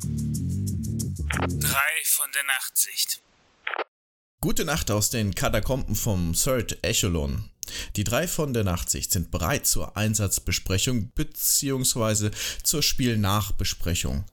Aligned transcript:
Drei 0.00 1.90
von 2.04 2.30
der 2.32 2.44
Nachtsicht. 2.44 3.20
Gute 4.40 4.64
Nacht 4.64 4.90
aus 4.92 5.10
den 5.10 5.34
Katakomben 5.34 5.96
vom 5.96 6.34
Third 6.34 6.78
Echelon. 6.82 7.50
Die 7.96 8.04
drei 8.04 8.28
von 8.28 8.52
der 8.52 8.62
Nachtsicht 8.62 9.10
sind 9.10 9.32
bereit 9.32 9.66
zur 9.66 9.96
Einsatzbesprechung 9.96 11.08
bzw. 11.08 12.30
zur 12.62 12.82
Spielnachbesprechung 12.82 14.24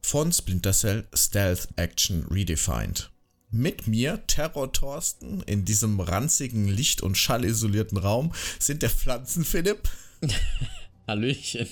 von 0.00 0.32
Splinter 0.32 0.72
Cell 0.72 1.06
Stealth 1.14 1.68
Action 1.76 2.26
Redefined. 2.30 3.10
Mit 3.50 3.86
mir, 3.86 4.26
Terror 4.26 4.72
Thorsten, 4.72 5.42
in 5.42 5.66
diesem 5.66 6.00
ranzigen, 6.00 6.66
licht- 6.66 7.02
und 7.02 7.18
schallisolierten 7.18 7.98
Raum 7.98 8.32
sind 8.58 8.82
der 8.82 8.90
Pflanzen-Philipp. 8.90 9.88
Hallöchen. 11.06 11.68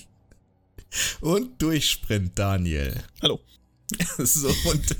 Und 1.21 1.61
Durchsprint 1.61 2.37
Daniel. 2.37 2.95
Hallo. 3.21 3.39
So, 4.19 4.47
und 4.47 4.97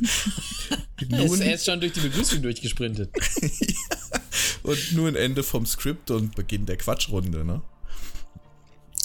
nun, 1.09 1.41
er 1.41 1.53
ist 1.53 1.66
schon 1.66 1.80
durch 1.80 1.93
die 1.93 1.99
Begrüßung 1.99 2.41
durchgesprintet. 2.41 3.11
und 4.63 4.94
nun 4.94 5.16
Ende 5.16 5.44
vom 5.44 5.67
Skript 5.67 6.09
und 6.09 6.35
Beginn 6.35 6.66
der 6.66 6.77
Quatschrunde, 6.77 7.45
ne? 7.45 7.61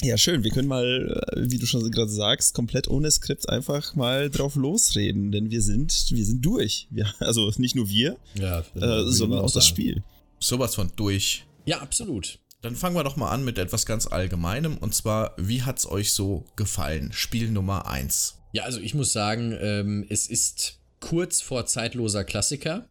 Ja, 0.02 0.16
schön. 0.18 0.42
Wir 0.42 0.50
können 0.50 0.68
mal, 0.68 1.24
äh, 1.36 1.50
wie 1.50 1.58
du 1.58 1.66
schon 1.66 1.90
gerade 1.90 2.10
sagst, 2.10 2.54
komplett 2.54 2.88
ohne 2.88 3.10
Skript 3.10 3.48
einfach 3.48 3.94
mal 3.94 4.30
drauf 4.30 4.54
losreden, 4.54 5.32
denn 5.32 5.50
wir 5.50 5.62
sind, 5.62 6.06
wir 6.10 6.24
sind 6.24 6.44
durch. 6.44 6.88
Wir, 6.90 7.14
also 7.20 7.52
nicht 7.58 7.74
nur 7.74 7.88
wir, 7.88 8.16
ja, 8.34 8.60
äh, 8.60 9.04
sondern 9.10 9.40
auch, 9.40 9.44
auch 9.44 9.52
das 9.52 9.66
Spiel. 9.66 10.02
Sowas 10.40 10.74
von 10.74 10.90
durch. 10.96 11.46
Ja, 11.66 11.80
absolut. 11.80 12.38
Dann 12.64 12.76
fangen 12.76 12.96
wir 12.96 13.04
doch 13.04 13.16
mal 13.16 13.28
an 13.28 13.44
mit 13.44 13.58
etwas 13.58 13.84
ganz 13.84 14.06
Allgemeinem 14.06 14.78
und 14.78 14.94
zwar, 14.94 15.34
wie 15.36 15.60
hat's 15.60 15.84
euch 15.86 16.14
so 16.14 16.46
gefallen? 16.56 17.12
Spiel 17.12 17.50
Nummer 17.50 17.86
1. 17.86 18.38
Ja, 18.52 18.62
also 18.62 18.80
ich 18.80 18.94
muss 18.94 19.12
sagen, 19.12 19.54
ähm, 19.60 20.06
es 20.08 20.28
ist 20.28 20.78
kurz 20.98 21.42
vor 21.42 21.66
zeitloser 21.66 22.24
Klassiker. 22.24 22.88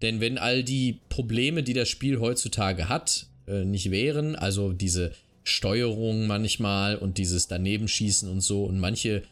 Denn 0.00 0.20
wenn 0.20 0.38
all 0.38 0.62
die 0.62 1.00
Probleme, 1.08 1.64
die 1.64 1.72
das 1.72 1.88
Spiel 1.88 2.20
heutzutage 2.20 2.88
hat, 2.88 3.26
äh, 3.48 3.64
nicht 3.64 3.90
wären, 3.90 4.36
also 4.36 4.72
diese 4.72 5.10
Steuerung 5.42 6.28
manchmal 6.28 6.94
und 6.98 7.18
dieses 7.18 7.48
Danebenschießen 7.48 8.30
und 8.30 8.42
so 8.42 8.64
und 8.64 8.78
manche 8.78 9.24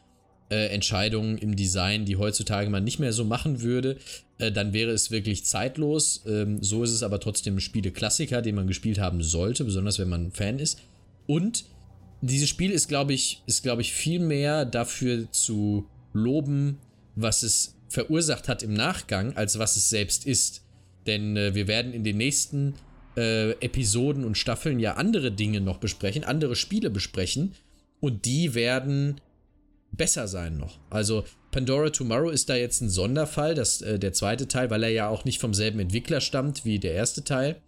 äh, 0.51 0.75
Entscheidungen 0.75 1.39
im 1.39 1.55
Design, 1.55 2.05
die 2.05 2.17
heutzutage 2.17 2.69
man 2.69 2.83
nicht 2.83 2.99
mehr 2.99 3.13
so 3.13 3.25
machen 3.25 3.63
würde, 3.63 3.99
äh, 4.39 4.53
dann 4.53 4.73
wäre 4.73 4.91
es 4.91 5.11
wirklich 5.11 5.45
zeitlos. 5.45 6.23
Ähm, 6.27 6.63
so 6.63 6.83
ist 6.83 6.93
es 6.93 7.03
aber 7.03 7.21
trotzdem 7.21 7.57
ein 7.57 7.61
Spiele-Klassiker, 7.61 8.43
den 8.43 8.55
man 8.55 8.67
gespielt 8.67 8.99
haben 8.99 9.23
sollte, 9.23 9.65
besonders 9.65 9.99
wenn 9.99 10.09
man 10.09 10.33
Fan 10.33 10.59
ist. 10.59 10.81
Und 11.27 11.65
dieses 12.21 12.49
Spiel 12.49 12.71
ist, 12.71 12.89
glaube 12.89 13.13
ich, 13.13 13.43
ist, 13.47 13.63
glaube 13.63 13.83
ich, 13.83 13.93
viel 13.93 14.21
mehr 14.21 14.65
dafür 14.65 15.31
zu 15.33 15.87
loben, 16.13 16.79
was 17.15 17.43
es 17.43 17.75
verursacht 17.89 18.49
hat 18.49 18.63
im 18.63 18.75
Nachgang, 18.75 19.37
als 19.37 19.59
was 19.59 19.77
es 19.77 19.91
selbst 19.91 20.27
ist. 20.27 20.63
Denn 21.07 21.37
äh, 21.37 21.55
wir 21.55 21.69
werden 21.69 21.93
in 21.93 22.05
den 22.05 22.17
nächsten 22.17 22.75
äh, 23.17 23.53
Episoden 23.53 24.25
und 24.25 24.37
Staffeln 24.37 24.79
ja 24.81 24.95
andere 24.95 25.33
Dinge 25.33 25.61
noch 25.61 25.79
besprechen, 25.79 26.25
andere 26.25 26.57
Spiele 26.57 26.91
besprechen 26.91 27.55
und 28.01 28.25
die 28.27 28.55
werden 28.55 29.21
besser 29.93 30.29
sein 30.29 30.59
noch. 30.59 30.79
Also 30.91 31.25
Pandora 31.57 31.89
Tomorrow 31.89 32.29
ist 32.29 32.51
da 32.51 32.55
jetzt 32.55 32.83
ein 32.83 32.91
Sonderfall, 32.91 33.55
das, 33.55 33.81
äh, 33.81 33.99
der 33.99 34.13
zweite 34.13 34.47
Teil, 34.47 34.69
weil 34.69 34.83
er 34.83 34.91
ja 34.91 35.09
auch 35.09 35.25
nicht 35.25 35.41
vom 35.41 35.55
selben 35.55 35.81
Entwickler 35.81 36.21
stammt 36.21 36.67
wie 36.67 36.79
der 36.79 36.93
erste 36.93 37.25
Teil. 37.25 37.63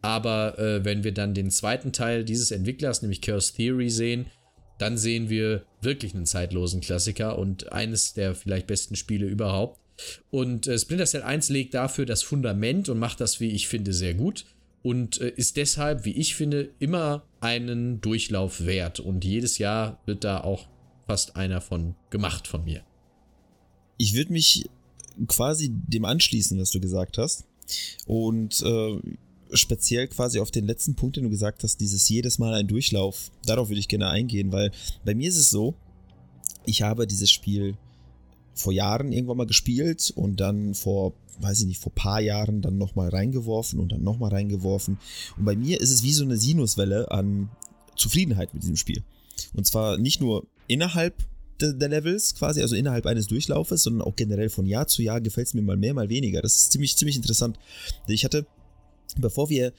Aber 0.00 0.60
äh, 0.60 0.84
wenn 0.84 1.02
wir 1.02 1.10
dann 1.10 1.34
den 1.34 1.50
zweiten 1.50 1.92
Teil 1.92 2.22
dieses 2.24 2.52
Entwicklers, 2.52 3.02
nämlich 3.02 3.20
Chaos 3.20 3.52
Theory, 3.52 3.90
sehen, 3.90 4.26
dann 4.78 4.96
sehen 4.96 5.28
wir 5.28 5.64
wirklich 5.80 6.14
einen 6.14 6.24
zeitlosen 6.24 6.80
Klassiker 6.80 7.36
und 7.36 7.72
eines 7.72 8.14
der 8.14 8.36
vielleicht 8.36 8.68
besten 8.68 8.94
Spiele 8.94 9.26
überhaupt. 9.26 9.80
Und 10.30 10.68
äh, 10.68 10.78
Splinter 10.78 11.06
Cell 11.06 11.24
1 11.24 11.48
legt 11.48 11.74
dafür 11.74 12.06
das 12.06 12.22
Fundament 12.22 12.88
und 12.88 13.00
macht 13.00 13.20
das, 13.20 13.40
wie 13.40 13.50
ich 13.50 13.66
finde, 13.66 13.92
sehr 13.92 14.14
gut. 14.14 14.44
Und 14.84 15.20
äh, 15.20 15.30
ist 15.30 15.56
deshalb, 15.56 16.04
wie 16.04 16.12
ich 16.16 16.36
finde, 16.36 16.70
immer 16.78 17.24
einen 17.40 18.00
Durchlauf 18.00 18.64
wert. 18.66 19.00
Und 19.00 19.24
jedes 19.24 19.58
Jahr 19.58 20.00
wird 20.06 20.22
da 20.22 20.42
auch 20.42 20.68
fast 21.08 21.34
einer 21.34 21.60
von 21.60 21.96
gemacht 22.10 22.46
von 22.46 22.64
mir. 22.64 22.84
Ich 24.02 24.14
würde 24.14 24.32
mich 24.32 24.68
quasi 25.28 25.70
dem 25.70 26.04
anschließen, 26.04 26.58
was 26.58 26.72
du 26.72 26.80
gesagt 26.80 27.18
hast. 27.18 27.44
Und 28.04 28.60
äh, 28.62 28.98
speziell 29.52 30.08
quasi 30.08 30.40
auf 30.40 30.50
den 30.50 30.66
letzten 30.66 30.96
Punkt, 30.96 31.16
den 31.16 31.22
du 31.22 31.30
gesagt 31.30 31.62
hast, 31.62 31.80
dieses 31.80 32.08
jedes 32.08 32.40
Mal 32.40 32.52
ein 32.54 32.66
Durchlauf, 32.66 33.30
darauf 33.46 33.68
würde 33.68 33.78
ich 33.78 33.86
gerne 33.86 34.08
eingehen, 34.08 34.50
weil 34.50 34.72
bei 35.04 35.14
mir 35.14 35.28
ist 35.28 35.36
es 35.36 35.50
so, 35.50 35.74
ich 36.66 36.82
habe 36.82 37.06
dieses 37.06 37.30
Spiel 37.30 37.76
vor 38.54 38.72
Jahren 38.72 39.12
irgendwann 39.12 39.36
mal 39.36 39.46
gespielt 39.46 40.12
und 40.16 40.40
dann 40.40 40.74
vor, 40.74 41.12
weiß 41.38 41.60
ich 41.60 41.66
nicht, 41.66 41.80
vor 41.80 41.92
paar 41.94 42.20
Jahren 42.20 42.60
dann 42.60 42.78
nochmal 42.78 43.08
reingeworfen 43.08 43.78
und 43.78 43.92
dann 43.92 44.02
nochmal 44.02 44.30
reingeworfen. 44.30 44.98
Und 45.36 45.44
bei 45.44 45.54
mir 45.54 45.80
ist 45.80 45.92
es 45.92 46.02
wie 46.02 46.12
so 46.12 46.24
eine 46.24 46.38
Sinuswelle 46.38 47.08
an 47.12 47.50
Zufriedenheit 47.94 48.52
mit 48.52 48.64
diesem 48.64 48.76
Spiel. 48.76 49.04
Und 49.54 49.64
zwar 49.64 49.96
nicht 49.96 50.20
nur 50.20 50.44
innerhalb 50.66 51.14
der 51.62 51.88
Levels 51.88 52.34
quasi, 52.34 52.60
also 52.60 52.74
innerhalb 52.74 53.06
eines 53.06 53.26
Durchlaufes, 53.26 53.82
sondern 53.82 54.02
auch 54.02 54.16
generell 54.16 54.50
von 54.50 54.66
Jahr 54.66 54.86
zu 54.86 55.02
Jahr 55.02 55.20
gefällt 55.20 55.48
es 55.48 55.54
mir 55.54 55.62
mal 55.62 55.76
mehr, 55.76 55.94
mal 55.94 56.08
weniger. 56.08 56.42
Das 56.42 56.56
ist 56.56 56.72
ziemlich, 56.72 56.96
ziemlich 56.96 57.16
interessant. 57.16 57.58
Ich 58.06 58.24
hatte 58.24 58.46
bevor 59.18 59.50
wir 59.50 59.72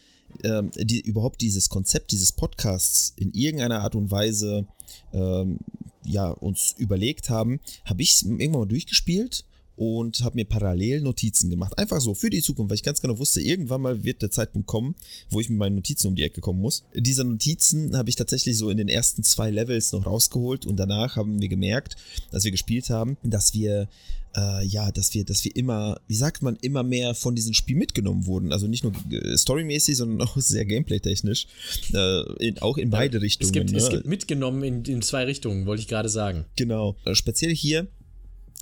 ähm, 0.43 0.71
die, 0.75 1.01
überhaupt 1.01 1.41
dieses 1.41 1.69
Konzept 1.69 2.11
dieses 2.11 2.31
Podcasts 2.31 3.13
in 3.17 3.33
irgendeiner 3.33 3.81
Art 3.81 3.95
und 3.95 4.11
Weise 4.11 4.67
ähm, 5.13 5.59
ja, 6.05 6.29
uns 6.29 6.75
überlegt 6.77 7.29
haben, 7.29 7.59
habe 7.85 8.01
ich 8.01 8.15
es 8.15 8.23
irgendwann 8.23 8.61
mal 8.61 8.67
durchgespielt 8.67 9.45
und 9.83 10.23
habe 10.23 10.35
mir 10.35 10.45
parallel 10.45 11.01
Notizen 11.01 11.49
gemacht. 11.49 11.77
Einfach 11.77 11.99
so 11.99 12.13
für 12.13 12.29
die 12.29 12.41
Zukunft, 12.41 12.69
weil 12.69 12.75
ich 12.75 12.83
ganz 12.83 13.01
genau 13.01 13.19
wusste, 13.19 13.41
irgendwann 13.41 13.81
mal 13.81 14.01
wird 14.05 14.21
der 14.21 14.31
Zeitpunkt 14.31 14.65
kommen, 14.65 14.95
wo 15.29 15.41
ich 15.41 15.49
mit 15.49 15.59
meinen 15.59 15.75
Notizen 15.75 16.07
um 16.07 16.15
die 16.15 16.23
Ecke 16.23 16.39
kommen 16.39 16.61
muss. 16.61 16.85
Diese 16.95 17.25
Notizen 17.25 17.97
habe 17.97 18.09
ich 18.09 18.15
tatsächlich 18.15 18.57
so 18.57 18.69
in 18.69 18.77
den 18.77 18.87
ersten 18.87 19.23
zwei 19.23 19.51
Levels 19.51 19.91
noch 19.91 20.05
rausgeholt 20.05 20.65
und 20.65 20.77
danach 20.77 21.17
haben 21.17 21.41
wir 21.41 21.49
gemerkt, 21.49 21.97
dass 22.31 22.45
wir 22.45 22.51
gespielt 22.51 22.89
haben, 22.89 23.17
dass 23.23 23.53
wir 23.53 23.89
äh, 24.37 24.65
ja, 24.65 24.89
dass 24.91 25.13
wir, 25.13 25.25
dass 25.25 25.43
wir 25.43 25.53
immer, 25.55 25.99
wie 26.07 26.15
sagt 26.15 26.41
man, 26.41 26.55
immer 26.61 26.81
mehr 26.81 27.13
von 27.13 27.35
diesem 27.35 27.53
Spiel 27.53 27.75
mitgenommen 27.75 28.25
wurden. 28.25 28.53
Also 28.53 28.67
nicht 28.67 28.83
nur 28.83 28.93
äh, 29.11 29.37
storymäßig, 29.37 29.97
sondern 29.97 30.25
auch 30.27 30.37
sehr 30.37 30.65
gameplay-technisch. 30.65 31.45
Äh, 31.93 32.47
in, 32.47 32.57
auch 32.59 32.77
in 32.77 32.89
beide 32.89 33.21
Richtungen. 33.21 33.49
Es 33.49 33.51
gibt, 33.51 33.71
ne? 33.71 33.77
es 33.77 33.89
gibt 33.89 34.07
mitgenommen 34.07 34.63
in, 34.63 34.85
in 34.85 35.01
zwei 35.01 35.25
Richtungen, 35.25 35.65
wollte 35.65 35.81
ich 35.81 35.87
gerade 35.87 36.09
sagen. 36.09 36.45
Genau. 36.55 36.95
Äh, 37.05 37.15
speziell 37.15 37.53
hier 37.53 37.87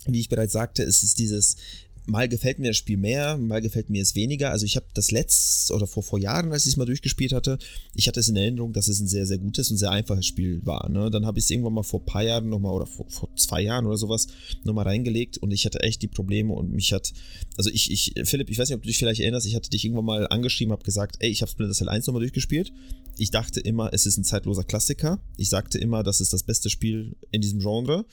wie 0.08 0.20
ich 0.20 0.30
bereits 0.30 0.54
sagte, 0.54 0.84
ist 0.84 1.04
es 1.04 1.14
dieses, 1.16 1.58
mal 2.06 2.28
gefällt 2.28 2.60
mir 2.60 2.70
das 2.70 2.78
Spiel 2.78 2.98
mehr, 2.98 3.38
mal 3.38 3.62
gefällt 3.62 3.90
mir 3.90 4.02
es 4.02 4.16
weniger. 4.16 4.52
Also 4.52 4.66
ich 4.66 4.76
habe 4.76 4.86
das 4.94 5.12
letzte 5.12 5.74
oder 5.74 5.88
vor, 5.88 6.04
vor 6.04 6.20
Jahren, 6.20 6.52
als 6.52 6.66
ich 6.66 6.74
es 6.74 6.78
mal 6.78 6.86
durchgespielt 6.86 7.32
hatte, 7.32 7.58
ich 7.96 8.08
hatte 8.08 8.20
es 8.20 8.30
in 8.30 8.36
Erinnerung, 8.36 8.74
dass 8.74 8.88
es 8.88 9.00
ein 9.00 9.08
sehr, 9.08 9.26
sehr 9.26 9.38
gutes 9.38 9.70
und 9.72 9.78
sehr 9.78 9.92
einfaches 9.92 10.26
Spiel 10.26 10.62
war. 10.66 10.90
Ne? 10.90 11.10
Dann 11.12 11.26
habe 11.26 11.40
ich 11.40 11.46
es 11.46 11.52
irgendwann 11.52 11.74
mal 11.74 11.84
vor 11.84 12.02
ein 12.02 12.06
paar 12.06 12.24
Jahren 12.24 12.50
nochmal 12.50 12.74
oder 12.74 12.88
vor, 12.88 13.10
vor 13.10 13.30
zwei 13.36 13.62
Jahren 13.62 13.86
oder 13.86 13.98
sowas 13.98 14.28
nochmal 14.64 14.86
reingelegt 14.86 15.38
und 15.38 15.52
ich 15.52 15.66
hatte 15.66 15.82
echt 15.82 16.02
die 16.02 16.08
Probleme 16.08 16.54
und 16.54 16.72
mich 16.72 16.92
hat, 16.94 17.14
also 17.58 17.70
ich, 17.70 17.92
ich, 17.92 18.14
Philipp, 18.28 18.50
ich 18.50 18.58
weiß 18.58 18.70
nicht, 18.70 18.76
ob 18.76 18.84
du 18.84 18.88
dich 18.88 18.98
vielleicht 18.98 19.22
erinnerst, 19.22 19.46
ich 19.46 19.56
hatte 19.56 19.70
dich 19.70 19.86
irgendwann 19.86 20.06
mal 20.06 20.28
angeschrieben, 20.28 20.72
habe 20.72 20.84
gesagt, 20.84 21.18
ey, 21.20 21.30
ich 21.30 21.42
habe 21.42 21.52
Splinter 21.52 21.74
Cell 21.74 21.90
1 21.90 22.08
nochmal 22.08 22.22
durchgespielt. 22.22 22.74
Ich 23.18 23.30
dachte 23.30 23.60
immer, 23.60 23.94
es 23.94 24.06
ist 24.06 24.18
ein 24.18 24.24
zeitloser 24.24 24.64
Klassiker. 24.64 25.20
Ich 25.38 25.50
sagte 25.50 25.78
immer, 25.78 26.02
das 26.02 26.22
ist 26.22 26.34
das 26.34 26.44
beste 26.44 26.70
Spiel 26.70 27.16
in 27.32 27.42
diesem 27.42 27.60
Genre. 27.60 28.06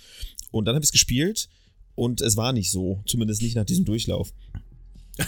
Und 0.50 0.66
dann 0.66 0.74
habe 0.74 0.82
ich 0.82 0.88
es 0.88 0.92
gespielt 0.92 1.48
und 1.98 2.20
es 2.20 2.36
war 2.36 2.52
nicht 2.52 2.70
so, 2.70 3.02
zumindest 3.06 3.42
nicht 3.42 3.56
nach 3.56 3.64
diesem 3.64 3.84
Durchlauf. 3.84 4.32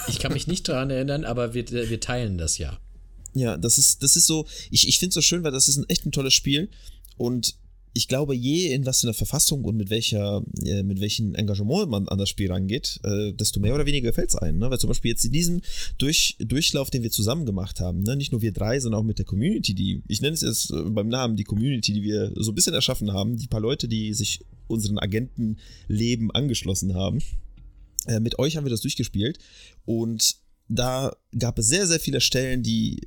Ich 0.09 0.21
kann 0.21 0.33
mich 0.33 0.47
nicht 0.47 0.69
daran 0.69 0.89
erinnern, 0.91 1.25
aber 1.25 1.53
wir, 1.53 1.69
wir 1.69 2.01
teilen 2.01 2.39
das 2.39 2.59
ja. 2.59 2.79
Ja, 3.35 3.57
das 3.57 3.77
ist, 3.77 4.05
das 4.05 4.15
ist 4.15 4.27
so, 4.27 4.47
ich, 4.71 4.87
ich 4.87 4.99
finde 5.01 5.11
es 5.11 5.15
so 5.15 5.21
schön, 5.21 5.43
weil 5.43 5.51
das 5.51 5.69
ist 5.69 5.77
ein 5.77 5.89
echt 5.89 6.07
ein 6.07 6.13
tolles 6.13 6.33
Spiel 6.33 6.69
und 7.17 7.57
ich 7.93 8.07
glaube, 8.07 8.37
je 8.37 8.73
in 8.73 8.87
was 8.87 9.01
für 9.01 9.09
einer 9.09 9.15
Verfassung 9.15 9.65
und 9.65 9.77
mit 9.77 9.91
welcher, 9.91 10.45
äh, 10.65 10.85
mit 10.85 11.01
welchem 11.01 11.35
Engagement 11.35 11.91
man 11.91 12.07
an 12.07 12.19
das 12.19 12.29
Spiel 12.29 12.53
rangeht, 12.53 13.01
äh, 13.03 13.33
desto 13.33 13.59
mehr 13.59 13.75
oder 13.75 13.85
weniger 13.85 14.11
gefällt 14.11 14.29
es 14.29 14.37
einem. 14.37 14.59
Ne? 14.59 14.71
Weil 14.71 14.79
zum 14.79 14.89
Beispiel 14.89 15.11
jetzt 15.11 15.25
in 15.25 15.33
diesem 15.33 15.61
Durch, 15.99 16.37
Durchlauf, 16.39 16.91
den 16.91 17.03
wir 17.03 17.11
zusammen 17.11 17.47
gemacht 17.47 17.81
haben, 17.81 18.05
ne? 18.05 18.15
nicht 18.15 18.31
nur 18.31 18.43
wir 18.43 18.53
drei, 18.53 18.79
sondern 18.79 19.01
auch 19.01 19.05
mit 19.05 19.19
der 19.19 19.27
Community, 19.27 19.75
die, 19.75 20.03
ich 20.07 20.21
nenne 20.21 20.35
es 20.35 20.43
jetzt 20.43 20.71
äh, 20.71 20.83
beim 20.85 21.09
Namen, 21.09 21.35
die 21.35 21.43
Community, 21.43 21.93
die 21.93 22.05
wir 22.05 22.33
so 22.37 22.53
ein 22.53 22.55
bisschen 22.55 22.75
erschaffen 22.75 23.13
haben, 23.13 23.37
die 23.37 23.49
paar 23.49 23.61
Leute, 23.61 23.89
die 23.89 24.15
sich 24.15 24.45
unseren 24.71 24.99
Agentenleben 24.99 26.31
angeschlossen 26.31 26.95
haben. 26.95 27.23
Äh, 28.07 28.21
mit 28.21 28.39
euch 28.39 28.57
haben 28.57 28.65
wir 28.65 28.71
das 28.71 28.81
durchgespielt 28.81 29.39
und 29.85 30.37
da 30.69 31.15
gab 31.37 31.59
es 31.59 31.67
sehr, 31.67 31.87
sehr 31.87 32.01
viele 32.01 32.21
Stellen, 32.21 32.63
die, 32.63 33.01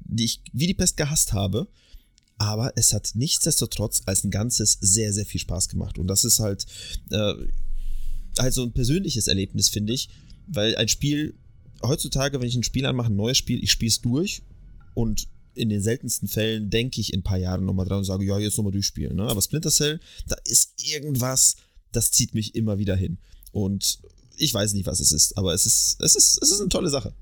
die 0.00 0.24
ich 0.24 0.42
wie 0.52 0.66
die 0.66 0.74
Pest 0.74 0.96
gehasst 0.96 1.32
habe 1.32 1.68
aber 2.42 2.72
es 2.74 2.92
hat 2.92 3.12
nichtsdestotrotz 3.14 4.02
als 4.06 4.24
ein 4.24 4.32
Ganzes 4.32 4.76
sehr, 4.80 5.12
sehr 5.12 5.24
viel 5.24 5.40
Spaß 5.40 5.68
gemacht. 5.68 5.96
Und 5.96 6.08
das 6.08 6.24
ist 6.24 6.40
halt, 6.40 6.66
äh, 7.10 7.34
halt 8.36 8.52
so 8.52 8.64
ein 8.64 8.72
persönliches 8.72 9.28
Erlebnis, 9.28 9.68
finde 9.68 9.92
ich, 9.92 10.08
weil 10.48 10.74
ein 10.74 10.88
Spiel, 10.88 11.34
heutzutage, 11.84 12.40
wenn 12.40 12.48
ich 12.48 12.56
ein 12.56 12.64
Spiel 12.64 12.84
anmache, 12.84 13.12
ein 13.12 13.16
neues 13.16 13.38
Spiel, 13.38 13.62
ich 13.62 13.70
spiele 13.70 13.90
es 13.90 14.00
durch 14.00 14.42
und 14.94 15.28
in 15.54 15.68
den 15.68 15.82
seltensten 15.82 16.28
Fällen 16.28 16.70
denke 16.70 17.00
ich 17.00 17.12
in 17.12 17.20
ein 17.20 17.24
paar 17.24 17.38
Jahren 17.38 17.64
nochmal 17.64 17.86
dran 17.86 17.98
und 17.98 18.04
sage, 18.04 18.24
ja, 18.24 18.38
jetzt 18.38 18.56
nochmal 18.56 18.72
durchspielen. 18.72 19.16
Ne? 19.16 19.24
Aber 19.24 19.42
Splinter 19.42 19.70
Cell, 19.70 20.00
da 20.26 20.36
ist 20.44 20.72
irgendwas, 20.82 21.56
das 21.92 22.10
zieht 22.10 22.34
mich 22.34 22.54
immer 22.54 22.78
wieder 22.78 22.96
hin. 22.96 23.18
Und 23.52 24.00
ich 24.36 24.52
weiß 24.52 24.72
nicht, 24.74 24.86
was 24.86 25.00
es 25.00 25.12
ist, 25.12 25.36
aber 25.36 25.52
es 25.54 25.66
ist, 25.66 26.00
es 26.00 26.16
ist, 26.16 26.42
es 26.42 26.50
ist 26.50 26.60
eine 26.60 26.68
tolle 26.68 26.90
Sache. 26.90 27.14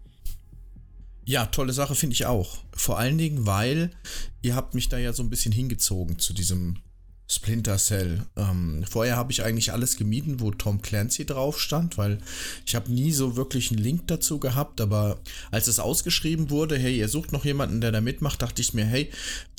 Ja, 1.25 1.47
tolle 1.47 1.73
Sache 1.73 1.94
finde 1.94 2.15
ich 2.15 2.27
auch. 2.27 2.59
Vor 2.73 2.99
allen 2.99 3.19
Dingen, 3.19 3.47
weil 3.47 3.91
ihr 4.43 4.55
habt 4.55 4.75
mich 4.75 4.88
da 4.88 4.99
ja 4.99 5.12
so 5.12 5.23
ein 5.23 5.31
bisschen 5.31 5.53
hingezogen 5.53 6.19
zu 6.19 6.32
diesem 6.32 6.79
Splinter 7.31 7.79
Cell. 7.79 8.27
Ähm, 8.37 8.85
vorher 8.91 9.15
habe 9.15 9.31
ich 9.31 9.44
eigentlich 9.44 9.73
alles 9.73 9.97
gemieden, 9.97 10.41
wo 10.41 10.50
Tom 10.50 10.82
Clancy 10.82 11.25
drauf 11.25 11.61
stand, 11.61 11.97
weil 11.97 12.19
ich 12.67 12.75
habe 12.75 12.93
nie 12.93 13.12
so 13.12 13.37
wirklich 13.37 13.71
einen 13.71 13.79
Link 13.79 14.09
dazu 14.09 14.41
gehabt. 14.41 14.81
Aber 14.81 15.21
als 15.53 15.69
es 15.69 15.79
ausgeschrieben 15.79 16.50
wurde, 16.50 16.77
hey, 16.77 16.99
ihr 16.99 17.09
sucht 17.09 17.31
noch 17.31 17.44
jemanden, 17.44 17.81
der 17.81 17.93
da 17.93 18.00
mitmacht, 18.00 18.43
dachte 18.43 18.61
ich 18.61 18.75
mir, 18.75 18.85
hey, 18.85 19.11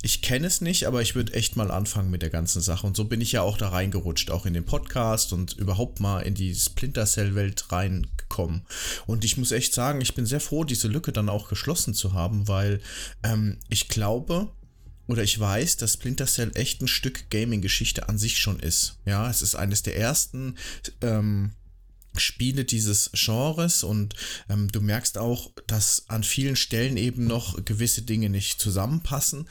ich 0.02 0.22
kenne 0.22 0.48
es 0.48 0.60
nicht, 0.60 0.86
aber 0.86 1.02
ich 1.02 1.16
würde 1.16 1.34
echt 1.34 1.56
mal 1.56 1.72
anfangen 1.72 2.12
mit 2.12 2.22
der 2.22 2.30
ganzen 2.30 2.62
Sache. 2.62 2.86
Und 2.86 2.98
so 2.98 3.06
bin 3.06 3.22
ich 3.22 3.32
ja 3.32 3.42
auch 3.42 3.58
da 3.58 3.70
reingerutscht, 3.70 4.32
auch 4.32 4.46
in 4.46 4.54
den 4.54 4.66
Podcast 4.66 5.32
und 5.32 5.54
überhaupt 5.54 6.02
mal 6.02 6.20
in 6.22 6.34
die 6.34 6.54
Splinter 6.54 7.06
Cell 7.06 7.36
Welt 7.36 7.72
reingekommen. 7.72 8.64
Und 9.06 9.24
ich 9.24 9.38
muss 9.38 9.54
echt 9.54 9.74
sagen, 9.74 10.02
ich 10.02 10.14
bin 10.14 10.26
sehr 10.26 10.42
froh, 10.42 10.66
diese 10.66 10.90
Lücke 10.90 11.14
dann 11.14 11.30
auch 11.30 11.48
geschlossen 11.48 11.94
zu 11.94 12.12
haben, 12.12 12.50
weil 12.50 12.82
ähm, 13.24 13.60
ich 13.70 13.88
glaube, 13.88 14.50
oder 15.08 15.24
ich 15.24 15.40
weiß, 15.40 15.78
dass 15.78 15.94
Splinter 15.94 16.26
Cell 16.26 16.52
echt 16.56 16.82
ein 16.82 16.88
Stück 16.88 17.30
Gaming-Geschichte 17.30 18.10
an 18.10 18.18
sich 18.18 18.40
schon 18.40 18.60
ist. 18.60 18.98
Ja, 19.06 19.30
es 19.30 19.42
ist 19.42 19.56
eines 19.56 19.84
der 19.84 19.98
ersten 19.98 20.56
ähm, 21.02 21.52
Spiele 22.18 22.66
dieses 22.66 23.12
Genres 23.14 23.84
und 23.84 24.16
ähm, 24.50 24.72
du 24.72 24.82
merkst 24.82 25.18
auch, 25.18 25.52
dass 25.68 26.06
an 26.10 26.24
vielen 26.24 26.56
Stellen 26.56 26.98
eben 26.98 27.26
noch 27.26 27.64
gewisse 27.66 28.02
Dinge 28.02 28.30
nicht 28.30 28.60
zusammenpassen, 28.60 29.48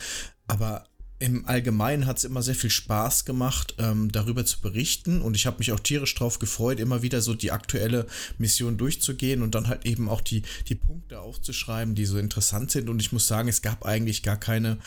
aber 0.46 0.84
im 1.20 1.46
Allgemeinen 1.46 2.06
hat 2.06 2.16
es 2.16 2.24
immer 2.24 2.42
sehr 2.42 2.54
viel 2.54 2.70
Spaß 2.70 3.26
gemacht, 3.26 3.74
ähm, 3.78 4.10
darüber 4.10 4.46
zu 4.46 4.62
berichten. 4.62 5.20
Und 5.20 5.36
ich 5.36 5.46
habe 5.46 5.58
mich 5.58 5.70
auch 5.70 5.78
tierisch 5.78 6.14
drauf 6.14 6.38
gefreut, 6.38 6.80
immer 6.80 7.02
wieder 7.02 7.20
so 7.20 7.34
die 7.34 7.52
aktuelle 7.52 8.06
Mission 8.38 8.78
durchzugehen 8.78 9.42
und 9.42 9.54
dann 9.54 9.68
halt 9.68 9.84
eben 9.84 10.08
auch 10.08 10.22
die, 10.22 10.42
die 10.68 10.74
Punkte 10.74 11.20
aufzuschreiben, 11.20 11.94
die 11.94 12.06
so 12.06 12.16
interessant 12.16 12.70
sind. 12.70 12.88
Und 12.88 13.00
ich 13.00 13.12
muss 13.12 13.26
sagen, 13.26 13.50
es 13.50 13.60
gab 13.60 13.84
eigentlich 13.84 14.22
gar 14.22 14.38
keine 14.38 14.78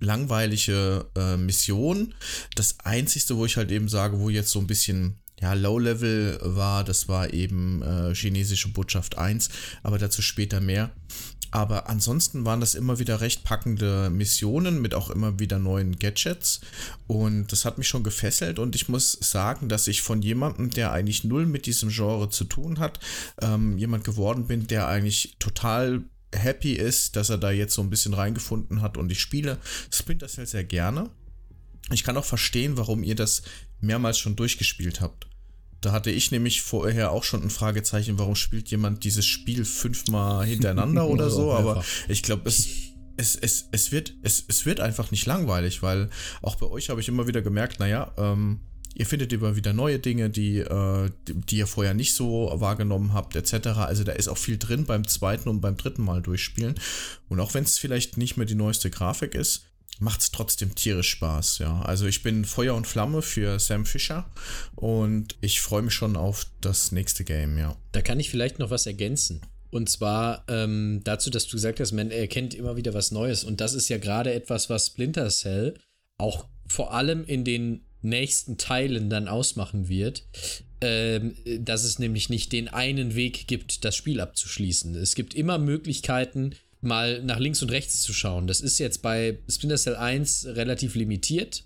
langweilige 0.00 1.06
äh, 1.16 1.36
Mission. 1.36 2.14
Das 2.54 2.80
Einzige, 2.80 3.36
wo 3.36 3.46
ich 3.46 3.56
halt 3.56 3.70
eben 3.70 3.88
sage, 3.88 4.18
wo 4.18 4.30
jetzt 4.30 4.50
so 4.50 4.58
ein 4.58 4.66
bisschen 4.66 5.18
ja, 5.40 5.54
Low-Level 5.54 6.40
war, 6.42 6.84
das 6.84 7.08
war 7.08 7.32
eben 7.32 7.82
äh, 7.82 8.14
chinesische 8.14 8.68
Botschaft 8.68 9.16
1, 9.16 9.48
aber 9.82 9.98
dazu 9.98 10.20
später 10.20 10.60
mehr. 10.60 10.90
Aber 11.52 11.88
ansonsten 11.88 12.44
waren 12.44 12.60
das 12.60 12.74
immer 12.74 12.98
wieder 12.98 13.20
recht 13.20 13.42
packende 13.42 14.08
Missionen 14.10 14.80
mit 14.80 14.94
auch 14.94 15.10
immer 15.10 15.38
wieder 15.40 15.58
neuen 15.58 15.98
Gadgets. 15.98 16.60
Und 17.08 17.50
das 17.50 17.64
hat 17.64 17.76
mich 17.76 17.88
schon 17.88 18.04
gefesselt. 18.04 18.60
Und 18.60 18.76
ich 18.76 18.88
muss 18.88 19.18
sagen, 19.20 19.68
dass 19.68 19.88
ich 19.88 20.02
von 20.02 20.22
jemandem, 20.22 20.70
der 20.70 20.92
eigentlich 20.92 21.24
null 21.24 21.46
mit 21.46 21.66
diesem 21.66 21.88
Genre 21.88 22.28
zu 22.28 22.44
tun 22.44 22.78
hat, 22.78 23.00
ähm, 23.42 23.76
jemand 23.78 24.04
geworden 24.04 24.46
bin, 24.46 24.68
der 24.68 24.86
eigentlich 24.86 25.36
total 25.40 26.04
happy 26.34 26.72
ist, 26.74 27.16
dass 27.16 27.30
er 27.30 27.38
da 27.38 27.50
jetzt 27.50 27.74
so 27.74 27.82
ein 27.82 27.90
bisschen 27.90 28.14
reingefunden 28.14 28.82
hat 28.82 28.96
und 28.96 29.10
ich 29.10 29.20
spiele 29.20 29.58
Splinter 29.90 30.28
Cell 30.28 30.46
sehr 30.46 30.64
gerne. 30.64 31.10
Ich 31.92 32.04
kann 32.04 32.16
auch 32.16 32.24
verstehen, 32.24 32.76
warum 32.76 33.02
ihr 33.02 33.14
das 33.14 33.42
mehrmals 33.80 34.18
schon 34.18 34.36
durchgespielt 34.36 35.00
habt. 35.00 35.26
Da 35.80 35.92
hatte 35.92 36.10
ich 36.10 36.30
nämlich 36.30 36.62
vorher 36.62 37.10
auch 37.10 37.24
schon 37.24 37.42
ein 37.42 37.50
Fragezeichen, 37.50 38.18
warum 38.18 38.36
spielt 38.36 38.70
jemand 38.70 39.02
dieses 39.04 39.24
Spiel 39.24 39.64
fünfmal 39.64 40.44
hintereinander 40.44 41.06
oder 41.08 41.30
so, 41.30 41.52
aber 41.52 41.84
ich 42.08 42.22
glaube, 42.22 42.48
es, 42.48 42.68
es, 43.16 43.34
es, 43.36 43.68
es, 43.72 43.90
wird, 43.90 44.14
es, 44.22 44.44
es 44.46 44.66
wird 44.66 44.80
einfach 44.80 45.10
nicht 45.10 45.26
langweilig, 45.26 45.82
weil 45.82 46.10
auch 46.42 46.56
bei 46.56 46.66
euch 46.66 46.90
habe 46.90 47.00
ich 47.00 47.08
immer 47.08 47.26
wieder 47.26 47.40
gemerkt, 47.40 47.80
naja, 47.80 48.12
ähm, 48.18 48.60
Ihr 48.94 49.06
findet 49.06 49.32
immer 49.32 49.56
wieder 49.56 49.72
neue 49.72 49.98
Dinge, 49.98 50.30
die, 50.30 50.58
äh, 50.58 51.10
die 51.26 51.58
ihr 51.58 51.66
vorher 51.66 51.94
nicht 51.94 52.14
so 52.14 52.50
wahrgenommen 52.54 53.12
habt, 53.12 53.36
etc. 53.36 53.68
Also 53.68 54.04
da 54.04 54.12
ist 54.12 54.28
auch 54.28 54.38
viel 54.38 54.58
drin 54.58 54.84
beim 54.84 55.06
zweiten 55.06 55.48
und 55.48 55.60
beim 55.60 55.76
dritten 55.76 56.02
Mal 56.02 56.22
durchspielen. 56.22 56.74
Und 57.28 57.40
auch 57.40 57.54
wenn 57.54 57.64
es 57.64 57.78
vielleicht 57.78 58.16
nicht 58.16 58.36
mehr 58.36 58.46
die 58.46 58.54
neueste 58.54 58.90
Grafik 58.90 59.34
ist, 59.34 59.66
macht 60.00 60.20
es 60.22 60.30
trotzdem 60.30 60.74
tierisch 60.74 61.10
Spaß, 61.10 61.58
ja. 61.58 61.82
Also 61.82 62.06
ich 62.06 62.22
bin 62.22 62.44
Feuer 62.44 62.74
und 62.74 62.86
Flamme 62.86 63.22
für 63.22 63.58
Sam 63.58 63.84
Fisher 63.84 64.28
und 64.74 65.36
ich 65.40 65.60
freue 65.60 65.82
mich 65.82 65.94
schon 65.94 66.16
auf 66.16 66.46
das 66.60 66.90
nächste 66.90 67.22
Game, 67.24 67.58
ja. 67.58 67.76
Da 67.92 68.00
kann 68.00 68.18
ich 68.18 68.30
vielleicht 68.30 68.58
noch 68.58 68.70
was 68.70 68.86
ergänzen. 68.86 69.42
Und 69.70 69.88
zwar 69.88 70.44
ähm, 70.48 71.00
dazu, 71.04 71.30
dass 71.30 71.46
du 71.46 71.52
gesagt 71.52 71.78
hast, 71.78 71.92
man 71.92 72.10
erkennt 72.10 72.54
immer 72.54 72.76
wieder 72.76 72.92
was 72.92 73.12
Neues. 73.12 73.44
Und 73.44 73.60
das 73.60 73.74
ist 73.74 73.88
ja 73.88 73.98
gerade 73.98 74.32
etwas, 74.32 74.68
was 74.68 74.88
Splinter 74.88 75.28
Cell 75.28 75.74
auch 76.18 76.46
vor 76.66 76.92
allem 76.92 77.24
in 77.24 77.44
den 77.44 77.84
nächsten 78.02 78.56
Teilen 78.58 79.10
dann 79.10 79.28
ausmachen 79.28 79.88
wird, 79.88 80.24
ähm, 80.80 81.36
dass 81.58 81.84
es 81.84 81.98
nämlich 81.98 82.30
nicht 82.30 82.52
den 82.52 82.68
einen 82.68 83.14
Weg 83.14 83.46
gibt, 83.46 83.84
das 83.84 83.96
Spiel 83.96 84.20
abzuschließen. 84.20 84.94
Es 84.94 85.14
gibt 85.14 85.34
immer 85.34 85.58
Möglichkeiten, 85.58 86.54
mal 86.80 87.22
nach 87.22 87.38
links 87.38 87.62
und 87.62 87.70
rechts 87.70 88.00
zu 88.00 88.12
schauen. 88.12 88.46
Das 88.46 88.60
ist 88.60 88.78
jetzt 88.78 89.02
bei 89.02 89.38
Splinter 89.48 89.76
Cell 89.76 89.96
1 89.96 90.46
relativ 90.46 90.94
limitiert. 90.94 91.64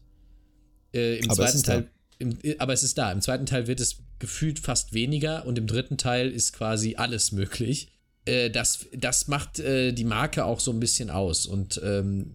Äh, 0.93 1.19
Im 1.19 1.31
aber 1.31 1.47
zweiten 1.47 1.63
Teil. 1.63 1.91
Im, 2.19 2.39
aber 2.59 2.73
es 2.73 2.83
ist 2.83 2.99
da. 2.99 3.13
Im 3.13 3.21
zweiten 3.21 3.47
Teil 3.47 3.67
wird 3.67 3.81
es 3.81 3.99
gefühlt 4.19 4.59
fast 4.59 4.93
weniger 4.93 5.47
und 5.47 5.59
im 5.59 5.67
dritten 5.67 5.99
Teil 5.99 6.31
ist 6.31 6.53
quasi 6.53 6.97
alles 6.97 7.33
möglich. 7.33 7.93
Äh, 8.25 8.51
das, 8.51 8.87
das 8.97 9.29
macht 9.29 9.61
äh, 9.61 9.93
die 9.93 10.05
Marke 10.05 10.45
auch 10.45 10.61
so 10.61 10.73
ein 10.73 10.81
bisschen 10.81 11.11
aus 11.11 11.47
und 11.47 11.81
ähm, 11.85 12.35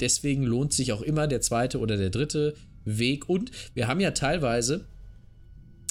deswegen 0.00 0.44
lohnt 0.44 0.72
sich 0.72 0.92
auch 0.92 1.02
immer 1.02 1.26
der 1.26 1.40
zweite 1.40 1.78
oder 1.78 1.96
der 1.96 2.10
dritte 2.10 2.54
Weg. 2.84 3.28
Und 3.28 3.50
wir 3.74 3.88
haben 3.88 4.00
ja 4.00 4.12
teilweise 4.12 4.86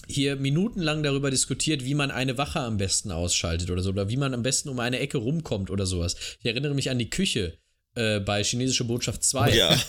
hier 0.07 0.36
minutenlang 0.36 1.04
darüber 1.04 1.31
diskutiert, 1.31 1.86
wie 1.86 1.95
man 1.95 2.12
eine 2.12 2.38
Wache 2.38 2.60
am 2.60 2.78
besten 2.78 3.12
ausschaltet 3.12 3.72
oder 3.72 3.81
so, 3.81 3.90
oder 3.90 4.10
wie 4.10 4.18
man 4.18 4.34
am 4.34 4.44
besten 4.44 4.69
um 4.69 4.80
eine 4.80 5.00
Ecke 5.00 5.18
rumkommt 5.18 5.69
oder 5.69 5.86
sowas. 5.86 6.16
Ich 6.40 6.45
erinnere 6.45 6.74
mich 6.74 6.90
an 6.90 7.00
die 7.00 7.10
Küche 7.10 7.57
äh, 7.95 8.19
bei 8.19 8.44
Chinesische 8.44 8.84
Botschaft 8.84 9.24
2. 9.24 9.56
Ja. 9.56 9.80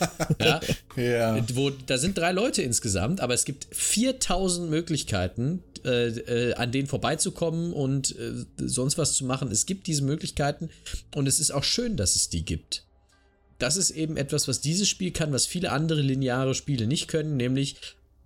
ja. 0.40 0.60
ja. 0.96 1.44
Wo, 1.54 1.70
da 1.70 1.98
sind 1.98 2.16
drei 2.18 2.32
Leute 2.32 2.62
insgesamt, 2.62 3.20
aber 3.20 3.34
es 3.34 3.44
gibt 3.44 3.66
4000 3.72 4.70
Möglichkeiten, 4.70 5.62
äh, 5.84 6.08
äh, 6.08 6.54
an 6.54 6.70
denen 6.70 6.86
vorbeizukommen 6.86 7.72
und 7.72 8.16
äh, 8.18 8.44
sonst 8.58 8.98
was 8.98 9.14
zu 9.14 9.24
machen. 9.24 9.50
Es 9.50 9.66
gibt 9.66 9.86
diese 9.86 10.02
Möglichkeiten 10.02 10.70
und 11.14 11.26
es 11.26 11.40
ist 11.40 11.50
auch 11.50 11.64
schön, 11.64 11.96
dass 11.96 12.14
es 12.14 12.28
die 12.28 12.44
gibt 12.44 12.84
das 13.58 13.76
ist 13.76 13.90
eben 13.90 14.16
etwas, 14.16 14.48
was 14.48 14.60
dieses 14.60 14.88
Spiel 14.88 15.12
kann, 15.12 15.32
was 15.32 15.46
viele 15.46 15.72
andere 15.72 16.02
lineare 16.02 16.54
Spiele 16.54 16.86
nicht 16.86 17.08
können, 17.08 17.36
nämlich 17.36 17.76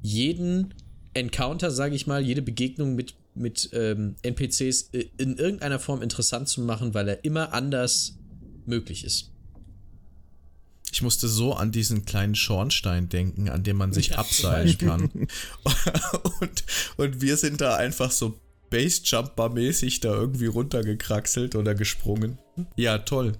jeden 0.01 0.75
Encounter, 1.15 1.71
sage 1.71 1.95
ich 1.95 2.07
mal, 2.07 2.25
jede 2.25 2.43
Begegnung 2.43 2.95
mit, 2.95 3.15
mit 3.35 3.71
ähm, 3.73 4.17
NPCs 4.23 4.91
äh, 4.93 5.07
in 5.19 5.37
irgendeiner 5.37 5.79
Form 5.79 6.03
interessant 6.03 6.49
zu 6.49 6.61
machen, 6.63 6.95
weil 6.95 7.09
er 7.09 7.25
immer 7.25 7.53
anders 7.53 8.17
möglich 8.67 9.05
ist. 9.05 9.33
Ich 10.91 11.03
musste 11.03 11.29
so 11.29 11.53
an 11.53 11.71
diesen 11.71 12.07
kleinen 12.07 12.35
Schornstein 12.35 13.09
denken, 13.09 13.49
an 13.51 13.63
dem 13.63 13.77
man 13.77 13.93
sich 13.93 14.09
ja, 14.09 14.17
abseilen 14.17 14.79
kann. 14.79 15.11
und, 16.41 16.65
und 16.97 17.21
wir 17.21 17.37
sind 17.37 17.61
da 17.61 17.77
einfach 17.77 18.11
so 18.11 18.41
Basejumper-mäßig 18.71 20.01
da 20.01 20.15
irgendwie 20.15 20.47
runtergekraxelt 20.47 21.55
oder 21.57 21.75
gesprungen. 21.75 22.39
Ja, 22.77 22.99
toll. 22.99 23.33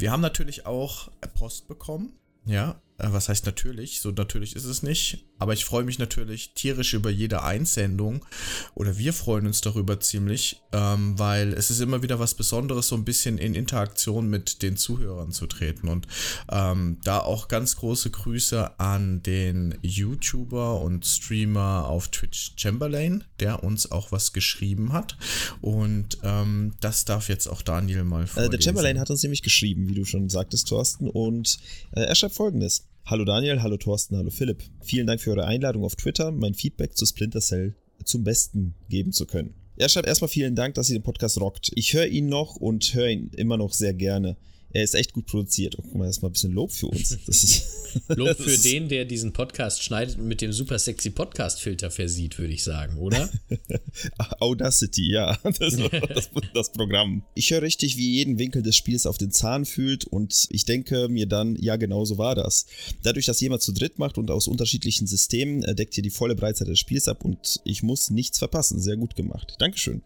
Wir 0.00 0.12
haben 0.12 0.22
natürlich 0.22 0.64
auch 0.64 1.10
Post 1.34 1.68
bekommen. 1.68 2.18
Ja, 2.46 2.80
was 3.08 3.28
heißt 3.28 3.46
natürlich? 3.46 4.00
So 4.00 4.10
natürlich 4.10 4.56
ist 4.56 4.64
es 4.64 4.82
nicht. 4.82 5.24
Aber 5.38 5.54
ich 5.54 5.64
freue 5.64 5.84
mich 5.84 5.98
natürlich 5.98 6.52
tierisch 6.54 6.92
über 6.92 7.08
jede 7.08 7.42
Einsendung. 7.42 8.26
Oder 8.74 8.98
wir 8.98 9.14
freuen 9.14 9.46
uns 9.46 9.62
darüber 9.62 9.98
ziemlich, 9.98 10.60
ähm, 10.72 11.18
weil 11.18 11.54
es 11.54 11.70
ist 11.70 11.80
immer 11.80 12.02
wieder 12.02 12.18
was 12.18 12.34
Besonderes, 12.34 12.88
so 12.88 12.96
ein 12.96 13.06
bisschen 13.06 13.38
in 13.38 13.54
Interaktion 13.54 14.28
mit 14.28 14.60
den 14.60 14.76
Zuhörern 14.76 15.32
zu 15.32 15.46
treten. 15.46 15.88
Und 15.88 16.06
ähm, 16.52 16.98
da 17.04 17.20
auch 17.20 17.48
ganz 17.48 17.76
große 17.76 18.10
Grüße 18.10 18.78
an 18.78 19.22
den 19.22 19.78
YouTuber 19.80 20.82
und 20.82 21.06
Streamer 21.06 21.86
auf 21.88 22.08
Twitch 22.08 22.52
Chamberlain, 22.56 23.24
der 23.40 23.64
uns 23.64 23.90
auch 23.90 24.12
was 24.12 24.34
geschrieben 24.34 24.92
hat. 24.92 25.16
Und 25.62 26.18
ähm, 26.22 26.74
das 26.80 27.06
darf 27.06 27.30
jetzt 27.30 27.46
auch 27.46 27.62
Daniel 27.62 28.04
mal 28.04 28.26
vorlesen. 28.26 28.52
Äh, 28.52 28.56
der 28.58 28.62
Chamberlain 28.62 29.00
hat 29.00 29.08
uns 29.08 29.22
nämlich 29.22 29.42
geschrieben, 29.42 29.88
wie 29.88 29.94
du 29.94 30.04
schon 30.04 30.28
sagtest, 30.28 30.68
Thorsten. 30.68 31.08
Und 31.08 31.58
äh, 31.92 32.02
er 32.02 32.14
schreibt 32.14 32.34
folgendes. 32.34 32.89
Hallo 33.04 33.24
Daniel, 33.24 33.60
hallo 33.60 33.76
Thorsten, 33.76 34.16
hallo 34.16 34.30
Philipp. 34.30 34.62
Vielen 34.82 35.06
Dank 35.06 35.20
für 35.20 35.30
eure 35.30 35.46
Einladung 35.46 35.84
auf 35.84 35.96
Twitter, 35.96 36.30
mein 36.30 36.54
Feedback 36.54 36.96
zu 36.96 37.06
Splinter 37.06 37.40
Cell 37.40 37.74
zum 38.04 38.24
Besten 38.24 38.74
geben 38.88 39.12
zu 39.12 39.26
können. 39.26 39.54
Er 39.76 39.88
schreibt 39.88 40.06
erstmal 40.06 40.28
vielen 40.28 40.54
Dank, 40.54 40.74
dass 40.74 40.90
ihr 40.90 40.98
den 40.98 41.02
Podcast 41.02 41.40
rockt. 41.40 41.72
Ich 41.74 41.94
höre 41.94 42.06
ihn 42.06 42.28
noch 42.28 42.56
und 42.56 42.94
höre 42.94 43.08
ihn 43.08 43.30
immer 43.36 43.56
noch 43.56 43.72
sehr 43.72 43.94
gerne. 43.94 44.36
Er 44.72 44.84
ist 44.84 44.94
echt 44.94 45.12
gut 45.12 45.26
produziert. 45.26 45.76
Oh, 45.78 45.82
guck 45.82 45.94
mal, 45.96 46.06
das 46.06 46.16
ist 46.16 46.22
mal 46.22 46.28
ein 46.28 46.32
bisschen 46.32 46.52
Lob 46.52 46.70
für 46.72 46.86
uns. 46.86 47.16
Das 47.26 47.44
ist, 47.44 47.64
Lob 48.08 48.28
das 48.28 48.36
für 48.38 48.50
ist- 48.50 48.64
den, 48.64 48.88
der 48.88 49.04
diesen 49.04 49.32
Podcast 49.32 49.82
schneidet 49.82 50.18
und 50.18 50.26
mit 50.26 50.40
dem 50.40 50.52
super 50.52 50.78
sexy 50.78 51.10
Podcast-Filter 51.10 51.90
versieht, 51.90 52.38
würde 52.38 52.52
ich 52.52 52.62
sagen, 52.62 52.98
oder? 52.98 53.28
Audacity, 54.40 55.10
ja, 55.12 55.36
das, 55.42 55.76
das, 55.76 56.30
das 56.54 56.72
Programm. 56.72 57.22
Ich 57.34 57.50
höre 57.50 57.62
richtig, 57.62 57.96
wie 57.96 58.12
jeden 58.16 58.38
Winkel 58.38 58.62
des 58.62 58.76
Spiels 58.76 59.06
auf 59.06 59.18
den 59.18 59.30
Zahn 59.30 59.64
fühlt 59.64 60.04
und 60.04 60.46
ich 60.50 60.64
denke 60.64 61.08
mir 61.08 61.26
dann, 61.26 61.56
ja, 61.56 61.76
genau 61.76 62.04
so 62.04 62.18
war 62.18 62.34
das. 62.34 62.66
Dadurch, 63.02 63.26
dass 63.26 63.40
jemand 63.40 63.62
zu 63.62 63.72
dritt 63.72 63.98
macht 63.98 64.18
und 64.18 64.30
aus 64.30 64.46
unterschiedlichen 64.48 65.06
Systemen, 65.06 65.62
äh, 65.64 65.74
deckt 65.74 65.94
hier 65.94 66.02
die 66.02 66.10
volle 66.10 66.34
Breitseite 66.36 66.70
des 66.70 66.78
Spiels 66.78 67.08
ab 67.08 67.24
und 67.24 67.60
ich 67.64 67.82
muss 67.82 68.10
nichts 68.10 68.38
verpassen. 68.38 68.80
Sehr 68.80 68.96
gut 68.96 69.16
gemacht. 69.16 69.54
Dankeschön. 69.58 70.02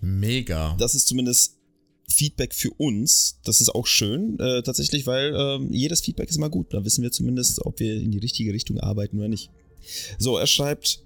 Mega. 0.00 0.76
Das 0.78 0.94
ist 0.94 1.08
zumindest 1.08 1.56
Feedback 2.14 2.54
für 2.54 2.70
uns. 2.70 3.38
Das 3.44 3.60
ist 3.60 3.74
auch 3.74 3.86
schön, 3.86 4.38
äh, 4.38 4.62
tatsächlich, 4.62 5.06
weil 5.06 5.34
ähm, 5.36 5.72
jedes 5.72 6.00
Feedback 6.00 6.30
ist 6.30 6.36
immer 6.36 6.50
gut. 6.50 6.72
Da 6.72 6.84
wissen 6.84 7.02
wir 7.02 7.12
zumindest, 7.12 7.64
ob 7.64 7.80
wir 7.80 7.94
in 7.96 8.10
die 8.10 8.18
richtige 8.18 8.52
Richtung 8.52 8.78
arbeiten 8.80 9.18
oder 9.18 9.28
nicht. 9.28 9.50
So, 10.18 10.38
er 10.38 10.46
schreibt 10.46 11.04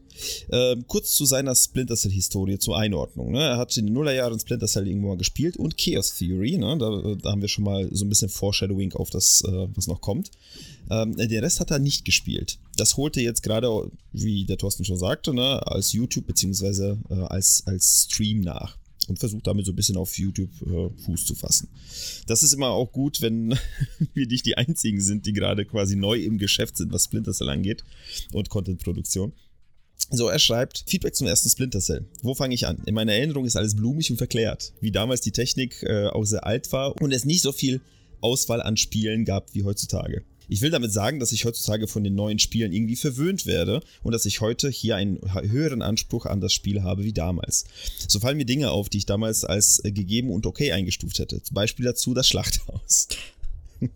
ähm, 0.50 0.84
kurz 0.86 1.14
zu 1.14 1.24
seiner 1.24 1.54
Splinter 1.54 1.96
Cell-Historie 1.96 2.58
zur 2.58 2.76
Einordnung. 2.76 3.32
Ne? 3.32 3.42
Er 3.42 3.56
hat 3.56 3.76
in 3.76 3.86
den 3.86 3.94
Nullerjahren 3.94 4.38
Splinter 4.38 4.66
Cell 4.66 4.88
irgendwo 4.88 5.08
mal 5.08 5.16
gespielt 5.16 5.56
und 5.56 5.78
Chaos 5.78 6.16
Theory. 6.16 6.56
Ne? 6.56 6.76
Da, 6.78 7.14
da 7.20 7.30
haben 7.30 7.40
wir 7.40 7.48
schon 7.48 7.64
mal 7.64 7.88
so 7.92 8.04
ein 8.04 8.08
bisschen 8.08 8.28
Foreshadowing 8.28 8.92
auf 8.94 9.10
das, 9.10 9.42
äh, 9.42 9.68
was 9.74 9.86
noch 9.86 10.00
kommt. 10.00 10.30
Ähm, 10.90 11.16
den 11.16 11.44
Rest 11.44 11.60
hat 11.60 11.70
er 11.70 11.78
nicht 11.78 12.04
gespielt. 12.04 12.58
Das 12.76 12.96
holte 12.96 13.20
jetzt 13.20 13.42
gerade, 13.42 13.90
wie 14.12 14.44
der 14.44 14.58
Thorsten 14.58 14.84
schon 14.84 14.98
sagte, 14.98 15.34
ne, 15.34 15.66
als 15.66 15.92
YouTube 15.92 16.26
beziehungsweise 16.26 16.98
äh, 17.10 17.14
als, 17.14 17.62
als 17.66 18.08
Stream 18.10 18.40
nach 18.40 18.76
und 19.08 19.18
versucht 19.18 19.46
damit 19.46 19.66
so 19.66 19.72
ein 19.72 19.76
bisschen 19.76 19.96
auf 19.96 20.16
YouTube 20.18 20.50
äh, 20.62 21.02
Fuß 21.02 21.24
zu 21.24 21.34
fassen. 21.34 21.68
Das 22.26 22.42
ist 22.42 22.52
immer 22.52 22.68
auch 22.68 22.92
gut, 22.92 23.20
wenn 23.20 23.58
wir 24.14 24.26
nicht 24.26 24.46
die 24.46 24.56
einzigen 24.56 25.00
sind, 25.00 25.26
die 25.26 25.32
gerade 25.32 25.64
quasi 25.64 25.96
neu 25.96 26.18
im 26.20 26.38
Geschäft 26.38 26.76
sind, 26.76 26.92
was 26.92 27.04
Splinter 27.04 27.32
Cell 27.32 27.48
angeht 27.48 27.84
und 28.32 28.48
Contentproduktion. 28.48 29.32
So, 30.10 30.28
er 30.28 30.38
schreibt, 30.38 30.84
Feedback 30.86 31.14
zum 31.14 31.26
ersten 31.26 31.50
Splinter 31.50 31.80
Cell. 31.80 32.06
Wo 32.22 32.34
fange 32.34 32.54
ich 32.54 32.66
an? 32.66 32.82
In 32.86 32.94
meiner 32.94 33.12
Erinnerung 33.12 33.44
ist 33.44 33.56
alles 33.56 33.76
blumig 33.76 34.10
und 34.10 34.16
verklärt, 34.16 34.72
wie 34.80 34.92
damals 34.92 35.20
die 35.20 35.32
Technik 35.32 35.82
äh, 35.82 36.06
auch 36.06 36.24
sehr 36.24 36.46
alt 36.46 36.72
war 36.72 37.00
und 37.02 37.12
es 37.12 37.24
nicht 37.24 37.42
so 37.42 37.52
viel 37.52 37.80
Auswahl 38.20 38.62
an 38.62 38.76
Spielen 38.76 39.24
gab 39.24 39.54
wie 39.54 39.64
heutzutage. 39.64 40.24
Ich 40.48 40.62
will 40.62 40.70
damit 40.70 40.92
sagen, 40.92 41.20
dass 41.20 41.32
ich 41.32 41.44
heutzutage 41.44 41.86
von 41.86 42.02
den 42.02 42.14
neuen 42.14 42.38
Spielen 42.38 42.72
irgendwie 42.72 42.96
verwöhnt 42.96 43.46
werde 43.46 43.82
und 44.02 44.12
dass 44.12 44.24
ich 44.24 44.40
heute 44.40 44.70
hier 44.70 44.96
einen 44.96 45.20
höheren 45.42 45.82
Anspruch 45.82 46.26
an 46.26 46.40
das 46.40 46.52
Spiel 46.52 46.82
habe 46.82 47.04
wie 47.04 47.12
damals. 47.12 47.64
So 48.08 48.18
fallen 48.18 48.38
mir 48.38 48.46
Dinge 48.46 48.70
auf, 48.70 48.88
die 48.88 48.98
ich 48.98 49.06
damals 49.06 49.44
als 49.44 49.84
äh, 49.84 49.92
gegeben 49.92 50.30
und 50.30 50.46
okay 50.46 50.72
eingestuft 50.72 51.18
hätte. 51.18 51.42
Zum 51.42 51.54
Beispiel 51.54 51.84
dazu 51.84 52.14
das 52.14 52.28
Schlachthaus. 52.28 53.08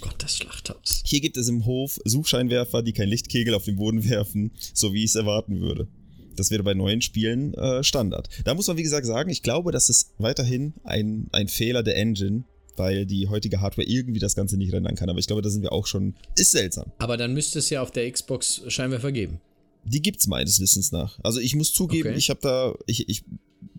Gott, 0.00 0.14
das 0.18 0.36
Schlachthaus. 0.36 1.02
Hier 1.04 1.20
gibt 1.20 1.36
es 1.36 1.48
im 1.48 1.66
Hof 1.66 1.98
Suchscheinwerfer, 2.04 2.82
die 2.82 2.92
kein 2.92 3.08
Lichtkegel 3.08 3.54
auf 3.54 3.64
den 3.64 3.76
Boden 3.76 4.08
werfen, 4.08 4.52
so 4.72 4.94
wie 4.94 5.04
ich 5.04 5.10
es 5.10 5.14
erwarten 5.16 5.60
würde. 5.60 5.88
Das 6.36 6.50
wäre 6.50 6.62
bei 6.62 6.74
neuen 6.74 7.00
Spielen 7.00 7.54
äh, 7.54 7.84
Standard. 7.84 8.28
Da 8.44 8.54
muss 8.54 8.66
man, 8.66 8.76
wie 8.76 8.82
gesagt, 8.82 9.06
sagen, 9.06 9.30
ich 9.30 9.42
glaube, 9.42 9.72
das 9.72 9.88
ist 9.88 10.10
weiterhin 10.18 10.74
ein, 10.84 11.28
ein 11.32 11.48
Fehler 11.48 11.82
der 11.82 11.96
Engine, 11.96 12.44
weil 12.76 13.06
die 13.06 13.28
heutige 13.28 13.60
Hardware 13.60 13.86
irgendwie 13.86 14.20
das 14.20 14.34
Ganze 14.34 14.56
nicht 14.56 14.72
rendern 14.72 14.94
kann. 14.94 15.08
Aber 15.08 15.18
ich 15.18 15.26
glaube, 15.26 15.42
da 15.42 15.50
sind 15.50 15.62
wir 15.62 15.72
auch 15.72 15.86
schon. 15.86 16.14
Ist 16.36 16.52
seltsam. 16.52 16.92
Aber 16.98 17.16
dann 17.16 17.32
müsste 17.34 17.58
es 17.58 17.70
ja 17.70 17.82
auf 17.82 17.90
der 17.90 18.10
Xbox 18.10 18.62
Scheinwerfer 18.68 19.12
geben. 19.12 19.40
Die 19.84 20.00
gibt's 20.00 20.26
meines 20.26 20.60
Wissens 20.60 20.92
nach. 20.92 21.18
Also 21.22 21.40
ich 21.40 21.54
muss 21.54 21.72
zugeben, 21.72 22.08
Okay. 22.08 22.18
ich 22.18 22.30
habe 22.30 22.40
da. 22.42 22.74
Ich, 22.86 23.08
ich 23.08 23.24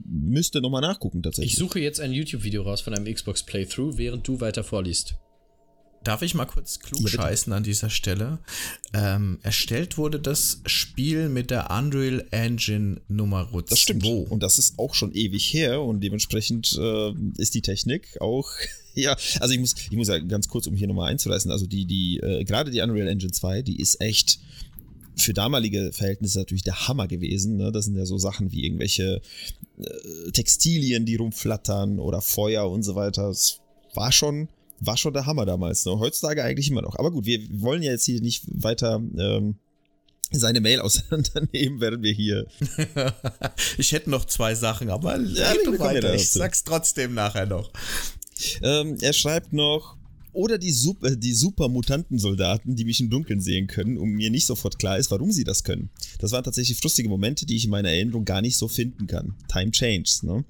müsste 0.08 0.62
nochmal 0.62 0.82
nachgucken 0.82 1.24
tatsächlich. 1.24 1.54
Ich 1.54 1.60
suche 1.60 1.80
jetzt 1.80 2.00
ein 2.00 2.12
YouTube-Video 2.12 2.62
raus 2.62 2.82
von 2.82 2.94
einem 2.94 3.12
Xbox 3.12 3.44
Playthrough, 3.44 3.98
während 3.98 4.28
du 4.28 4.40
weiter 4.40 4.64
vorliest. 4.64 5.16
Darf 6.06 6.22
ich 6.22 6.36
mal 6.36 6.46
kurz 6.46 6.80
klug 6.80 7.02
Ja, 7.02 7.08
scheißen 7.08 7.52
an 7.52 7.64
dieser 7.64 7.90
Stelle? 7.90 8.38
Ähm, 8.94 9.40
erstellt 9.42 9.98
wurde 9.98 10.20
das 10.20 10.62
Spiel 10.68 11.30
mit 11.30 11.50
der 11.50 11.72
Unreal 11.72 12.28
Engine 12.30 13.02
Nummer 13.08 13.50
2. 13.50 13.62
Das 13.70 13.80
stimmt. 13.80 14.06
Und 14.06 14.44
das 14.44 14.60
ist 14.60 14.78
auch 14.78 14.94
schon 14.94 15.12
ewig 15.14 15.52
her 15.52 15.82
und 15.82 16.02
dementsprechend 16.02 16.78
äh, 16.80 17.12
ist 17.38 17.56
die 17.56 17.62
Technik 17.62 18.22
auch. 18.22 18.48
ja, 18.94 19.18
also 19.40 19.56
ich 19.56 19.60
muss, 19.60 19.74
ich 19.90 19.98
muss 19.98 20.08
ja 20.08 20.20
ganz 20.20 20.48
kurz, 20.48 20.68
um 20.68 20.76
hier 20.76 20.88
nochmal 20.88 21.10
einzureißen, 21.10 21.50
also 21.50 21.66
die, 21.66 21.86
die, 21.86 22.20
äh, 22.20 22.44
gerade 22.44 22.70
die 22.70 22.82
Unreal 22.82 23.08
Engine 23.08 23.32
2, 23.32 23.64
die 23.64 23.82
ist 23.82 24.00
echt 24.00 24.40
für 25.18 25.34
damalige 25.34 25.92
Verhältnisse 25.92 26.38
natürlich 26.38 26.64
der 26.64 26.88
Hammer 26.88 27.08
gewesen. 27.08 27.58
Ne? 27.58 27.72
Das 27.72 27.86
sind 27.86 27.98
ja 27.98 28.06
so 28.06 28.20
Sachen 28.20 28.52
wie 28.52 28.64
irgendwelche 28.64 29.22
äh, 29.80 30.32
Textilien, 30.32 31.08
die 31.08 31.16
rumflattern 31.16 31.98
oder 31.98 32.22
Feuer 32.22 32.70
und 32.70 32.84
so 32.84 32.94
weiter. 32.94 33.30
Das 33.30 33.60
war 33.96 34.12
schon, 34.12 34.50
war 34.80 34.98
schon 34.98 35.14
der 35.14 35.26
Hammer 35.26 35.46
damals. 35.46 35.86
Ne? 35.86 35.98
Heutzutage 35.98 36.44
eigentlich 36.44 36.70
immer 36.70 36.82
noch. 36.82 36.98
Aber 36.98 37.12
gut, 37.12 37.26
wir 37.26 37.40
wollen 37.62 37.82
ja 37.82 37.92
jetzt 37.92 38.06
hier 38.06 38.22
nicht 38.22 38.44
weiter 38.48 39.02
ähm, 39.18 39.56
seine 40.32 40.62
Mail 40.62 40.80
auseinandernehmen, 40.82 41.80
während 41.80 42.04
wir 42.04 42.14
hier 42.14 42.48
ich 43.78 43.92
hätte 43.92 44.10
noch 44.10 44.26
zwei 44.26 44.56
Sachen, 44.56 44.90
aber 44.90 45.18
Ja, 45.18 45.54
du 45.64 45.78
weiter. 45.80 46.14
Ich 46.14 46.30
sag's 46.30 46.64
trotzdem 46.64 47.14
nachher 47.14 47.46
noch. 47.46 47.72
Ähm, 48.62 48.98
er 49.00 49.14
schreibt 49.14 49.54
noch, 49.54 49.98
oder 50.36 50.58
die, 50.58 50.72
Super, 50.72 51.16
die 51.16 51.34
Super-Mutantensoldaten, 51.34 52.76
die 52.76 52.84
mich 52.84 53.00
im 53.00 53.10
Dunkeln 53.10 53.40
sehen 53.40 53.68
können 53.68 53.98
und 53.98 54.10
mir 54.10 54.30
nicht 54.30 54.46
sofort 54.46 54.78
klar 54.78 54.98
ist, 54.98 55.10
warum 55.10 55.32
sie 55.32 55.46
das 55.46 55.64
können. 55.64 55.90
Das 56.20 56.34
waren 56.34 56.44
tatsächlich 56.44 56.78
frustige 56.78 57.08
Momente, 57.08 57.46
die 57.46 57.56
ich 57.56 57.66
in 57.66 57.72
meiner 57.72 57.90
Erinnerung 57.90 58.26
gar 58.26 58.42
nicht 58.42 58.58
so 58.58 58.68
finden 58.68 59.08
kann. 59.08 59.36
Time 59.48 59.72
changes, 59.72 60.24
ne? 60.24 60.44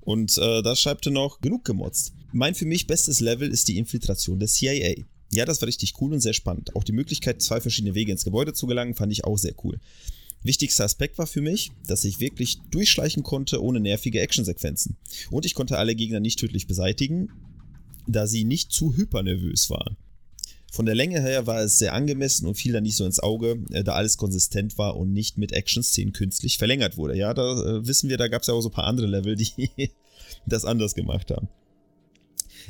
Und 0.00 0.38
äh, 0.38 0.62
da 0.62 0.76
schreibt 0.76 1.06
er 1.06 1.12
noch, 1.12 1.40
genug 1.40 1.64
gemotzt. 1.64 2.12
Mein 2.36 2.54
für 2.54 2.66
mich 2.66 2.86
bestes 2.86 3.20
Level 3.20 3.50
ist 3.50 3.66
die 3.66 3.78
Infiltration 3.78 4.38
der 4.38 4.48
CIA. 4.48 5.04
Ja, 5.32 5.46
das 5.46 5.62
war 5.62 5.68
richtig 5.68 5.94
cool 6.02 6.12
und 6.12 6.20
sehr 6.20 6.34
spannend. 6.34 6.76
Auch 6.76 6.84
die 6.84 6.92
Möglichkeit, 6.92 7.40
zwei 7.40 7.62
verschiedene 7.62 7.94
Wege 7.94 8.12
ins 8.12 8.24
Gebäude 8.24 8.52
zu 8.52 8.66
gelangen, 8.66 8.94
fand 8.94 9.10
ich 9.10 9.24
auch 9.24 9.38
sehr 9.38 9.54
cool. 9.64 9.80
Wichtigster 10.42 10.84
Aspekt 10.84 11.16
war 11.16 11.26
für 11.26 11.40
mich, 11.40 11.72
dass 11.86 12.04
ich 12.04 12.20
wirklich 12.20 12.58
durchschleichen 12.70 13.22
konnte 13.22 13.62
ohne 13.62 13.80
nervige 13.80 14.20
Actionsequenzen. 14.20 14.98
Und 15.30 15.46
ich 15.46 15.54
konnte 15.54 15.78
alle 15.78 15.94
Gegner 15.94 16.20
nicht 16.20 16.38
tödlich 16.38 16.66
beseitigen, 16.66 17.30
da 18.06 18.26
sie 18.26 18.44
nicht 18.44 18.70
zu 18.70 18.94
hypernervös 18.94 19.70
waren. 19.70 19.96
Von 20.70 20.84
der 20.84 20.94
Länge 20.94 21.22
her 21.22 21.46
war 21.46 21.62
es 21.62 21.78
sehr 21.78 21.94
angemessen 21.94 22.46
und 22.46 22.56
fiel 22.56 22.74
dann 22.74 22.82
nicht 22.82 22.96
so 22.96 23.06
ins 23.06 23.18
Auge, 23.18 23.64
äh, 23.70 23.82
da 23.82 23.94
alles 23.94 24.18
konsistent 24.18 24.76
war 24.76 24.98
und 24.98 25.10
nicht 25.10 25.38
mit 25.38 25.52
Action-Szenen 25.52 26.12
künstlich 26.12 26.58
verlängert 26.58 26.98
wurde. 26.98 27.16
Ja, 27.16 27.32
da 27.32 27.78
äh, 27.78 27.86
wissen 27.86 28.10
wir, 28.10 28.18
da 28.18 28.28
gab 28.28 28.42
es 28.42 28.48
ja 28.48 28.52
auch 28.52 28.60
so 28.60 28.68
ein 28.68 28.74
paar 28.74 28.84
andere 28.84 29.06
Level, 29.06 29.36
die 29.36 29.70
das 30.46 30.66
anders 30.66 30.94
gemacht 30.94 31.30
haben. 31.30 31.48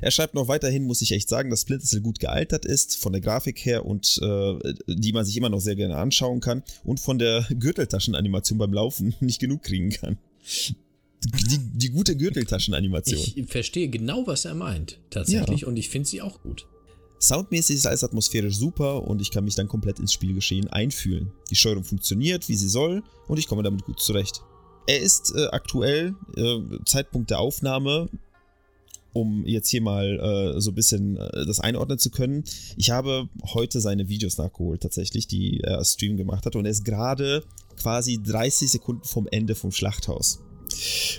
Er 0.01 0.11
schreibt 0.11 0.35
noch 0.35 0.49
weiterhin, 0.49 0.85
muss 0.85 1.03
ich 1.03 1.13
echt 1.13 1.29
sagen, 1.29 1.51
dass 1.51 1.63
Splinter 1.63 1.87
Cell 1.87 2.01
gut 2.01 2.19
gealtert 2.19 2.65
ist, 2.65 2.97
von 2.97 3.13
der 3.13 3.21
Grafik 3.21 3.65
her 3.65 3.85
und 3.85 4.19
äh, 4.23 4.75
die 4.87 5.13
man 5.13 5.25
sich 5.25 5.37
immer 5.37 5.49
noch 5.49 5.61
sehr 5.61 5.77
gerne 5.77 5.97
anschauen 5.97 6.41
kann 6.41 6.63
und 6.85 7.01
von 7.01 7.19
der 7.19 7.47
Gürteltaschenanimation 7.51 8.59
beim 8.59 8.73
Laufen 8.73 9.15
nicht 9.21 9.41
genug 9.41 9.63
kriegen 9.63 9.91
kann. 9.91 10.19
Die, 11.25 11.59
die 11.59 11.91
gute 11.91 12.17
Gürteltaschenanimation. 12.17 13.21
Ich 13.35 13.47
verstehe 13.47 13.89
genau, 13.89 14.27
was 14.27 14.45
er 14.45 14.55
meint, 14.55 15.01
tatsächlich, 15.11 15.67
und 15.67 15.77
ich 15.77 15.89
finde 15.89 16.09
sie 16.09 16.23
auch 16.23 16.41
gut. 16.43 16.67
Soundmäßig 17.19 17.77
ist 17.77 17.87
alles 17.87 18.05
atmosphärisch 18.05 18.57
super 18.57 19.03
und 19.03 19.23
ich 19.23 19.31
kann 19.31 19.45
mich 19.45 19.55
dann 19.55 19.69
komplett 19.69 19.99
ins 19.99 20.13
Spielgeschehen 20.13 20.69
einfühlen. 20.69 21.33
Die 21.51 21.57
Steuerung 21.57 21.85
funktioniert, 21.85 22.49
wie 22.49 22.55
sie 22.55 22.69
soll 22.69 23.03
und 23.27 23.39
ich 23.39 23.49
komme 23.49 23.63
damit 23.63 23.85
gut 23.85 24.01
zurecht. 24.01 24.43
Er 24.87 25.01
ist 25.01 25.35
äh, 25.35 25.47
aktuell, 25.47 26.15
äh, 26.37 26.59
Zeitpunkt 26.85 27.31
der 27.31 27.41
Aufnahme, 27.41 28.09
um 29.17 29.47
jetzt 29.47 29.71
hier 29.71 29.81
mal 29.81 30.55
äh, 30.57 30.61
so 30.61 30.73
ein 30.73 30.75
bisschen 30.75 31.17
äh, 31.17 31.47
das 31.47 31.59
einordnen 31.59 31.99
zu 31.99 32.11
können. 32.11 32.45
Ich 32.77 32.91
habe 32.91 33.31
heute 33.55 33.81
seine 33.81 34.11
Videos 34.11 34.37
nachgeholt, 34.37 34.83
tatsächlich, 34.83 35.27
die 35.27 35.61
er 35.61 35.79
als 35.79 35.95
Stream 35.95 36.19
gemacht 36.19 36.45
hat 36.45 36.55
und 36.55 36.67
er 36.67 36.71
ist 36.71 36.85
gerade 36.85 37.43
quasi 37.79 38.23
30 38.23 38.71
Sekunden 38.71 39.05
vom 39.05 39.27
Ende 39.31 39.55
vom 39.55 39.73
Schlachthaus. 39.73 40.41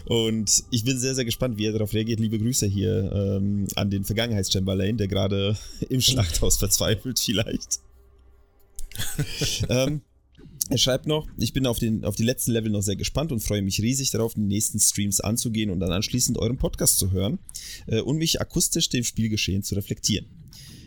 Und 0.05 0.63
ich 0.69 0.83
bin 0.83 0.99
sehr, 0.99 1.15
sehr 1.15 1.25
gespannt, 1.25 1.57
wie 1.57 1.65
er 1.65 1.71
darauf 1.71 1.93
reagiert. 1.93 2.19
Liebe 2.19 2.37
Grüße 2.37 2.67
hier 2.67 3.11
ähm, 3.11 3.67
an 3.75 3.89
den 3.89 4.03
Vergangenheits-Chamberlain, 4.03 4.97
der 4.97 5.07
gerade 5.07 5.57
im 5.89 6.01
Schlachthaus 6.01 6.57
verzweifelt, 6.57 7.19
vielleicht. 7.19 7.79
ähm, 9.69 10.01
er 10.69 10.77
schreibt 10.77 11.07
noch, 11.07 11.27
ich 11.37 11.53
bin 11.53 11.65
auf, 11.65 11.79
den, 11.79 12.03
auf 12.03 12.15
die 12.15 12.23
letzten 12.23 12.51
Level 12.51 12.71
noch 12.71 12.81
sehr 12.81 12.95
gespannt 12.95 13.31
und 13.31 13.41
freue 13.41 13.61
mich 13.61 13.81
riesig 13.81 14.11
darauf, 14.11 14.33
die 14.33 14.41
nächsten 14.41 14.79
Streams 14.79 15.21
anzugehen 15.21 15.69
und 15.69 15.79
dann 15.79 15.91
anschließend 15.91 16.37
euren 16.37 16.57
Podcast 16.57 16.99
zu 16.99 17.11
hören 17.11 17.39
äh, 17.87 18.01
und 18.01 18.17
mich 18.17 18.41
akustisch 18.41 18.89
dem 18.89 19.03
Spielgeschehen 19.03 19.63
zu 19.63 19.75
reflektieren. 19.75 20.25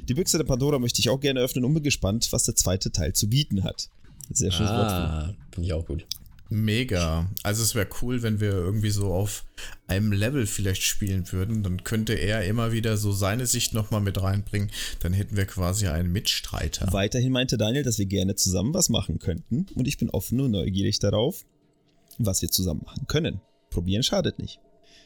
Die 0.08 0.14
Büchse 0.14 0.38
der 0.38 0.44
Pandora 0.44 0.78
möchte 0.78 1.00
ich 1.00 1.08
auch 1.08 1.20
gerne 1.20 1.40
öffnen 1.40 1.64
und 1.64 1.74
bin 1.74 1.82
gespannt, 1.82 2.28
was 2.32 2.44
der 2.44 2.56
zweite 2.56 2.90
Teil 2.90 3.12
zu 3.12 3.28
bieten 3.28 3.64
hat. 3.64 3.88
Sehr 4.32 4.50
schönes 4.50 4.70
Wort. 4.70 4.90
Ah, 4.90 5.34
finde 5.52 5.66
ich 5.66 5.72
auch 5.72 5.86
gut. 5.86 6.06
Mega. 6.52 7.30
Also 7.44 7.62
es 7.62 7.76
wäre 7.76 7.86
cool, 8.02 8.22
wenn 8.22 8.40
wir 8.40 8.50
irgendwie 8.50 8.90
so 8.90 9.12
auf 9.12 9.44
einem 9.86 10.10
Level 10.10 10.46
vielleicht 10.46 10.82
spielen 10.82 11.30
würden. 11.30 11.62
Dann 11.62 11.84
könnte 11.84 12.14
er 12.14 12.44
immer 12.44 12.72
wieder 12.72 12.96
so 12.96 13.12
seine 13.12 13.46
Sicht 13.46 13.72
nochmal 13.72 14.00
mit 14.00 14.20
reinbringen. 14.20 14.70
Dann 14.98 15.12
hätten 15.12 15.36
wir 15.36 15.46
quasi 15.46 15.86
einen 15.86 16.10
Mitstreiter. 16.10 16.92
Weiterhin 16.92 17.30
meinte 17.30 17.56
Daniel, 17.56 17.84
dass 17.84 17.98
wir 17.98 18.06
gerne 18.06 18.34
zusammen 18.34 18.74
was 18.74 18.88
machen 18.88 19.20
könnten 19.20 19.66
und 19.76 19.86
ich 19.86 19.96
bin 19.96 20.10
offen 20.10 20.40
und 20.40 20.50
neugierig 20.50 20.98
darauf, 20.98 21.44
was 22.18 22.42
wir 22.42 22.50
zusammen 22.50 22.82
machen 22.84 23.06
können. 23.06 23.40
Probieren 23.70 24.02
schadet 24.02 24.40
nicht. 24.40 24.58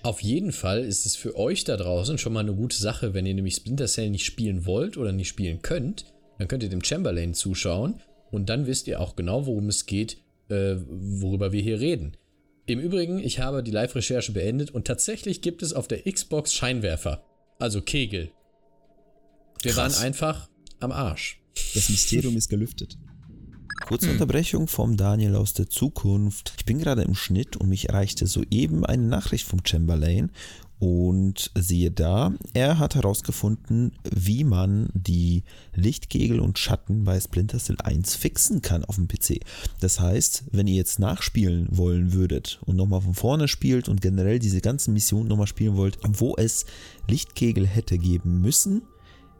Auf 0.03 0.23
jeden 0.23 0.53
Fall 0.53 0.83
ist 0.83 1.05
es 1.05 1.15
für 1.15 1.37
euch 1.37 1.65
da 1.65 1.77
draußen 1.77 2.17
schon 2.17 2.33
mal 2.33 2.41
eine 2.41 2.55
gute 2.55 2.77
Sache, 2.77 3.13
wenn 3.13 3.27
ihr 3.27 3.35
nämlich 3.35 3.57
Splinter 3.57 3.87
Cell 3.87 4.09
nicht 4.09 4.25
spielen 4.25 4.65
wollt 4.65 4.97
oder 4.97 5.13
nicht 5.13 5.29
spielen 5.29 5.61
könnt, 5.61 6.07
dann 6.39 6.49
könnt 6.49 6.63
ihr 6.63 6.71
dem 6.71 6.85
Chamberlain 6.85 7.35
zuschauen 7.35 8.01
und 8.31 8.49
dann 8.49 8.67
wisst 8.67 8.89
ihr 8.89 9.01
auch 9.01 9.15
genau, 9.15 9.47
worum 9.47 9.69
es 9.69 9.87
geht, 9.87 10.24
äh, 10.49 10.77
worüber 10.87 11.53
wir 11.53 11.63
hier 11.63 11.81
reden. 11.81 12.17
Im 12.67 12.81
Übrigen, 12.81 13.19
ich 13.19 13.41
habe 13.41 13.63
die 13.63 13.71
Live-Recherche 13.71 14.33
beendet 14.33 14.71
und 14.71 14.87
tatsächlich 14.87 15.43
gibt 15.43 15.63
es 15.63 15.73
auf 15.75 15.87
der 15.87 16.03
Xbox 16.11 16.55
Scheinwerfer, 16.55 17.25
also 17.59 17.83
Kegel. 17.83 18.31
Wir 19.63 19.73
Krass. 19.73 19.97
waren 19.97 20.07
einfach 20.07 20.49
am 20.81 20.93
Arsch. 20.93 21.41
Das 21.75 21.89
Mysterium 21.89 22.37
ist 22.37 22.49
gelüftet. 22.49 22.97
Kurze 23.87 24.11
Unterbrechung 24.11 24.67
vom 24.67 24.97
Daniel 24.97 25.37
aus 25.37 25.53
der 25.53 25.69
Zukunft. 25.69 26.55
Ich 26.57 26.65
bin 26.65 26.79
gerade 26.79 27.03
im 27.03 27.15
Schnitt 27.15 27.57
und 27.57 27.69
mich 27.69 27.89
erreichte 27.91 28.27
soeben 28.27 28.87
eine 28.87 29.03
Nachricht 29.03 29.47
vom 29.47 29.61
Chamberlain 29.65 30.31
und 30.79 31.51
siehe 31.55 31.91
da, 31.91 32.33
er 32.53 32.79
hat 32.79 32.95
herausgefunden, 32.95 33.93
wie 34.11 34.45
man 34.45 34.89
die 34.93 35.45
Lichtkegel 35.75 36.41
und 36.41 36.59
Schatten 36.59 37.05
bei 37.05 37.19
Splinter 37.21 37.59
Cell 37.59 37.77
1 37.83 38.17
fixen 38.17 38.61
kann 38.61 38.85
auf 38.85 38.97
dem 38.97 39.09
PC. 39.09 39.41
Das 39.81 40.01
heißt, 40.01 40.45
wenn 40.53 40.67
ihr 40.67 40.75
jetzt 40.75 40.99
nachspielen 40.99 41.69
wollen 41.71 42.13
würdet 42.13 42.61
und 42.67 42.77
nochmal 42.77 43.01
von 43.01 43.15
vorne 43.15 43.49
spielt 43.49 43.89
und 43.89 44.01
generell 44.03 44.39
diese 44.39 44.61
ganzen 44.61 44.93
Missionen 44.93 45.29
nochmal 45.29 45.47
spielen 45.47 45.77
wollt, 45.77 45.99
wo 46.07 46.37
es 46.37 46.67
Lichtkegel 47.09 47.67
hätte 47.67 47.99
geben 47.99 48.41
müssen, 48.41 48.83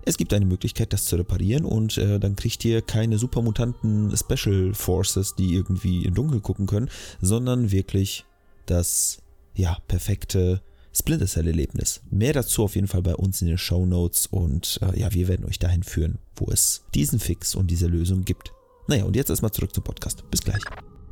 es 0.07 0.19
gibt 0.19 0.35
eine 0.35 0.45
Möglichkeit, 0.45 0.93
das 0.93 1.07
zu 1.07 1.17
reparieren 1.17 1.65
und 1.65 1.97
äh, 1.97 2.21
dann 2.21 2.37
kriegt 2.37 2.65
ihr 2.65 2.83
keine 2.83 3.19
supermutanten 3.19 4.15
Special 4.17 4.75
Forces, 4.75 5.35
die 5.35 5.55
irgendwie 5.55 6.05
im 6.05 6.15
Dunkeln 6.15 6.43
gucken 6.43 6.67
können, 6.67 6.91
sondern 7.21 7.71
wirklich 7.71 8.27
das, 8.67 9.19
ja, 9.55 9.79
perfekte 9.89 10.61
Splinter 10.97 11.27
Cell 11.27 11.47
Erlebnis. 11.47 12.01
Mehr 12.11 12.33
dazu 12.33 12.65
auf 12.65 12.77
jeden 12.77 12.87
Fall 12.87 13.03
bei 13.03 13.15
uns 13.15 13.43
in 13.43 13.49
den 13.49 13.59
Show 13.59 13.85
Notes 13.85 14.27
und 14.27 14.79
äh, 14.83 15.01
ja, 15.01 15.13
wir 15.13 15.29
werden 15.29 15.45
euch 15.45 15.59
dahin 15.59 15.83
führen, 15.83 16.19
wo 16.37 16.47
es 16.51 16.85
diesen 16.95 17.19
Fix 17.19 17.55
und 17.55 17.71
diese 17.71 17.87
Lösung 17.87 18.25
gibt. 18.25 18.53
Naja, 18.87 19.05
und 19.05 19.17
jetzt 19.17 19.31
erstmal 19.31 19.51
zurück 19.51 19.75
zum 19.75 19.83
Podcast. 19.83 20.25
Bis 20.31 20.43
gleich. 20.43 20.63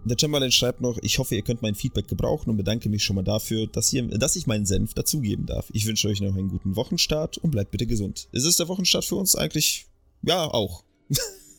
Der 0.05 0.17
Chamberlain 0.19 0.51
schreibt 0.51 0.81
noch, 0.81 0.99
ich 1.03 1.19
hoffe, 1.19 1.37
ihr 1.37 1.43
könnt 1.43 1.63
mein 1.63 1.75
Feedback 1.75 2.09
gebrauchen 2.09 2.51
und 2.51 2.57
bedanke 2.57 2.89
mich 2.89 3.05
schon 3.05 3.17
mal 3.17 3.23
dafür, 3.23 3.67
dass, 3.69 3.93
ihr, 3.93 4.07
dass 4.07 4.35
ich 4.37 4.47
meinen 4.47 4.67
Senf 4.67 4.95
dazugeben 4.95 5.47
darf. 5.47 5.69
Ich 5.73 5.87
wünsche 5.87 6.09
euch 6.09 6.21
noch 6.21 6.35
einen 6.37 6.49
guten 6.49 6.75
Wochenstart 6.75 7.39
und 7.39 7.51
bleibt 7.51 7.71
bitte 7.71 7.87
gesund. 7.87 8.29
Ist 8.33 8.45
es 8.45 8.57
der 8.57 8.69
Wochenstart 8.69 9.05
für 9.05 9.17
uns 9.17 9.37
eigentlich? 9.37 9.87
Ja, 10.23 10.45
auch. 10.45 10.85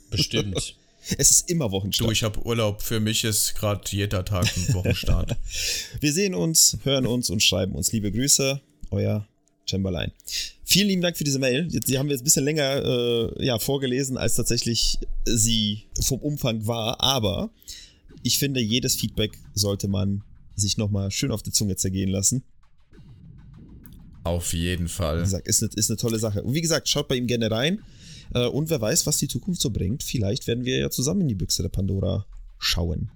Bestimmt. 0.10 0.76
Es 1.18 1.32
ist 1.32 1.50
immer 1.50 1.72
Wochenstart. 1.72 2.08
Du, 2.08 2.12
ich 2.12 2.24
habe 2.24 2.46
Urlaub. 2.46 2.82
Für 2.82 3.00
mich 3.00 3.24
ist 3.24 3.56
gerade 3.56 3.82
jeder 3.90 4.24
Tag 4.24 4.46
ein 4.56 4.74
Wochenstart. 4.74 5.36
Wir 6.00 6.14
sehen 6.14 6.34
uns, 6.34 6.78
hören 6.84 7.06
uns 7.06 7.30
und 7.30 7.44
schreiben 7.44 7.76
uns. 7.76 7.92
Liebe 7.92 8.12
Grüße, 8.12 8.62
euer 8.92 9.28
Chamberlain. 9.66 10.12
Vielen 10.66 10.88
lieben 10.88 11.02
Dank 11.02 11.18
für 11.18 11.24
diese 11.24 11.40
Mail. 11.40 11.68
Jetzt, 11.70 11.88
die 11.88 11.98
haben 11.98 12.08
wir 12.08 12.14
jetzt 12.14 12.22
ein 12.22 12.26
bisschen 12.26 12.46
länger 12.46 12.84
äh, 12.84 13.46
ja, 13.46 13.60
vorgelesen, 13.60 14.18
als 14.18 14.36
tatsächlich 14.36 15.00
sie 15.26 15.84
vom 16.02 16.20
Umfang 16.20 16.66
war. 16.68 17.02
Aber 17.02 17.52
ich 18.24 18.40
finde, 18.40 18.60
jedes 18.60 18.96
Feedback 18.96 19.38
sollte 19.54 19.88
man 19.88 20.24
sich 20.56 20.78
nochmal 20.78 21.12
schön 21.12 21.32
auf 21.32 21.44
die 21.44 21.52
Zunge 21.52 21.76
zergehen 21.76 22.10
lassen. 22.10 22.44
Auf 24.24 24.54
jeden 24.54 24.86
Wie 24.86 24.90
Fall. 24.90 25.20
gesagt, 25.20 25.48
ist 25.48 25.62
eine, 25.62 25.72
ist 25.76 25.90
eine 25.90 25.98
tolle 25.98 26.20
Sache. 26.20 26.44
Und 26.44 26.54
wie 26.54 26.62
gesagt, 26.62 26.88
schaut 26.88 27.08
bei 27.08 27.16
ihm 27.16 27.28
gerne 27.28 27.52
rein. 27.52 27.80
Äh, 28.34 28.48
und 28.48 28.70
wer 28.70 28.82
weiß, 28.82 29.06
was 29.08 29.18
die 29.18 29.28
Zukunft 29.28 29.62
so 29.62 29.70
bringt. 29.70 30.04
Vielleicht 30.04 30.48
werden 30.48 30.66
wir 30.66 30.78
ja 30.78 30.90
zusammen 30.90 31.22
in 31.22 31.28
die 31.30 31.36
Büchse 31.36 31.62
der 31.62 31.70
Pandora 31.70 32.26
schauen. 32.58 33.12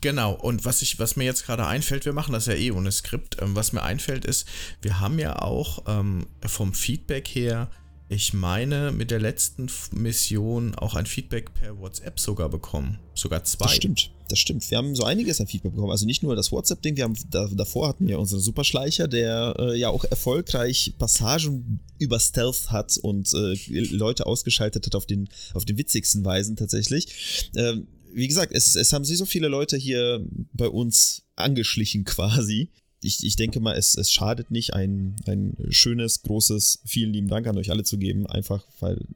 Genau, 0.00 0.32
und 0.32 0.64
was 0.64 0.80
ich, 0.80 0.98
was 0.98 1.16
mir 1.16 1.24
jetzt 1.24 1.44
gerade 1.44 1.66
einfällt, 1.66 2.06
wir 2.06 2.14
machen 2.14 2.32
das 2.32 2.46
ja 2.46 2.54
eh 2.54 2.70
ohne 2.70 2.90
Skript. 2.90 3.36
Ähm, 3.40 3.54
was 3.54 3.72
mir 3.72 3.82
einfällt 3.82 4.24
ist, 4.24 4.46
wir 4.80 5.00
haben 5.00 5.18
ja 5.18 5.40
auch 5.40 5.84
ähm, 5.86 6.26
vom 6.46 6.72
Feedback 6.72 7.28
her, 7.28 7.70
ich 8.10 8.34
meine, 8.34 8.90
mit 8.90 9.12
der 9.12 9.20
letzten 9.20 9.70
Mission 9.92 10.74
auch 10.74 10.96
ein 10.96 11.06
Feedback 11.06 11.54
per 11.54 11.78
WhatsApp 11.78 12.18
sogar 12.18 12.48
bekommen. 12.48 12.98
Sogar 13.14 13.44
zwei. 13.44 13.66
Das 13.66 13.76
stimmt, 13.76 14.10
das 14.28 14.38
stimmt. 14.40 14.68
Wir 14.68 14.78
haben 14.78 14.96
so 14.96 15.04
einiges 15.04 15.40
an 15.40 15.46
Feedback 15.46 15.76
bekommen. 15.76 15.92
Also 15.92 16.06
nicht 16.06 16.24
nur 16.24 16.34
das 16.34 16.50
WhatsApp-Ding, 16.50 16.96
wir 16.96 17.04
haben 17.04 17.14
da, 17.30 17.46
davor 17.46 17.86
hatten 17.86 18.08
wir 18.08 18.18
unseren 18.18 18.40
Superschleicher, 18.40 19.06
der 19.06 19.54
äh, 19.60 19.78
ja 19.78 19.90
auch 19.90 20.04
erfolgreich 20.04 20.92
Passagen 20.98 21.78
über 22.00 22.18
Stealth 22.18 22.72
hat 22.72 22.98
und 22.98 23.32
äh, 23.32 23.54
Leute 23.68 24.26
ausgeschaltet 24.26 24.86
hat 24.86 24.96
auf 24.96 25.06
den, 25.06 25.28
auf 25.54 25.64
den 25.64 25.78
witzigsten 25.78 26.24
Weisen 26.24 26.56
tatsächlich. 26.56 27.48
Ähm, 27.54 27.86
wie 28.12 28.26
gesagt, 28.26 28.50
es, 28.52 28.74
es 28.74 28.92
haben 28.92 29.04
sich 29.04 29.18
so 29.18 29.24
viele 29.24 29.46
Leute 29.46 29.76
hier 29.76 30.26
bei 30.52 30.66
uns 30.66 31.22
angeschlichen 31.36 32.02
quasi. 32.04 32.70
Ich, 33.02 33.24
ich 33.24 33.36
denke 33.36 33.60
mal, 33.60 33.76
es, 33.76 33.96
es 33.96 34.12
schadet 34.12 34.50
nicht, 34.50 34.74
ein, 34.74 35.16
ein 35.26 35.56
schönes, 35.70 36.22
großes, 36.22 36.80
vielen 36.84 37.12
lieben 37.12 37.28
Dank 37.28 37.46
an 37.46 37.56
euch 37.56 37.70
alle 37.70 37.84
zu 37.84 37.98
geben. 37.98 38.26
Einfach, 38.26 38.64
weil 38.80 39.06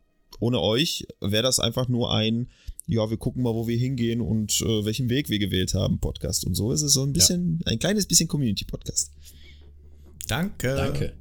ohne 0.40 0.60
euch 0.60 1.06
wäre 1.20 1.42
das 1.42 1.60
einfach 1.60 1.88
nur 1.88 2.12
ein, 2.12 2.48
ja, 2.86 3.08
wir 3.08 3.16
gucken 3.16 3.42
mal, 3.42 3.54
wo 3.54 3.66
wir 3.66 3.76
hingehen 3.76 4.20
und 4.20 4.60
äh, 4.60 4.84
welchen 4.84 5.08
Weg 5.10 5.28
wir 5.28 5.38
gewählt 5.38 5.74
haben, 5.74 5.98
Podcast. 5.98 6.44
Und 6.44 6.54
so 6.54 6.72
ist 6.72 6.82
es 6.82 6.92
so 6.92 7.02
ein 7.02 7.12
bisschen, 7.12 7.60
ein 7.66 7.78
kleines 7.78 8.06
bisschen 8.06 8.28
Community-Podcast. 8.28 9.10
Danke. 10.28 10.74
Danke. 10.74 11.12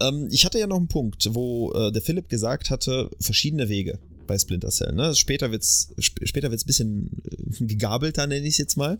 Ähm, 0.00 0.28
ich 0.30 0.44
hatte 0.44 0.58
ja 0.58 0.66
noch 0.66 0.78
einen 0.78 0.88
Punkt, 0.88 1.28
wo 1.32 1.72
äh, 1.72 1.92
der 1.92 2.02
Philipp 2.02 2.28
gesagt 2.28 2.70
hatte, 2.70 3.10
verschiedene 3.20 3.68
Wege 3.68 3.98
bei 4.26 4.38
Splinter 4.38 4.70
Cell. 4.70 4.92
Ne? 4.92 5.14
Später 5.14 5.50
wird's 5.50 5.92
sp 6.00 6.24
später 6.24 6.50
wird's 6.50 6.64
ein 6.64 6.66
bisschen 6.66 7.22
äh, 7.24 7.64
gegabelter, 7.64 8.26
nenne 8.26 8.46
ich 8.46 8.54
es 8.54 8.58
jetzt 8.58 8.76
mal. 8.76 8.98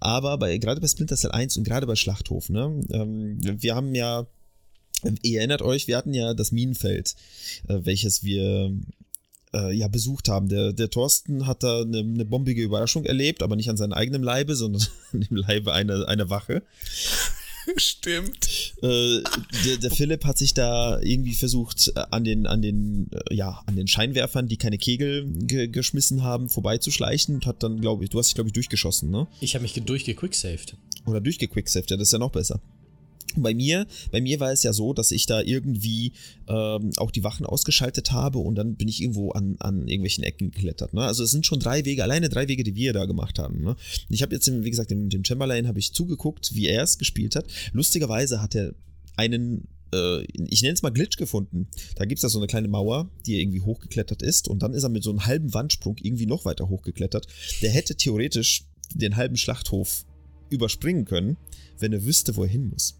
Aber 0.00 0.38
bei, 0.38 0.58
gerade 0.58 0.80
bei 0.80 0.88
Splinter 0.88 1.16
Cell 1.16 1.32
1 1.32 1.56
und 1.56 1.64
gerade 1.64 1.86
bei 1.86 1.96
Schlachthof, 1.96 2.48
ne? 2.48 2.80
Ähm, 2.90 3.38
wir 3.40 3.74
haben 3.74 3.94
ja, 3.94 4.26
ihr 5.22 5.38
erinnert 5.38 5.62
euch, 5.62 5.86
wir 5.86 5.96
hatten 5.96 6.14
ja 6.14 6.34
das 6.34 6.52
Minenfeld, 6.52 7.14
äh, 7.68 7.80
welches 7.82 8.24
wir 8.24 8.72
äh, 9.54 9.72
ja 9.72 9.88
besucht 9.88 10.28
haben. 10.28 10.48
Der, 10.48 10.72
der 10.72 10.90
Thorsten 10.90 11.46
hat 11.46 11.62
da 11.62 11.82
eine, 11.82 11.98
eine 11.98 12.24
bombige 12.24 12.62
Überraschung 12.62 13.04
erlebt, 13.04 13.42
aber 13.42 13.56
nicht 13.56 13.70
an 13.70 13.76
seinem 13.76 13.92
eigenen 13.92 14.22
Leibe, 14.22 14.54
sondern 14.54 14.82
an 15.12 15.20
dem 15.20 15.36
Leibe 15.36 15.72
einer, 15.72 16.08
einer 16.08 16.30
Wache. 16.30 16.62
Stimmt. 17.76 18.74
Äh, 18.82 19.22
der, 19.64 19.76
der 19.82 19.90
Philipp 19.90 20.24
hat 20.24 20.38
sich 20.38 20.54
da 20.54 21.00
irgendwie 21.00 21.34
versucht, 21.34 21.92
äh, 21.94 22.04
an 22.10 22.24
den, 22.24 22.46
an 22.46 22.62
den, 22.62 23.10
äh, 23.12 23.34
ja, 23.34 23.62
an 23.66 23.76
den 23.76 23.86
Scheinwerfern, 23.86 24.48
die 24.48 24.56
keine 24.56 24.78
Kegel 24.78 25.26
ge 25.26 25.68
geschmissen 25.68 26.22
haben, 26.22 26.48
vorbeizuschleichen 26.48 27.34
und 27.36 27.46
hat 27.46 27.62
dann, 27.62 27.80
glaube 27.80 28.04
ich, 28.04 28.10
du 28.10 28.18
hast 28.18 28.28
dich, 28.28 28.34
glaube 28.34 28.48
ich, 28.48 28.54
durchgeschossen, 28.54 29.10
ne? 29.10 29.26
Ich 29.40 29.54
habe 29.54 29.62
mich 29.62 29.74
durchgequicksaved. 29.74 30.76
Oder 31.06 31.20
durchgequicksaved, 31.20 31.90
ja, 31.90 31.96
das 31.96 32.08
ist 32.08 32.12
ja 32.12 32.18
noch 32.18 32.32
besser. 32.32 32.60
Und 33.36 33.42
Bei 33.42 33.54
mir, 33.54 33.86
bei 34.10 34.20
mir 34.20 34.40
war 34.40 34.52
es 34.52 34.62
ja 34.62 34.72
so, 34.72 34.92
dass 34.92 35.10
ich 35.10 35.26
da 35.26 35.40
irgendwie 35.40 36.12
ähm, 36.48 36.90
auch 36.96 37.10
die 37.10 37.24
Wachen 37.24 37.46
ausgeschaltet 37.46 38.12
habe 38.12 38.38
und 38.38 38.56
dann 38.56 38.76
bin 38.76 38.88
ich 38.88 39.02
irgendwo 39.02 39.30
an, 39.30 39.56
an 39.60 39.88
irgendwelchen 39.88 40.24
Ecken 40.24 40.50
geklettert. 40.50 40.94
Ne? 40.94 41.02
Also 41.02 41.24
es 41.24 41.30
sind 41.30 41.46
schon 41.46 41.60
drei 41.60 41.84
Wege, 41.84 42.02
alleine 42.02 42.28
drei 42.28 42.48
Wege, 42.48 42.64
die 42.64 42.74
wir 42.74 42.92
da 42.92 43.04
gemacht 43.04 43.38
haben. 43.38 43.62
Ne? 43.62 43.76
Ich 44.08 44.22
habe 44.22 44.34
jetzt, 44.34 44.50
wie 44.50 44.70
gesagt, 44.70 44.90
dem, 44.90 45.08
dem 45.08 45.24
Chamberlain 45.24 45.68
habe 45.68 45.78
ich 45.78 45.92
zugeguckt, 45.92 46.54
wie 46.54 46.66
er 46.66 46.82
es 46.82 46.98
gespielt 46.98 47.36
hat. 47.36 47.46
Lustigerweise 47.72 48.42
hat 48.42 48.54
er 48.54 48.74
einen 49.16 49.68
äh, 49.92 50.24
ich 50.48 50.62
nenne 50.62 50.74
es 50.74 50.82
mal 50.82 50.90
Glitch 50.90 51.16
gefunden. 51.16 51.68
Da 51.96 52.04
gibt 52.04 52.18
es 52.18 52.22
da 52.22 52.28
so 52.28 52.38
eine 52.38 52.46
kleine 52.46 52.68
Mauer, 52.68 53.08
die 53.26 53.40
irgendwie 53.40 53.60
hochgeklettert 53.60 54.22
ist 54.22 54.48
und 54.48 54.62
dann 54.62 54.74
ist 54.74 54.82
er 54.82 54.88
mit 54.88 55.02
so 55.02 55.10
einem 55.10 55.26
halben 55.26 55.54
Wandsprung 55.54 55.96
irgendwie 56.02 56.26
noch 56.26 56.44
weiter 56.44 56.68
hochgeklettert. 56.68 57.26
Der 57.62 57.70
hätte 57.70 57.96
theoretisch 57.96 58.64
den 58.94 59.16
halben 59.16 59.36
Schlachthof 59.36 60.04
überspringen 60.50 61.04
können, 61.04 61.36
wenn 61.78 61.92
er 61.92 62.04
wüsste, 62.04 62.36
wo 62.36 62.44
er 62.44 62.48
hin 62.48 62.68
muss. 62.68 62.98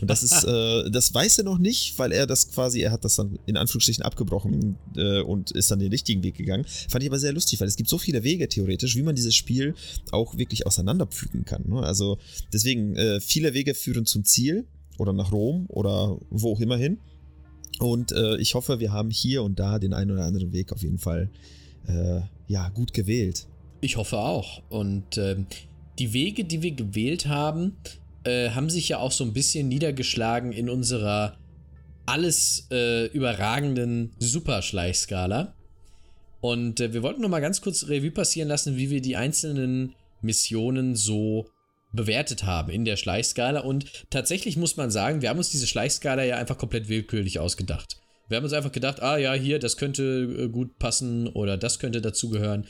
Und 0.00 0.08
das 0.08 0.22
ist, 0.22 0.44
äh, 0.44 0.90
das 0.90 1.12
weiß 1.14 1.38
er 1.38 1.44
noch 1.44 1.58
nicht, 1.58 1.98
weil 1.98 2.12
er 2.12 2.26
das 2.26 2.50
quasi, 2.50 2.80
er 2.80 2.92
hat 2.92 3.04
das 3.04 3.16
dann 3.16 3.38
in 3.46 3.56
Anführungsstrichen 3.56 4.04
abgebrochen 4.04 4.76
äh, 4.96 5.20
und 5.20 5.50
ist 5.50 5.70
dann 5.70 5.78
den 5.78 5.90
richtigen 5.90 6.22
Weg 6.22 6.36
gegangen. 6.36 6.64
Fand 6.88 7.02
ich 7.02 7.10
aber 7.10 7.18
sehr 7.18 7.32
lustig, 7.32 7.60
weil 7.60 7.68
es 7.68 7.76
gibt 7.76 7.88
so 7.88 7.98
viele 7.98 8.22
Wege 8.22 8.48
theoretisch, 8.48 8.96
wie 8.96 9.02
man 9.02 9.14
dieses 9.14 9.34
Spiel 9.34 9.74
auch 10.10 10.36
wirklich 10.38 10.66
auseinanderpflügen 10.66 11.44
kann. 11.44 11.64
Ne? 11.68 11.80
Also 11.80 12.18
deswegen, 12.52 12.96
äh, 12.96 13.20
viele 13.20 13.54
Wege 13.54 13.74
führen 13.74 14.06
zum 14.06 14.24
Ziel 14.24 14.66
oder 14.98 15.12
nach 15.12 15.32
Rom 15.32 15.66
oder 15.68 16.18
wo 16.30 16.52
auch 16.52 16.60
immer 16.60 16.76
hin. 16.76 16.98
Und 17.78 18.12
äh, 18.12 18.36
ich 18.36 18.54
hoffe, 18.54 18.78
wir 18.78 18.92
haben 18.92 19.10
hier 19.10 19.42
und 19.42 19.58
da 19.58 19.78
den 19.78 19.94
einen 19.94 20.10
oder 20.10 20.24
anderen 20.24 20.52
Weg 20.52 20.72
auf 20.72 20.82
jeden 20.82 20.98
Fall 20.98 21.30
äh, 21.86 22.20
ja, 22.46 22.68
gut 22.68 22.92
gewählt. 22.92 23.46
Ich 23.80 23.96
hoffe 23.96 24.18
auch. 24.18 24.62
Und 24.68 25.16
ähm, 25.16 25.46
die 25.98 26.12
Wege, 26.12 26.44
die 26.44 26.62
wir 26.62 26.72
gewählt 26.72 27.26
haben, 27.26 27.76
äh, 28.24 28.50
haben 28.50 28.70
sich 28.70 28.88
ja 28.88 28.98
auch 28.98 29.12
so 29.12 29.24
ein 29.24 29.32
bisschen 29.32 29.68
niedergeschlagen 29.68 30.52
in 30.52 30.68
unserer 30.68 31.36
alles 32.06 32.66
äh, 32.70 33.06
überragenden 33.06 34.12
Superschleichskala. 34.18 35.54
Und 36.40 36.80
äh, 36.80 36.92
wir 36.92 37.02
wollten 37.02 37.20
noch 37.20 37.28
mal 37.28 37.40
ganz 37.40 37.60
kurz 37.60 37.88
Revue 37.88 38.10
passieren 38.10 38.48
lassen, 38.48 38.76
wie 38.76 38.90
wir 38.90 39.00
die 39.00 39.16
einzelnen 39.16 39.94
Missionen 40.22 40.96
so 40.96 41.50
bewertet 41.92 42.44
haben 42.44 42.70
in 42.70 42.84
der 42.84 42.96
Schleichskala. 42.96 43.60
Und 43.60 44.06
tatsächlich 44.10 44.56
muss 44.56 44.76
man 44.76 44.90
sagen, 44.90 45.22
wir 45.22 45.28
haben 45.28 45.38
uns 45.38 45.50
diese 45.50 45.66
Schleichskala 45.66 46.24
ja 46.24 46.36
einfach 46.36 46.58
komplett 46.58 46.88
willkürlich 46.88 47.38
ausgedacht. 47.38 48.00
Wir 48.28 48.36
haben 48.36 48.44
uns 48.44 48.52
einfach 48.52 48.72
gedacht, 48.72 49.02
ah 49.02 49.16
ja, 49.16 49.34
hier, 49.34 49.58
das 49.58 49.76
könnte 49.76 50.02
äh, 50.02 50.48
gut 50.48 50.78
passen 50.78 51.26
oder 51.28 51.56
das 51.56 51.78
könnte 51.78 52.00
dazugehören. 52.00 52.66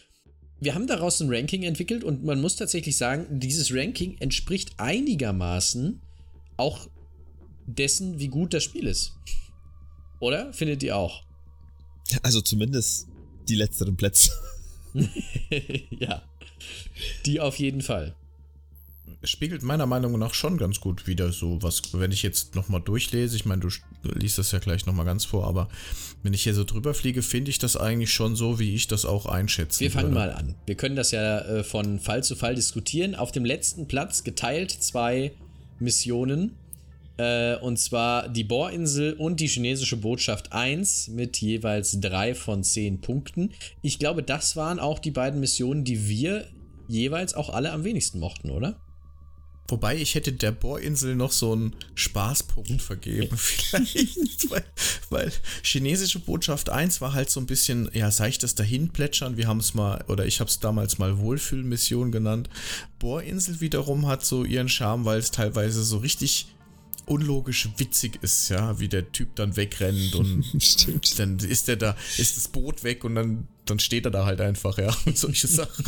Wir 0.61 0.75
haben 0.75 0.87
daraus 0.87 1.21
ein 1.21 1.33
Ranking 1.33 1.63
entwickelt 1.63 2.05
und 2.05 2.23
man 2.23 2.41
muss 2.41 2.57
tatsächlich 2.57 2.97
sagen, 2.97 3.41
dieses 3.41 3.75
Ranking 3.75 4.17
entspricht 4.21 4.75
einigermaßen 4.77 6.01
auch 6.59 6.89
dessen, 7.67 8.19
wie 8.19 8.29
gut 8.29 8.53
das 8.53 8.65
Spiel 8.65 8.87
ist. 8.87 9.17
Oder? 10.21 10.53
Findet 10.53 10.83
ihr 10.83 10.97
auch? 10.97 11.25
Also 12.23 12.43
zumindest 12.43 13.09
die 13.49 13.55
letzteren 13.55 13.97
Plätze. 13.97 14.31
ja. 15.91 16.23
Die 17.25 17.41
auf 17.41 17.57
jeden 17.57 17.81
Fall. 17.81 18.15
Spiegelt 19.25 19.63
meiner 19.63 19.87
Meinung 19.87 20.19
nach 20.19 20.35
schon 20.35 20.57
ganz 20.57 20.81
gut 20.81 21.07
wieder 21.07 21.33
so 21.33 21.63
was, 21.63 21.83
wenn 21.93 22.13
ich 22.13 22.23
jetzt 22.23 22.55
nochmal 22.55 22.81
durchlese, 22.81 23.37
ich 23.37 23.45
meine, 23.45 23.61
du 23.61 23.69
liest 24.03 24.39
das 24.39 24.53
ja 24.53 24.59
gleich 24.59 24.87
nochmal 24.87 25.07
ganz 25.07 25.25
vor, 25.25 25.47
aber 25.47 25.69
wenn 26.23 26.35
ich 26.35 26.43
hier 26.43 26.55
so 26.55 26.65
drüber 26.65 26.95
fliege, 26.95 27.23
finde 27.23 27.51
ich 27.51 27.59
das 27.59 27.77
eigentlich 27.77 28.13
schon 28.13 28.37
so, 28.37 28.59
wie 28.59 28.75
ich 28.75 28.89
das 28.89 29.05
auch 29.05 29.27
einschätze. 29.27 29.81
Wir 29.81 29.91
fangen 29.91 30.13
mal 30.13 30.33
an. 30.33 30.55
Wir 30.67 30.75
können 30.75 30.97
das 30.97 31.11
ja 31.11 31.41
äh, 31.41 31.65
von 31.65 31.99
Fall 31.99 32.23
zu 32.25 32.37
Fall 32.37 32.55
diskutieren. 32.55 33.15
Auf 33.15 33.33
dem 33.33 33.45
letzten 33.45 33.89
Platz 33.89 34.25
geteilt 34.25 34.71
zwei 34.71 35.33
Missionen. 35.79 36.57
Äh, 37.17 37.57
und 37.57 37.79
zwar 37.79 38.29
die 38.29 38.45
Bohrinsel 38.45 39.13
und 39.15 39.41
die 39.41 39.47
chinesische 39.47 39.97
Botschaft 39.97 40.53
1 40.53 41.09
mit 41.09 41.37
jeweils 41.39 42.01
drei 42.01 42.35
von 42.35 42.65
zehn 42.65 43.01
Punkten. 43.01 43.51
Ich 43.83 43.99
glaube, 43.99 44.23
das 44.23 44.57
waren 44.57 44.79
auch 44.79 44.99
die 44.99 45.11
beiden 45.11 45.41
Missionen, 45.41 45.85
die 45.85 46.09
wir 46.09 46.47
jeweils 46.89 47.35
auch 47.35 47.51
alle 47.51 47.73
am 47.73 47.85
wenigsten 47.85 48.19
mochten, 48.19 48.51
oder? 48.51 48.81
Wobei 49.71 49.97
ich 49.97 50.15
hätte 50.15 50.33
der 50.33 50.53
Bohrinsel 50.53 51.15
noch 51.15 51.33
so 51.33 51.53
einen 51.53 51.77
Spaßpunkt 51.95 52.83
vergeben, 52.83 53.37
vielleicht. 53.37 54.51
weil, 54.51 54.65
weil 55.11 55.33
chinesische 55.63 56.19
Botschaft 56.19 56.71
1 56.71 57.01
war 57.01 57.13
halt 57.13 57.31
so 57.31 57.41
ein 57.41 57.47
bisschen, 57.47 57.89
ja, 57.93 58.11
seichtes 58.11 58.55
Dahinplätschern. 58.55 59.37
Wir 59.37 59.47
haben 59.47 59.61
es 59.61 59.75
mal, 59.75 60.05
oder 60.09 60.27
ich 60.27 60.41
habe 60.41 60.51
es 60.51 60.59
damals 60.59 60.99
mal 60.99 61.19
Wohlfühlmission 61.19 62.11
genannt. 62.11 62.51
Bohrinsel 62.99 63.61
wiederum 63.61 64.07
hat 64.07 64.25
so 64.25 64.45
ihren 64.45 64.69
Charme, 64.69 65.05
weil 65.05 65.19
es 65.19 65.31
teilweise 65.31 65.85
so 65.85 65.99
richtig 65.99 66.49
unlogisch 67.07 67.69
witzig 67.77 68.19
ist, 68.23 68.49
ja, 68.51 68.79
wie 68.79 68.89
der 68.89 69.11
Typ 69.13 69.35
dann 69.35 69.57
wegrennt 69.57 70.15
und 70.15 70.45
Stimmt. 70.63 71.19
dann 71.19 71.39
ist 71.39 71.69
der 71.69 71.77
da, 71.77 71.97
ist 72.19 72.37
das 72.37 72.49
Boot 72.49 72.85
weg 72.85 73.05
und 73.05 73.17
dann, 73.17 73.49
dann 73.67 73.79
steht 73.81 74.05
er 74.05 74.11
da 74.11 74.25
halt 74.25 74.41
einfach, 74.41 74.79
ja, 74.79 74.97
und 75.07 75.19
solche 75.19 75.47
Sachen. 75.49 75.85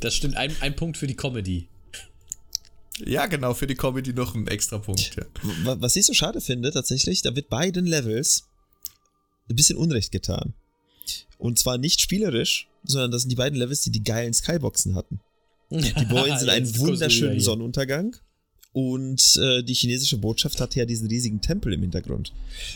Das 0.00 0.14
stimmt, 0.14 0.36
ein, 0.36 0.54
ein 0.60 0.76
Punkt 0.76 0.96
für 0.96 1.06
die 1.06 1.16
Comedy. 1.16 1.68
Ja, 3.06 3.26
genau, 3.26 3.54
für 3.54 3.66
die 3.66 3.74
Comedy 3.74 4.12
noch 4.12 4.34
ein 4.34 4.46
extra 4.46 4.78
Punkt, 4.78 5.16
ja. 5.16 5.24
Wa- 5.64 5.76
Was 5.80 5.96
ich 5.96 6.06
so 6.06 6.14
schade 6.14 6.40
finde, 6.40 6.70
tatsächlich, 6.72 7.22
da 7.22 7.34
wird 7.34 7.48
beiden 7.48 7.86
Levels 7.86 8.44
ein 9.50 9.56
bisschen 9.56 9.76
Unrecht 9.76 10.12
getan. 10.12 10.54
Und 11.38 11.58
zwar 11.58 11.78
nicht 11.78 12.00
spielerisch, 12.00 12.68
sondern 12.84 13.10
das 13.10 13.22
sind 13.22 13.30
die 13.30 13.36
beiden 13.36 13.58
Levels, 13.58 13.82
die 13.82 13.90
die 13.90 14.04
geilen 14.04 14.32
Skyboxen 14.32 14.94
hatten. 14.94 15.20
Die 15.70 16.04
Bohrinsel 16.04 16.50
einen 16.50 16.78
wunderschönen 16.78 17.40
Sonnenuntergang 17.40 18.14
und 18.72 19.36
äh, 19.42 19.62
die 19.62 19.74
chinesische 19.74 20.16
Botschaft 20.18 20.60
hatte 20.60 20.78
ja 20.78 20.84
diesen 20.86 21.08
riesigen 21.08 21.40
Tempel 21.40 21.72
im 21.72 21.80
Hintergrund. 21.80 22.32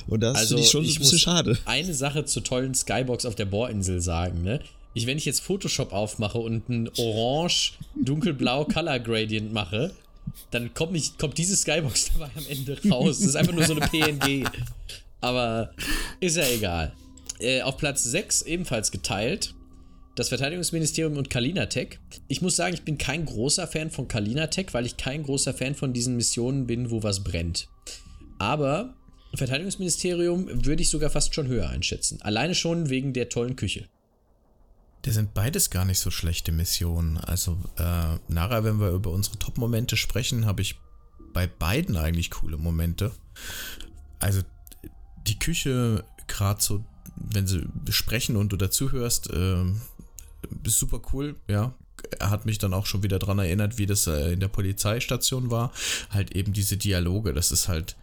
Und 0.09 0.21
das 0.21 0.37
Also, 0.39 0.57
finde 0.57 0.63
ich 0.65 0.71
schon 0.71 0.85
so 0.85 0.91
ich 0.91 0.97
ein 0.97 1.01
bisschen 1.01 1.15
muss- 1.17 1.21
schade. 1.23 1.59
Eine 1.67 1.95
Sache 1.95 2.25
zur 2.25 2.43
tollen 2.43 2.75
Skybox 2.75 3.25
auf 3.27 3.35
der 3.37 3.45
Bohrinsel 3.47 4.01
sagen, 4.01 4.43
ne? 4.43 4.61
Ich, 4.95 5.07
wenn 5.07 5.19
ich 5.19 5.27
jetzt 5.27 5.41
Photoshop 5.41 5.93
aufmache 5.93 6.39
und 6.39 6.69
ein 6.71 6.89
orange, 6.99 7.75
dunkelblau 8.03 8.65
Color 8.65 8.99
Gradient 9.01 9.53
mache, 9.53 9.95
dann 10.51 10.75
kommt, 10.75 10.93
nicht, 10.93 11.19
kommt 11.19 11.39
diese 11.39 11.57
Skybox 11.57 12.13
dabei 12.19 12.31
am 12.35 12.47
Ende 12.49 12.79
raus. 12.91 13.19
Das 13.19 13.29
ist 13.29 13.37
einfach 13.37 13.53
nur 13.53 13.65
so 13.65 13.75
eine 13.75 13.87
PNG. 13.89 14.49
Aber 15.21 15.73
ist 16.21 16.37
ja 16.37 16.49
egal. 16.49 16.93
Äh, 17.39 17.63
auf 17.63 17.77
Platz 17.77 18.05
6 18.05 18.43
ebenfalls 18.43 18.91
geteilt. 18.91 19.55
Das 20.15 20.31
Verteidigungsministerium 20.31 21.19
und 21.19 21.29
Kalinatech. 21.29 21.99
Ich 22.27 22.41
muss 22.41 22.57
sagen, 22.57 22.73
ich 22.73 22.85
bin 22.85 22.97
kein 22.97 23.27
großer 23.27 23.67
Fan 23.67 23.91
von 23.91 24.09
Kalinatech, 24.09 24.73
weil 24.73 24.87
ich 24.87 24.97
kein 24.97 25.23
großer 25.23 25.53
Fan 25.53 25.75
von 25.75 25.93
diesen 25.93 26.17
Missionen 26.17 26.67
bin, 26.67 26.91
wo 26.91 27.03
was 27.03 27.23
brennt. 27.23 27.69
Aber 28.39 28.95
Verteidigungsministerium 29.35 30.65
würde 30.65 30.83
ich 30.83 30.89
sogar 30.89 31.11
fast 31.11 31.35
schon 31.35 31.49
höher 31.49 31.69
einschätzen. 31.69 32.23
Alleine 32.23 32.55
schon 32.55 32.89
wegen 32.89 33.13
der 33.13 33.29
tollen 33.29 33.57
Küche. 33.57 33.89
Das 35.07 35.15
sind 35.15 35.35
beides 35.35 35.71
gar 35.71 35.85
nicht 35.85 36.01
so 36.01 36.11
schlechte 36.11 36.51
Missionen. 36.51 37.17
Also, 37.17 37.57
äh, 37.79 38.19
nachher, 38.27 38.65
wenn 38.65 38.81
wir 38.81 38.91
über 38.91 39.13
unsere 39.13 39.39
Top-Momente 39.39 39.97
sprechen, 39.97 40.47
habe 40.47 40.63
ich 40.63 40.81
bei 41.33 41.47
beiden 41.47 41.97
eigentlich 41.97 42.33
coole 42.33 42.57
Momente. 42.57 43.13
Also, 44.19 44.41
die 45.29 45.39
Küche, 45.39 46.05
gerade 46.27 46.61
so, 46.61 46.85
wenn 47.15 47.47
sie 47.47 47.69
sprechen 47.91 48.35
und 48.35 48.51
du 48.51 48.57
dazuhörst, 48.57 49.31
äh, 49.31 49.65
ist 50.65 50.81
super 50.81 51.01
cool, 51.13 51.37
ja. 51.49 51.73
Hat 52.19 52.45
mich 52.45 52.59
dann 52.59 52.75
auch 52.75 52.87
schon 52.87 53.05
wieder 53.05 53.21
dran 53.21 53.39
erinnert, 53.39 53.79
wie 53.79 53.87
das 53.87 54.09
äh, 54.09 54.33
in 54.33 54.41
der 54.41 54.49
Polizeistation 54.49 55.53
war. 55.53 55.71
Halt 56.11 56.35
eben 56.35 56.53
diese 56.53 56.77
Dialoge, 56.77 57.33
das 57.33 57.53
ist 57.53 57.69
halt 57.69 57.97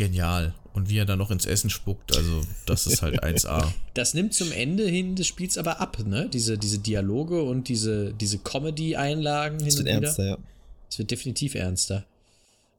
genial. 0.00 0.54
Und 0.72 0.88
wie 0.88 0.98
er 0.98 1.04
dann 1.04 1.18
noch 1.18 1.30
ins 1.32 1.46
Essen 1.46 1.68
spuckt, 1.68 2.16
also 2.16 2.42
das 2.64 2.86
ist 2.86 3.02
halt 3.02 3.22
1A. 3.24 3.66
Das 3.94 4.14
nimmt 4.14 4.34
zum 4.34 4.52
Ende 4.52 4.86
hin 4.86 5.16
des 5.16 5.26
Spiels 5.26 5.58
aber 5.58 5.80
ab, 5.80 5.98
ne? 6.06 6.28
Diese, 6.32 6.56
diese 6.58 6.78
Dialoge 6.78 7.42
und 7.42 7.68
diese, 7.68 8.14
diese 8.14 8.38
Comedy-Einlagen 8.38 9.58
hin 9.58 9.66
und 9.68 9.78
wird 9.78 9.86
wieder. 9.86 10.02
ernster, 10.06 10.24
ja. 10.26 10.38
Es 10.88 10.98
wird 10.98 11.10
definitiv 11.10 11.54
ernster. 11.56 12.04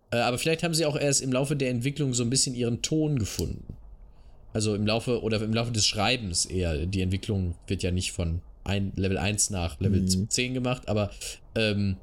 Äh, 0.10 0.18
aber 0.18 0.38
vielleicht 0.38 0.64
haben 0.64 0.74
sie 0.74 0.86
auch 0.86 0.98
erst 0.98 1.22
im 1.22 1.32
Laufe 1.34 1.56
der 1.58 1.70
Entwicklung 1.70 2.14
so 2.14 2.24
ein 2.24 2.30
bisschen 2.30 2.56
ihren 2.56 2.82
Ton 2.82 3.20
gefunden. 3.20 3.76
Also 4.54 4.74
im 4.74 4.88
Laufe 4.88 5.22
oder 5.22 5.42
im 5.42 5.54
Laufe 5.54 5.72
des 5.72 5.86
Schreibens 5.86 6.46
eher. 6.46 6.86
Die 6.86 7.02
Entwicklung 7.02 7.56
wird 7.68 7.84
ja 7.84 7.92
nicht 7.92 8.14
von 8.14 8.42
ein, 8.64 8.94
Level 8.96 9.18
1 9.18 9.50
nach 9.50 9.80
Level 9.82 10.02
Mhm. 10.02 10.30
10 10.30 10.54
gemacht, 10.54 10.88
aber 10.88 11.12
ähm, 11.56 11.98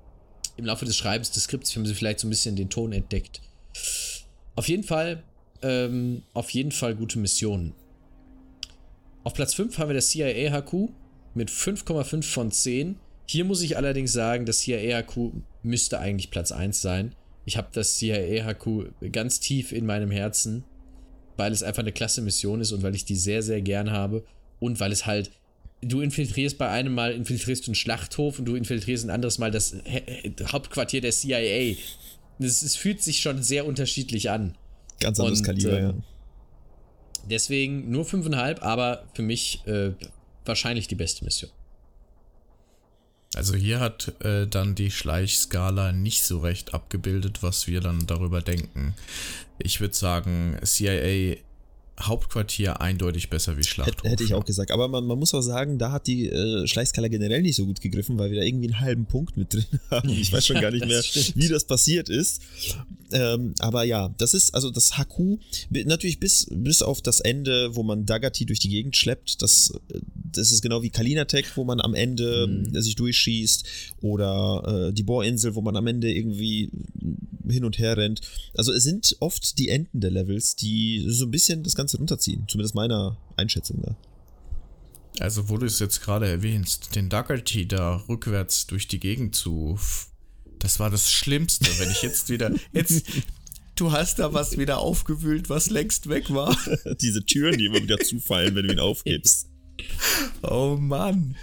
im 0.57 0.65
Laufe 0.67 0.85
des 0.85 0.97
Schreibens 0.97 1.31
des 1.31 1.45
Skripts 1.45 1.75
haben 1.75 1.87
sie 1.87 1.95
vielleicht 1.95 2.21
so 2.21 2.27
ein 2.27 2.31
bisschen 2.31 2.57
den 2.57 2.69
Ton 2.69 2.93
entdeckt. 2.93 3.41
Auf 4.59 4.67
jeden 4.67 4.83
Fall, 4.83 5.23
ähm, 5.63 6.23
auf 6.35 6.51
jeden 6.51 6.73
Fall 6.73 6.97
gute 6.97 7.21
Missionen. 7.21 7.75
Auf 9.23 9.33
Platz 9.35 9.55
5 9.55 9.79
haben 9.79 9.89
wir 9.89 9.95
das 9.95 10.09
CIA 10.09 10.51
HQ 10.51 10.89
mit 11.35 11.49
5,5 11.49 12.25
von 12.25 12.51
10. 12.51 12.97
Hier 13.29 13.45
muss 13.45 13.63
ich 13.63 13.77
allerdings 13.77 14.13
sagen, 14.13 14.47
das 14.47 14.59
CIA 14.59 15.05
HQ 15.05 15.31
müsste 15.63 16.01
eigentlich 16.01 16.33
Platz 16.33 16.51
1 16.51 16.83
sein. 16.83 17.15
Ich 17.45 17.57
habe 17.57 17.69
das 17.71 17.99
CIA 17.99 18.53
HQ 18.53 19.13
ganz 19.13 19.39
tief 19.39 19.71
in 19.71 19.87
meinem 19.87 20.11
Herzen, 20.11 20.65
weil 21.37 21.53
es 21.53 21.63
einfach 21.63 21.83
eine 21.83 21.93
klasse 21.93 22.21
Mission 22.21 22.61
ist 22.61 22.73
und 22.73 22.83
weil 22.83 22.97
ich 22.97 23.05
die 23.05 23.15
sehr, 23.15 23.45
sehr 23.45 23.63
gern 23.63 23.93
habe. 23.93 24.25
Und 24.59 24.81
weil 24.81 24.91
es 24.91 25.07
halt, 25.07 25.31
du 25.83 26.01
infiltrierst 26.01 26.59
bei 26.59 26.69
einem 26.69 26.95
Mal, 26.95 27.13
infiltrierst 27.13 27.65
du 27.65 27.71
einen 27.71 27.77
Schlachthof 27.77 28.41
und 28.41 28.47
du 28.47 28.57
infiltrierst 28.57 29.05
ein 29.05 29.11
anderes 29.11 29.39
Mal 29.39 29.53
das 29.53 29.77
Hauptquartier 30.51 31.01
der 31.01 31.13
CIA. 31.13 31.77
Es, 32.39 32.63
es 32.63 32.77
fühlt 32.77 33.03
sich 33.03 33.21
schon 33.21 33.43
sehr 33.43 33.67
unterschiedlich 33.67 34.31
an. 34.31 34.57
Ganz 35.01 35.19
anderes 35.21 35.41
Und, 35.41 35.47
Kaliber, 35.47 35.79
ähm, 35.79 35.87
ja. 35.87 35.95
Deswegen 37.31 37.91
nur 37.91 38.05
5,5, 38.05 38.61
aber 38.61 39.05
für 39.15 39.23
mich 39.23 39.67
äh, 39.67 39.93
wahrscheinlich 40.45 40.89
die 40.89 40.95
beste 40.95 41.25
Mission. 41.25 41.51
Also 43.35 43.55
hier 43.55 43.81
hat 43.81 44.15
äh, 44.25 44.47
dann 44.47 44.75
die 44.75 44.91
Schleichskala 44.91 45.93
nicht 45.93 46.25
so 46.25 46.39
recht 46.41 46.73
abgebildet, 46.73 47.43
was 47.43 47.67
wir 47.67 47.81
dann 47.81 48.07
darüber 48.07 48.41
denken. 48.41 48.95
Ich 49.59 49.81
würde 49.81 49.95
sagen, 49.95 50.59
CIA 50.65 51.37
Hauptquartier 52.01 52.81
eindeutig 52.81 53.29
besser 53.31 53.57
wie 53.59 53.65
Schlachthof. 53.65 54.09
Hätte, 54.11 54.25
ich 54.25 54.35
auch 54.35 54.45
gesagt. 54.45 54.71
Aber 54.71 54.89
man, 54.89 55.05
man 55.07 55.19
muss 55.19 55.35
auch 55.35 55.41
sagen, 55.43 55.79
da 55.79 55.93
hat 55.93 56.07
die 56.07 56.29
äh, 56.29 56.67
Schleichskala 56.67 57.09
generell 57.09 57.43
nicht 57.43 57.57
so 57.57 57.67
gut 57.67 57.81
gegriffen, 57.81 58.19
weil 58.19 58.31
wir 58.31 58.39
da 58.41 58.45
irgendwie 58.45 58.67
einen 58.69 58.81
halben 58.81 59.07
Punkt 59.07 59.37
mit 59.37 59.53
drin 59.53 59.65
haben. 59.91 60.09
Ich 60.11 60.33
weiß 60.33 60.47
schon 60.47 60.61
gar 60.61 60.71
nicht 60.71 60.83
Das 60.83 60.89
mehr, 60.89 61.03
stimmt. 61.03 61.33
wie 61.37 61.49
das 61.49 61.65
passiert 61.67 62.09
ist. 62.09 62.41
Ähm, 63.11 63.55
aber 63.59 63.85
ja, 63.85 64.15
das 64.19 64.35
ist, 64.35 64.55
also 64.55 64.71
das 64.71 64.93
bi- 65.71 65.85
natürlich 65.85 66.21
bis, 66.21 66.47
bis 66.51 66.83
auf 66.83 67.01
das 67.03 67.21
Ende, 67.21 67.75
wo 67.75 67.83
man 67.83 68.05
Dagati 68.07 68.45
durch 68.47 68.59
die 68.59 68.69
Gegend 68.69 68.97
schleppt, 68.97 69.41
das, 69.43 69.73
äh, 69.93 69.99
das 70.15 70.53
ist 70.53 70.61
genau 70.63 70.83
wie 70.83 70.91
Kalinatech, 70.91 71.57
wo 71.57 71.65
man 71.65 71.81
am 71.81 71.95
Ende 71.95 72.47
Mhm. 72.47 72.81
sich 72.83 72.95
durchschießt 72.97 73.65
oder 74.03 74.89
äh, 74.89 74.93
die 74.93 75.03
Bohrinsel, 75.03 75.55
wo 75.55 75.63
man 75.63 75.77
am 75.77 75.87
Ende 75.87 76.13
irgendwie 76.13 76.71
hin 77.49 77.65
und 77.65 77.79
her 77.79 77.97
rennt. 77.97 78.21
Also 78.55 78.73
es 78.75 78.85
sind 78.85 79.17
oft 79.21 79.59
die 79.59 79.71
Enden 79.71 80.01
der 80.01 80.11
Levels, 80.11 80.55
die 80.55 81.03
so 81.09 81.25
ein 81.25 81.31
bisschen 81.31 81.63
das 81.63 81.75
Ganze 81.75 81.88
runterziehen. 81.97 82.47
Zumindest 82.49 82.75
meiner 82.75 83.17
Einschätzung 83.37 83.83
da. 83.83 83.97
Also 85.21 85.49
wo 85.49 85.57
du 85.57 85.67
es 85.67 85.79
jetzt 85.79 86.03
gerade 86.03 86.29
erwähnst, 86.29 86.95
den 86.95 87.09
Daggerty 87.09 87.67
da 87.67 88.05
rückwärts 88.09 88.67
durch 88.67 88.89
die 88.89 89.01
Gegend 89.01 89.35
zu... 89.35 89.79
Das 90.59 90.81
war 90.81 90.91
das 90.91 91.11
Schlimmste, 91.11 91.67
wenn 91.79 91.91
ich 91.91 92.03
jetzt 92.03 92.31
wieder... 92.31 92.53
Jetzt, 92.73 93.07
du 93.77 93.93
hast 93.93 94.19
da 94.19 94.33
was 94.33 94.59
wieder 94.59 94.79
aufgewühlt, 94.79 95.49
was 95.49 95.71
längst 95.71 96.09
weg 96.09 96.31
war. 96.31 96.57
Diese 97.01 97.25
Türen, 97.25 97.59
die 97.59 97.67
immer 97.67 97.83
wieder 97.83 97.99
zufallen, 97.99 98.55
wenn 98.55 98.67
du 98.67 98.73
ihn 98.73 98.81
aufgibst. 98.81 99.49
Oh 100.43 100.77
Mann. 100.79 101.37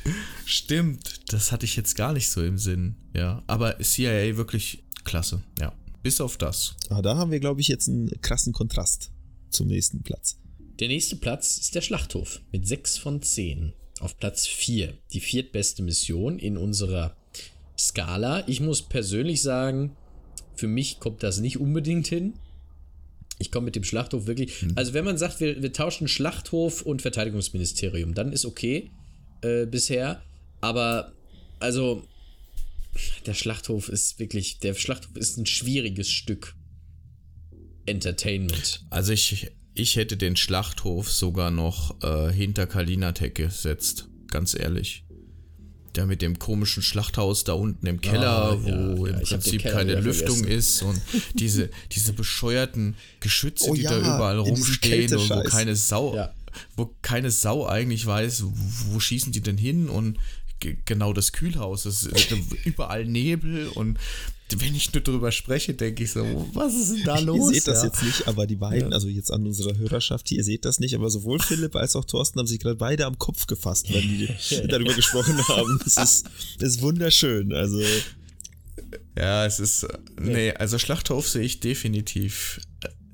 Stimmt. 0.45 1.21
Das 1.31 1.51
hatte 1.51 1.65
ich 1.65 1.75
jetzt 1.75 1.95
gar 1.95 2.13
nicht 2.13 2.29
so 2.29 2.43
im 2.43 2.57
Sinn. 2.57 2.95
Ja. 3.13 3.41
Aber 3.47 3.79
CIA 3.79 4.35
wirklich 4.35 4.83
klasse. 5.05 5.41
Ja. 5.59 5.73
Bis 6.03 6.21
auf 6.21 6.37
das. 6.37 6.75
Aber 6.89 7.01
da 7.01 7.15
haben 7.15 7.31
wir, 7.31 7.39
glaube 7.39 7.61
ich, 7.61 7.67
jetzt 7.67 7.87
einen 7.87 8.09
krassen 8.21 8.53
Kontrast 8.53 9.11
zum 9.55 9.67
nächsten 9.67 10.03
Platz. 10.03 10.37
Der 10.79 10.89
nächste 10.89 11.15
Platz 11.15 11.57
ist 11.57 11.75
der 11.75 11.81
Schlachthof 11.81 12.41
mit 12.51 12.67
6 12.67 12.97
von 12.97 13.21
10. 13.21 13.73
Auf 14.01 14.17
Platz 14.17 14.45
4, 14.45 14.93
die 15.13 15.21
viertbeste 15.21 15.81
Mission 15.81 16.37
in 16.37 16.57
unserer 16.57 17.15
Skala. 17.77 18.45
Ich 18.47 18.59
muss 18.59 18.81
persönlich 18.81 19.41
sagen, 19.41 19.95
für 20.55 20.67
mich 20.67 20.99
kommt 20.99 21.23
das 21.23 21.39
nicht 21.39 21.59
unbedingt 21.59 22.07
hin. 22.07 22.33
Ich 23.39 23.51
komme 23.51 23.65
mit 23.65 23.75
dem 23.75 23.85
Schlachthof 23.85 24.27
wirklich. 24.27 24.61
Mhm. 24.61 24.73
Also, 24.75 24.93
wenn 24.93 25.05
man 25.05 25.17
sagt, 25.17 25.39
wir, 25.39 25.61
wir 25.61 25.71
tauschen 25.71 26.07
Schlachthof 26.07 26.81
und 26.81 27.01
Verteidigungsministerium, 27.01 28.13
dann 28.13 28.33
ist 28.33 28.45
okay 28.45 28.91
äh, 29.41 29.65
bisher. 29.65 30.21
Aber, 30.59 31.13
also, 31.59 32.05
der 33.25 33.33
Schlachthof 33.33 33.89
ist 33.89 34.19
wirklich, 34.19 34.59
der 34.59 34.73
Schlachthof 34.73 35.15
ist 35.15 35.37
ein 35.37 35.45
schwieriges 35.45 36.09
Stück 36.09 36.55
Entertainment. 37.85 38.85
Also, 38.89 39.13
ich, 39.13 39.51
ich 39.73 39.95
hätte 39.95 40.17
den 40.17 40.35
Schlachthof 40.35 41.11
sogar 41.11 41.51
noch 41.51 42.01
äh, 42.03 42.31
hinter 42.31 42.67
Kalinatek 42.67 43.35
gesetzt, 43.35 44.07
ganz 44.27 44.57
ehrlich 44.57 45.05
der 45.95 46.05
mit 46.05 46.21
dem 46.21 46.39
komischen 46.39 46.83
Schlachthaus 46.83 47.43
da 47.43 47.53
unten 47.53 47.85
im 47.87 48.01
Keller, 48.01 48.57
oh, 48.57 48.65
wo 48.65 49.07
ja, 49.07 49.13
im 49.13 49.19
ja, 49.19 49.25
Prinzip 49.25 49.63
keine 49.63 49.99
Lüftung 49.99 50.37
vergessen. 50.37 50.57
ist 50.57 50.81
und 50.81 51.01
diese, 51.39 51.69
diese 51.91 52.13
bescheuerten 52.13 52.95
Geschütze, 53.19 53.69
oh, 53.69 53.73
die 53.73 53.81
ja, 53.81 53.91
da 53.91 53.99
überall 53.99 54.39
rumstehen 54.39 55.15
und 55.15 55.29
wo 55.29 55.43
keine 55.43 55.75
Sau, 55.75 56.29
wo 56.75 56.95
keine 57.01 57.31
Sau 57.31 57.67
eigentlich 57.67 58.05
weiß, 58.05 58.43
wo 58.91 58.99
schießen 58.99 59.31
die 59.31 59.41
denn 59.41 59.57
hin 59.57 59.89
und 59.89 60.17
genau 60.85 61.13
das 61.13 61.31
Kühlhaus. 61.31 61.85
Es 61.85 62.03
ist 62.03 62.33
überall 62.65 63.05
Nebel 63.05 63.67
und 63.67 63.97
wenn 64.57 64.75
ich 64.75 64.93
nur 64.93 65.01
drüber 65.01 65.31
spreche, 65.31 65.73
denke 65.73 66.03
ich 66.03 66.11
so, 66.11 66.23
was 66.53 66.75
ist 66.75 66.91
denn 66.91 67.03
da 67.03 67.19
los? 67.19 67.49
Ihr 67.49 67.55
seht 67.55 67.67
das 67.67 67.79
ja. 67.79 67.85
jetzt 67.85 68.03
nicht, 68.03 68.27
aber 68.27 68.45
die 68.45 68.55
beiden, 68.55 68.89
ja. 68.89 68.95
also 68.95 69.07
jetzt 69.07 69.31
an 69.31 69.45
unserer 69.45 69.75
Hörerschaft 69.75 70.29
hier, 70.29 70.37
ihr 70.37 70.43
seht 70.43 70.65
das 70.65 70.79
nicht, 70.79 70.93
aber 70.93 71.09
sowohl 71.09 71.39
Philipp 71.39 71.75
als 71.75 71.95
auch 71.95 72.05
Thorsten 72.05 72.39
haben 72.39 72.47
sich 72.47 72.59
gerade 72.59 72.75
beide 72.75 73.05
am 73.05 73.17
Kopf 73.17 73.47
gefasst, 73.47 73.91
wenn 73.91 74.01
die 74.01 74.29
darüber 74.67 74.93
gesprochen 74.93 75.35
haben. 75.47 75.79
Das 75.83 75.97
ist, 75.97 76.25
das 76.59 76.69
ist 76.69 76.81
wunderschön, 76.81 77.53
also. 77.53 77.81
Ja, 79.17 79.45
es 79.45 79.59
ist, 79.59 79.87
nee, 80.21 80.51
also 80.51 80.77
Schlachthof 80.77 81.27
sehe 81.27 81.43
ich 81.43 81.59
definitiv 81.59 82.59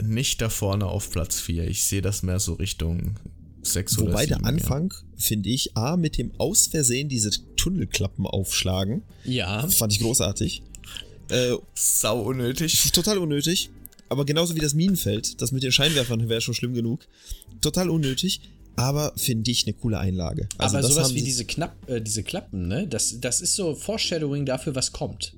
nicht 0.03 0.41
da 0.41 0.49
vorne 0.49 0.87
auf 0.87 1.11
Platz 1.11 1.39
4. 1.39 1.67
Ich 1.67 1.83
sehe 1.85 2.01
das 2.01 2.23
mehr 2.23 2.39
so 2.39 2.53
Richtung 2.53 3.15
6 3.61 3.99
oder 3.99 4.11
Wobei 4.11 4.25
7, 4.25 4.39
der 4.41 4.45
Anfang, 4.45 4.91
ja. 4.91 5.17
finde 5.17 5.49
ich, 5.49 5.77
A, 5.77 5.95
mit 5.95 6.17
dem 6.17 6.33
aus 6.39 6.67
Versehen 6.67 7.07
diese 7.07 7.29
Tunnelklappen 7.55 8.25
aufschlagen. 8.25 9.03
Ja. 9.23 9.67
Fand 9.69 9.93
ich 9.93 9.99
großartig. 9.99 10.63
Äh, 11.31 11.57
Sau 11.73 12.21
unnötig. 12.21 12.91
Total 12.91 13.17
unnötig. 13.17 13.69
Aber 14.09 14.25
genauso 14.25 14.55
wie 14.55 14.59
das 14.59 14.73
Minenfeld, 14.73 15.41
das 15.41 15.51
mit 15.53 15.63
den 15.63 15.71
Scheinwerfern 15.71 16.27
wäre 16.27 16.41
schon 16.41 16.53
schlimm 16.53 16.73
genug. 16.73 17.07
Total 17.61 17.89
unnötig. 17.89 18.41
Aber 18.75 19.13
finde 19.15 19.51
ich 19.51 19.65
eine 19.65 19.73
coole 19.73 19.99
Einlage. 19.99 20.47
Also 20.57 20.77
aber 20.77 20.87
sowas 20.87 21.13
wie 21.13 21.21
diese, 21.21 21.45
Knapp, 21.45 21.75
äh, 21.89 22.01
diese 22.01 22.23
Klappen, 22.23 22.67
ne? 22.67 22.87
Das, 22.87 23.19
das 23.19 23.41
ist 23.41 23.55
so 23.55 23.75
Foreshadowing 23.75 24.45
dafür, 24.45 24.75
was 24.75 24.91
kommt. 24.91 25.33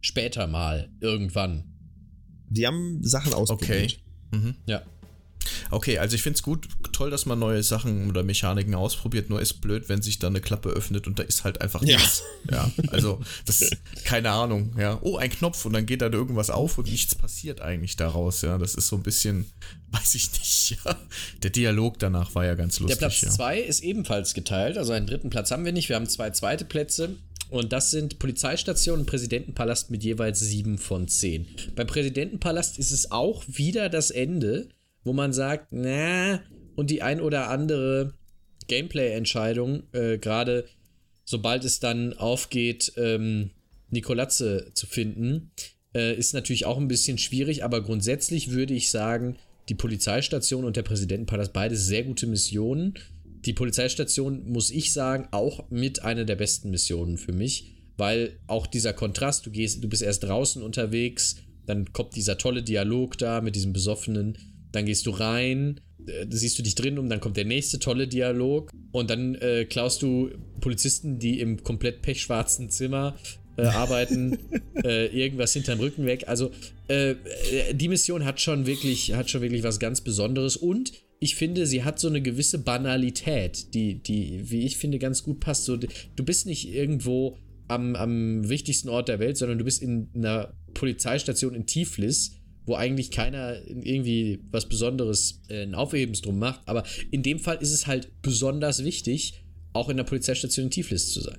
Später 0.00 0.46
mal, 0.46 0.90
irgendwann. 1.00 1.64
Die 2.48 2.66
haben 2.66 3.02
Sachen 3.02 3.34
ausprobiert. 3.34 3.98
Okay. 4.30 4.38
Mhm. 4.38 4.54
Ja. 4.66 4.82
Okay, 5.70 5.98
also 5.98 6.14
ich 6.14 6.22
finde 6.22 6.36
es 6.36 6.42
gut, 6.42 6.68
toll, 6.92 7.10
dass 7.10 7.26
man 7.26 7.38
neue 7.38 7.62
Sachen 7.62 8.08
oder 8.08 8.22
Mechaniken 8.22 8.74
ausprobiert, 8.74 9.30
nur 9.30 9.40
ist 9.40 9.60
blöd, 9.60 9.88
wenn 9.88 10.02
sich 10.02 10.18
da 10.18 10.28
eine 10.28 10.40
Klappe 10.40 10.70
öffnet 10.70 11.06
und 11.06 11.18
da 11.18 11.22
ist 11.22 11.44
halt 11.44 11.60
einfach 11.60 11.80
nichts. 11.80 12.22
Ja, 12.50 12.70
also 12.88 13.20
das 13.46 13.70
keine 14.04 14.30
Ahnung, 14.30 14.74
ja. 14.78 14.98
Oh, 15.02 15.16
ein 15.16 15.30
Knopf 15.30 15.64
und 15.64 15.72
dann 15.72 15.86
geht 15.86 16.02
da 16.02 16.10
irgendwas 16.10 16.50
auf 16.50 16.78
und 16.78 16.90
nichts 16.90 17.14
passiert 17.14 17.60
eigentlich 17.60 17.96
daraus, 17.96 18.42
ja. 18.42 18.58
Das 18.58 18.74
ist 18.74 18.88
so 18.88 18.96
ein 18.96 19.02
bisschen, 19.02 19.46
weiß 19.90 20.14
ich 20.14 20.32
nicht, 20.32 20.78
ja. 20.84 20.96
Der 21.42 21.50
Dialog 21.50 21.98
danach 21.98 22.34
war 22.34 22.44
ja 22.44 22.54
ganz 22.54 22.80
lustig. 22.80 22.98
Der 22.98 23.08
Platz 23.08 23.34
2 23.34 23.60
ja. 23.60 23.64
ist 23.64 23.80
ebenfalls 23.82 24.34
geteilt, 24.34 24.78
also 24.78 24.92
einen 24.92 25.06
dritten 25.06 25.30
Platz 25.30 25.50
haben 25.50 25.64
wir 25.64 25.72
nicht, 25.72 25.88
wir 25.88 25.96
haben 25.96 26.08
zwei 26.08 26.30
zweite 26.30 26.64
Plätze. 26.64 27.16
Und 27.50 27.72
das 27.72 27.90
sind 27.90 28.18
Polizeistationen 28.18 29.02
und 29.02 29.06
Präsidentenpalast 29.06 29.90
mit 29.90 30.02
jeweils 30.02 30.40
sieben 30.40 30.78
von 30.78 31.08
zehn. 31.08 31.46
Beim 31.76 31.86
Präsidentenpalast 31.86 32.78
ist 32.78 32.90
es 32.90 33.12
auch 33.12 33.44
wieder 33.46 33.88
das 33.88 34.10
Ende 34.10 34.68
wo 35.04 35.12
man 35.12 35.32
sagt, 35.32 35.68
na, 35.70 36.40
und 36.74 36.90
die 36.90 37.02
ein 37.02 37.20
oder 37.20 37.50
andere 37.50 38.14
Gameplay-Entscheidung, 38.68 39.84
äh, 39.92 40.18
gerade 40.18 40.66
sobald 41.24 41.64
es 41.64 41.80
dann 41.80 42.14
aufgeht, 42.14 42.92
ähm, 42.96 43.50
Nikolatze 43.90 44.70
zu 44.74 44.86
finden, 44.86 45.50
äh, 45.94 46.16
ist 46.16 46.34
natürlich 46.34 46.66
auch 46.66 46.78
ein 46.78 46.88
bisschen 46.88 47.18
schwierig, 47.18 47.64
aber 47.64 47.82
grundsätzlich 47.82 48.50
würde 48.50 48.74
ich 48.74 48.90
sagen, 48.90 49.36
die 49.68 49.74
Polizeistation 49.74 50.64
und 50.64 50.76
der 50.76 50.82
Präsidentenpalast, 50.82 51.52
beide 51.52 51.76
sehr 51.76 52.04
gute 52.04 52.26
Missionen. 52.26 52.94
Die 53.44 53.52
Polizeistation, 53.52 54.50
muss 54.50 54.70
ich 54.70 54.92
sagen, 54.92 55.28
auch 55.30 55.70
mit 55.70 56.02
einer 56.02 56.24
der 56.24 56.36
besten 56.36 56.70
Missionen 56.70 57.16
für 57.16 57.32
mich, 57.32 57.74
weil 57.96 58.38
auch 58.46 58.66
dieser 58.66 58.92
Kontrast, 58.92 59.46
du 59.46 59.50
gehst, 59.50 59.82
du 59.82 59.88
bist 59.88 60.02
erst 60.02 60.24
draußen 60.24 60.62
unterwegs, 60.62 61.36
dann 61.66 61.92
kommt 61.92 62.16
dieser 62.16 62.36
tolle 62.36 62.62
Dialog 62.62 63.16
da 63.16 63.40
mit 63.40 63.56
diesem 63.56 63.72
besoffenen 63.72 64.36
dann 64.74 64.86
gehst 64.86 65.06
du 65.06 65.10
rein, 65.10 65.80
äh, 66.06 66.26
siehst 66.30 66.58
du 66.58 66.62
dich 66.62 66.74
drin 66.74 66.98
um, 66.98 67.08
dann 67.08 67.20
kommt 67.20 67.36
der 67.36 67.44
nächste 67.44 67.78
tolle 67.78 68.08
Dialog 68.08 68.70
und 68.92 69.10
dann 69.10 69.34
äh, 69.36 69.64
klaust 69.64 70.02
du 70.02 70.30
Polizisten, 70.60 71.18
die 71.18 71.40
im 71.40 71.62
komplett 71.62 72.02
pechschwarzen 72.02 72.70
Zimmer 72.70 73.16
äh, 73.56 73.62
arbeiten, 73.62 74.38
äh, 74.84 75.06
irgendwas 75.06 75.52
hinterm 75.52 75.78
Rücken 75.80 76.06
weg. 76.06 76.24
Also 76.26 76.50
äh, 76.88 77.12
äh, 77.12 77.16
die 77.74 77.88
Mission 77.88 78.24
hat 78.24 78.40
schon 78.40 78.66
wirklich, 78.66 79.14
hat 79.14 79.30
schon 79.30 79.42
wirklich 79.42 79.62
was 79.62 79.78
ganz 79.78 80.00
Besonderes 80.00 80.56
und 80.56 80.92
ich 81.20 81.36
finde, 81.36 81.66
sie 81.66 81.84
hat 81.84 81.98
so 81.98 82.08
eine 82.08 82.20
gewisse 82.20 82.58
Banalität, 82.58 83.72
die, 83.72 83.94
die, 83.94 84.50
wie 84.50 84.66
ich 84.66 84.76
finde, 84.76 84.98
ganz 84.98 85.22
gut 85.22 85.40
passt. 85.40 85.64
So, 85.64 85.76
du 85.76 86.24
bist 86.24 86.44
nicht 86.44 86.68
irgendwo 86.68 87.38
am, 87.68 87.96
am 87.96 88.48
wichtigsten 88.48 88.88
Ort 88.90 89.08
der 89.08 89.20
Welt, 89.20 89.38
sondern 89.38 89.58
du 89.58 89.64
bist 89.64 89.80
in 89.80 90.08
einer 90.14 90.52
Polizeistation 90.74 91.54
in 91.54 91.66
Tiflis 91.66 92.32
wo 92.66 92.74
eigentlich 92.74 93.10
keiner 93.10 93.56
irgendwie 93.66 94.40
was 94.50 94.68
Besonderes 94.68 95.40
äh, 95.48 95.62
ein 95.62 95.74
Aufhebens 95.74 96.22
drum 96.22 96.38
macht. 96.38 96.60
Aber 96.66 96.84
in 97.10 97.22
dem 97.22 97.38
Fall 97.38 97.56
ist 97.60 97.72
es 97.72 97.86
halt 97.86 98.10
besonders 98.22 98.84
wichtig, 98.84 99.44
auch 99.72 99.88
in 99.88 99.96
der 99.96 100.04
Polizeistation 100.04 100.66
in 100.66 100.70
Tiflis 100.70 101.12
zu 101.12 101.20
sein. 101.20 101.38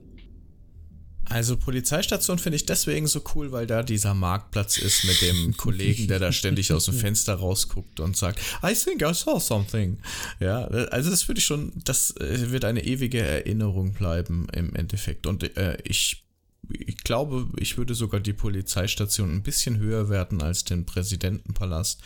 Also 1.28 1.58
Polizeistation 1.58 2.38
finde 2.38 2.58
ich 2.58 2.68
deswegen 2.68 3.08
so 3.08 3.22
cool, 3.34 3.52
weil 3.52 3.66
da 3.66 3.82
dieser 3.82 4.14
Marktplatz 4.14 4.78
ist 4.78 5.06
mit 5.06 5.22
dem 5.22 5.58
Kollegen, 5.58 6.08
der 6.08 6.20
da 6.20 6.32
ständig 6.32 6.72
aus 6.72 6.86
dem 6.86 6.94
Fenster 6.94 7.34
rausguckt 7.34 8.00
und 8.00 8.16
sagt, 8.16 8.40
I 8.64 8.74
think 8.76 9.02
I 9.02 9.14
saw 9.14 9.40
something. 9.40 9.98
Ja, 10.40 10.66
also 10.66 11.10
das 11.10 11.28
würde 11.28 11.40
ich 11.40 11.46
schon, 11.46 11.74
das 11.84 12.16
äh, 12.18 12.52
wird 12.52 12.64
eine 12.64 12.84
ewige 12.84 13.22
Erinnerung 13.22 13.94
bleiben 13.94 14.48
im 14.54 14.76
Endeffekt. 14.76 15.26
Und 15.26 15.58
äh, 15.58 15.78
ich 15.84 16.25
ich 16.70 16.98
glaube, 16.98 17.48
ich 17.58 17.78
würde 17.78 17.96
sogar 17.96 18.20
die 18.20 18.34
Polizeistation 18.34 19.32
ein 19.32 19.44
bisschen 19.44 19.78
höher 19.78 20.10
werten 20.10 20.42
als 20.42 20.64
den 20.64 20.86
Präsidentenpalast. 20.86 22.02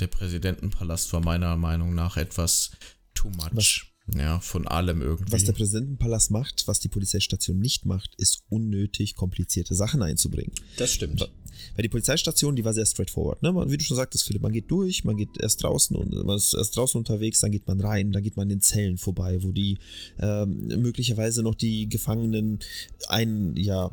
Der 0.00 0.06
Präsidentenpalast 0.06 1.12
war 1.12 1.20
meiner 1.20 1.56
Meinung 1.56 1.94
nach 1.94 2.16
etwas 2.16 2.72
too 3.14 3.30
much. 3.30 3.95
Ja, 4.14 4.38
von 4.40 4.68
allem 4.68 5.02
irgendwie. 5.02 5.32
Was 5.32 5.44
der 5.44 5.52
Präsidentenpalast 5.52 6.30
macht, 6.30 6.68
was 6.68 6.78
die 6.78 6.88
Polizeistation 6.88 7.58
nicht 7.58 7.86
macht, 7.86 8.14
ist 8.16 8.44
unnötig 8.48 9.16
komplizierte 9.16 9.74
Sachen 9.74 10.02
einzubringen. 10.02 10.52
Das 10.76 10.92
stimmt. 10.92 11.28
Weil 11.74 11.82
die 11.82 11.88
Polizeistation, 11.88 12.54
die 12.54 12.64
war 12.64 12.74
sehr 12.74 12.86
straightforward. 12.86 13.42
Ne? 13.42 13.52
Wie 13.68 13.76
du 13.76 13.84
schon 13.84 13.96
sagtest, 13.96 14.24
Philipp, 14.24 14.42
man 14.42 14.52
geht 14.52 14.70
durch, 14.70 15.04
man 15.04 15.16
geht 15.16 15.40
erst 15.40 15.62
draußen 15.62 15.96
und 15.96 16.12
man 16.24 16.36
ist 16.36 16.54
erst 16.54 16.76
draußen 16.76 16.98
unterwegs, 16.98 17.40
dann 17.40 17.50
geht 17.50 17.66
man 17.66 17.80
rein, 17.80 18.12
dann 18.12 18.22
geht 18.22 18.36
man 18.36 18.50
in 18.50 18.60
Zellen 18.60 18.98
vorbei, 18.98 19.42
wo 19.42 19.52
die 19.52 19.78
ähm, 20.20 20.68
möglicherweise 20.68 21.42
noch 21.42 21.54
die 21.54 21.88
Gefangenen 21.88 22.60
ein, 23.08 23.56
ja, 23.56 23.90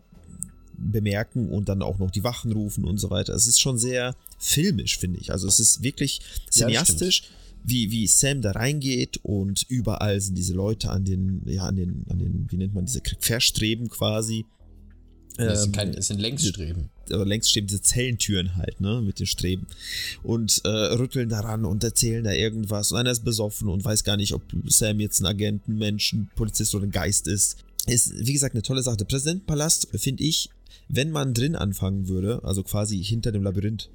bemerken 0.76 1.49
und 1.49 1.69
dann 1.69 1.82
auch 1.82 1.99
noch 1.99 2.12
die 2.12 2.23
Wachen 2.23 2.52
rufen 2.52 2.84
und 2.84 2.97
so 2.97 3.10
weiter. 3.10 3.34
Es 3.34 3.47
ist 3.47 3.62
schon 3.62 3.78
sehr 3.78 4.15
filmisch, 4.38 4.97
finde 4.97 5.19
ich. 5.19 5.32
Also 5.32 5.47
es 5.47 5.60
ist 5.60 5.84
wirklich 5.84 6.19
cineastisch. 6.49 7.21
Ja, 7.21 7.28
wie, 7.63 7.91
wie 7.91 8.08
Sam 8.08 8.41
da 8.41 8.52
reingeht 8.52 9.19
und 9.23 9.65
überall 9.69 10.19
sind 10.19 10.38
diese 10.38 10.54
Leute 10.54 10.89
an 10.89 11.06
den, 11.06 11.41
ja, 11.45 11.63
an 11.63 11.76
den, 11.76 12.06
an 12.10 12.19
den, 12.19 12.47
wie 12.49 12.58
nennt 12.58 12.73
man 12.73 12.86
diese 12.86 13.02
Verstreben 13.19 13.89
quasi. 13.89 14.45
Es 15.38 15.63
sind, 15.63 15.78
ähm, 15.80 16.02
sind 16.02 16.19
Längsstreben. 16.19 16.89
Aber 17.12 17.26
Längsstreben, 17.26 17.67
diese 17.67 17.82
Zellentüren 17.82 18.56
halt, 18.56 18.80
ne, 18.82 19.02
mit 19.02 19.19
den 19.19 19.26
Streben. 19.26 19.65
Und 20.21 20.62
äh, 20.63 20.69
rütteln 20.69 21.30
daran 21.30 21.65
und 21.65 21.84
erzählen 21.84 22.23
da 22.23 22.32
irgendwas. 22.32 22.91
Und 22.91 22.99
einer 22.99 23.12
ist 23.12 23.26
besoffen 23.26 23.67
und 23.67 23.84
weiß 23.84 24.04
gar 24.04 24.17
nicht, 24.17 24.34
ob 24.34 24.43
Sam 24.67 24.99
jetzt 24.99 25.21
ein 25.21 25.26
Agent, 25.26 25.67
ein 25.67 25.78
Mensch, 25.78 26.13
ein 26.13 26.30
Polizist 26.36 26.76
oder 26.76 26.86
ein 26.86 26.91
Geist 26.91 27.28
ist. 27.28 27.58
Ist, 27.88 28.13
wie 28.26 28.34
gesagt, 28.34 28.56
eine 28.56 28.62
tolle 28.62 28.84
Sache. 28.84 28.97
Der 28.97 29.06
Präsidentenpalast, 29.06 29.88
finde 29.95 30.23
ich, 30.23 30.49
wenn 30.88 31.12
man 31.12 31.34
drin 31.34 31.56
anfangen 31.56 32.08
würde, 32.08 32.43
also 32.43 32.63
quasi 32.63 33.04
hinter 33.04 33.32
dem 33.32 33.43
Labyrinth, 33.43 33.89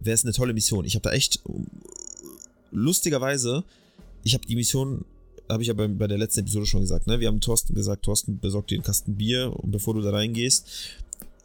wäre 0.00 0.14
es 0.14 0.24
eine 0.24 0.32
tolle 0.32 0.52
Mission. 0.54 0.84
Ich 0.84 0.94
habe 0.94 1.02
da 1.02 1.12
echt 1.12 1.40
lustigerweise, 2.70 3.64
ich 4.24 4.34
habe 4.34 4.46
die 4.46 4.56
Mission, 4.56 5.04
habe 5.48 5.62
ich 5.62 5.68
ja 5.68 5.74
bei, 5.74 5.88
bei, 5.88 6.06
der 6.06 6.18
letzten 6.18 6.40
Episode 6.40 6.66
schon 6.66 6.82
gesagt, 6.82 7.06
ne? 7.06 7.20
Wir 7.20 7.28
haben 7.28 7.40
Thorsten 7.40 7.74
gesagt, 7.74 8.04
Thorsten 8.04 8.38
besorgt 8.38 8.70
dir 8.70 8.76
einen 8.76 8.84
Kasten 8.84 9.16
Bier, 9.16 9.54
bevor 9.64 9.94
du 9.94 10.02
da 10.02 10.10
reingehst. 10.10 10.66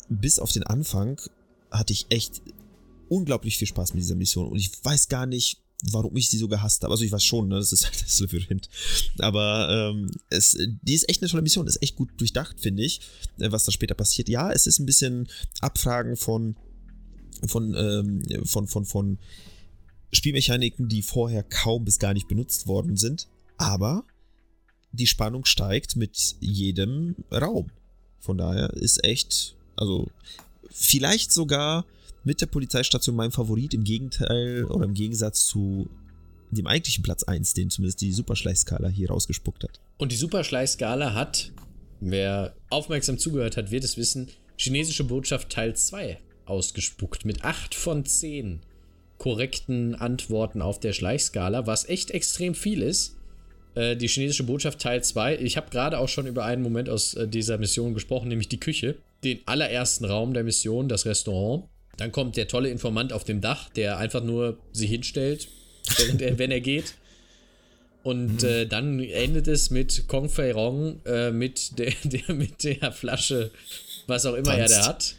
Bis 0.10 0.40
auf 0.40 0.52
den 0.52 0.64
Anfang 0.64 1.20
hatte 1.72 1.94
ich 1.94 2.08
echt 2.10 2.42
unglaublich 3.10 3.58
viel 3.58 3.68
Spaß 3.68 3.94
mit 3.94 4.04
dieser 4.04 4.16
Mission 4.16 4.48
und 4.48 4.58
ich 4.58 4.72
weiß 4.84 5.08
gar 5.08 5.26
nicht, 5.26 5.60
warum 5.92 6.16
ich 6.16 6.30
sie 6.30 6.38
so 6.38 6.48
gehasst 6.48 6.84
habe. 6.84 6.94
Also 6.94 7.04
ich 7.04 7.12
weiß 7.12 7.24
schon, 7.24 7.48
ne, 7.48 7.56
das 7.56 7.74
ist 7.74 7.86
halt 7.86 8.02
das 8.02 8.20
Labyrinth. 8.20 8.70
Aber 9.20 9.68
ähm, 9.70 10.12
es, 10.30 10.58
die 10.58 10.94
ist 10.94 11.10
echt 11.10 11.22
eine 11.22 11.30
tolle 11.30 11.44
Mission, 11.44 11.68
ist 11.68 11.82
echt 11.82 11.96
gut 11.96 12.10
durchdacht, 12.18 12.60
finde 12.60 12.84
ich, 12.84 13.02
äh, 13.40 13.52
was 13.52 13.66
da 13.66 13.72
später 13.72 13.96
passiert. 13.96 14.30
Ja, 14.30 14.52
es 14.52 14.68
ist 14.68 14.80
ein 14.80 14.86
bisschen 14.86 15.28
Abfragen 15.62 16.16
von 16.16 16.56
von, 17.48 17.76
ähm, 17.76 18.46
von, 18.46 18.68
von, 18.68 18.86
von 18.86 19.18
Spielmechaniken, 20.14 20.88
die 20.88 21.02
vorher 21.02 21.44
kaum 21.44 21.86
bis 21.86 22.00
gar 22.00 22.14
nicht 22.14 22.28
benutzt 22.28 22.68
worden 22.68 22.96
sind, 22.96 23.28
aber 23.58 24.04
die 24.92 25.08
Spannung 25.08 25.46
steigt 25.46 25.96
mit 25.96 26.36
jedem 26.40 27.16
Raum. 27.32 27.70
Von 28.20 28.38
daher 28.38 28.72
ist 28.74 29.04
echt, 29.04 29.56
also 29.76 30.08
vielleicht 30.70 31.32
sogar 31.32 31.86
mit 32.24 32.42
der 32.42 32.46
Polizeistation 32.46 33.16
mein 33.16 33.32
Favorit 33.32 33.74
im 33.74 33.84
Gegenteil 33.84 34.66
oder 34.66 34.86
im 34.86 34.94
Gegensatz 34.94 35.46
zu 35.46 35.90
dem 36.52 36.68
eigentlichen 36.68 37.04
Platz 37.04 37.24
1, 37.24 37.54
den 37.56 37.70
zumindest 37.70 38.02
die 38.02 38.14
Superschleichskala 38.14 38.88
hier 38.88 39.10
rausgespuckt 39.10 39.64
hat. 39.64 39.80
Und 39.98 40.12
die 40.12 40.16
Superschleichskala 40.16 41.14
hat, 41.14 41.52
wer 42.00 42.56
aufmerksam 42.70 43.18
zugehört 43.18 43.58
hat, 43.58 43.72
wird 43.72 43.84
es 43.84 43.98
wissen, 43.98 44.30
chinesische 44.58 45.04
Botschaft 45.04 45.50
Teil 45.50 45.76
2 45.76 46.20
ausgespuckt 46.46 47.26
mit 47.26 47.44
8 47.44 47.74
von 47.74 48.06
10 48.06 48.62
korrekten 49.18 49.96
Antworten 49.96 50.62
auf 50.62 50.80
der 50.80 50.94
Schleichskala, 50.94 51.66
was 51.68 51.88
echt 51.88 52.12
extrem 52.12 52.56
viel 52.56 52.82
ist. 52.82 53.16
Äh, 53.76 53.96
die 53.96 54.08
chinesische 54.08 54.44
Botschaft 54.44 54.80
Teil 54.80 55.04
2. 55.04 55.38
Ich 55.38 55.58
habe 55.58 55.70
gerade 55.70 55.98
auch 56.00 56.10
schon 56.10 56.28
über 56.28 56.46
einen 56.46 56.62
Moment 56.62 56.90
aus 56.90 57.14
äh, 57.14 57.28
dieser 57.28 57.58
Mission 57.58 57.94
gesprochen, 57.94 58.28
nämlich 58.28 58.50
die 58.50 58.60
Küche. 58.60 58.96
Den 59.24 59.40
allerersten 59.46 60.06
Raum 60.06 60.34
der 60.34 60.44
Mission, 60.44 60.90
das 60.90 61.06
Restaurant. 61.06 61.66
Dann 61.98 62.12
kommt 62.12 62.38
der 62.38 62.48
tolle 62.48 62.70
Informant 62.70 63.14
auf 63.14 63.24
dem 63.24 63.42
Dach, 63.42 63.70
der 63.70 63.98
einfach 63.98 64.24
nur 64.24 64.58
sich 64.72 64.90
hinstellt, 64.90 65.48
während 65.98 66.22
er, 66.22 66.38
wenn 66.40 66.52
er 66.52 66.62
geht. 66.62 66.96
Und 68.04 68.44
äh, 68.44 68.66
dann 68.68 69.00
endet 69.00 69.48
es 69.48 69.70
mit 69.70 70.08
Kong 70.08 70.28
Fei 70.28 70.52
Rong 70.52 71.00
äh, 71.06 71.32
mit, 71.32 71.80
der, 71.80 71.94
der, 72.04 72.36
mit 72.36 72.64
der 72.64 72.92
Flasche, 72.92 73.52
was 74.08 74.26
auch 74.26 74.34
immer 74.34 74.56
Tanzt. 74.58 74.74
er 74.74 74.82
da 74.82 74.88
hat. 74.88 75.16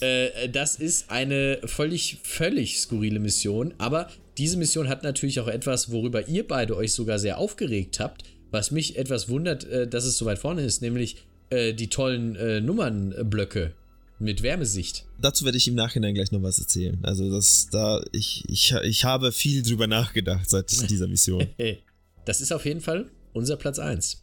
Äh, 0.00 0.48
das 0.48 0.76
ist 0.76 1.10
eine 1.10 1.60
völlig, 1.64 2.18
völlig 2.22 2.80
skurrile 2.80 3.18
Mission, 3.18 3.74
aber 3.78 4.08
diese 4.38 4.56
Mission 4.56 4.88
hat 4.88 5.02
natürlich 5.02 5.40
auch 5.40 5.48
etwas, 5.48 5.90
worüber 5.90 6.26
ihr 6.28 6.46
beide 6.46 6.76
euch 6.76 6.92
sogar 6.92 7.18
sehr 7.18 7.38
aufgeregt 7.38 8.00
habt, 8.00 8.24
was 8.50 8.70
mich 8.70 8.96
etwas 8.96 9.28
wundert, 9.28 9.64
äh, 9.64 9.86
dass 9.86 10.04
es 10.04 10.16
so 10.16 10.24
weit 10.24 10.38
vorne 10.38 10.62
ist, 10.62 10.82
nämlich 10.82 11.16
äh, 11.50 11.74
die 11.74 11.88
tollen 11.88 12.36
äh, 12.36 12.60
Nummernblöcke 12.60 13.74
mit 14.18 14.42
Wärmesicht. 14.42 15.06
Dazu 15.20 15.44
werde 15.44 15.58
ich 15.58 15.66
im 15.68 15.74
Nachhinein 15.74 16.14
gleich 16.14 16.30
noch 16.30 16.42
was 16.42 16.58
erzählen. 16.58 16.98
Also, 17.02 17.30
das 17.30 17.68
da, 17.70 18.02
ich, 18.12 18.44
ich, 18.48 18.74
ich 18.82 19.04
habe 19.04 19.32
viel 19.32 19.62
drüber 19.62 19.86
nachgedacht 19.86 20.48
seit 20.48 20.70
dieser 20.90 21.08
Mission. 21.08 21.46
das 22.24 22.40
ist 22.40 22.52
auf 22.52 22.66
jeden 22.66 22.80
Fall 22.80 23.10
unser 23.32 23.56
Platz 23.56 23.78
1. 23.78 24.22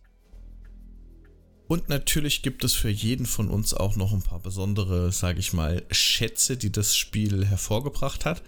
Und 1.67 1.89
natürlich 1.89 2.43
gibt 2.43 2.63
es 2.63 2.73
für 2.73 2.89
jeden 2.89 3.25
von 3.25 3.49
uns 3.49 3.73
auch 3.73 3.95
noch 3.95 4.13
ein 4.13 4.21
paar 4.21 4.39
besondere, 4.39 5.11
sage 5.11 5.39
ich 5.39 5.53
mal, 5.53 5.83
Schätze, 5.91 6.55
die 6.57 6.71
das 6.71 6.95
Spiel 6.95 7.45
hervorgebracht 7.45 8.25
hat. 8.25 8.41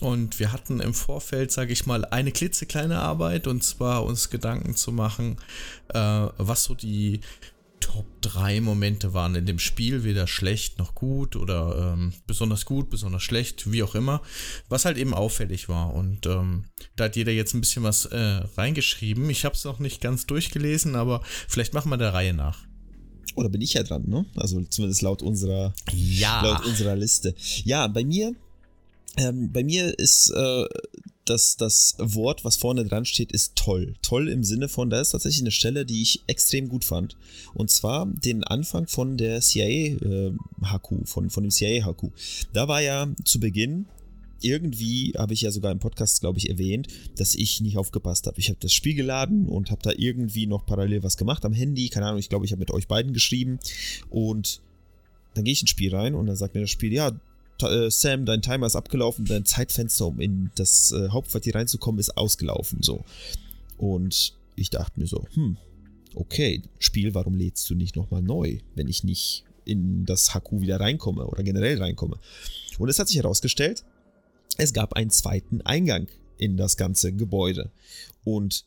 Und 0.00 0.38
wir 0.38 0.52
hatten 0.52 0.80
im 0.80 0.94
Vorfeld, 0.94 1.50
sage 1.50 1.72
ich 1.72 1.84
mal, 1.84 2.04
eine 2.04 2.32
klitzekleine 2.32 2.98
Arbeit 2.98 3.46
und 3.46 3.64
zwar 3.64 4.04
uns 4.04 4.30
Gedanken 4.30 4.76
zu 4.76 4.92
machen, 4.92 5.36
äh, 5.88 5.98
was 6.38 6.64
so 6.64 6.74
die 6.74 7.20
Top 7.80 8.06
3 8.22 8.60
Momente 8.60 9.14
waren 9.14 9.34
in 9.34 9.46
dem 9.46 9.58
Spiel, 9.58 10.04
weder 10.04 10.26
schlecht 10.26 10.78
noch 10.78 10.94
gut 10.94 11.36
oder 11.36 11.94
ähm, 11.94 12.12
besonders 12.26 12.64
gut, 12.64 12.90
besonders 12.90 13.22
schlecht, 13.22 13.70
wie 13.72 13.82
auch 13.82 13.94
immer, 13.94 14.22
was 14.68 14.84
halt 14.84 14.98
eben 14.98 15.14
auffällig 15.14 15.68
war. 15.68 15.94
Und 15.94 16.26
ähm, 16.26 16.64
da 16.96 17.04
hat 17.04 17.16
jeder 17.16 17.32
jetzt 17.32 17.54
ein 17.54 17.60
bisschen 17.60 17.82
was 17.82 18.06
äh, 18.06 18.42
reingeschrieben. 18.56 19.28
Ich 19.30 19.44
habe 19.44 19.54
es 19.54 19.64
noch 19.64 19.78
nicht 19.78 20.00
ganz 20.00 20.26
durchgelesen, 20.26 20.96
aber 20.96 21.22
vielleicht 21.48 21.74
machen 21.74 21.90
wir 21.90 21.96
der 21.96 22.14
Reihe 22.14 22.34
nach. 22.34 22.66
Oder 23.34 23.48
bin 23.48 23.60
ich 23.60 23.74
ja 23.74 23.82
dran, 23.82 24.04
ne? 24.06 24.26
Also 24.36 24.60
zumindest 24.62 25.02
laut 25.02 25.22
unserer, 25.22 25.72
ja. 25.92 26.42
laut 26.42 26.66
unserer 26.66 26.96
Liste. 26.96 27.34
Ja, 27.64 27.86
bei 27.86 28.04
mir 28.04 28.34
ähm, 29.18 29.50
bei 29.52 29.64
mir 29.64 29.98
ist 29.98 30.30
äh, 30.30 30.64
das, 31.28 31.56
das 31.56 31.94
Wort, 31.98 32.44
was 32.44 32.56
vorne 32.56 32.84
dran 32.84 33.04
steht, 33.04 33.32
ist 33.32 33.56
toll. 33.56 33.94
Toll 34.02 34.28
im 34.28 34.44
Sinne 34.44 34.68
von, 34.68 34.90
da 34.90 35.00
ist 35.00 35.10
tatsächlich 35.10 35.42
eine 35.42 35.50
Stelle, 35.50 35.84
die 35.84 36.02
ich 36.02 36.22
extrem 36.26 36.68
gut 36.68 36.84
fand. 36.84 37.16
Und 37.54 37.70
zwar 37.70 38.06
den 38.06 38.44
Anfang 38.44 38.86
von 38.86 39.16
der 39.16 39.40
CIA-Haku, 39.40 40.96
äh, 40.96 41.06
von, 41.06 41.30
von 41.30 41.42
dem 41.44 41.50
CIA-Haku. 41.50 42.10
Da 42.52 42.68
war 42.68 42.80
ja 42.82 43.08
zu 43.24 43.40
Beginn 43.40 43.86
irgendwie 44.40 45.14
habe 45.18 45.34
ich 45.34 45.40
ja 45.40 45.50
sogar 45.50 45.72
im 45.72 45.78
Podcast, 45.78 46.20
glaube 46.20 46.38
ich, 46.38 46.48
erwähnt, 46.48 46.88
dass 47.16 47.34
ich 47.34 47.60
nicht 47.60 47.76
aufgepasst 47.76 48.26
habe. 48.26 48.38
Ich 48.38 48.48
habe 48.48 48.58
das 48.60 48.72
Spiel 48.72 48.94
geladen 48.94 49.48
und 49.48 49.70
habe 49.70 49.82
da 49.82 49.90
irgendwie 49.96 50.46
noch 50.46 50.64
parallel 50.64 51.02
was 51.02 51.16
gemacht 51.16 51.44
am 51.44 51.52
Handy. 51.52 51.88
Keine 51.88 52.06
Ahnung, 52.06 52.20
ich 52.20 52.28
glaube, 52.28 52.44
ich 52.44 52.52
habe 52.52 52.60
mit 52.60 52.70
euch 52.70 52.86
beiden 52.86 53.12
geschrieben. 53.12 53.58
Und 54.10 54.60
dann 55.34 55.44
gehe 55.44 55.52
ich 55.52 55.60
ins 55.60 55.70
Spiel 55.70 55.94
rein 55.94 56.14
und 56.14 56.26
dann 56.26 56.36
sagt 56.36 56.54
mir 56.54 56.60
das 56.60 56.70
Spiel, 56.70 56.92
ja, 56.92 57.12
äh, 57.62 57.90
Sam, 57.90 58.24
dein 58.24 58.42
Timer 58.42 58.66
ist 58.66 58.76
abgelaufen, 58.76 59.24
dein 59.24 59.44
Zeitfenster, 59.44 60.06
um 60.06 60.20
in 60.20 60.50
das 60.54 60.92
äh, 60.92 61.08
Hauptquartier 61.08 61.54
reinzukommen, 61.54 61.98
ist 61.98 62.16
ausgelaufen. 62.16 62.82
So. 62.82 63.04
Und 63.76 64.34
ich 64.56 64.70
dachte 64.70 64.98
mir 64.98 65.06
so, 65.06 65.26
hm, 65.34 65.56
okay, 66.14 66.62
Spiel, 66.78 67.14
warum 67.14 67.34
lädst 67.34 67.68
du 67.70 67.74
nicht 67.74 67.96
nochmal 67.96 68.22
neu, 68.22 68.58
wenn 68.74 68.88
ich 68.88 69.04
nicht 69.04 69.44
in 69.64 70.06
das 70.06 70.34
Haku 70.34 70.60
wieder 70.60 70.80
reinkomme 70.80 71.26
oder 71.26 71.42
generell 71.42 71.80
reinkomme? 71.80 72.18
Und 72.78 72.88
es 72.88 72.98
hat 72.98 73.08
sich 73.08 73.18
herausgestellt, 73.18 73.84
es 74.56 74.72
gab 74.72 74.94
einen 74.94 75.10
zweiten 75.10 75.60
Eingang 75.62 76.08
in 76.36 76.56
das 76.56 76.76
ganze 76.76 77.12
Gebäude. 77.12 77.70
Und 78.24 78.64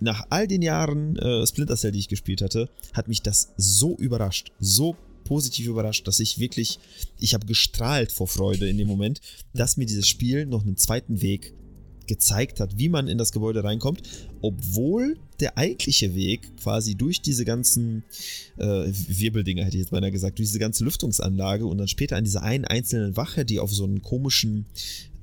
nach 0.00 0.26
all 0.30 0.48
den 0.48 0.62
Jahren 0.62 1.16
äh, 1.16 1.46
Splinter 1.46 1.76
Cell, 1.76 1.92
die 1.92 2.00
ich 2.00 2.08
gespielt 2.08 2.42
hatte, 2.42 2.68
hat 2.92 3.08
mich 3.08 3.22
das 3.22 3.52
so 3.56 3.96
überrascht, 3.96 4.52
so 4.58 4.96
positiv 5.24 5.66
überrascht, 5.66 6.06
dass 6.06 6.20
ich 6.20 6.38
wirklich, 6.38 6.78
ich 7.18 7.34
habe 7.34 7.46
gestrahlt 7.46 8.12
vor 8.12 8.28
Freude 8.28 8.68
in 8.68 8.78
dem 8.78 8.88
Moment, 8.88 9.20
dass 9.54 9.76
mir 9.76 9.86
dieses 9.86 10.08
Spiel 10.08 10.46
noch 10.46 10.62
einen 10.62 10.76
zweiten 10.76 11.22
Weg 11.22 11.54
gezeigt 12.06 12.60
hat, 12.60 12.78
wie 12.78 12.88
man 12.88 13.08
in 13.08 13.18
das 13.18 13.32
Gebäude 13.32 13.64
reinkommt, 13.64 14.02
obwohl 14.40 15.16
der 15.40 15.56
eigentliche 15.56 16.14
Weg 16.14 16.56
quasi 16.56 16.94
durch 16.94 17.20
diese 17.20 17.44
ganzen 17.44 18.04
äh, 18.58 18.64
Wirbeldinger, 18.64 19.64
hätte 19.64 19.76
ich 19.76 19.82
jetzt 19.82 19.92
beinahe 19.92 20.12
gesagt, 20.12 20.38
durch 20.38 20.48
diese 20.48 20.58
ganze 20.58 20.84
Lüftungsanlage 20.84 21.66
und 21.66 21.78
dann 21.78 21.88
später 21.88 22.16
an 22.16 22.24
dieser 22.24 22.42
einen 22.42 22.64
einzelnen 22.64 23.16
Wache, 23.16 23.44
die 23.44 23.60
auf 23.60 23.72
so 23.72 23.84
einen 23.84 24.02
komischen 24.02 24.66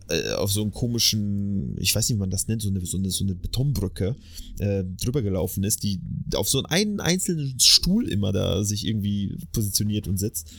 äh, 0.10 0.32
auf 0.32 0.52
so 0.52 0.62
einen 0.62 0.72
komischen, 0.72 1.78
ich 1.80 1.94
weiß 1.94 2.10
nicht, 2.10 2.18
wie 2.18 2.20
man 2.20 2.30
das 2.30 2.48
nennt, 2.48 2.62
so 2.62 2.70
eine, 2.70 2.86
so 2.86 2.98
eine, 2.98 3.10
so 3.10 3.24
eine 3.24 3.36
Betonbrücke 3.36 4.16
äh, 4.60 4.84
drüber 4.84 5.22
gelaufen 5.22 5.64
ist, 5.64 5.84
die 5.84 6.02
auf 6.36 6.50
so 6.50 6.64
einen 6.64 7.00
einzelnen 7.00 7.60
Stuhl 7.60 8.08
immer 8.08 8.32
da 8.32 8.64
sich 8.64 8.88
irgendwie 8.88 9.38
positioniert 9.52 10.08
und 10.08 10.18
sitzt. 10.18 10.52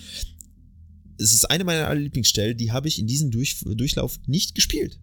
Es 1.19 1.35
ist 1.35 1.51
eine 1.51 1.65
meiner 1.65 1.95
Lieblingsstellen, 1.95 2.57
die 2.57 2.73
habe 2.73 2.89
ich 2.89 2.99
in 2.99 3.07
diesem 3.07 3.31
Durch 3.31 3.61
Durchlauf 3.65 4.19
nicht 4.27 4.55
gespielt. 4.55 4.99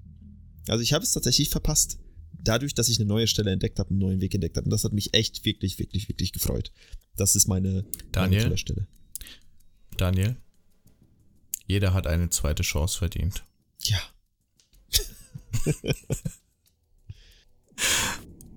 Also 0.68 0.82
ich 0.82 0.94
habe 0.94 1.04
es 1.04 1.12
tatsächlich 1.12 1.50
verpasst. 1.50 2.00
Dadurch, 2.44 2.74
dass 2.74 2.90
ich 2.90 3.00
eine 3.00 3.08
neue 3.08 3.28
Stelle 3.28 3.52
entdeckt 3.52 3.80
habe, 3.80 3.90
einen 3.90 4.00
neuen 4.00 4.22
Weg 4.22 4.34
entdeckt 4.34 4.58
habe. 4.58 4.66
Und 4.66 4.72
das 4.72 4.84
hat 4.84 4.94
mich 4.94 5.14
echt 5.14 5.44
wirklich, 5.46 5.80
wirklich, 5.80 6.08
wirklich 6.08 6.32
gefreut. 6.32 6.72
Das 7.16 7.36
ist 7.36 7.48
meine, 7.48 7.86
Daniel, 8.12 8.44
meine 8.44 8.58
Stelle. 8.58 8.88
Daniel, 9.98 10.38
jeder 11.66 11.94
hat 11.94 12.08
eine 12.08 12.30
zweite 12.30 12.64
Chance 12.64 12.98
verdient. 12.98 13.44
Ja. 13.84 14.00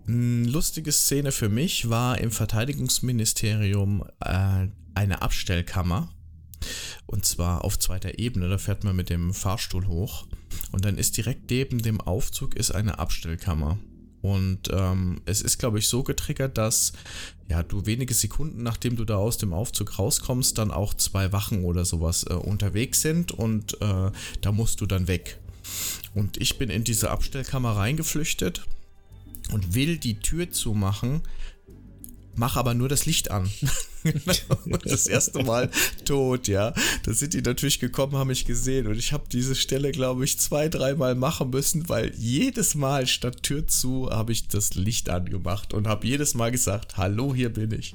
Lustige 0.06 0.90
Szene 0.92 1.30
für 1.30 1.48
mich 1.48 1.88
war 1.88 2.18
im 2.18 2.30
Verteidigungsministerium 2.30 4.04
äh, 4.20 4.66
eine 4.94 5.22
Abstellkammer. 5.22 6.12
Und 7.06 7.24
zwar 7.24 7.64
auf 7.64 7.78
zweiter 7.78 8.18
Ebene. 8.18 8.48
Da 8.48 8.58
fährt 8.58 8.84
man 8.84 8.96
mit 8.96 9.08
dem 9.08 9.32
Fahrstuhl 9.32 9.86
hoch. 9.86 10.26
Und 10.72 10.84
dann 10.84 10.98
ist 10.98 11.16
direkt 11.16 11.50
neben 11.50 11.82
dem 11.82 12.00
Aufzug 12.00 12.54
ist 12.56 12.72
eine 12.72 12.98
Abstellkammer. 12.98 13.78
Und 14.22 14.68
ähm, 14.72 15.22
es 15.24 15.40
ist, 15.40 15.58
glaube 15.58 15.78
ich, 15.78 15.88
so 15.88 16.02
getriggert, 16.02 16.58
dass 16.58 16.92
ja, 17.48 17.62
du 17.62 17.86
wenige 17.86 18.12
Sekunden, 18.12 18.62
nachdem 18.62 18.96
du 18.96 19.04
da 19.04 19.16
aus 19.16 19.38
dem 19.38 19.54
Aufzug 19.54 19.98
rauskommst, 19.98 20.58
dann 20.58 20.70
auch 20.70 20.92
zwei 20.94 21.32
Wachen 21.32 21.64
oder 21.64 21.84
sowas 21.84 22.24
äh, 22.28 22.34
unterwegs 22.34 23.00
sind 23.00 23.32
und 23.32 23.80
äh, 23.80 24.10
da 24.40 24.52
musst 24.52 24.80
du 24.80 24.86
dann 24.86 25.08
weg. 25.08 25.40
Und 26.14 26.36
ich 26.38 26.58
bin 26.58 26.70
in 26.70 26.84
diese 26.84 27.10
Abstellkammer 27.10 27.76
reingeflüchtet 27.76 28.62
und 29.52 29.74
will 29.74 29.98
die 29.98 30.20
Tür 30.20 30.50
zumachen, 30.50 31.22
mach 32.34 32.56
aber 32.56 32.74
nur 32.74 32.88
das 32.88 33.06
Licht 33.06 33.30
an. 33.30 33.50
das 34.84 35.06
erste 35.06 35.42
Mal 35.42 35.70
tot, 36.04 36.48
ja. 36.48 36.72
Da 37.02 37.12
sind 37.12 37.34
die 37.34 37.42
natürlich 37.42 37.80
gekommen, 37.80 38.16
haben 38.16 38.28
mich 38.28 38.46
gesehen 38.46 38.86
und 38.86 38.96
ich 38.96 39.12
habe 39.12 39.24
diese 39.30 39.54
Stelle, 39.54 39.92
glaube 39.92 40.24
ich, 40.24 40.38
zwei, 40.38 40.68
dreimal 40.68 41.14
machen 41.14 41.50
müssen, 41.50 41.88
weil 41.88 42.12
jedes 42.16 42.74
Mal 42.74 43.06
statt 43.06 43.42
Tür 43.42 43.66
zu 43.66 44.08
habe 44.10 44.32
ich 44.32 44.48
das 44.48 44.74
Licht 44.74 45.10
angemacht 45.10 45.74
und 45.74 45.86
habe 45.86 46.06
jedes 46.06 46.34
Mal 46.34 46.50
gesagt, 46.50 46.96
hallo, 46.96 47.34
hier 47.34 47.50
bin 47.52 47.72
ich. 47.72 47.94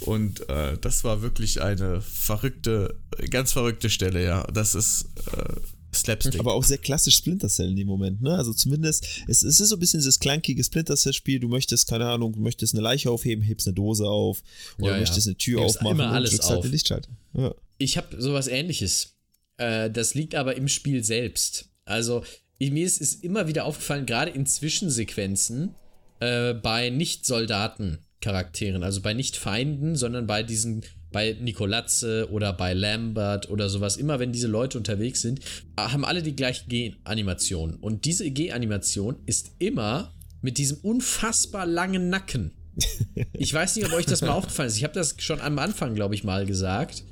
Und 0.00 0.48
äh, 0.50 0.76
das 0.78 1.04
war 1.04 1.22
wirklich 1.22 1.62
eine 1.62 2.02
verrückte, 2.02 2.96
ganz 3.30 3.52
verrückte 3.52 3.88
Stelle, 3.88 4.22
ja. 4.22 4.42
Das 4.52 4.74
ist 4.74 5.06
äh, 5.32 5.54
Slapstick. 5.96 6.40
Aber 6.40 6.54
auch 6.54 6.64
sehr 6.64 6.78
klassisch 6.78 7.16
Splinter 7.16 7.48
Cell 7.48 7.70
in 7.70 7.76
dem 7.76 7.86
Moment, 7.86 8.22
ne? 8.22 8.34
Also 8.34 8.52
zumindest, 8.52 9.06
es, 9.26 9.42
es 9.42 9.60
ist 9.60 9.68
so 9.68 9.76
ein 9.76 9.80
bisschen 9.80 9.98
dieses 10.00 10.18
klankige 10.20 10.62
Splinter 10.62 10.96
Cell-Spiel. 10.96 11.40
Du 11.40 11.48
möchtest, 11.48 11.88
keine 11.88 12.06
Ahnung, 12.06 12.32
du 12.32 12.40
möchtest 12.40 12.74
eine 12.74 12.82
Leiche 12.82 13.10
aufheben, 13.10 13.42
hebst 13.42 13.66
eine 13.66 13.74
Dose 13.74 14.06
auf 14.06 14.42
oder 14.78 14.92
Ja, 14.92 14.98
möchtest 15.00 15.26
ja. 15.26 15.30
eine 15.30 15.38
Tür 15.38 15.60
Hebst 15.62 15.76
aufmachen 15.78 15.98
immer 15.98 16.10
alles 16.12 16.30
drückst 16.30 16.48
halt 16.48 16.58
auf. 16.58 16.64
den 16.64 16.72
Lichtschalter. 16.72 17.10
Ja. 17.34 17.54
Ich 17.78 17.96
habe 17.96 18.20
sowas 18.20 18.48
ähnliches. 18.48 19.14
Äh, 19.58 19.90
das 19.90 20.14
liegt 20.14 20.34
aber 20.34 20.56
im 20.56 20.68
Spiel 20.68 21.02
selbst. 21.04 21.68
Also, 21.84 22.24
mir 22.58 22.86
ist, 22.86 23.00
ist 23.00 23.22
immer 23.22 23.48
wieder 23.48 23.64
aufgefallen, 23.64 24.06
gerade 24.06 24.30
in 24.30 24.46
Zwischensequenzen 24.46 25.74
äh, 26.20 26.54
bei 26.54 26.90
Nicht-Soldaten-Charakteren, 26.90 28.82
also 28.82 29.00
bei 29.02 29.14
Nicht-Feinden, 29.14 29.96
sondern 29.96 30.26
bei 30.26 30.42
diesen, 30.42 30.82
bei 31.12 31.36
Nicolazze 31.40 32.28
oder 32.30 32.52
bei 32.52 32.74
Lambert 32.74 33.48
oder 33.50 33.68
sowas, 33.68 33.96
immer 33.96 34.18
wenn 34.18 34.32
diese 34.32 34.48
Leute 34.48 34.78
unterwegs 34.78 35.22
sind, 35.22 35.40
haben 35.78 36.04
alle 36.04 36.22
die 36.22 36.36
gleiche 36.36 36.66
G-Animation. 36.68 37.74
Und 37.76 38.04
diese 38.04 38.30
G-Animation 38.30 39.16
ist 39.26 39.52
immer 39.58 40.12
mit 40.42 40.58
diesem 40.58 40.78
unfassbar 40.78 41.66
langen 41.66 42.08
Nacken. 42.08 42.52
Ich 43.32 43.52
weiß 43.52 43.76
nicht, 43.76 43.86
ob 43.86 43.92
euch 43.92 44.06
das 44.06 44.22
mal 44.22 44.30
aufgefallen 44.30 44.68
ist. 44.68 44.76
Ich 44.76 44.84
habe 44.84 44.94
das 44.94 45.16
schon 45.18 45.40
am 45.40 45.58
Anfang, 45.58 45.94
glaube 45.94 46.14
ich, 46.14 46.24
mal 46.24 46.46
gesagt. 46.46 47.04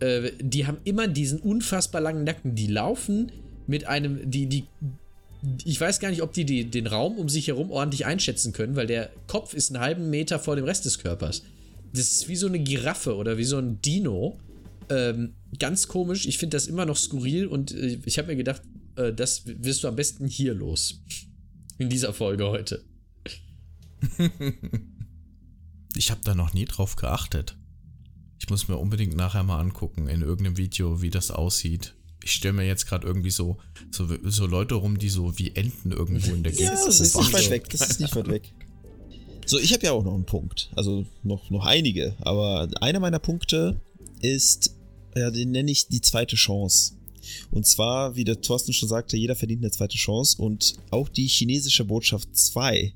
Äh, 0.00 0.32
die 0.40 0.66
haben 0.66 0.78
immer 0.84 1.08
diesen 1.08 1.40
unfassbar 1.40 2.00
langen 2.00 2.24
Nacken. 2.24 2.54
Die 2.54 2.66
laufen 2.66 3.30
mit 3.66 3.86
einem, 3.86 4.30
die, 4.30 4.46
die, 4.46 4.64
ich 5.64 5.80
weiß 5.80 6.00
gar 6.00 6.10
nicht, 6.10 6.22
ob 6.22 6.32
die, 6.32 6.44
die 6.44 6.70
den 6.70 6.86
Raum 6.86 7.16
um 7.16 7.28
sich 7.28 7.48
herum 7.48 7.70
ordentlich 7.70 8.06
einschätzen 8.06 8.52
können, 8.52 8.76
weil 8.76 8.86
der 8.86 9.10
Kopf 9.26 9.54
ist 9.54 9.70
einen 9.70 9.82
halben 9.82 10.10
Meter 10.10 10.38
vor 10.38 10.56
dem 10.56 10.64
Rest 10.64 10.84
des 10.84 10.98
Körpers. 10.98 11.42
Das 11.94 12.10
ist 12.10 12.28
wie 12.28 12.34
so 12.34 12.48
eine 12.48 12.58
Giraffe 12.58 13.14
oder 13.14 13.38
wie 13.38 13.44
so 13.44 13.56
ein 13.56 13.80
Dino. 13.80 14.40
Ähm, 14.90 15.34
ganz 15.58 15.86
komisch. 15.86 16.26
Ich 16.26 16.38
finde 16.38 16.56
das 16.56 16.66
immer 16.66 16.84
noch 16.84 16.96
skurril 16.96 17.46
und 17.46 17.70
äh, 17.70 18.00
ich 18.04 18.18
habe 18.18 18.28
mir 18.28 18.36
gedacht, 18.36 18.62
äh, 18.96 19.12
das 19.12 19.44
wirst 19.46 19.84
du 19.84 19.88
am 19.88 19.94
besten 19.94 20.26
hier 20.26 20.54
los. 20.54 21.00
In 21.78 21.88
dieser 21.88 22.12
Folge 22.12 22.48
heute. 22.48 22.84
ich 25.96 26.10
habe 26.10 26.20
da 26.24 26.34
noch 26.34 26.52
nie 26.52 26.64
drauf 26.64 26.96
geachtet. 26.96 27.56
Ich 28.40 28.50
muss 28.50 28.66
mir 28.66 28.76
unbedingt 28.76 29.14
nachher 29.14 29.44
mal 29.44 29.60
angucken 29.60 30.08
in 30.08 30.22
irgendeinem 30.22 30.56
Video, 30.56 31.00
wie 31.00 31.10
das 31.10 31.30
aussieht. 31.30 31.94
Ich 32.24 32.32
stelle 32.32 32.54
mir 32.54 32.66
jetzt 32.66 32.86
gerade 32.86 33.06
irgendwie 33.06 33.30
so, 33.30 33.58
so, 33.92 34.08
so 34.24 34.46
Leute 34.46 34.74
rum, 34.74 34.98
die 34.98 35.10
so 35.10 35.38
wie 35.38 35.54
Enten 35.54 35.92
irgendwo 35.92 36.34
in 36.34 36.42
der 36.42 36.52
Gegend 36.56 36.72
Ja, 36.74 36.84
das 36.84 36.98
ist 36.98 37.16
nicht 37.16 37.32
weit 37.32 37.50
weg. 37.50 37.70
Das 37.70 37.88
ist 37.88 38.00
nicht 38.00 38.16
weit 38.16 38.28
weg. 38.28 38.52
So, 39.46 39.58
ich 39.58 39.72
habe 39.72 39.84
ja 39.84 39.92
auch 39.92 40.04
noch 40.04 40.14
einen 40.14 40.24
Punkt. 40.24 40.70
Also 40.74 41.04
noch, 41.22 41.50
noch 41.50 41.66
einige. 41.66 42.14
Aber 42.20 42.68
einer 42.80 43.00
meiner 43.00 43.18
Punkte 43.18 43.80
ist, 44.20 44.74
ja, 45.14 45.30
den 45.30 45.50
nenne 45.50 45.70
ich 45.70 45.88
die 45.88 46.00
zweite 46.00 46.36
Chance. 46.36 46.94
Und 47.50 47.66
zwar, 47.66 48.16
wie 48.16 48.24
der 48.24 48.40
Thorsten 48.40 48.72
schon 48.72 48.88
sagte, 48.88 49.16
jeder 49.16 49.34
verdient 49.34 49.62
eine 49.62 49.70
zweite 49.70 49.96
Chance. 49.96 50.40
Und 50.40 50.74
auch 50.90 51.08
die 51.08 51.26
chinesische 51.26 51.84
Botschaft 51.84 52.28
2 52.36 52.92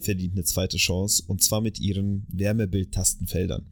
verdient 0.00 0.34
eine 0.34 0.44
zweite 0.44 0.76
Chance. 0.76 1.24
Und 1.26 1.42
zwar 1.42 1.60
mit 1.60 1.80
ihren 1.80 2.26
Wärmebild-Tastenfeldern. 2.32 3.66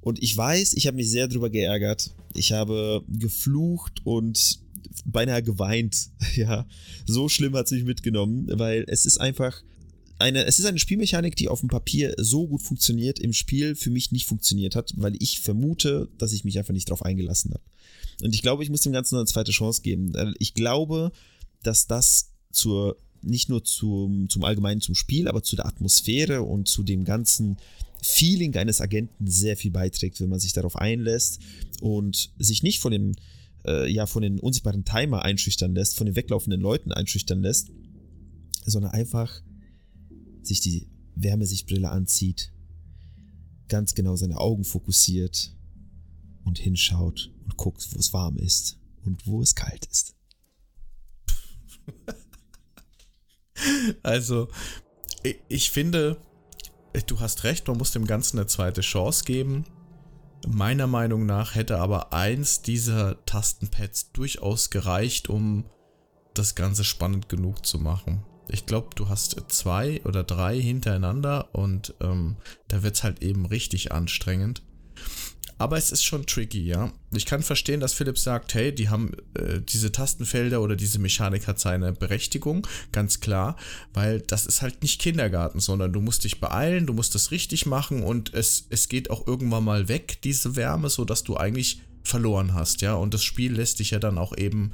Und 0.00 0.22
ich 0.22 0.36
weiß, 0.36 0.74
ich 0.74 0.86
habe 0.86 0.96
mich 0.96 1.10
sehr 1.10 1.28
drüber 1.28 1.50
geärgert. 1.50 2.10
Ich 2.34 2.52
habe 2.52 3.04
geflucht 3.08 4.00
und 4.04 4.60
beinahe 5.04 5.42
geweint. 5.42 6.10
Ja, 6.36 6.66
so 7.04 7.28
schlimm 7.28 7.54
hat 7.54 7.66
es 7.66 7.72
mich 7.72 7.84
mitgenommen, 7.84 8.46
weil 8.52 8.84
es 8.86 9.06
ist 9.06 9.18
einfach 9.18 9.62
eine, 10.18 10.44
es 10.44 10.58
ist 10.58 10.64
eine 10.64 10.78
Spielmechanik, 10.78 11.36
die 11.36 11.48
auf 11.48 11.60
dem 11.60 11.68
Papier 11.68 12.14
so 12.18 12.46
gut 12.46 12.62
funktioniert, 12.62 13.18
im 13.18 13.32
Spiel 13.32 13.74
für 13.74 13.90
mich 13.90 14.10
nicht 14.12 14.26
funktioniert 14.26 14.74
hat, 14.74 14.92
weil 14.96 15.14
ich 15.20 15.40
vermute, 15.40 16.08
dass 16.18 16.32
ich 16.32 16.44
mich 16.44 16.58
einfach 16.58 16.74
nicht 16.74 16.88
darauf 16.88 17.02
eingelassen 17.02 17.52
habe. 17.52 17.62
Und 18.22 18.34
ich 18.34 18.42
glaube, 18.42 18.62
ich 18.62 18.70
muss 18.70 18.80
dem 18.80 18.92
Ganzen 18.92 19.16
eine 19.16 19.26
zweite 19.26 19.52
Chance 19.52 19.82
geben. 19.82 20.12
Ich 20.38 20.54
glaube, 20.54 21.12
dass 21.62 21.86
das 21.86 22.32
zur, 22.50 22.96
nicht 23.22 23.48
nur 23.48 23.64
zum, 23.64 24.28
zum 24.28 24.44
Allgemeinen 24.44 24.80
zum 24.80 24.94
Spiel, 24.94 25.28
aber 25.28 25.42
zu 25.42 25.54
der 25.54 25.66
Atmosphäre 25.66 26.42
und 26.42 26.68
zu 26.68 26.82
dem 26.82 27.04
ganzen 27.04 27.56
Feeling 28.02 28.56
eines 28.56 28.80
Agenten 28.80 29.26
sehr 29.28 29.56
viel 29.56 29.70
beiträgt, 29.70 30.20
wenn 30.20 30.28
man 30.28 30.40
sich 30.40 30.52
darauf 30.52 30.76
einlässt 30.76 31.40
und 31.80 32.30
sich 32.38 32.62
nicht 32.62 32.80
von 32.80 32.92
den, 32.92 33.16
äh, 33.66 33.90
ja, 33.90 34.06
von 34.06 34.22
den 34.22 34.40
unsichtbaren 34.40 34.84
Timer 34.84 35.22
einschüchtern 35.22 35.74
lässt, 35.74 35.96
von 35.96 36.06
den 36.06 36.16
weglaufenden 36.16 36.60
Leuten 36.60 36.92
einschüchtern 36.92 37.42
lässt, 37.42 37.70
sondern 38.64 38.92
einfach 38.92 39.42
sich 40.48 40.60
die 40.60 40.88
Wärmesichtbrille 41.14 41.90
anzieht, 41.90 42.52
ganz 43.68 43.94
genau 43.94 44.16
seine 44.16 44.38
Augen 44.38 44.64
fokussiert 44.64 45.54
und 46.44 46.58
hinschaut 46.58 47.32
und 47.44 47.56
guckt, 47.56 47.86
wo 47.92 47.98
es 47.98 48.12
warm 48.12 48.36
ist 48.36 48.78
und 49.04 49.26
wo 49.26 49.42
es 49.42 49.54
kalt 49.54 49.86
ist. 49.86 50.14
Also, 54.04 54.48
ich 55.48 55.72
finde, 55.72 56.22
du 57.08 57.18
hast 57.18 57.42
recht, 57.42 57.66
man 57.66 57.76
muss 57.76 57.90
dem 57.90 58.06
Ganzen 58.06 58.38
eine 58.38 58.46
zweite 58.46 58.82
Chance 58.82 59.24
geben. 59.24 59.64
Meiner 60.46 60.86
Meinung 60.86 61.26
nach 61.26 61.56
hätte 61.56 61.78
aber 61.78 62.12
eins 62.12 62.62
dieser 62.62 63.24
Tastenpads 63.26 64.12
durchaus 64.12 64.70
gereicht, 64.70 65.28
um 65.28 65.64
das 66.34 66.54
Ganze 66.54 66.84
spannend 66.84 67.28
genug 67.28 67.66
zu 67.66 67.80
machen. 67.80 68.24
Ich 68.50 68.66
glaube, 68.66 68.88
du 68.94 69.08
hast 69.08 69.36
zwei 69.48 70.00
oder 70.04 70.24
drei 70.24 70.60
hintereinander 70.60 71.54
und 71.54 71.94
ähm, 72.00 72.36
da 72.68 72.82
wird 72.82 72.96
es 72.96 73.02
halt 73.02 73.22
eben 73.22 73.46
richtig 73.46 73.92
anstrengend. 73.92 74.62
Aber 75.60 75.76
es 75.76 75.90
ist 75.90 76.04
schon 76.04 76.24
tricky, 76.24 76.62
ja. 76.62 76.92
Ich 77.12 77.26
kann 77.26 77.42
verstehen, 77.42 77.80
dass 77.80 77.92
Philipp 77.92 78.16
sagt, 78.16 78.54
hey, 78.54 78.72
die 78.72 78.88
haben 78.88 79.12
äh, 79.34 79.60
diese 79.60 79.90
Tastenfelder 79.90 80.62
oder 80.62 80.76
diese 80.76 81.00
Mechanik 81.00 81.48
hat 81.48 81.58
seine 81.58 81.92
Berechtigung, 81.92 82.64
ganz 82.92 83.18
klar, 83.18 83.56
weil 83.92 84.20
das 84.20 84.46
ist 84.46 84.62
halt 84.62 84.82
nicht 84.82 85.00
Kindergarten, 85.00 85.58
sondern 85.58 85.92
du 85.92 86.00
musst 86.00 86.22
dich 86.22 86.38
beeilen, 86.40 86.86
du 86.86 86.92
musst 86.92 87.16
das 87.16 87.32
richtig 87.32 87.66
machen 87.66 88.04
und 88.04 88.32
es, 88.34 88.66
es 88.70 88.88
geht 88.88 89.10
auch 89.10 89.26
irgendwann 89.26 89.64
mal 89.64 89.88
weg, 89.88 90.20
diese 90.22 90.54
Wärme, 90.54 90.90
sodass 90.90 91.24
du 91.24 91.36
eigentlich 91.36 91.82
verloren 92.04 92.54
hast, 92.54 92.80
ja. 92.80 92.94
Und 92.94 93.12
das 93.12 93.24
Spiel 93.24 93.52
lässt 93.52 93.80
dich 93.80 93.90
ja 93.90 93.98
dann 93.98 94.16
auch 94.16 94.36
eben 94.36 94.72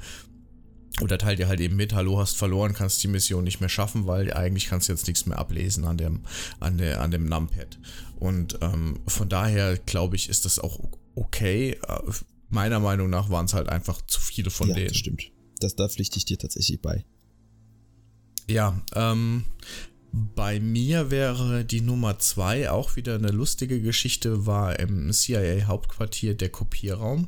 oder 1.01 1.17
teilt 1.17 1.39
dir 1.39 1.47
halt 1.47 1.59
eben 1.59 1.75
mit, 1.75 1.93
hallo, 1.93 2.19
hast 2.19 2.37
verloren, 2.37 2.73
kannst 2.73 3.03
die 3.03 3.07
Mission 3.07 3.43
nicht 3.43 3.59
mehr 3.59 3.69
schaffen, 3.69 4.07
weil 4.07 4.33
eigentlich 4.33 4.67
kannst 4.67 4.87
du 4.87 4.93
jetzt 4.93 5.07
nichts 5.07 5.25
mehr 5.25 5.37
ablesen 5.37 5.83
an 5.85 5.97
dem, 5.97 6.21
an 6.59 6.77
der, 6.77 7.01
an 7.01 7.11
dem 7.11 7.25
Numpad. 7.25 7.77
Und 8.17 8.57
ähm, 8.61 8.99
von 9.05 9.27
daher 9.27 9.77
glaube 9.77 10.15
ich, 10.15 10.29
ist 10.29 10.45
das 10.45 10.59
auch 10.59 10.79
okay. 11.15 11.77
Äh, 11.87 12.11
meiner 12.49 12.79
Meinung 12.79 13.09
nach 13.09 13.29
waren 13.29 13.45
es 13.45 13.53
halt 13.53 13.67
einfach 13.67 14.01
zu 14.07 14.21
viele 14.21 14.49
von 14.49 14.69
ja, 14.69 14.75
denen. 14.75 14.87
Das 14.87 14.97
stimmt. 14.97 15.31
Das, 15.59 15.75
da 15.75 15.89
pflichte 15.89 16.17
ich 16.17 16.25
dir 16.25 16.37
tatsächlich 16.37 16.81
bei. 16.81 17.03
Ja, 18.47 18.81
ähm, 18.93 19.45
bei 20.11 20.61
mir 20.61 21.11
wäre 21.11 21.65
die 21.65 21.81
Nummer 21.81 22.19
zwei 22.19 22.69
auch 22.69 22.95
wieder 22.95 23.15
eine 23.15 23.31
lustige 23.31 23.81
Geschichte, 23.81 24.45
war 24.45 24.79
im 24.79 25.11
CIA-Hauptquartier 25.11 26.35
der 26.35 26.49
Kopierraum. 26.49 27.27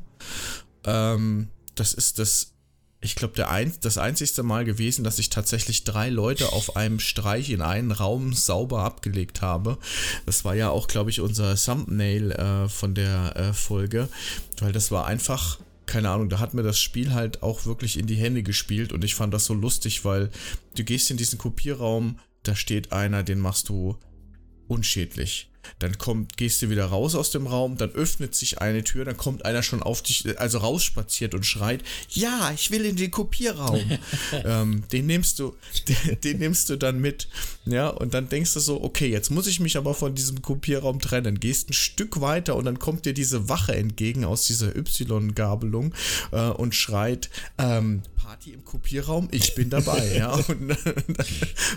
Ähm, 0.86 1.50
das 1.76 1.94
ist 1.94 2.18
das 2.20 2.54
ich 3.00 3.16
glaube, 3.16 3.48
ein, 3.48 3.74
das 3.82 3.98
einzigste 3.98 4.42
Mal 4.42 4.66
gewesen, 4.66 5.04
dass 5.04 5.20
ich 5.20 5.30
tatsächlich 5.30 5.84
drei 5.84 6.10
Leute 6.10 6.52
auf 6.52 6.76
einem 6.76 7.00
Streich 7.00 7.52
in 7.52 7.62
einen 7.62 7.92
Raum 7.92 8.34
sauber 8.34 8.84
abgelegt 8.84 9.42
habe. 9.42 9.78
Das 10.26 10.46
war 10.46 10.56
ja 10.56 10.70
auch, 10.70 10.88
glaube 10.88 11.12
ich, 11.12 11.22
unser 11.22 11.56
Thumbnail 11.56 12.32
äh, 12.32 12.70
von 12.70 12.96
der 12.96 13.36
äh, 13.36 13.54
Folge, 13.54 14.10
weil 14.60 14.72
das 14.72 14.90
war 14.92 15.06
einfach, 15.06 15.60
keine 15.86 16.10
Ahnung, 16.10 16.30
da 16.30 16.40
hat 16.40 16.56
mir 16.56 16.64
das 16.64 16.80
Spiel 16.80 17.14
halt 17.14 17.44
auch 17.44 17.66
wirklich 17.66 18.00
in 18.00 18.08
die 18.08 18.16
Hände 18.16 18.42
gespielt 18.42 18.92
und 18.92 19.04
ich 19.04 19.14
fand 19.14 19.34
das 19.34 19.46
so 19.46 19.54
lustig, 19.54 20.04
weil 20.04 20.32
du 20.76 20.84
gehst 20.84 21.12
in 21.12 21.18
diesen 21.18 21.38
Kopierraum, 21.38 22.20
da 22.42 22.56
steht 22.56 22.94
einer, 22.94 23.22
den 23.22 23.40
machst 23.40 23.70
du 23.70 23.98
unschädlich. 24.68 25.52
Dann 25.80 25.98
kommt, 25.98 26.38
gehst 26.38 26.62
du 26.62 26.70
wieder 26.70 26.86
raus 26.86 27.16
aus 27.16 27.32
dem 27.32 27.48
Raum, 27.48 27.78
dann 27.78 27.92
öffnet 27.92 28.36
sich 28.36 28.60
eine 28.60 28.84
Tür, 28.84 29.06
dann 29.06 29.18
kommt 29.18 29.46
einer 29.46 29.64
schon 29.64 29.84
auf 29.84 30.02
dich, 30.02 30.40
also 30.40 30.60
rausspaziert 30.60 31.34
und 31.34 31.46
schreit, 31.46 31.84
ja, 32.10 32.52
ich 32.54 32.72
will 32.72 32.86
in 32.86 32.96
den 32.96 33.12
Kopierraum. 33.12 33.80
ähm, 34.46 34.84
den 34.92 35.06
nimmst 35.08 35.40
du, 35.40 35.56
den, 35.88 36.22
den, 36.22 36.40
nimmst 36.40 36.70
du 36.70 36.78
dann 36.78 37.00
mit. 37.00 37.28
Ja, 37.66 37.90
und 37.90 38.14
dann 38.14 38.30
denkst 38.30 38.54
du 38.54 38.60
so, 38.60 38.84
okay, 38.84 39.08
jetzt 39.08 39.32
muss 39.32 39.48
ich 39.48 39.60
mich 39.60 39.78
aber 39.78 39.94
von 39.94 40.16
diesem 40.16 40.42
Kopierraum 40.42 41.00
trennen. 41.00 41.40
Gehst 41.40 41.70
ein 41.70 41.74
Stück 41.74 42.22
weiter 42.22 42.56
und 42.56 42.66
dann 42.66 42.80
kommt 42.80 43.06
dir 43.06 43.14
diese 43.14 43.50
Wache 43.50 43.76
entgegen 43.76 44.26
aus 44.26 44.46
dieser 44.46 44.76
Y-Gabelung 44.76 45.94
äh, 46.32 46.50
und 46.50 46.76
schreit, 46.76 47.30
ähm, 47.58 48.04
Party 48.28 48.52
im 48.52 48.66
Kopierraum, 48.66 49.30
ich 49.32 49.56
bin 49.56 49.70
dabei, 49.70 50.18
ja. 50.18 50.34
Und, 50.50 50.70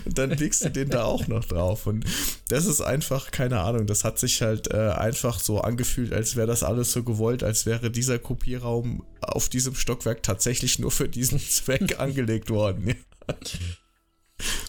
und, 0.05 0.17
dann 0.17 0.31
legst 0.31 0.65
du 0.65 0.69
den 0.69 0.89
da 0.89 1.05
auch 1.05 1.27
noch 1.27 1.45
drauf. 1.45 1.87
Und 1.87 2.03
das 2.49 2.65
ist 2.65 2.81
einfach, 2.81 3.31
keine 3.31 3.61
Ahnung, 3.61 3.87
das 3.87 4.03
hat 4.03 4.19
sich 4.19 4.41
halt 4.41 4.69
äh, 4.69 4.89
einfach 4.89 5.39
so 5.39 5.61
angefühlt, 5.61 6.11
als 6.11 6.35
wäre 6.35 6.47
das 6.47 6.63
alles 6.63 6.91
so 6.91 7.05
gewollt, 7.05 7.41
als 7.41 7.65
wäre 7.65 7.89
dieser 7.89 8.19
Kopierraum 8.19 9.05
auf 9.21 9.47
diesem 9.47 9.75
Stockwerk 9.75 10.23
tatsächlich 10.23 10.77
nur 10.77 10.91
für 10.91 11.07
diesen 11.07 11.39
Zweck 11.49 12.01
angelegt 12.01 12.49
worden. 12.49 12.95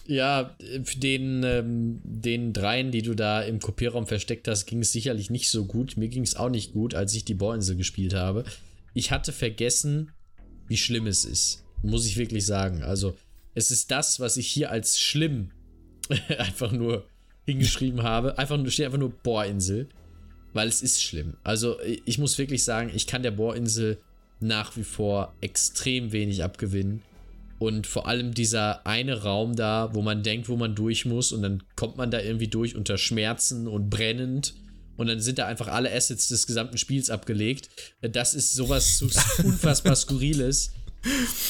Ja, 0.07 0.55
den, 0.95 1.43
ähm, 1.43 1.99
den 2.05 2.53
dreien, 2.53 2.91
die 2.91 3.01
du 3.01 3.13
da 3.13 3.41
im 3.41 3.59
Kopierraum 3.59 4.07
versteckt 4.07 4.47
hast, 4.47 4.67
ging 4.67 4.79
es 4.79 4.93
sicherlich 4.93 5.29
nicht 5.29 5.49
so 5.49 5.65
gut. 5.65 5.97
Mir 5.97 6.07
ging 6.07 6.23
es 6.23 6.37
auch 6.37 6.49
nicht 6.49 6.71
gut, 6.71 6.95
als 6.95 7.13
ich 7.13 7.25
die 7.25 7.33
Bohrinsel 7.33 7.75
gespielt 7.75 8.13
habe. 8.13 8.45
Ich 8.93 9.11
hatte 9.11 9.33
vergessen, 9.33 10.13
wie 10.69 10.77
schlimm 10.77 11.07
es 11.07 11.25
ist. 11.25 11.62
Muss 11.83 12.05
ich 12.07 12.17
wirklich 12.17 12.45
sagen. 12.45 12.81
Also, 12.81 13.15
es 13.53 13.69
ist 13.69 13.91
das, 13.91 14.19
was 14.19 14.37
ich 14.37 14.47
hier 14.47 14.71
als 14.71 14.99
schlimm 14.99 15.51
einfach 16.39 16.71
nur 16.71 17.05
hingeschrieben 17.45 18.01
habe. 18.01 18.37
Einfach 18.37 18.57
nur, 18.57 18.71
steht 18.71 18.87
einfach 18.87 18.97
nur 18.97 19.11
Bohrinsel. 19.11 19.89
Weil 20.53 20.67
es 20.67 20.81
ist 20.81 21.03
schlimm. 21.03 21.35
Also, 21.43 21.77
ich 21.81 22.17
muss 22.17 22.37
wirklich 22.37 22.63
sagen, 22.63 22.91
ich 22.93 23.07
kann 23.07 23.23
der 23.23 23.31
Bohrinsel 23.31 23.99
nach 24.39 24.75
wie 24.77 24.83
vor 24.83 25.35
extrem 25.41 26.11
wenig 26.11 26.43
abgewinnen. 26.43 27.01
Und 27.59 27.87
vor 27.87 28.07
allem 28.07 28.33
dieser 28.33 28.85
eine 28.85 29.23
Raum 29.23 29.55
da, 29.55 29.91
wo 29.93 30.01
man 30.01 30.23
denkt, 30.23 30.49
wo 30.49 30.57
man 30.57 30.75
durch 30.75 31.05
muss 31.05 31.31
und 31.31 31.43
dann 31.43 31.63
kommt 31.75 31.97
man 31.97 32.11
da 32.11 32.19
irgendwie 32.19 32.49
durch 32.49 32.75
unter 32.75 32.97
Schmerzen 32.97 33.67
und 33.67 33.89
brennend 33.89 34.53
und 34.97 35.07
dann 35.07 35.19
sind 35.19 35.39
da 35.39 35.47
einfach 35.47 35.67
alle 35.67 35.91
Assets 35.91 36.27
des 36.27 36.45
gesamten 36.45 36.77
Spiels 36.77 37.09
abgelegt. 37.09 37.69
Das 38.01 38.33
ist 38.33 38.53
sowas 38.53 38.97
so 38.99 39.07
unfassbar 39.43 39.95
Skurriles. 39.95 40.71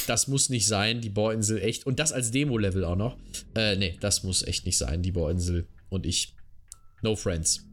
Das 0.08 0.28
muss 0.28 0.50
nicht 0.50 0.68
sein, 0.68 1.02
die 1.02 1.10
Bohrinsel 1.10 1.62
echt. 1.62 1.86
Und 1.86 2.00
das 2.00 2.12
als 2.12 2.32
Demo-Level 2.32 2.84
auch 2.84 2.96
noch. 2.96 3.18
Äh, 3.56 3.76
nee, 3.76 3.98
das 4.00 4.24
muss 4.24 4.44
echt 4.44 4.66
nicht 4.66 4.78
sein, 4.78 5.02
die 5.02 5.12
Bohrinsel 5.12 5.68
und 5.90 6.06
ich. 6.06 6.36
No 7.02 7.16
friends. 7.16 7.66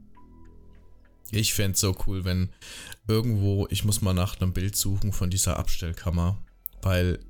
Ich 1.31 1.55
fände 1.55 1.79
so 1.79 1.97
cool, 2.07 2.25
wenn 2.25 2.51
irgendwo, 3.07 3.67
ich 3.71 3.85
muss 3.85 4.03
mal 4.03 4.15
nach 4.15 4.41
einem 4.41 4.53
Bild 4.53 4.77
suchen 4.77 5.13
von 5.13 5.31
dieser 5.31 5.59
Abstellkammer, 5.59 6.39
weil 6.83 7.21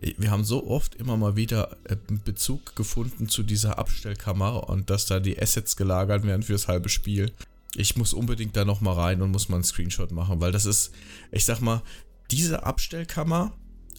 wir 0.00 0.30
haben 0.30 0.44
so 0.44 0.66
oft 0.66 0.94
immer 0.94 1.16
mal 1.16 1.36
wieder 1.36 1.76
einen 1.88 2.22
Bezug 2.24 2.76
gefunden 2.76 3.28
zu 3.28 3.42
dieser 3.42 3.78
Abstellkammer 3.78 4.68
und 4.68 4.90
dass 4.90 5.06
da 5.06 5.18
die 5.20 5.40
Assets 5.40 5.76
gelagert 5.76 6.24
werden 6.24 6.42
fürs 6.42 6.68
halbe 6.68 6.88
Spiel. 6.88 7.32
Ich 7.74 7.96
muss 7.96 8.14
unbedingt 8.14 8.56
da 8.56 8.64
nochmal 8.64 8.94
rein 8.94 9.22
und 9.22 9.30
muss 9.30 9.48
mal 9.48 9.56
einen 9.56 9.64
Screenshot 9.64 10.12
machen, 10.12 10.40
weil 10.40 10.52
das 10.52 10.66
ist, 10.66 10.92
ich 11.32 11.44
sag 11.44 11.60
mal, 11.60 11.82
diese 12.30 12.64
Abstellkammer 12.64 13.52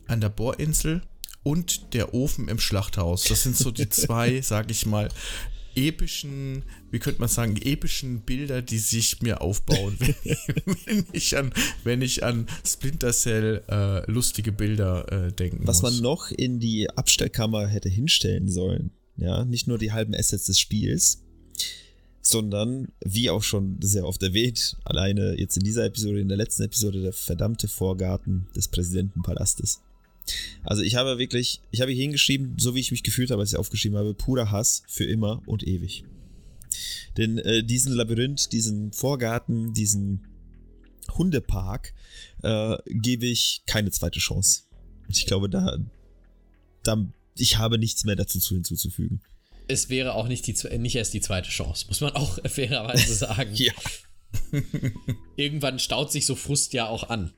an 0.10 0.22
der 0.22 0.30
Bohrinsel 0.30 1.02
und 1.44 1.94
der 1.94 2.14
Ofen 2.14 2.48
im 2.48 2.60
Schlachthaus, 2.60 3.24
das 3.24 3.44
sind 3.44 3.58
so 3.58 3.72
die 3.72 3.90
zwei, 3.90 4.42
sag 4.42 4.70
ich 4.72 4.86
mal, 4.86 5.10
epischen, 5.76 6.64
wie 6.92 7.00
könnte 7.00 7.20
man 7.20 7.30
sagen, 7.30 7.56
epischen 7.56 8.22
Bilder, 8.22 8.62
die 8.62 8.80
sich 8.80 9.22
mir 9.22 9.42
aufbauen, 9.42 9.96
wenn, 10.00 10.16
wenn 10.86 11.06
ich, 11.14 11.38
an, 11.38 11.54
wenn 11.84 12.02
ich 12.02 12.24
an 12.24 12.48
Splinter 12.66 13.14
Cell 13.14 13.64
äh, 13.70 14.10
lustige 14.12 14.52
Bilder 14.52 15.12
äh, 15.12 15.32
denken 15.32 15.66
Was 15.66 15.82
muss. 15.82 15.94
man 15.94 16.02
noch 16.02 16.32
in 16.32 16.60
die 16.60 16.90
Abstellkammer 16.90 17.68
hätte 17.68 17.90
hinstellen 17.90 18.50
sollen, 18.50 18.92
ja, 19.18 19.46
nicht 19.46 19.68
nur 19.68 19.78
die 19.78 19.92
halben 19.92 20.16
Assets 20.16 20.46
des 20.46 20.60
Spiels, 20.60 21.24
sondern, 22.22 22.90
wie 23.04 23.30
auch 23.30 23.44
schon 23.44 23.78
sehr 23.82 24.06
oft 24.06 24.22
erwähnt, 24.22 24.78
alleine 24.84 25.36
jetzt 25.38 25.58
in 25.58 25.64
dieser 25.64 25.86
Episode, 25.86 26.20
in 26.20 26.28
der 26.28 26.38
letzten 26.38 26.64
Episode, 26.64 27.02
der 27.02 27.14
verdammte 27.14 27.68
Vorgarten 27.68 28.48
des 28.56 28.68
Präsidentenpalastes. 28.68 29.82
Also 30.64 30.82
ich 30.82 30.96
habe 30.96 31.18
wirklich, 31.18 31.62
ich 31.72 31.82
habe 31.82 31.92
hier 31.92 32.02
hingeschrieben, 32.02 32.56
so 32.58 32.76
wie 32.76 32.80
ich 32.80 32.92
mich 32.92 33.04
gefühlt 33.04 33.32
habe, 33.32 33.42
als 33.42 33.54
ich 33.54 33.60
aufgeschrieben 33.60 33.98
habe, 33.98 34.14
purer 34.14 34.52
Hass 34.52 34.84
für 34.88 35.06
immer 35.06 35.42
und 35.46 35.66
ewig. 35.66 36.04
Denn 37.18 37.38
äh, 37.40 37.64
diesen 37.64 37.94
Labyrinth, 37.94 38.52
diesen 38.52 38.92
Vorgarten, 38.94 39.74
diesen 39.74 40.28
Hundepark 41.18 41.94
äh, 42.44 42.78
gebe 42.86 43.26
ich 43.26 43.64
keine 43.66 43.92
zweite 43.92 44.20
Chance. 44.20 44.64
Und 45.08 45.18
ich 45.18 45.26
glaube, 45.26 45.50
da, 45.50 45.78
da, 46.84 47.06
ich 47.36 47.58
habe 47.58 47.78
nichts 47.78 48.06
mehr 48.06 48.16
dazu 48.16 48.40
hinzuzufügen. 48.50 49.22
Es 49.68 49.90
wäre 49.90 50.14
auch 50.14 50.28
nicht, 50.28 50.48
die, 50.48 50.78
nicht 50.78 50.96
erst 50.96 51.14
die 51.14 51.22
zweite 51.22 51.50
Chance, 51.50 51.86
muss 51.88 52.02
man 52.02 52.16
auch 52.16 52.40
fairerweise 52.46 53.14
sagen. 53.14 53.52
ja. 53.54 53.74
Irgendwann 55.36 55.80
staut 55.80 56.12
sich 56.12 56.26
so 56.26 56.36
Frust 56.36 56.74
ja 56.74 56.88
auch 56.88 57.10
an. 57.10 57.34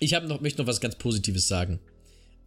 Ich 0.00 0.14
habe 0.14 0.26
noch, 0.26 0.40
möchte 0.40 0.60
noch 0.60 0.66
was 0.66 0.80
ganz 0.80 0.98
Positives 0.98 1.46
sagen. 1.46 1.80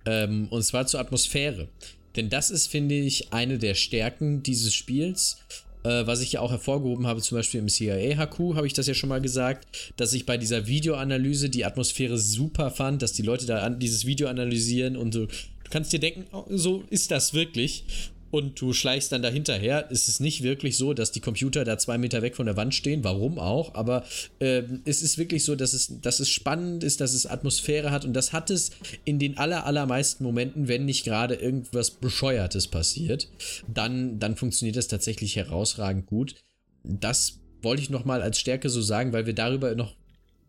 Ähm, 0.08 0.48
und 0.50 0.64
zwar 0.64 0.88
zur 0.88 1.02
Atmosphäre. 1.02 1.68
Denn 2.16 2.30
das 2.30 2.50
ist, 2.50 2.68
finde 2.68 2.96
ich, 2.96 3.34
eine 3.34 3.60
der 3.60 3.76
Stärken 3.76 4.42
dieses 4.42 4.74
Spiels. 4.74 5.38
Äh, 5.84 6.08
was 6.08 6.22
ich 6.22 6.32
ja 6.32 6.40
auch 6.40 6.52
hervorgehoben 6.52 7.06
habe, 7.06 7.22
zum 7.22 7.38
Beispiel 7.38 7.60
im 7.60 7.68
CIA-HQ, 7.68 8.56
habe 8.56 8.66
ich 8.66 8.74
das 8.74 8.88
ja 8.88 8.94
schon 8.94 9.10
mal 9.10 9.22
gesagt, 9.22 9.68
dass 9.98 10.14
ich 10.14 10.26
bei 10.26 10.38
dieser 10.38 10.66
Videoanalyse 10.66 11.50
die 11.50 11.66
Atmosphäre 11.66 12.18
super 12.18 12.72
fand, 12.72 13.02
dass 13.02 13.12
die 13.12 13.22
Leute 13.22 13.46
da 13.46 13.60
an 13.60 13.80
dieses 13.80 14.06
Video 14.06 14.30
analysieren 14.30 14.96
und 14.96 15.14
so. 15.14 15.26
Du 15.26 15.70
kannst 15.70 15.92
dir 15.92 16.00
denken, 16.00 16.26
oh, 16.32 16.46
so 16.50 16.86
ist 16.90 17.12
das 17.12 17.34
wirklich 17.34 17.84
und 18.32 18.60
du 18.60 18.74
schleichst 18.74 19.12
dann 19.12 19.22
dahinterher. 19.22 19.88
Es 19.92 20.08
ist 20.08 20.20
nicht 20.20 20.44
wirklich 20.44 20.78
so, 20.78 20.94
dass 20.94 21.12
die 21.12 21.20
Computer 21.20 21.64
da 21.64 21.78
zwei 21.78 21.98
Meter 21.98 22.22
weg 22.22 22.36
von 22.36 22.46
der 22.46 22.58
Wand 22.58 22.74
stehen, 22.76 23.04
warum 23.04 23.40
auch, 23.40 23.76
aber 23.76 24.04
äh, 24.40 24.64
es 24.86 25.02
ist 25.02 25.18
wirklich 25.18 25.44
so, 25.44 25.56
dass 25.56 25.74
es, 25.74 26.02
dass 26.02 26.20
es 26.20 26.30
spannend 26.30 26.84
ist, 26.84 27.02
dass 27.02 27.14
es 27.14 27.26
Atmosphäre 27.26 27.92
hat 27.92 28.06
und 28.06 28.14
das 28.14 28.34
hat 28.34 28.50
es 28.50 28.72
in 29.06 29.20
den 29.20 29.38
aller, 29.38 29.66
allermeisten 29.66 30.24
Momenten, 30.24 30.68
wenn 30.68 30.86
nicht 30.86 31.04
gerade 31.04 31.36
irgendwas 31.36 31.92
Bescheuertes 31.92 32.68
passiert, 32.68 33.30
dann, 33.68 34.20
dann 34.20 34.36
funktioniert 34.36 34.76
das 34.76 34.88
tatsächlich 34.88 35.36
herausragend 35.36 36.06
gut. 36.06 36.36
Das 36.84 37.40
wollte 37.62 37.82
ich 37.82 37.90
nochmal 37.90 38.22
als 38.22 38.40
Stärke 38.40 38.70
so 38.70 38.82
sagen, 38.82 39.14
weil 39.14 39.26
wir 39.26 39.34
darüber 39.34 39.76
noch, 39.76 39.96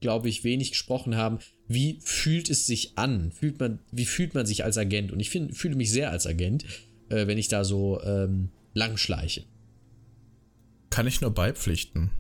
glaube 0.01 0.29
ich, 0.29 0.45
wenig 0.45 0.71
gesprochen 0.71 1.17
haben. 1.17 1.39
Wie 1.67 1.99
fühlt 2.03 2.51
es 2.51 2.67
sich 2.67 2.97
an? 2.97 3.33
Fühlt 3.33 3.59
man, 3.59 3.81
wie 3.91 4.05
fühlt 4.05 4.35
man 4.35 4.47
sich 4.47 4.65
als 4.65 4.79
Agent? 4.79 5.13
Und 5.13 5.21
ich 5.21 5.31
find, 5.31 5.57
fühle 5.57 5.77
mich 5.77 5.91
sehr 5.91 6.11
als 6.11 6.27
Agent 6.27 6.65
äh, 7.11 7.27
wenn 7.27 7.39
ich 7.39 7.49
da 7.49 7.65
so 7.65 8.01
ähm, 8.03 8.51
langschleiche. 8.75 9.45
Kann 10.91 11.07
ich 11.07 11.21
nur 11.21 11.33
beipflichten. 11.33 12.11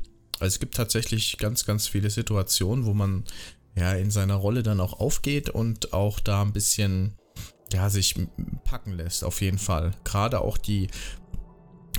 Also 0.40 0.54
es 0.54 0.60
gibt 0.60 0.76
tatsächlich 0.76 1.38
ganz, 1.38 1.64
ganz 1.64 1.86
viele 1.88 2.10
Situationen, 2.10 2.84
wo 2.84 2.94
man 2.94 3.24
ja 3.74 3.94
in 3.94 4.10
seiner 4.10 4.34
Rolle 4.34 4.62
dann 4.62 4.80
auch 4.80 5.00
aufgeht 5.00 5.50
und 5.50 5.92
auch 5.92 6.20
da 6.20 6.42
ein 6.42 6.52
bisschen 6.52 7.14
ja 7.72 7.90
sich 7.90 8.14
packen 8.64 8.92
lässt, 8.92 9.24
auf 9.24 9.40
jeden 9.40 9.58
Fall. 9.58 9.92
Gerade 10.04 10.40
auch 10.40 10.56
die 10.56 10.88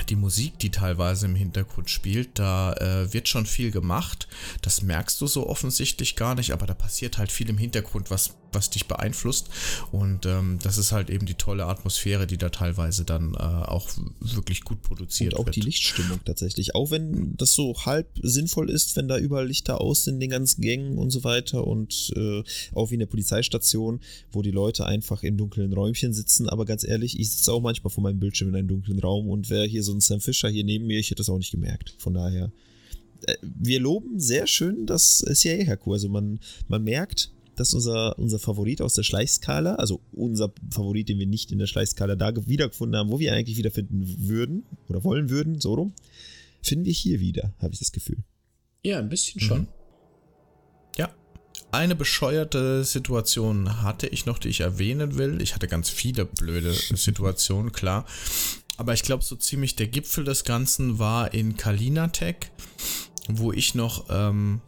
die 0.07 0.15
Musik, 0.15 0.57
die 0.59 0.71
teilweise 0.71 1.25
im 1.25 1.35
Hintergrund 1.35 1.89
spielt, 1.89 2.39
da 2.39 2.73
äh, 2.73 3.13
wird 3.13 3.27
schon 3.27 3.45
viel 3.45 3.71
gemacht. 3.71 4.27
Das 4.61 4.81
merkst 4.81 5.19
du 5.19 5.27
so 5.27 5.47
offensichtlich 5.47 6.15
gar 6.15 6.35
nicht, 6.35 6.51
aber 6.51 6.65
da 6.65 6.73
passiert 6.73 7.17
halt 7.17 7.31
viel 7.31 7.49
im 7.49 7.57
Hintergrund, 7.57 8.09
was, 8.09 8.37
was 8.52 8.70
dich 8.70 8.88
beeinflusst. 8.88 9.50
Und 9.91 10.26
ähm, 10.26 10.60
das 10.62 10.78
ist 10.78 10.91
halt 10.91 11.10
eben 11.10 11.26
die 11.26 11.36
tolle 11.36 11.66
Atmosphäre, 11.66 12.28
die 12.28 12.38
da 12.38 12.50
teilweise 12.50 13.06
dann 13.06 13.34
äh, 13.34 13.38
auch 13.38 13.89
wirklich 14.20 14.64
gut 14.64 14.82
produziert 14.82 15.34
Und 15.34 15.39
auch 15.39 15.45
wird. 15.45 15.56
die 15.56 15.62
Lichtstimmung 15.62 16.20
tatsächlich. 16.26 16.76
Auch 16.76 16.91
wenn 16.91 17.36
das 17.38 17.54
so 17.54 17.76
halb 17.86 18.08
sinnvoll 18.22 18.70
ist, 18.70 18.95
wenn 18.95 19.08
da 19.08 19.18
überall 19.18 19.47
Lichter 19.47 19.82
aus 19.82 20.04
sind 20.04 20.16
in 20.16 20.20
den 20.22 20.30
ganzen 20.32 20.62
Gängen 20.62 20.97
und 20.97 21.12
so 21.12 21.24
weiter 21.24 21.66
und 21.66 22.12
äh, 22.16 22.43
auch 22.74 22.89
wie 22.89 22.95
in 22.95 23.00
der 23.00 23.08
Polizeistation, 23.08 24.00
wo 24.32 24.41
die 24.41 24.52
Leute 24.52 24.86
einfach 24.86 25.24
in 25.24 25.38
dunklen 25.38 25.74
Räumchen 25.74 26.14
sitzen. 26.14 26.50
Aber 26.50 26.66
ganz 26.66 26.84
ehrlich, 26.84 27.20
ich 27.20 27.32
sitze 27.32 27.52
auch 27.52 27.62
manchmal 27.62 27.91
vor 27.91 28.04
meinem 28.04 28.20
Bildschirm 28.20 28.50
in 28.50 28.56
einem 28.56 28.68
dunklen 28.68 29.00
Raum 29.00 29.30
und 29.30 29.50
wer 29.50 29.66
hier 29.66 29.84
so 29.84 29.93
ein 29.93 30.02
Sam 30.02 30.20
Fisher 30.20 30.50
hier 30.50 30.64
neben 30.64 30.88
mir, 30.88 31.00
ich 31.00 31.08
hätte 31.08 31.20
das 31.20 31.30
auch 31.30 31.38
nicht 31.38 31.52
gemerkt. 31.52 31.95
Von 31.97 32.14
daher, 32.14 32.52
äh, 33.26 33.36
wir 33.41 33.80
loben 33.80 34.20
sehr 34.20 34.47
schön 34.47 34.86
das 34.86 35.24
CIA-HQ. 35.32 35.88
Also 35.88 36.10
man, 36.10 36.39
man 36.68 36.84
merkt, 36.84 37.32
dass 37.60 37.74
unser, 37.74 38.18
unser 38.18 38.39
Favorit 38.39 38.82
aus 38.82 38.93
der 38.93 39.03
Schleichskala, 39.03 39.76
also 39.76 40.01
unser 40.12 40.53
Favorit, 40.72 41.10
den 41.10 41.20
wir 41.20 41.28
nicht 41.28 41.51
in 41.51 41.60
der 41.60 41.68
Schleichskala 41.68 42.16
da 42.16 42.34
wiedergefunden 42.47 42.97
haben, 42.97 43.10
wo 43.10 43.20
wir 43.20 43.34
eigentlich 43.34 43.57
wiederfinden 43.57 44.28
würden 44.28 44.64
oder 44.88 45.03
wollen 45.03 45.30
würden, 45.30 45.60
so 45.60 45.74
rum, 45.74 45.93
finden 46.62 46.86
wir 46.86 46.93
hier 46.93 47.20
wieder, 47.20 47.53
habe 47.60 47.74
ich 47.74 47.80
das 47.80 47.91
Gefühl. 47.91 48.18
Ja, 48.84 48.99
ein 48.99 49.10
bisschen 49.10 49.41
schon. 49.41 49.62
Mhm. 49.62 49.68
Ja. 50.97 51.10
Eine 51.72 51.95
bescheuerte 51.95 52.84
Situation 52.84 53.82
hatte 53.82 54.07
ich 54.07 54.26
noch, 54.26 54.39
die 54.39 54.49
ich 54.49 54.62
erwähnen 54.62 55.18
will. 55.18 55.41
Ich 55.41 55.53
hatte 55.53 55.68
ganz 55.68 55.89
viele 55.89 56.26
blöde 56.26 56.74
Situationen, 56.74 57.72
klar. 57.72 58.05
Aber 58.78 58.93
ich 58.93 59.03
glaube, 59.03 59.24
so 59.24 59.36
ziemlich 59.36 59.76
der 59.76 59.88
Gipfel 59.88 60.24
des 60.24 60.45
Ganzen 60.45 60.99
war 60.99 61.34
in 61.34 61.57
Kalinatek, 61.57 62.51
wo 63.28 63.51
ich 63.51 63.76
noch 63.76 64.05
ähm, 64.10 64.62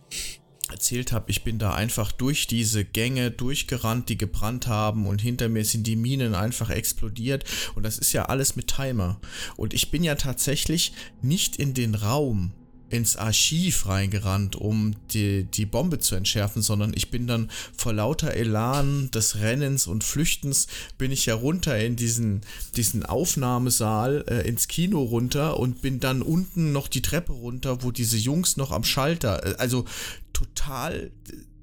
erzählt 0.71 1.11
habe, 1.11 1.29
ich 1.29 1.43
bin 1.43 1.59
da 1.59 1.73
einfach 1.73 2.11
durch 2.11 2.47
diese 2.47 2.85
Gänge 2.85 3.31
durchgerannt, 3.31 4.09
die 4.09 4.17
gebrannt 4.17 4.67
haben 4.67 5.05
und 5.05 5.21
hinter 5.21 5.49
mir 5.49 5.65
sind 5.65 5.85
die 5.85 5.95
Minen 5.95 6.35
einfach 6.35 6.69
explodiert 6.69 7.45
und 7.75 7.83
das 7.83 7.97
ist 7.97 8.13
ja 8.13 8.25
alles 8.25 8.55
mit 8.55 8.67
Timer. 8.67 9.19
Und 9.57 9.73
ich 9.73 9.91
bin 9.91 10.03
ja 10.03 10.15
tatsächlich 10.15 10.93
nicht 11.21 11.57
in 11.57 11.73
den 11.73 11.95
Raum 11.95 12.53
ins 12.91 13.15
Archiv 13.15 13.87
reingerannt, 13.87 14.55
um 14.55 14.95
die, 15.11 15.43
die 15.43 15.65
Bombe 15.65 15.99
zu 15.99 16.15
entschärfen, 16.15 16.61
sondern 16.61 16.91
ich 16.93 17.09
bin 17.09 17.25
dann 17.25 17.49
vor 17.75 17.93
lauter 17.93 18.33
Elan 18.33 19.09
des 19.11 19.39
Rennens 19.39 19.87
und 19.87 20.03
Flüchtens 20.03 20.67
bin 20.97 21.11
ich 21.11 21.25
ja 21.25 21.35
runter 21.35 21.77
in 21.79 21.95
diesen, 21.95 22.41
diesen 22.75 23.05
Aufnahmesaal 23.05 24.25
äh, 24.27 24.47
ins 24.47 24.67
Kino 24.67 25.01
runter 25.01 25.59
und 25.59 25.81
bin 25.81 25.99
dann 25.99 26.21
unten 26.21 26.71
noch 26.71 26.87
die 26.87 27.01
Treppe 27.01 27.31
runter, 27.31 27.83
wo 27.83 27.91
diese 27.91 28.17
Jungs 28.17 28.57
noch 28.57 28.71
am 28.71 28.83
Schalter, 28.83 29.45
äh, 29.45 29.55
also 29.57 29.85
total, 30.33 31.11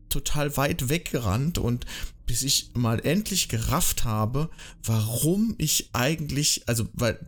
total 0.08 0.56
weit 0.56 0.88
weggerannt 0.88 1.58
und 1.58 1.86
bis 2.28 2.42
ich 2.42 2.70
mal 2.74 3.00
endlich 3.04 3.48
gerafft 3.48 4.04
habe, 4.04 4.50
warum 4.84 5.54
ich 5.56 5.88
eigentlich, 5.94 6.62
also 6.66 6.86
weil 6.92 7.18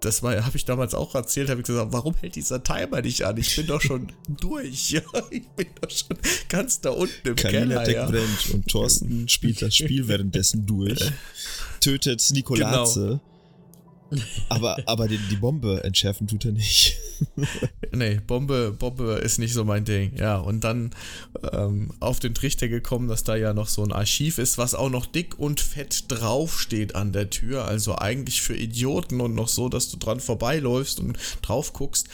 das 0.00 0.24
war, 0.24 0.44
habe 0.44 0.56
ich 0.56 0.64
damals 0.64 0.94
auch 0.94 1.14
erzählt, 1.14 1.48
habe 1.48 1.60
ich 1.60 1.66
gesagt, 1.66 1.92
warum 1.92 2.14
hält 2.16 2.34
dieser 2.34 2.62
Timer 2.62 3.00
nicht 3.00 3.22
an? 3.22 3.36
Ich 3.36 3.54
bin 3.54 3.68
doch 3.68 3.80
schon 3.80 4.12
durch, 4.28 4.90
ja, 4.90 5.00
ich 5.30 5.48
bin 5.50 5.68
doch 5.80 5.90
schon 5.90 6.18
ganz 6.48 6.80
da 6.80 6.90
unten 6.90 7.28
im 7.28 7.36
Kalina 7.36 7.84
Keller, 7.84 7.90
ja. 7.90 8.06
brennt 8.10 8.50
und 8.52 8.66
Thorsten 8.66 9.28
spielt 9.28 9.62
das 9.62 9.76
Spiel 9.76 10.08
währenddessen 10.08 10.66
durch, 10.66 10.98
tötet 11.80 12.28
Nikolaze. 12.32 13.00
Genau. 13.00 13.20
Aber, 14.48 14.78
aber 14.86 15.08
die, 15.08 15.18
die 15.30 15.36
Bombe 15.36 15.84
entschärfen 15.84 16.26
tut 16.26 16.44
er 16.44 16.52
nicht. 16.52 16.96
nee, 17.92 18.20
Bombe, 18.26 18.72
Bombe 18.72 19.20
ist 19.22 19.38
nicht 19.38 19.52
so 19.52 19.64
mein 19.64 19.84
Ding. 19.84 20.16
Ja, 20.16 20.38
und 20.38 20.64
dann 20.64 20.90
ähm, 21.52 21.92
auf 22.00 22.20
den 22.20 22.34
Trichter 22.34 22.68
gekommen, 22.68 23.08
dass 23.08 23.24
da 23.24 23.36
ja 23.36 23.52
noch 23.52 23.68
so 23.68 23.82
ein 23.82 23.92
Archiv 23.92 24.38
ist, 24.38 24.58
was 24.58 24.74
auch 24.74 24.90
noch 24.90 25.06
dick 25.06 25.38
und 25.38 25.60
fett 25.60 26.04
draufsteht 26.08 26.94
an 26.94 27.12
der 27.12 27.30
Tür. 27.30 27.66
Also 27.66 27.96
eigentlich 27.96 28.40
für 28.40 28.56
Idioten 28.56 29.20
und 29.20 29.34
noch 29.34 29.48
so, 29.48 29.68
dass 29.68 29.90
du 29.90 29.96
dran 29.96 30.20
vorbeiläufst 30.20 31.00
und 31.00 31.18
drauf 31.42 31.72
guckst. 31.72 32.08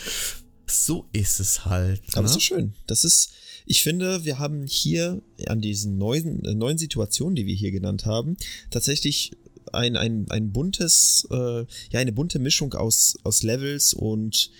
So 0.67 1.07
ist 1.13 1.41
es 1.41 1.65
halt. 1.65 2.03
Aber 2.15 2.23
ne? 2.23 2.29
so 2.29 2.41
schön. 2.41 2.75
Das 2.87 3.05
ist, 3.05 3.33
ich 3.67 3.83
finde, 3.83 4.25
wir 4.25 4.39
haben 4.39 4.67
hier 4.67 5.23
an 5.47 5.61
diesen 5.61 5.99
neuen, 5.99 6.45
äh, 6.45 6.55
neuen 6.55 6.79
Situationen, 6.79 7.37
die 7.37 7.47
wir 7.47 7.55
hier 7.55 7.71
genannt 7.71 8.07
haben, 8.07 8.37
tatsächlich 8.71 9.33
ein, 9.73 9.97
ein, 9.97 10.27
ein 10.31 10.53
buntes, 10.53 11.27
äh, 11.31 11.65
ja, 11.91 12.01
eine 12.01 12.13
bunte 12.13 12.39
Mischung 12.39 12.75
aus, 12.75 13.17
aus 13.25 13.43
Levels 13.43 13.95
und 13.95 14.51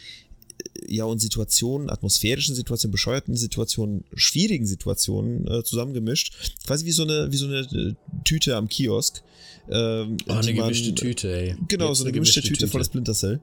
äh, 0.87 0.95
ja, 0.95 1.05
und 1.05 1.19
Situationen, 1.21 1.91
atmosphärischen 1.91 2.55
Situationen, 2.55 2.93
bescheuerten 2.93 3.37
Situationen, 3.37 4.05
schwierigen 4.15 4.67
Situationen 4.67 5.47
äh, 5.49 5.63
zusammengemischt. 5.65 6.35
Quasi 6.67 6.85
wie 6.85 6.93
so 6.93 7.03
eine, 7.05 7.31
wie 7.33 7.37
so 7.37 7.47
eine 7.47 7.61
äh, 7.61 7.95
Tüte 8.25 8.57
am 8.57 8.69
Kiosk. 8.69 9.23
Ähm, 9.71 10.17
Oh, 10.29 10.33
eine 10.33 10.53
man- 10.53 10.55
gemischte 10.55 10.95
Tüte, 10.95 11.35
ey. 11.35 11.57
Genau, 11.69 11.89
Jetzt 11.89 11.99
so 11.99 12.05
eine 12.05 12.13
gemischte 12.13 12.43
Tüte, 12.43 12.69
voller 12.69 12.85
Splinter 12.85 13.15
Cell. 13.15 13.41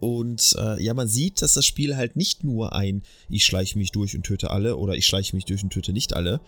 Und 0.00 0.54
äh, 0.58 0.82
ja, 0.82 0.92
man 0.92 1.08
sieht, 1.08 1.40
dass 1.40 1.54
das 1.54 1.64
Spiel 1.64 1.96
halt 1.96 2.14
nicht 2.16 2.44
nur 2.44 2.74
ein 2.74 3.02
ich 3.30 3.44
schleiche 3.46 3.78
mich 3.78 3.90
durch 3.90 4.14
und 4.14 4.24
töte 4.24 4.50
alle 4.50 4.76
oder 4.76 4.96
ich 4.96 5.06
schleiche 5.06 5.34
mich 5.34 5.46
durch 5.46 5.62
und 5.62 5.70
töte 5.72 5.94
nicht 5.94 6.14
alle 6.14 6.40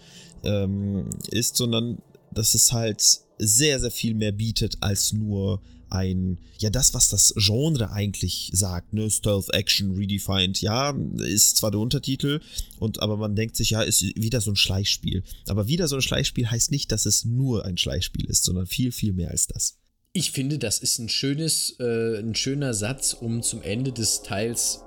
ähm, 0.42 1.08
ist, 1.30 1.56
sondern 1.56 1.98
dass 2.34 2.52
es 2.54 2.72
halt 2.72 3.20
sehr, 3.38 3.80
sehr 3.80 3.90
viel 3.90 4.14
mehr 4.14 4.32
bietet 4.32 4.76
als 4.80 5.12
nur 5.12 5.60
ein, 5.88 6.38
ja, 6.58 6.70
das, 6.70 6.94
was 6.94 7.08
das 7.08 7.32
Genre 7.36 7.90
eigentlich 7.90 8.50
sagt, 8.52 8.92
ne, 8.92 9.08
Stealth 9.10 9.52
Action 9.52 9.92
Redefined, 9.92 10.60
ja, 10.60 10.90
ist 11.18 11.58
zwar 11.58 11.70
der 11.70 11.80
Untertitel, 11.80 12.40
und 12.78 13.00
aber 13.00 13.16
man 13.16 13.36
denkt 13.36 13.56
sich, 13.56 13.70
ja, 13.70 13.82
ist 13.82 14.02
wieder 14.16 14.40
so 14.40 14.50
ein 14.50 14.56
Schleichspiel. 14.56 15.22
Aber 15.46 15.68
wieder 15.68 15.88
so 15.88 15.96
ein 15.96 16.02
Schleichspiel 16.02 16.50
heißt 16.50 16.70
nicht, 16.70 16.90
dass 16.92 17.06
es 17.06 17.24
nur 17.24 17.64
ein 17.64 17.78
Schleichspiel 17.78 18.26
ist, 18.26 18.44
sondern 18.44 18.66
viel, 18.66 18.92
viel 18.92 19.12
mehr 19.12 19.30
als 19.30 19.46
das. 19.46 19.76
Ich 20.12 20.32
finde, 20.32 20.58
das 20.58 20.78
ist 20.78 20.98
ein 20.98 21.08
schönes, 21.08 21.76
äh, 21.78 22.18
ein 22.18 22.34
schöner 22.34 22.74
Satz, 22.74 23.12
um 23.12 23.42
zum 23.42 23.62
Ende 23.62 23.92
des 23.92 24.22
Teils 24.22 24.80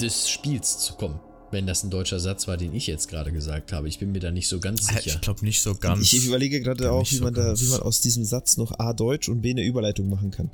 des 0.00 0.28
Spiels 0.30 0.78
zu 0.78 0.94
kommen. 0.94 1.20
Wenn 1.54 1.68
das 1.68 1.84
ein 1.84 1.90
deutscher 1.90 2.18
Satz 2.18 2.48
war, 2.48 2.56
den 2.56 2.74
ich 2.74 2.88
jetzt 2.88 3.08
gerade 3.08 3.30
gesagt 3.30 3.72
habe. 3.72 3.86
Ich 3.86 4.00
bin 4.00 4.10
mir 4.10 4.18
da 4.18 4.32
nicht 4.32 4.48
so 4.48 4.58
ganz 4.58 4.88
sicher. 4.88 5.06
Ich 5.06 5.20
glaube 5.20 5.44
nicht 5.44 5.62
so 5.62 5.76
ganz. 5.76 6.12
Ich 6.12 6.26
überlege 6.26 6.60
gerade 6.60 6.90
auch, 6.90 7.08
wie 7.08 7.14
so 7.14 7.22
man 7.22 7.32
da, 7.32 7.56
wie 7.56 7.66
man 7.66 7.80
aus 7.80 8.00
diesem 8.00 8.24
Satz 8.24 8.56
noch 8.56 8.76
A 8.80 8.92
Deutsch 8.92 9.28
und 9.28 9.40
B 9.40 9.50
eine 9.50 9.62
Überleitung 9.62 10.08
machen 10.08 10.32
kann. 10.32 10.50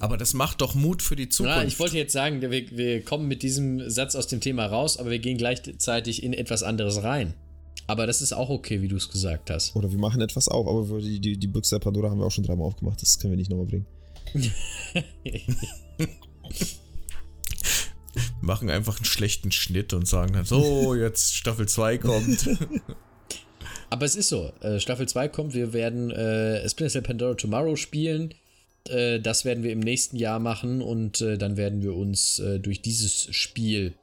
Aber 0.00 0.16
das 0.16 0.34
macht 0.34 0.60
doch 0.60 0.74
Mut 0.74 1.02
für 1.02 1.14
die 1.14 1.28
Zukunft. 1.28 1.56
Ja, 1.56 1.64
ich 1.64 1.78
wollte 1.78 1.96
jetzt 1.96 2.12
sagen, 2.12 2.40
wir, 2.40 2.50
wir 2.50 3.02
kommen 3.02 3.28
mit 3.28 3.44
diesem 3.44 3.88
Satz 3.88 4.16
aus 4.16 4.26
dem 4.26 4.40
Thema 4.40 4.66
raus, 4.66 4.96
aber 4.96 5.10
wir 5.10 5.20
gehen 5.20 5.38
gleichzeitig 5.38 6.24
in 6.24 6.32
etwas 6.32 6.64
anderes 6.64 7.04
rein. 7.04 7.34
Aber 7.86 8.08
das 8.08 8.22
ist 8.22 8.32
auch 8.32 8.50
okay, 8.50 8.82
wie 8.82 8.88
du 8.88 8.96
es 8.96 9.08
gesagt 9.08 9.50
hast. 9.50 9.76
Oder 9.76 9.92
wir 9.92 9.98
machen 9.98 10.20
etwas 10.20 10.48
auf, 10.48 10.66
aber 10.66 11.00
die, 11.00 11.20
die, 11.20 11.36
die 11.36 11.46
Büchse 11.46 11.76
der 11.76 11.80
Pandora 11.80 12.10
haben 12.10 12.18
wir 12.18 12.26
auch 12.26 12.32
schon 12.32 12.42
dreimal 12.42 12.66
aufgemacht, 12.66 13.00
das 13.00 13.20
können 13.20 13.34
wir 13.34 13.36
nicht 13.36 13.50
nochmal 13.50 13.66
bringen. 13.66 13.86
machen 18.40 18.70
einfach 18.70 18.96
einen 18.96 19.04
schlechten 19.04 19.52
Schnitt 19.52 19.92
und 19.92 20.06
sagen 20.06 20.32
dann, 20.32 20.44
so, 20.44 20.94
jetzt 20.94 21.34
Staffel 21.34 21.66
2 21.66 21.98
kommt. 21.98 22.48
Aber 23.90 24.06
es 24.06 24.16
ist 24.16 24.28
so. 24.28 24.52
Äh, 24.60 24.80
Staffel 24.80 25.08
2 25.08 25.28
kommt, 25.28 25.54
wir 25.54 25.72
werden 25.72 26.10
äh, 26.10 26.68
Splinter 26.68 26.92
Cell 26.92 27.02
Pandora 27.02 27.34
Tomorrow 27.34 27.76
spielen. 27.76 28.34
Äh, 28.88 29.20
das 29.20 29.44
werden 29.44 29.62
wir 29.62 29.72
im 29.72 29.80
nächsten 29.80 30.16
Jahr 30.16 30.38
machen 30.38 30.82
und 30.82 31.20
äh, 31.20 31.38
dann 31.38 31.56
werden 31.56 31.82
wir 31.82 31.94
uns 31.94 32.38
äh, 32.38 32.58
durch 32.58 32.82
dieses 32.82 33.28
Spiel 33.34 33.94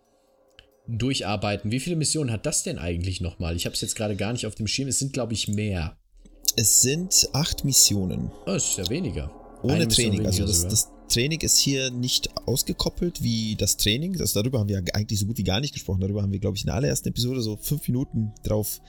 durcharbeiten. 0.88 1.72
Wie 1.72 1.80
viele 1.80 1.96
Missionen 1.96 2.32
hat 2.32 2.46
das 2.46 2.64
denn 2.64 2.80
eigentlich 2.80 3.22
nochmal? 3.22 3.56
Ich 3.56 3.66
habe 3.66 3.76
es 3.76 3.82
jetzt 3.82 3.96
gerade 3.96 4.16
gar 4.16 4.34
nicht 4.34 4.46
auf 4.46 4.56
dem 4.56 4.68
Schirm. 4.68 4.88
Es 4.88 5.00
sind, 5.00 5.14
glaube 5.14 5.34
ich, 5.34 5.48
mehr. 5.48 5.98
Es 6.56 6.82
sind 6.82 7.30
acht 7.34 7.64
Missionen. 7.64 8.32
Oh, 8.46 8.52
das 8.52 8.70
ist 8.70 8.78
ja 8.78 8.90
weniger. 8.90 9.41
Ohne 9.64 9.88
Training. 9.88 10.26
Also 10.26 10.46
das, 10.46 10.68
das 10.68 10.90
Training 11.08 11.42
ist 11.42 11.58
hier 11.58 11.92
nicht 11.92 12.30
ausgekoppelt 12.48 13.22
wie 13.22 13.56
das 13.56 13.78
Training. 13.78 14.14
Das, 14.14 14.34
darüber 14.34 14.60
haben 14.60 14.70
wir 14.70 14.84
eigentlich 14.94 15.20
so 15.20 15.26
gut 15.26 15.38
wie 15.38 15.44
gar 15.44 15.60
nicht 15.60 15.74
gesprochen. 15.74 16.00
Darüber 16.00 16.22
haben 16.22 16.32
wir, 16.32 16.40
glaube 16.40 16.58
ich, 16.58 16.64
in 16.64 16.68
der 16.68 16.76
allerersten 16.76 17.10
Episode 17.10 17.42
so 17.42 17.58
fünf 17.58 17.88
Minuten 17.88 18.32
drauf 18.44 18.82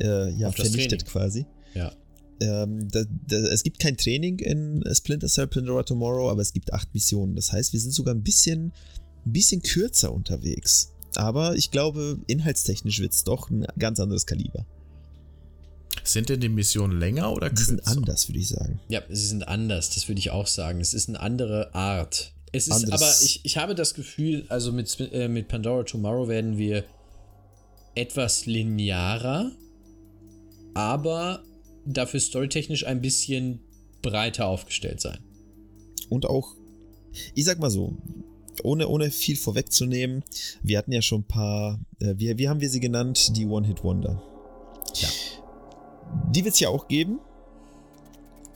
äh, 0.00 0.32
ja, 0.32 0.48
Auf 0.48 0.56
vernichtet 0.56 1.04
quasi. 1.04 1.46
Ja. 1.74 1.92
Ähm, 2.40 2.88
da, 2.90 3.04
da, 3.26 3.36
es 3.36 3.62
gibt 3.62 3.78
kein 3.78 3.96
Training 3.96 4.38
in 4.40 4.84
Splinter 4.92 5.28
Cell 5.28 5.46
Pandora 5.46 5.82
Tomorrow, 5.82 6.30
aber 6.30 6.42
es 6.42 6.52
gibt 6.52 6.72
acht 6.72 6.92
Missionen. 6.92 7.34
Das 7.34 7.52
heißt, 7.52 7.72
wir 7.72 7.80
sind 7.80 7.92
sogar 7.92 8.14
ein 8.14 8.22
bisschen, 8.22 8.72
ein 9.24 9.32
bisschen 9.32 9.62
kürzer 9.62 10.12
unterwegs. 10.12 10.92
Aber 11.14 11.56
ich 11.56 11.70
glaube, 11.70 12.18
inhaltstechnisch 12.26 13.00
wird 13.00 13.12
es 13.12 13.24
doch 13.24 13.48
ein 13.50 13.66
ganz 13.78 14.00
anderes 14.00 14.26
Kaliber. 14.26 14.66
Sind 16.06 16.28
denn 16.28 16.40
die 16.40 16.48
Missionen 16.48 16.98
länger 16.98 17.32
oder 17.32 17.50
Die 17.50 17.62
sind 17.62 17.76
kürzer? 17.78 17.90
anders, 17.96 18.28
würde 18.28 18.38
ich 18.38 18.48
sagen. 18.48 18.80
Ja, 18.88 19.02
sie 19.08 19.26
sind 19.26 19.46
anders, 19.48 19.90
das 19.94 20.08
würde 20.08 20.18
ich 20.20 20.30
auch 20.30 20.46
sagen. 20.46 20.80
Es 20.80 20.94
ist 20.94 21.08
eine 21.08 21.20
andere 21.20 21.74
Art. 21.74 22.32
Es 22.52 22.68
ist 22.68 22.72
Anderes- 22.74 23.02
aber, 23.02 23.14
ich, 23.24 23.40
ich 23.44 23.56
habe 23.58 23.74
das 23.74 23.94
Gefühl, 23.94 24.44
also 24.48 24.72
mit, 24.72 24.96
äh, 25.12 25.28
mit 25.28 25.48
Pandora 25.48 25.82
Tomorrow 25.82 26.28
werden 26.28 26.56
wir 26.58 26.84
etwas 27.94 28.46
linearer, 28.46 29.50
aber 30.74 31.42
dafür 31.84 32.20
storytechnisch 32.20 32.86
ein 32.86 33.00
bisschen 33.00 33.60
breiter 34.02 34.46
aufgestellt 34.46 35.00
sein. 35.00 35.18
Und 36.08 36.26
auch, 36.26 36.54
ich 37.34 37.44
sag 37.44 37.58
mal 37.58 37.70
so, 37.70 37.96
ohne, 38.62 38.88
ohne 38.88 39.10
viel 39.10 39.36
vorwegzunehmen, 39.36 40.22
wir 40.62 40.78
hatten 40.78 40.92
ja 40.92 41.02
schon 41.02 41.22
ein 41.22 41.28
paar, 41.28 41.80
äh, 42.00 42.14
wie, 42.16 42.36
wie 42.38 42.48
haben 42.48 42.60
wir 42.60 42.70
sie 42.70 42.80
genannt? 42.80 43.36
Die 43.36 43.46
One-Hit-Wonder. 43.46 44.22
Ja. 44.94 45.08
Die 46.30 46.44
wird 46.44 46.54
es 46.54 46.60
ja 46.60 46.68
auch 46.68 46.88
geben. 46.88 47.18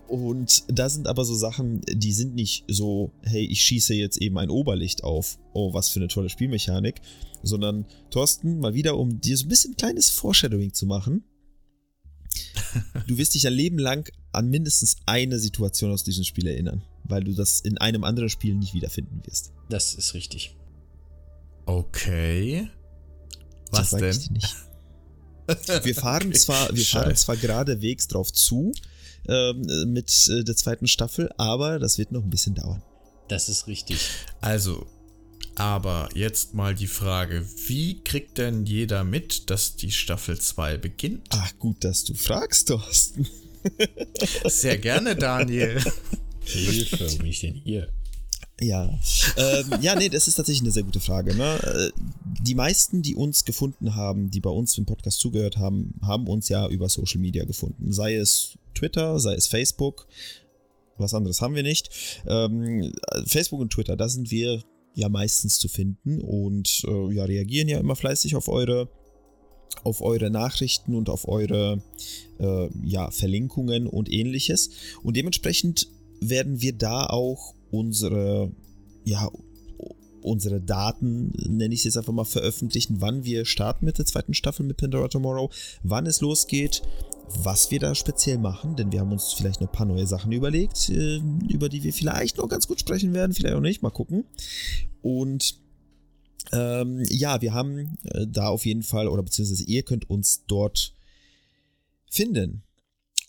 Und 0.08 0.64
da 0.66 0.88
sind 0.88 1.06
aber 1.06 1.24
so 1.24 1.34
Sachen, 1.34 1.82
die 1.88 2.12
sind 2.12 2.34
nicht 2.34 2.64
so, 2.66 3.12
hey, 3.22 3.44
ich 3.44 3.62
schieße 3.62 3.94
jetzt 3.94 4.18
eben 4.18 4.38
ein 4.38 4.50
Oberlicht 4.50 5.04
auf. 5.04 5.38
Oh, 5.52 5.72
was 5.72 5.88
für 5.88 6.00
eine 6.00 6.08
tolle 6.08 6.28
Spielmechanik. 6.28 7.00
Sondern, 7.44 7.86
Thorsten, 8.10 8.58
mal 8.58 8.74
wieder, 8.74 8.96
um 8.98 9.20
dir 9.20 9.36
so 9.36 9.44
ein 9.46 9.48
bisschen 9.48 9.76
kleines 9.76 10.10
Foreshadowing 10.10 10.72
zu 10.72 10.86
machen. 10.86 11.24
Du 13.08 13.18
wirst 13.18 13.34
dich 13.34 13.46
ein 13.46 13.52
Leben 13.52 13.78
lang 13.78 14.08
an 14.32 14.48
mindestens 14.48 14.96
eine 15.06 15.40
Situation 15.40 15.90
aus 15.90 16.04
diesem 16.04 16.22
Spiel 16.22 16.46
erinnern, 16.46 16.82
weil 17.04 17.24
du 17.24 17.32
das 17.32 17.60
in 17.60 17.78
einem 17.78 18.04
anderen 18.04 18.28
Spiel 18.28 18.54
nicht 18.54 18.74
wiederfinden 18.74 19.22
wirst. 19.24 19.52
Das 19.68 19.94
ist 19.94 20.14
richtig. 20.14 20.54
Okay. 21.66 22.68
Was 23.70 23.90
das 23.90 24.00
denn? 24.00 24.10
Ich 24.10 24.26
dir 24.26 24.32
nicht. 24.32 24.56
Wir 25.82 25.94
fahren 25.94 26.28
Okay, 26.28 26.38
zwar, 26.38 26.74
wir 26.74 26.84
fahren 26.84 27.16
zwar 27.16 27.36
geradewegs 27.36 28.08
drauf 28.08 28.32
zu 28.32 28.72
ähm, 29.28 29.92
mit 29.92 30.28
äh, 30.28 30.44
der 30.44 30.56
zweiten 30.56 30.86
Staffel, 30.86 31.30
aber 31.36 31.78
das 31.78 31.98
wird 31.98 32.12
noch 32.12 32.22
ein 32.22 32.30
bisschen 32.30 32.54
dauern. 32.54 32.82
Das 33.28 33.48
ist 33.48 33.66
richtig. 33.66 33.98
Also, 34.40 34.86
aber 35.54 36.08
jetzt 36.14 36.54
mal 36.54 36.74
die 36.74 36.86
Frage, 36.86 37.46
wie 37.66 38.02
kriegt 38.02 38.38
denn 38.38 38.66
jeder 38.66 39.04
mit, 39.04 39.50
dass 39.50 39.76
die 39.76 39.92
Staffel 39.92 40.40
2 40.40 40.78
beginnt? 40.78 41.28
Ach, 41.30 41.52
gut, 41.58 41.84
dass 41.84 42.04
du 42.04 42.14
fragst, 42.14 42.68
Thorsten. 42.68 43.26
Sehr 44.46 44.78
gerne, 44.78 45.16
Daniel. 45.16 45.80
Hilfe, 46.44 47.12
wo 47.12 47.16
bin 47.18 47.26
ich 47.26 47.40
denn 47.40 47.54
hier? 47.54 47.92
Ja. 48.60 48.98
ähm, 49.36 49.78
ja, 49.80 49.94
nee, 49.96 50.08
das 50.08 50.28
ist 50.28 50.34
tatsächlich 50.34 50.62
eine 50.62 50.70
sehr 50.70 50.82
gute 50.82 51.00
Frage. 51.00 51.34
Ne? 51.34 51.58
Äh, 51.62 51.90
Die 52.42 52.54
meisten, 52.54 53.02
die 53.02 53.14
uns 53.14 53.44
gefunden 53.44 53.94
haben, 53.94 54.30
die 54.30 54.40
bei 54.40 54.50
uns 54.50 54.76
im 54.76 54.86
Podcast 54.86 55.20
zugehört 55.20 55.56
haben, 55.56 55.94
haben 56.02 56.26
uns 56.28 56.48
ja 56.48 56.68
über 56.68 56.88
Social 56.88 57.20
Media 57.20 57.44
gefunden. 57.44 57.92
Sei 57.92 58.16
es 58.16 58.58
Twitter, 58.74 59.18
sei 59.18 59.34
es 59.34 59.46
Facebook. 59.46 60.06
Was 60.98 61.14
anderes 61.14 61.40
haben 61.40 61.54
wir 61.54 61.62
nicht. 61.62 61.90
Ähm, 62.26 62.92
Facebook 63.26 63.60
und 63.60 63.72
Twitter, 63.72 63.96
da 63.96 64.08
sind 64.08 64.30
wir 64.30 64.62
ja 64.94 65.08
meistens 65.08 65.58
zu 65.58 65.68
finden 65.68 66.20
und 66.20 66.82
äh, 66.86 67.14
ja, 67.14 67.24
reagieren 67.24 67.68
ja 67.68 67.78
immer 67.78 67.96
fleißig 67.96 68.36
auf 68.36 68.48
eure 68.48 68.88
auf 69.84 70.02
eure 70.02 70.30
Nachrichten 70.30 70.94
und 70.94 71.08
auf 71.08 71.26
eure 71.28 71.80
äh, 72.38 72.68
ja, 72.84 73.10
Verlinkungen 73.10 73.86
und 73.86 74.12
ähnliches. 74.12 74.70
Und 75.02 75.16
dementsprechend 75.16 75.86
werden 76.20 76.60
wir 76.60 76.76
da 76.76 77.06
auch 77.06 77.54
unsere, 77.70 78.52
ja, 79.04 79.30
unsere 80.22 80.60
Daten, 80.60 81.32
nenne 81.48 81.74
ich 81.74 81.80
es 81.80 81.84
jetzt 81.84 81.96
einfach 81.96 82.12
mal, 82.12 82.24
veröffentlichen, 82.24 83.00
wann 83.00 83.24
wir 83.24 83.44
starten 83.44 83.84
mit 83.84 83.98
der 83.98 84.06
zweiten 84.06 84.34
Staffel 84.34 84.66
mit 84.66 84.76
Pandora 84.76 85.08
Tomorrow, 85.08 85.50
wann 85.82 86.06
es 86.06 86.20
losgeht, 86.20 86.82
was 87.42 87.70
wir 87.70 87.78
da 87.78 87.94
speziell 87.94 88.38
machen, 88.38 88.76
denn 88.76 88.92
wir 88.92 89.00
haben 89.00 89.12
uns 89.12 89.32
vielleicht 89.32 89.60
noch 89.60 89.68
ein 89.68 89.72
paar 89.72 89.86
neue 89.86 90.06
Sachen 90.06 90.32
überlegt, 90.32 90.88
äh, 90.90 91.20
über 91.48 91.68
die 91.68 91.82
wir 91.82 91.92
vielleicht 91.92 92.38
noch 92.38 92.48
ganz 92.48 92.66
gut 92.66 92.80
sprechen 92.80 93.14
werden, 93.14 93.32
vielleicht 93.32 93.54
auch 93.54 93.60
nicht, 93.60 93.82
mal 93.82 93.90
gucken. 93.90 94.24
Und 95.00 95.60
ähm, 96.52 97.04
ja, 97.08 97.40
wir 97.40 97.54
haben 97.54 97.96
äh, 98.04 98.26
da 98.26 98.48
auf 98.48 98.66
jeden 98.66 98.82
Fall, 98.82 99.08
oder 99.08 99.22
beziehungsweise 99.22 99.64
ihr 99.64 99.82
könnt 99.82 100.10
uns 100.10 100.44
dort 100.46 100.92
finden. 102.10 102.62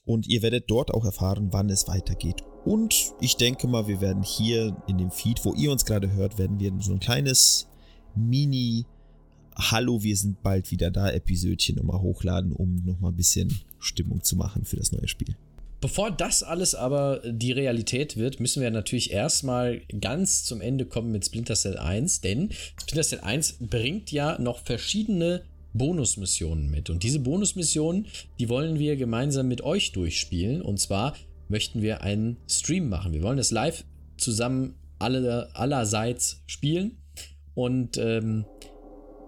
Und 0.03 0.27
ihr 0.27 0.41
werdet 0.41 0.69
dort 0.69 0.91
auch 0.91 1.05
erfahren, 1.05 1.49
wann 1.51 1.69
es 1.69 1.87
weitergeht. 1.87 2.43
Und 2.65 3.13
ich 3.19 3.37
denke 3.37 3.67
mal, 3.67 3.87
wir 3.87 4.01
werden 4.01 4.23
hier 4.23 4.75
in 4.87 4.97
dem 4.97 5.11
Feed, 5.11 5.43
wo 5.43 5.53
ihr 5.53 5.71
uns 5.71 5.85
gerade 5.85 6.11
hört, 6.11 6.37
werden 6.37 6.59
wir 6.59 6.71
so 6.79 6.93
ein 6.93 6.99
kleines 6.99 7.67
Mini 8.15 8.85
Hallo, 9.55 10.01
wir 10.01 10.15
sind 10.15 10.41
bald 10.41 10.71
wieder 10.71 10.91
da 10.91 11.09
Episödchen 11.09 11.75
nochmal 11.75 12.01
hochladen, 12.01 12.53
um 12.53 12.83
nochmal 12.85 13.11
ein 13.11 13.17
bisschen 13.17 13.53
Stimmung 13.79 14.23
zu 14.23 14.35
machen 14.35 14.63
für 14.63 14.77
das 14.77 14.91
neue 14.91 15.07
Spiel. 15.07 15.35
Bevor 15.81 16.11
das 16.11 16.43
alles 16.43 16.75
aber 16.75 17.21
die 17.25 17.51
Realität 17.51 18.15
wird, 18.15 18.39
müssen 18.39 18.61
wir 18.61 18.71
natürlich 18.71 19.11
erstmal 19.11 19.81
ganz 19.99 20.45
zum 20.45 20.61
Ende 20.61 20.85
kommen 20.85 21.11
mit 21.11 21.25
Splinter 21.25 21.55
Cell 21.55 21.77
1, 21.77 22.21
denn 22.21 22.49
Splinter 22.79 23.03
Cell 23.03 23.19
1 23.21 23.57
bringt 23.59 24.11
ja 24.11 24.39
noch 24.39 24.59
verschiedene 24.59 25.43
Bonusmissionen 25.73 26.69
mit. 26.69 26.89
Und 26.89 27.03
diese 27.03 27.19
Bonusmissionen, 27.19 28.07
die 28.39 28.49
wollen 28.49 28.77
wir 28.77 28.95
gemeinsam 28.95 29.47
mit 29.47 29.61
euch 29.61 29.91
durchspielen. 29.91 30.61
Und 30.61 30.79
zwar 30.79 31.15
möchten 31.51 31.83
wir 31.83 32.01
einen 32.01 32.37
Stream 32.49 32.89
machen. 32.89 33.13
Wir 33.13 33.21
wollen 33.21 33.37
das 33.37 33.51
live 33.51 33.83
zusammen 34.17 34.73
alle, 34.97 35.49
allerseits 35.53 36.41
spielen. 36.47 36.97
Und 37.53 37.97
ähm, 37.97 38.45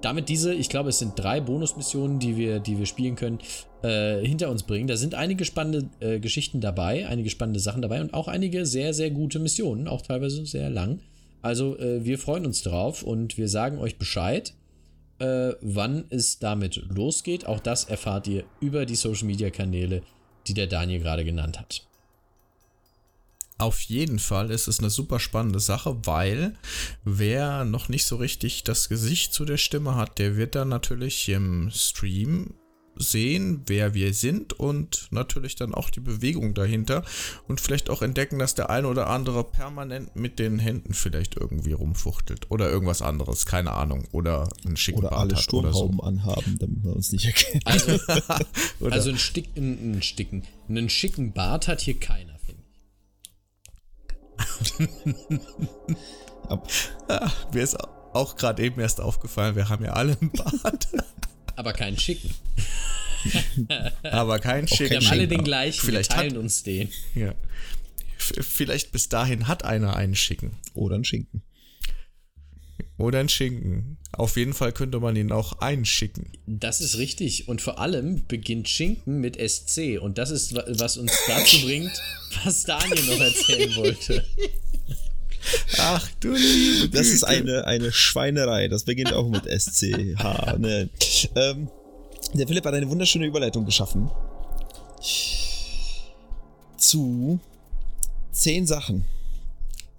damit 0.02 0.30
diese, 0.30 0.54
ich 0.54 0.70
glaube, 0.70 0.90
es 0.90 1.00
sind 1.00 1.18
drei 1.18 1.40
Bonusmissionen, 1.40 2.20
die 2.20 2.36
wir, 2.36 2.60
die 2.60 2.78
wir 2.78 2.86
spielen 2.86 3.16
können, 3.16 3.40
äh, 3.84 4.26
hinter 4.26 4.50
uns 4.50 4.64
bringen. 4.64 4.88
Da 4.88 4.98
sind 4.98 5.16
einige 5.16 5.46
spannende 5.46 5.90
äh, 6.00 6.20
Geschichten 6.20 6.62
dabei, 6.62 7.08
einige 7.08 7.30
spannende 7.30 7.60
Sachen 7.60 7.82
dabei 7.82 8.02
und 8.02 8.14
auch 8.14 8.28
einige 8.28 8.66
sehr, 8.66 8.94
sehr 8.94 9.12
gute 9.12 9.40
Missionen, 9.40 9.88
auch 9.88 10.02
teilweise 10.02 10.46
sehr 10.46 10.70
lang. 10.70 11.00
Also 11.42 11.78
äh, 11.78 12.04
wir 12.04 12.18
freuen 12.20 12.46
uns 12.46 12.64
drauf 12.64 13.04
und 13.04 13.38
wir 13.38 13.48
sagen 13.48 13.78
euch 13.78 13.98
Bescheid, 13.98 14.54
äh, 15.20 15.54
wann 15.62 16.06
es 16.10 16.40
damit 16.40 16.84
losgeht. 16.90 17.46
Auch 17.46 17.60
das 17.60 17.86
erfahrt 17.86 18.28
ihr 18.28 18.44
über 18.60 18.86
die 18.86 18.96
Social-Media-Kanäle, 18.96 20.02
die 20.48 20.54
der 20.54 20.68
Daniel 20.68 21.00
gerade 21.00 21.24
genannt 21.24 21.60
hat. 21.60 21.86
Auf 23.64 23.80
jeden 23.80 24.20
Fall 24.20 24.52
ist 24.52 24.68
es 24.68 24.80
eine 24.80 24.90
super 24.90 25.22
spannende 25.22 25.62
Sache, 25.62 25.96
weil 26.04 26.54
wer 27.06 27.64
noch 27.64 27.88
nicht 27.88 28.06
so 28.06 28.18
richtig 28.18 28.66
das 28.66 28.90
Gesicht 28.90 29.34
zu 29.34 29.46
der 29.46 29.56
Stimme 29.56 29.96
hat, 29.96 30.20
der 30.20 30.36
wird 30.36 30.56
dann 30.56 30.68
natürlich 30.68 31.30
im 31.30 31.72
Stream 31.72 32.56
sehen, 32.98 33.62
wer 33.68 33.94
wir 33.94 34.14
sind 34.14 34.52
und 34.52 35.08
natürlich 35.12 35.56
dann 35.56 35.74
auch 35.74 35.90
die 35.90 36.02
Bewegung 36.02 36.54
dahinter 36.54 37.06
und 37.48 37.62
vielleicht 37.62 37.90
auch 37.90 38.02
entdecken, 38.02 38.38
dass 38.38 38.54
der 38.54 38.70
eine 38.70 38.90
oder 38.90 39.10
andere 39.10 39.46
permanent 39.46 40.14
mit 40.18 40.40
den 40.40 40.60
Händen 40.60 40.94
vielleicht 40.94 41.38
irgendwie 41.38 41.72
rumfuchtelt 41.72 42.52
oder 42.52 42.70
irgendwas 42.70 43.02
anderes, 43.02 43.46
keine 43.46 43.72
Ahnung, 43.72 44.10
oder 44.12 44.50
einen 44.66 44.76
schicken 44.76 45.00
Oder 45.00 45.12
Bart 45.12 45.22
alle 45.22 45.36
hat 45.38 45.54
oder 45.54 46.04
anhaben, 46.04 46.58
damit 46.60 46.84
man 46.84 46.94
uns 46.96 47.14
nicht 47.14 47.26
erkennt. 47.26 47.66
Also, 47.66 47.98
also 48.90 49.10
einen, 49.10 49.18
Stick, 49.20 49.48
einen, 49.56 49.80
einen, 49.80 50.02
Sticken, 50.02 50.44
einen 50.68 50.90
schicken 50.90 51.32
Bart 51.32 51.70
hat 51.70 51.80
hier 51.80 51.98
keiner, 51.98 52.33
so. 56.50 56.64
Mir 57.54 57.64
ist 57.64 57.78
auch 57.80 58.36
gerade 58.36 58.64
eben 58.64 58.80
erst 58.80 59.02
aufgefallen, 59.02 59.56
wir 59.56 59.70
haben 59.70 59.84
ja 59.84 59.94
alle 59.94 60.18
einen 60.20 60.32
Bart, 60.32 60.88
Aber 61.56 61.74
keinen 61.74 61.98
schicken. 61.98 62.34
aber 64.04 64.40
keinen 64.40 64.68
schicken. 64.68 64.92
Wir 64.92 64.98
haben 65.00 65.08
alle 65.08 65.28
den 65.28 65.44
gleichen, 65.44 65.86
Vielleicht 65.86 66.12
wir 66.12 66.18
hat, 66.18 66.24
teilen 66.24 66.38
uns 66.38 66.64
den. 66.64 66.90
ja. 67.16 67.34
Vielleicht 68.18 68.92
bis 68.94 69.10
dahin 69.10 69.48
hat 69.50 69.66
einer 69.66 69.96
einen 69.98 70.16
schicken. 70.16 70.52
Oder 70.74 70.96
ein 70.96 71.04
Schinken. 71.04 71.42
Oder 72.98 73.20
einen 73.20 73.30
Schinken. 73.30 73.98
Auf 74.12 74.38
jeden 74.38 74.54
Fall 74.54 74.72
könnte 74.72 75.00
man 75.00 75.16
ihn 75.16 75.32
auch 75.32 75.54
einschicken. 75.60 76.32
Das 76.46 76.80
ist 76.82 76.98
richtig. 76.98 77.48
Und 77.48 77.62
vor 77.62 77.80
allem 77.80 78.24
beginnt 78.28 78.70
Schinken 78.70 79.20
mit 79.20 79.36
SC. 79.38 80.00
Und 80.00 80.18
das 80.18 80.30
ist, 80.30 80.56
wa- 80.56 80.64
was 80.68 80.98
uns 80.98 81.12
dazu 81.28 81.62
bringt, 81.66 81.92
was 82.44 82.64
Daniel 82.64 83.04
noch 83.06 83.20
erzählen 83.20 83.76
wollte. 83.76 84.24
Ach 85.78 86.08
du 86.20 86.34
liebe 86.34 86.90
Das 86.90 87.08
ist 87.08 87.24
eine, 87.24 87.66
eine 87.66 87.92
Schweinerei. 87.92 88.68
Das 88.70 88.84
beginnt 88.84 89.12
auch 89.14 89.28
mit 89.28 89.46
SCH. 89.46 90.58
Ne. 90.58 90.90
Ähm, 91.36 91.68
der 92.34 92.48
Philipp 92.48 92.66
hat 92.66 92.74
eine 92.74 92.90
wunderschöne 92.90 93.26
Überleitung 93.26 93.66
geschaffen. 93.66 94.10
Zu 96.78 97.40
zehn 98.32 98.66
Sachen, 98.66 99.06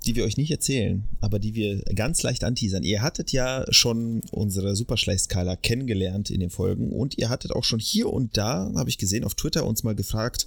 die 0.05 0.17
wir 0.17 0.25
euch 0.25 0.37
nicht 0.37 0.51
erzählen, 0.51 1.05
aber 1.21 1.39
die 1.39 1.55
wir 1.55 1.83
ganz 1.95 2.23
leicht 2.23 2.45
anteasern. 2.45 2.83
Ihr 2.83 3.03
hattet 3.03 3.33
ja 3.33 3.65
schon 3.71 4.21
unsere 4.31 4.77
Superschleichskala 4.77 5.57
kennengelernt 5.57 6.31
in 6.31 6.41
den 6.41 6.51
Folgen 6.51 6.93
und 6.93 7.19
ihr 7.19 7.29
hattet 7.29 7.53
auch 7.53 7.65
schon 7.65 7.81
hier 7.81 8.11
und 8.11 8.37
da, 8.37 8.71
habe 8.75 8.91
ich 8.91 8.99
gesehen, 8.99 9.25
auf 9.25 9.35
Twitter 9.35 9.67
uns 9.67 9.83
mal 9.83 9.95
gefragt, 9.95 10.47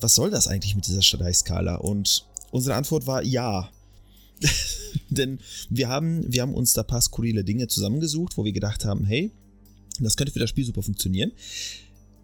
was 0.00 0.14
soll 0.14 0.30
das 0.30 0.48
eigentlich 0.48 0.74
mit 0.74 0.86
dieser 0.86 1.02
Schleichskala? 1.02 1.76
Und 1.76 2.26
unsere 2.50 2.74
Antwort 2.74 3.06
war 3.06 3.22
ja. 3.22 3.70
Denn 5.10 5.40
wir 5.68 5.88
haben, 5.88 6.24
wir 6.32 6.42
haben 6.42 6.54
uns 6.54 6.72
da 6.72 6.82
ein 6.82 6.86
paar 6.86 7.02
skurrile 7.02 7.44
Dinge 7.44 7.68
zusammengesucht, 7.68 8.36
wo 8.36 8.44
wir 8.44 8.52
gedacht 8.52 8.84
haben, 8.84 9.04
hey, 9.04 9.30
das 9.98 10.16
könnte 10.16 10.32
für 10.32 10.38
das 10.38 10.50
Spiel 10.50 10.64
super 10.64 10.82
funktionieren. 10.82 11.32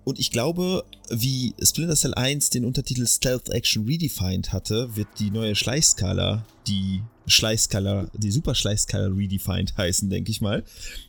Und 0.07 0.21
ich 0.21 0.31
glaube, 0.31 0.85
wie 1.11 1.53
Splinter 1.61 1.97
Cell 1.97 2.15
1 2.15 2.51
den 2.51 2.65
Untertitel 2.65 3.09
Stealth 3.09 3.49
Action 3.49 3.87
Redefined 3.87 4.53
hatte, 4.53 4.95
wird 4.95 5.09
die 5.19 5.33
neue 5.33 5.57
Schleichskala, 5.57 6.47
die 6.69 7.03
Schleichskala, 7.27 8.09
die 8.17 8.31
Super 8.31 8.55
Schleichskala 8.55 9.09
Redefined 9.09 9.77
heißen, 9.77 10.09
denke 10.09 10.31
ich 10.31 10.41
mal. 10.41 10.63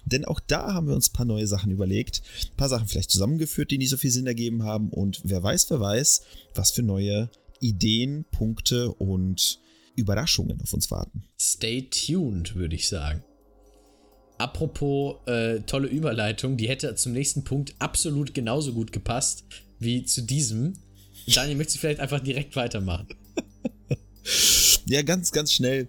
Denn 0.05 0.25
auch 0.25 0.39
da 0.39 0.73
haben 0.73 0.87
wir 0.87 0.95
uns 0.95 1.11
ein 1.11 1.13
paar 1.13 1.27
neue 1.27 1.45
Sachen 1.45 1.69
überlegt, 1.69 2.23
ein 2.41 2.57
paar 2.57 2.69
Sachen 2.69 2.87
vielleicht 2.87 3.11
zusammengeführt, 3.11 3.69
die 3.69 3.77
nicht 3.77 3.91
so 3.91 3.97
viel 3.97 4.09
Sinn 4.09 4.25
ergeben 4.25 4.63
haben. 4.63 4.89
Und 4.89 5.21
wer 5.23 5.43
weiß, 5.43 5.69
wer 5.69 5.79
weiß, 5.79 6.23
was 6.55 6.71
für 6.71 6.81
neue 6.81 7.29
Ideen, 7.59 8.25
Punkte 8.31 8.91
und 8.93 9.59
Überraschungen 9.95 10.59
auf 10.59 10.73
uns 10.73 10.89
warten. 10.89 11.23
Stay 11.39 11.83
tuned, 11.83 12.55
würde 12.55 12.73
ich 12.73 12.87
sagen. 12.87 13.23
Apropos 14.37 15.15
äh, 15.25 15.61
tolle 15.61 15.87
Überleitung, 15.87 16.57
die 16.57 16.67
hätte 16.67 16.93
zum 16.95 17.13
nächsten 17.13 17.43
Punkt 17.43 17.73
absolut 17.79 18.33
genauso 18.33 18.73
gut 18.73 18.91
gepasst 18.91 19.45
wie 19.79 20.03
zu 20.03 20.21
diesem. 20.21 20.73
Daniel, 21.27 21.57
möchtest 21.57 21.77
du 21.77 21.79
vielleicht 21.81 21.99
einfach 21.99 22.19
direkt 22.19 22.55
weitermachen? 22.55 23.07
Ja, 24.89 25.01
ganz, 25.01 25.31
ganz 25.31 25.51
schnell. 25.51 25.87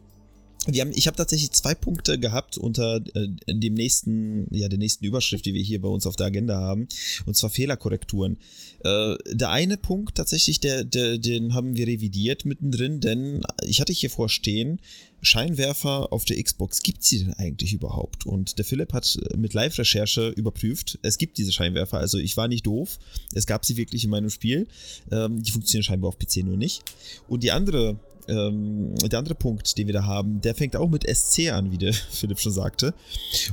Haben, 0.66 0.90
ich 0.94 1.06
habe 1.06 1.16
tatsächlich 1.16 1.52
zwei 1.52 1.74
Punkte 1.74 2.18
gehabt 2.18 2.58
unter 2.58 3.00
äh, 3.14 3.28
dem 3.46 3.74
nächsten, 3.74 4.52
ja, 4.54 4.68
der 4.68 4.78
nächsten 4.78 5.04
Überschrift, 5.04 5.46
die 5.46 5.54
wir 5.54 5.62
hier 5.62 5.80
bei 5.80 5.88
uns 5.88 6.04
auf 6.04 6.16
der 6.16 6.26
Agenda 6.26 6.56
haben, 6.56 6.88
und 7.24 7.36
zwar 7.36 7.48
Fehlerkorrekturen. 7.48 8.36
Äh, 8.84 9.14
der 9.32 9.50
eine 9.50 9.76
Punkt 9.76 10.16
tatsächlich, 10.16 10.60
der, 10.60 10.84
der, 10.84 11.16
den 11.18 11.54
haben 11.54 11.76
wir 11.76 11.86
revidiert 11.86 12.44
mittendrin, 12.44 13.00
denn 13.00 13.42
ich 13.62 13.80
hatte 13.80 13.92
hier 13.92 14.10
vorstehen, 14.10 14.80
Scheinwerfer 15.22 16.12
auf 16.12 16.24
der 16.24 16.42
Xbox, 16.42 16.82
gibt 16.82 17.02
sie 17.02 17.24
denn 17.24 17.34
eigentlich 17.34 17.72
überhaupt? 17.72 18.26
Und 18.26 18.58
der 18.58 18.64
Philipp 18.64 18.92
hat 18.92 19.18
mit 19.36 19.54
Live-Recherche 19.54 20.28
überprüft, 20.30 20.98
es 21.02 21.18
gibt 21.18 21.38
diese 21.38 21.52
Scheinwerfer, 21.52 21.98
also 21.98 22.18
ich 22.18 22.36
war 22.36 22.48
nicht 22.48 22.66
doof, 22.66 22.98
es 23.34 23.46
gab 23.46 23.64
sie 23.64 23.76
wirklich 23.76 24.04
in 24.04 24.10
meinem 24.10 24.30
Spiel, 24.30 24.68
ähm, 25.10 25.42
die 25.42 25.50
funktionieren 25.50 25.84
scheinbar 25.84 26.08
auf 26.08 26.18
PC 26.18 26.44
nur 26.44 26.56
nicht. 26.56 26.82
Und 27.28 27.42
die 27.42 27.52
andere 27.52 27.98
ähm, 28.28 28.94
der 28.96 29.18
andere 29.18 29.34
Punkt, 29.34 29.76
den 29.78 29.86
wir 29.86 29.94
da 29.94 30.04
haben, 30.04 30.40
der 30.40 30.54
fängt 30.54 30.76
auch 30.76 30.88
mit 30.88 31.08
SC 31.08 31.50
an, 31.50 31.70
wie 31.70 31.78
der 31.78 31.92
Philipp 32.10 32.38
schon 32.38 32.52
sagte. 32.52 32.94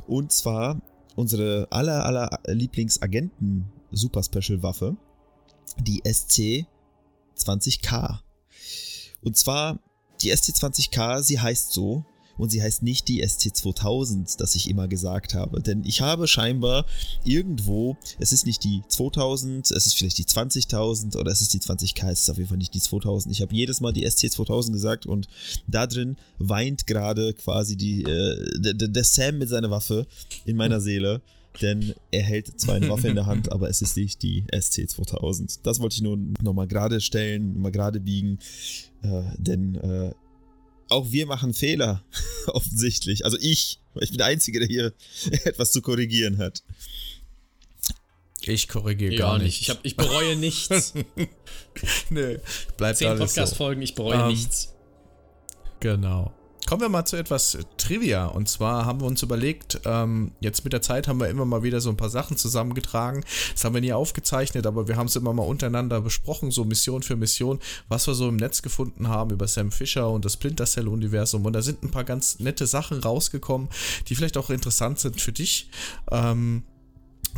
Und 0.05 0.31
zwar 0.31 0.81
unsere 1.15 1.67
aller, 1.71 2.05
aller 2.05 2.39
Lieblingsagenten 2.47 3.65
Super 3.91 4.21
Special 4.21 4.61
Waffe, 4.61 4.97
die 5.79 6.01
SC 6.05 6.65
20K. 7.37 8.19
Und 9.21 9.37
zwar 9.37 9.79
die 10.21 10.33
SC20K, 10.33 11.21
sie 11.21 11.39
heißt 11.39 11.71
so 11.71 12.03
und 12.37 12.49
sie 12.49 12.61
heißt 12.61 12.83
nicht 12.83 13.07
die 13.07 13.25
SC2000, 13.25 14.37
das 14.37 14.55
ich 14.55 14.69
immer 14.69 14.87
gesagt 14.87 15.33
habe. 15.33 15.61
Denn 15.61 15.83
ich 15.85 16.01
habe 16.01 16.27
scheinbar 16.27 16.85
irgendwo, 17.23 17.97
es 18.19 18.31
ist 18.31 18.45
nicht 18.45 18.63
die 18.63 18.83
2000, 18.87 19.71
es 19.71 19.85
ist 19.85 19.93
vielleicht 19.93 20.17
die 20.17 20.25
20.000 20.25 21.17
oder 21.17 21.31
es 21.31 21.41
ist 21.41 21.53
die 21.53 21.59
20K, 21.59 22.11
es 22.11 22.21
ist 22.21 22.29
auf 22.29 22.37
jeden 22.37 22.49
Fall 22.49 22.57
nicht 22.57 22.73
die 22.73 22.81
2000. 22.81 23.33
Ich 23.33 23.41
habe 23.41 23.55
jedes 23.55 23.81
Mal 23.81 23.93
die 23.93 24.07
SC2000 24.07 24.71
gesagt 24.71 25.05
und 25.05 25.27
da 25.67 25.87
drin 25.87 26.17
weint 26.37 26.87
gerade 26.87 27.33
quasi 27.33 27.75
die, 27.75 28.03
äh, 28.03 28.59
der, 28.59 28.73
der 28.73 29.03
Sam 29.03 29.37
mit 29.37 29.49
seiner 29.49 29.71
Waffe 29.71 30.05
in 30.45 30.57
meiner 30.57 30.81
Seele. 30.81 31.21
Denn 31.61 31.93
er 32.11 32.23
hält 32.23 32.59
zwar 32.59 32.75
eine 32.75 32.89
Waffe 32.89 33.07
in 33.07 33.15
der 33.15 33.25
Hand, 33.25 33.51
aber 33.53 33.69
es 33.69 33.81
ist 33.81 33.95
nicht 33.97 34.21
die 34.23 34.43
SC2000. 34.51 35.59
Das 35.63 35.79
wollte 35.79 35.95
ich 35.95 36.01
nur 36.01 36.17
nochmal 36.41 36.67
gerade 36.67 37.01
stellen, 37.01 37.59
mal 37.59 37.71
gerade 37.71 37.99
biegen. 37.99 38.39
Äh, 39.03 39.23
denn 39.37 39.75
äh, 39.75 40.11
auch 40.89 41.11
wir 41.11 41.25
machen 41.25 41.53
Fehler, 41.53 42.03
offensichtlich. 42.47 43.25
Also 43.25 43.37
ich, 43.39 43.79
weil 43.93 44.03
ich 44.03 44.09
bin 44.09 44.17
der 44.19 44.27
Einzige, 44.27 44.59
der 44.59 44.67
hier 44.67 44.93
etwas 45.45 45.71
zu 45.71 45.81
korrigieren 45.81 46.37
hat. 46.37 46.63
Ich 48.47 48.67
korrigiere 48.67 49.13
Ja, 49.13 49.19
gar 49.27 49.37
nicht. 49.39 49.45
nicht. 49.45 49.61
Ich, 49.63 49.69
hab, 49.71 49.79
ich 49.83 49.95
bereue 49.95 50.35
nichts. 50.35 50.93
Nö, 52.11 52.37
bleibt 52.77 52.99
Zehn 52.99 53.07
alles 53.07 53.19
so. 53.19 53.25
Podcast-Folgen, 53.25 53.81
ich 53.81 53.95
bereue 53.95 54.21
Ähm, 54.21 54.27
nichts. 54.27 54.71
Genau. 55.79 56.31
Kommen 56.65 56.81
wir 56.81 56.89
mal 56.89 57.05
zu 57.05 57.15
etwas 57.15 57.57
Trivia. 57.77 58.25
Und 58.25 58.49
zwar 58.49 58.85
haben 58.85 59.01
wir 59.01 59.05
uns 59.05 59.21
überlegt, 59.21 59.81
ähm, 59.85 60.31
jetzt 60.39 60.63
mit 60.63 60.73
der 60.73 60.81
Zeit 60.81 61.07
haben 61.07 61.19
wir 61.19 61.29
immer 61.29 61.45
mal 61.45 61.63
wieder 61.63 61.81
so 61.81 61.89
ein 61.89 61.97
paar 61.97 62.09
Sachen 62.09 62.37
zusammengetragen. 62.37 63.23
Das 63.53 63.63
haben 63.63 63.73
wir 63.73 63.81
nie 63.81 63.93
aufgezeichnet, 63.93 64.65
aber 64.65 64.87
wir 64.87 64.97
haben 64.97 65.07
es 65.07 65.15
immer 65.15 65.33
mal 65.33 65.43
untereinander 65.43 66.01
besprochen, 66.01 66.51
so 66.51 66.63
Mission 66.63 67.03
für 67.03 67.15
Mission, 67.15 67.59
was 67.87 68.07
wir 68.07 68.15
so 68.15 68.27
im 68.27 68.37
Netz 68.37 68.61
gefunden 68.61 69.07
haben 69.07 69.31
über 69.31 69.47
Sam 69.47 69.71
Fisher 69.71 70.09
und 70.09 70.25
das 70.25 70.33
Splinter 70.33 70.65
Cell-Universum. 70.65 71.45
Und 71.45 71.53
da 71.53 71.61
sind 71.61 71.83
ein 71.83 71.91
paar 71.91 72.03
ganz 72.03 72.39
nette 72.39 72.67
Sachen 72.67 72.99
rausgekommen, 72.99 73.69
die 74.07 74.15
vielleicht 74.15 74.37
auch 74.37 74.49
interessant 74.49 74.99
sind 74.99 75.21
für 75.21 75.31
dich. 75.31 75.69
Ähm, 76.11 76.63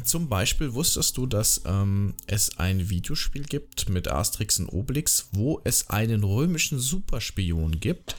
zum 0.03 0.30
Beispiel 0.30 0.73
wusstest 0.73 1.17
du, 1.17 1.25
dass 1.25 1.61
ähm, 1.65 2.13
es 2.28 2.57
ein 2.59 2.89
Videospiel 2.89 3.43
gibt 3.43 3.89
mit 3.89 4.07
Asterix 4.07 4.59
und 4.59 4.69
Obelix, 4.69 5.30
wo 5.32 5.59
es 5.63 5.89
einen 5.89 6.23
römischen 6.23 6.80
Superspion 6.80 7.80
gibt, 7.80 8.15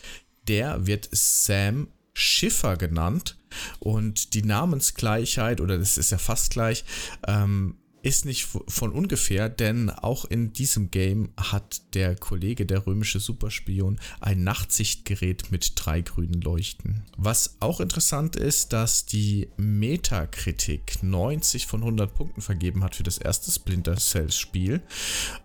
der 0.49 0.87
wird 0.87 1.09
Sam 1.13 1.89
Schiffer 2.15 2.77
genannt. 2.77 3.39
Und 3.79 4.35
die 4.35 4.43
Namensgleichheit, 4.43 5.61
oder 5.61 5.79
das 5.79 5.97
ist 5.97 6.11
ja 6.11 6.19
fast 6.19 6.51
gleich, 6.51 6.85
ähm, 7.27 7.77
ist 8.03 8.25
nicht 8.25 8.47
von 8.69 8.93
ungefähr, 8.93 9.49
denn 9.49 9.91
auch 9.91 10.25
in 10.25 10.53
diesem 10.53 10.91
Game 10.91 11.31
hat 11.37 11.95
der 11.95 12.15
Kollege, 12.15 12.65
der 12.65 12.87
römische 12.87 13.21
Superspion, 13.21 13.99
ein 14.21 14.45
Nachtsichtgerät 14.45 15.51
mit 15.51 15.73
drei 15.75 16.01
grünen 16.03 16.41
Leuchten. 16.41 17.05
Was 17.17 17.57
auch 17.61 17.81
interessant 17.81 18.37
ist, 18.37 18.73
dass 18.73 19.07
die 19.07 19.49
Metakritik 19.57 21.03
90 21.03 21.67
von 21.67 21.81
100 21.81 22.15
Punkten 22.15 22.41
vergeben 22.41 22.85
hat 22.85 22.95
für 22.95 23.03
das 23.03 23.19
erste 23.19 23.51
Splinter 23.51 23.97
Cells 23.97 24.37
Spiel. 24.37 24.81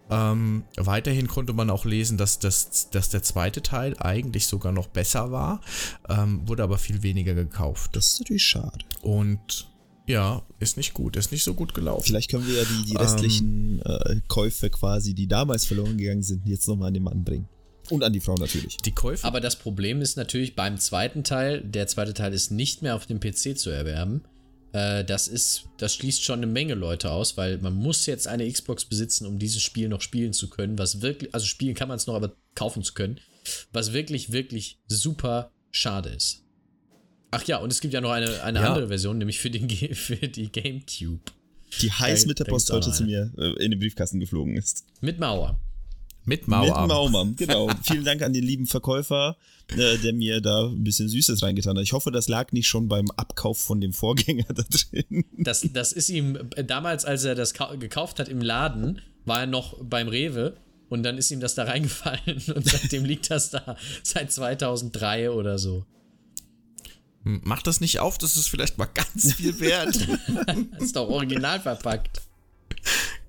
Ähm, 0.10 0.64
weiterhin 0.78 1.28
konnte 1.28 1.54
man 1.54 1.70
auch 1.70 1.86
lesen, 1.86 2.18
dass, 2.18 2.38
das, 2.38 2.90
dass 2.92 3.10
der 3.10 3.24
zweite 3.24 3.64
Teil 3.64 3.96
eigentlich 4.00 4.48
sogar 4.48 4.72
noch 4.72 4.88
besser 4.88 5.32
war, 5.32 5.62
ähm, 6.08 6.48
wurde 6.48 6.64
aber 6.64 6.78
viel 6.78 7.02
weniger 7.02 7.34
gekauft. 7.34 7.96
Das 7.96 8.14
ist 8.14 8.20
natürlich 8.20 8.44
schade. 8.44 8.86
Und 9.02 9.73
ja, 10.06 10.46
ist 10.60 10.78
nicht 10.78 10.94
gut, 10.94 11.16
ist 11.16 11.32
nicht 11.32 11.44
so 11.44 11.54
gut 11.54 11.74
gelaufen. 11.74 12.04
Vielleicht 12.06 12.30
können 12.30 12.48
wir 12.48 12.56
ja 12.56 12.64
die, 12.64 12.92
die 12.92 12.96
restlichen 12.96 13.82
ähm, 13.86 14.18
äh, 14.18 14.22
Käufe 14.28 14.70
quasi, 14.70 15.14
die 15.14 15.28
damals 15.28 15.66
verloren 15.66 15.98
gegangen 15.98 16.24
sind, 16.24 16.46
jetzt 16.46 16.68
nochmal 16.68 16.90
an 16.90 16.94
den 16.94 17.04
Mann 17.04 17.24
bringen. 17.24 17.48
Und 17.90 18.04
an 18.04 18.14
die 18.14 18.20
Frau 18.20 18.36
natürlich. 18.36 18.78
Die 18.78 18.92
Käufe. 18.92 19.26
Aber 19.26 19.42
das 19.42 19.58
Problem 19.58 20.02
ist 20.02 20.16
natürlich 20.16 20.56
beim 20.56 20.78
zweiten 20.78 21.24
Teil, 21.24 21.62
der 21.62 21.88
zweite 21.88 22.14
Teil 22.14 22.34
ist 22.34 22.52
nicht 22.52 22.82
mehr 22.82 22.96
auf 22.96 23.06
dem 23.06 23.20
PC 23.20 23.58
zu 23.58 23.70
erwerben. 23.70 24.24
Äh, 24.72 25.06
das 25.06 25.28
ist, 25.28 25.66
das 25.78 25.94
schließt 25.96 26.24
schon 26.24 26.40
eine 26.40 26.48
Menge 26.48 26.76
Leute 26.76 27.12
aus, 27.12 27.38
weil 27.38 27.58
man 27.60 27.74
muss 27.74 28.06
jetzt 28.06 28.28
eine 28.28 28.50
Xbox 28.50 28.86
besitzen, 28.86 29.26
um 29.26 29.40
dieses 29.40 29.62
Spiel 29.62 29.90
noch 29.90 30.02
spielen 30.02 30.34
zu 30.34 30.50
können. 30.50 30.78
Was 30.78 31.02
wirklich, 31.02 31.34
also 31.34 31.46
spielen 31.46 31.76
kann 31.76 31.88
man 31.88 31.98
es 31.98 32.08
noch, 32.08 32.16
aber 32.16 32.36
kaufen 32.56 32.84
zu 32.84 32.94
können. 32.94 33.20
Was 33.72 33.94
wirklich, 33.94 34.32
wirklich 34.32 34.80
super 34.88 35.52
schade 35.72 36.10
ist. 36.10 36.44
Ach 37.34 37.44
ja, 37.46 37.58
und 37.58 37.72
es 37.72 37.82
gibt 37.82 37.94
ja 37.94 38.02
noch 38.02 38.12
eine, 38.12 38.44
eine 38.44 38.60
ja. 38.60 38.68
andere 38.68 38.88
Version, 38.88 39.18
nämlich 39.18 39.40
für, 39.40 39.50
den, 39.50 39.70
für 39.96 40.16
die 40.16 40.52
GameCube. 40.52 41.20
Die 41.82 41.92
heiß 41.92 42.28
mit 42.28 42.40
der 42.40 42.46
Post 42.46 42.72
heute 42.72 42.92
zu 42.92 43.04
mir 43.04 43.32
äh, 43.38 43.64
in 43.64 43.72
den 43.72 43.80
Briefkasten 43.80 44.20
geflogen 44.20 44.56
ist. 44.56 44.86
Mit 45.02 45.20
Mauer. 45.20 45.60
Mit 46.26 46.48
Mauer. 46.48 46.82
Mit 46.82 46.90
Mauer, 46.90 47.34
genau. 47.36 47.70
Vielen 47.84 48.06
Dank 48.06 48.22
an 48.22 48.32
den 48.32 48.44
lieben 48.44 48.68
Verkäufer, 48.68 49.36
äh, 49.76 49.98
der 49.98 50.14
mir 50.14 50.40
da 50.40 50.68
ein 50.68 50.84
bisschen 50.84 51.10
Süßes 51.10 51.42
reingetan 51.42 51.76
hat. 51.76 51.84
Ich 51.84 51.94
hoffe, 51.94 52.12
das 52.12 52.28
lag 52.28 52.52
nicht 52.52 52.68
schon 52.68 52.88
beim 52.88 53.10
Abkauf 53.12 53.58
von 53.58 53.82
dem 53.82 53.94
Vorgänger 53.94 54.46
da 54.54 54.64
drin. 54.64 55.26
Das, 55.38 55.68
das 55.74 55.92
ist 55.92 56.10
ihm 56.10 56.38
äh, 56.56 56.64
damals, 56.64 57.04
als 57.04 57.24
er 57.24 57.36
das 57.36 57.54
gekauft 57.54 58.20
hat 58.20 58.30
im 58.30 58.42
Laden, 58.42 59.02
war 59.26 59.42
er 59.42 59.48
noch 59.48 59.84
beim 59.84 60.08
Rewe 60.08 60.56
und 60.90 61.02
dann 61.04 61.18
ist 61.18 61.32
ihm 61.32 61.40
das 61.40 61.56
da 61.56 61.64
reingefallen 61.64 62.44
und 62.54 62.66
seitdem 62.70 63.04
liegt 63.04 63.32
das 63.32 63.50
da 63.50 63.76
seit 64.04 64.32
2003 64.32 65.32
oder 65.32 65.58
so. 65.58 65.86
Mach 67.24 67.62
das 67.62 67.80
nicht 67.80 68.00
auf, 68.00 68.18
das 68.18 68.36
ist 68.36 68.50
vielleicht 68.50 68.78
mal 68.78 68.90
ganz 68.94 69.34
viel 69.36 69.60
wert. 69.60 69.96
ist 70.80 70.96
doch 70.96 71.08
original 71.10 71.60
verpackt. 71.60 72.22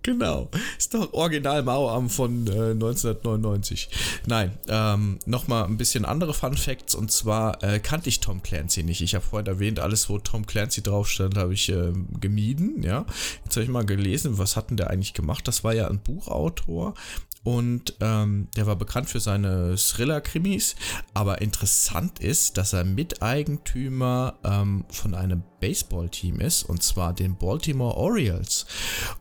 Genau, 0.04 0.50
ist 0.76 0.92
doch 0.92 1.14
original 1.14 1.62
Mauerarm 1.62 2.10
von 2.10 2.46
äh, 2.46 2.72
1999. 2.72 3.88
Nein, 4.26 4.52
ähm, 4.68 5.18
nochmal 5.24 5.64
ein 5.64 5.78
bisschen 5.78 6.04
andere 6.04 6.34
Fun 6.34 6.58
Facts 6.58 6.94
und 6.94 7.10
zwar 7.10 7.62
äh, 7.64 7.80
kannte 7.80 8.10
ich 8.10 8.20
Tom 8.20 8.42
Clancy 8.42 8.82
nicht. 8.82 9.00
Ich 9.00 9.14
habe 9.14 9.24
vorhin 9.24 9.46
erwähnt, 9.46 9.80
alles 9.80 10.10
wo 10.10 10.18
Tom 10.18 10.44
Clancy 10.44 10.82
drauf 10.82 11.08
stand, 11.08 11.38
habe 11.38 11.54
ich 11.54 11.70
äh, 11.70 11.92
gemieden, 12.20 12.82
ja. 12.82 13.06
Jetzt 13.44 13.56
habe 13.56 13.64
ich 13.64 13.70
mal 13.70 13.86
gelesen, 13.86 14.36
was 14.36 14.56
hat 14.56 14.68
denn 14.68 14.76
der 14.76 14.90
eigentlich 14.90 15.14
gemacht? 15.14 15.48
Das 15.48 15.64
war 15.64 15.72
ja 15.72 15.88
ein 15.88 16.00
Buchautor, 16.00 16.92
und 17.44 17.94
ähm, 18.00 18.48
der 18.56 18.66
war 18.66 18.76
bekannt 18.76 19.08
für 19.08 19.20
seine 19.20 19.76
Thriller-Krimis. 19.76 20.76
Aber 21.12 21.42
interessant 21.42 22.18
ist, 22.18 22.56
dass 22.56 22.72
er 22.72 22.84
Miteigentümer 22.84 24.38
ähm, 24.42 24.86
von 24.88 25.14
einem 25.14 25.42
Baseball-Team 25.60 26.40
ist, 26.40 26.62
und 26.62 26.82
zwar 26.82 27.12
den 27.12 27.36
Baltimore 27.36 27.96
Orioles. 27.96 28.64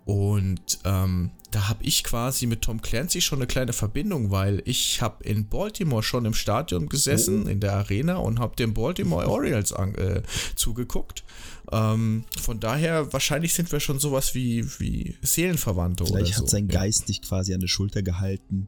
Und 0.05 0.79
ähm, 0.85 1.31
da 1.51 1.67
habe 1.67 1.83
ich 1.83 2.03
quasi 2.03 2.47
mit 2.47 2.61
Tom 2.61 2.81
Clancy 2.81 3.21
schon 3.21 3.39
eine 3.39 3.47
kleine 3.47 3.73
Verbindung, 3.73 4.31
weil 4.31 4.61
ich 4.65 5.01
habe 5.01 5.23
in 5.25 5.49
Baltimore 5.49 6.01
schon 6.01 6.25
im 6.25 6.33
Stadion 6.33 6.87
gesessen, 6.87 7.43
oh. 7.45 7.49
in 7.49 7.59
der 7.59 7.73
Arena 7.73 8.15
und 8.15 8.39
habe 8.39 8.55
den 8.55 8.73
Baltimore 8.73 9.27
Orioles 9.27 9.73
an, 9.73 9.95
äh, 9.95 10.23
zugeguckt. 10.55 11.23
Ähm, 11.71 12.25
von 12.41 12.59
daher, 12.59 13.13
wahrscheinlich 13.13 13.53
sind 13.53 13.71
wir 13.71 13.79
schon 13.79 13.99
sowas 13.99 14.35
wie, 14.35 14.65
wie 14.79 15.15
Seelenverwandte 15.21 16.05
Vielleicht 16.05 16.25
oder 16.27 16.35
so. 16.35 16.41
hat 16.43 16.49
sein 16.49 16.67
Geist 16.67 17.09
dich 17.09 17.21
quasi 17.21 17.53
an 17.53 17.61
der 17.61 17.67
Schulter 17.67 18.03
gehalten 18.03 18.67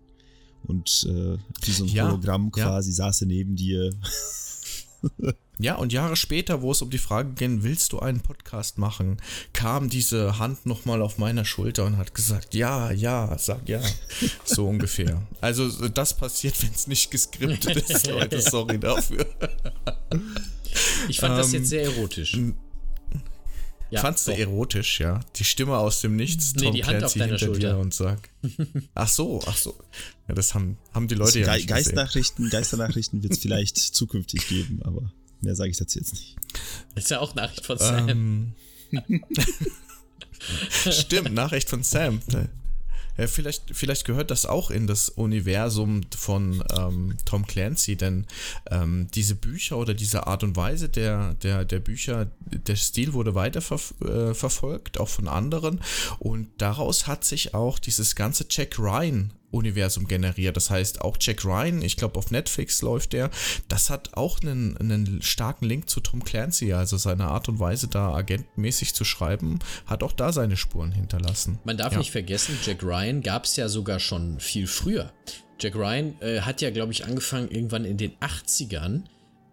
und 0.63 1.07
äh, 1.09 1.37
wie 1.63 1.71
so 1.71 1.83
ein 1.83 1.89
ja, 1.89 2.07
Hologramm 2.07 2.51
quasi 2.51 2.91
ja. 2.91 2.95
saß 2.95 3.21
er 3.21 3.27
neben 3.27 3.55
dir. 3.55 3.91
Ja, 5.57 5.75
und 5.75 5.93
Jahre 5.93 6.15
später, 6.17 6.61
wo 6.61 6.71
es 6.71 6.81
um 6.81 6.89
die 6.89 6.97
Frage 6.97 7.31
ging, 7.33 7.63
willst 7.63 7.93
du 7.93 7.99
einen 7.99 8.19
Podcast 8.19 8.77
machen, 8.77 9.21
kam 9.53 9.89
diese 9.89 10.37
Hand 10.37 10.65
nochmal 10.65 11.01
auf 11.01 11.17
meiner 11.17 11.45
Schulter 11.45 11.85
und 11.85 11.97
hat 11.97 12.13
gesagt, 12.13 12.53
ja, 12.53 12.91
ja, 12.91 13.37
sag 13.37 13.67
ja. 13.69 13.81
So 14.43 14.67
ungefähr. 14.67 15.21
Also 15.39 15.87
das 15.87 16.15
passiert, 16.15 16.61
wenn 16.61 16.73
es 16.73 16.87
nicht 16.87 17.09
geskriptet 17.09 17.89
ist, 17.89 18.07
Leute. 18.07 18.41
Sorry 18.45 18.79
dafür. 18.79 19.25
Ich 21.07 21.19
fand 21.19 21.33
ähm, 21.33 21.37
das 21.37 21.51
jetzt 21.53 21.69
sehr 21.69 21.83
erotisch. 21.83 22.37
Ja, 23.95 24.01
Fandst 24.01 24.27
du 24.27 24.31
erotisch, 24.31 24.99
ja? 24.99 25.21
Die 25.37 25.45
Stimme 25.45 25.77
aus 25.77 26.01
dem 26.01 26.17
Nichts, 26.17 26.51
Tom 26.51 26.73
nee, 26.73 26.81
die 26.81 26.83
Hand 26.83 26.97
Clancy 26.97 27.19
hinter 27.19 27.39
Schulter. 27.39 27.59
dir 27.59 27.77
und 27.77 27.93
sagt. 27.93 28.29
Ach 28.93 29.07
so, 29.07 29.41
ach 29.47 29.55
so. 29.55 29.73
Ja, 30.27 30.35
das 30.35 30.53
haben, 30.53 30.77
haben 30.93 31.07
die 31.07 31.15
Leute 31.15 31.39
das 31.39 31.47
ja 31.47 31.55
nicht 31.55 31.67
Geistnachrichten, 31.69 32.49
Geisternachrichten 32.49 33.23
wird 33.23 33.31
es 33.33 33.39
vielleicht 33.39 33.77
zukünftig 33.95 34.47
geben, 34.49 34.81
aber 34.83 35.11
mehr 35.39 35.55
sage 35.55 35.69
ich 35.69 35.77
dazu 35.77 35.97
jetzt 35.97 36.13
nicht. 36.13 36.35
Das 36.93 37.05
ist 37.05 37.09
ja 37.09 37.21
auch 37.21 37.35
Nachricht 37.35 37.65
von 37.65 37.77
Sam. 37.77 38.09
Ähm, 38.09 38.53
Stimmt, 40.91 41.33
Nachricht 41.33 41.69
von 41.69 41.81
Sam. 41.83 42.19
Ja, 43.17 43.27
vielleicht, 43.27 43.63
vielleicht 43.71 44.05
gehört 44.05 44.31
das 44.31 44.45
auch 44.45 44.71
in 44.71 44.87
das 44.87 45.09
Universum 45.09 46.01
von 46.15 46.63
ähm, 46.77 47.15
Tom 47.25 47.47
Clancy, 47.47 47.95
denn 47.95 48.25
ähm, 48.69 49.07
diese 49.13 49.35
Bücher 49.35 49.77
oder 49.77 49.93
diese 49.93 50.27
Art 50.27 50.43
und 50.43 50.55
Weise 50.55 50.89
der, 50.89 51.35
der, 51.35 51.65
der 51.65 51.79
Bücher, 51.79 52.27
der 52.45 52.75
Stil 52.75 53.13
wurde 53.13 53.35
weiter 53.35 53.61
äh, 54.01 54.33
auch 54.99 55.09
von 55.09 55.27
anderen. 55.27 55.81
Und 56.19 56.49
daraus 56.57 57.07
hat 57.07 57.23
sich 57.23 57.53
auch 57.53 57.79
dieses 57.79 58.15
ganze 58.15 58.45
Jack 58.49 58.77
Ryan 58.79 59.31
Universum 59.51 60.07
generiert. 60.07 60.57
Das 60.57 60.69
heißt, 60.69 61.01
auch 61.01 61.17
Jack 61.19 61.45
Ryan, 61.45 61.81
ich 61.81 61.97
glaube 61.97 62.17
auf 62.17 62.31
Netflix 62.31 62.81
läuft 62.81 63.13
der, 63.13 63.29
das 63.67 63.89
hat 63.89 64.13
auch 64.13 64.41
einen, 64.41 64.77
einen 64.77 65.21
starken 65.21 65.65
Link 65.65 65.89
zu 65.89 65.99
Tom 65.99 66.23
Clancy. 66.23 66.73
Also 66.73 66.97
seine 66.97 67.25
Art 67.25 67.49
und 67.49 67.59
Weise, 67.59 67.87
da 67.87 68.13
agentmäßig 68.13 68.93
zu 68.93 69.05
schreiben, 69.05 69.59
hat 69.85 70.03
auch 70.03 70.13
da 70.13 70.31
seine 70.31 70.57
Spuren 70.57 70.91
hinterlassen. 70.91 71.59
Man 71.63 71.77
darf 71.77 71.93
ja. 71.93 71.99
nicht 71.99 72.11
vergessen, 72.11 72.57
Jack 72.63 72.83
Ryan 72.83 73.21
gab 73.21 73.45
es 73.45 73.55
ja 73.55 73.69
sogar 73.69 73.99
schon 73.99 74.39
viel 74.39 74.67
früher. 74.67 75.11
Jack 75.59 75.75
Ryan 75.75 76.19
äh, 76.21 76.41
hat 76.41 76.61
ja, 76.61 76.69
glaube 76.69 76.91
ich, 76.91 77.05
angefangen 77.05 77.49
irgendwann 77.49 77.85
in 77.85 77.97
den 77.97 78.11
80ern. 78.17 79.03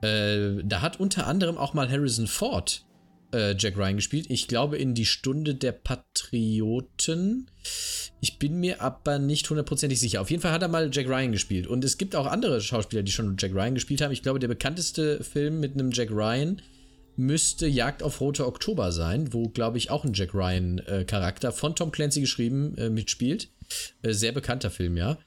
Äh, 0.02 0.62
da 0.64 0.80
hat 0.80 0.98
unter 0.98 1.26
anderem 1.26 1.56
auch 1.56 1.74
mal 1.74 1.88
Harrison 1.88 2.26
Ford 2.26 2.84
äh, 3.32 3.54
Jack 3.58 3.76
Ryan 3.76 3.96
gespielt. 3.96 4.26
Ich 4.28 4.48
glaube 4.48 4.76
in 4.78 4.94
die 4.94 5.06
Stunde 5.06 5.54
der 5.54 5.72
Patrioten. 5.72 7.50
Ich 8.20 8.38
bin 8.38 8.60
mir 8.60 8.80
aber 8.80 9.18
nicht 9.18 9.48
hundertprozentig 9.48 9.98
sicher. 9.98 10.20
Auf 10.20 10.30
jeden 10.30 10.42
Fall 10.42 10.52
hat 10.52 10.62
er 10.62 10.68
mal 10.68 10.90
Jack 10.92 11.06
Ryan 11.06 11.32
gespielt. 11.32 11.66
Und 11.66 11.84
es 11.84 11.98
gibt 11.98 12.14
auch 12.14 12.26
andere 12.26 12.60
Schauspieler, 12.60 13.02
die 13.02 13.12
schon 13.12 13.36
Jack 13.38 13.54
Ryan 13.54 13.74
gespielt 13.74 14.00
haben. 14.00 14.12
Ich 14.12 14.22
glaube, 14.22 14.38
der 14.38 14.48
bekannteste 14.48 15.22
Film 15.24 15.60
mit 15.60 15.74
einem 15.74 15.90
Jack 15.90 16.10
Ryan 16.10 16.62
müsste 17.16 17.66
Jagd 17.66 18.02
auf 18.02 18.20
Rote 18.20 18.46
Oktober 18.46 18.92
sein, 18.92 19.32
wo, 19.32 19.48
glaube 19.48 19.78
ich, 19.78 19.90
auch 19.90 20.04
ein 20.04 20.14
Jack 20.14 20.34
Ryan-Charakter 20.34 21.48
äh, 21.48 21.52
von 21.52 21.74
Tom 21.74 21.92
Clancy 21.92 22.20
geschrieben 22.20 22.76
äh, 22.78 22.90
mitspielt. 22.90 23.48
Äh, 24.02 24.12
sehr 24.12 24.32
bekannter 24.32 24.70
Film, 24.70 24.96
ja. 24.96 25.18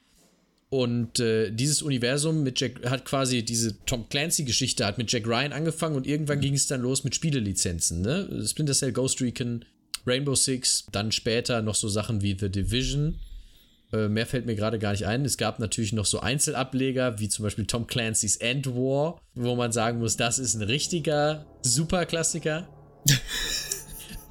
Und 0.76 1.22
äh, 1.22 1.52
dieses 1.52 1.82
Universum 1.82 2.44
mit 2.44 2.60
Jack 2.60 2.90
hat 2.90 3.06
quasi 3.06 3.46
diese 3.46 3.78
Tom 3.86 4.10
Clancy-Geschichte 4.10 4.86
hat 4.86 4.98
mit 4.98 5.10
Jack 5.10 5.26
Ryan 5.26 5.54
angefangen 5.54 5.96
und 5.96 6.06
irgendwann 6.06 6.42
ging 6.42 6.54
es 6.54 6.68
dann 6.68 6.82
los 6.82 7.06
mit 7.06 7.16
Spielelizenzen, 7.16 8.02
ne? 8.02 8.46
Splinter 8.46 8.74
Cell, 8.74 8.92
Ghost 8.92 9.22
Recon, 9.22 9.64
Rainbow 10.06 10.36
Six, 10.36 10.86
dann 10.92 11.14
später 11.14 11.62
noch 11.62 11.76
so 11.76 11.88
Sachen 11.88 12.22
wie 12.22 12.36
The 12.38 12.50
Division 12.50 13.16
Äh, 13.94 14.10
mehr 14.10 14.26
fällt 14.26 14.46
mir 14.48 14.56
gerade 14.56 14.78
gar 14.78 14.92
nicht 14.92 15.06
ein. 15.06 15.24
Es 15.24 15.38
gab 15.38 15.60
natürlich 15.60 15.94
noch 15.94 16.06
so 16.06 16.20
Einzelableger, 16.20 17.20
wie 17.20 17.30
zum 17.30 17.44
Beispiel 17.44 17.68
Tom 17.68 17.88
Clancy's 17.88 18.36
End 18.36 18.68
War, 18.68 19.22
wo 19.34 19.56
man 19.56 19.72
sagen 19.72 20.00
muss, 20.00 20.18
das 20.18 20.40
ist 20.40 20.56
ein 20.56 20.64
richtiger 20.64 21.46
Superklassiker. 21.62 22.68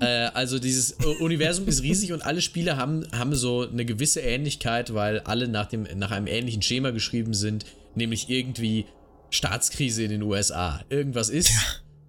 äh, 0.00 0.06
also 0.34 0.58
dieses 0.58 0.92
Universum 1.20 1.66
ist 1.66 1.82
riesig 1.82 2.12
und 2.12 2.22
alle 2.22 2.40
Spiele 2.40 2.76
haben, 2.76 3.06
haben 3.12 3.34
so 3.34 3.68
eine 3.68 3.84
gewisse 3.84 4.20
Ähnlichkeit, 4.20 4.94
weil 4.94 5.20
alle 5.20 5.48
nach, 5.48 5.66
dem, 5.66 5.86
nach 5.96 6.10
einem 6.10 6.26
ähnlichen 6.26 6.62
Schema 6.62 6.90
geschrieben 6.90 7.34
sind, 7.34 7.64
nämlich 7.94 8.28
irgendwie 8.28 8.86
Staatskrise 9.30 10.04
in 10.04 10.10
den 10.10 10.22
USA. 10.22 10.82
Irgendwas 10.88 11.28
ist 11.28 11.50
ja. 11.50 11.60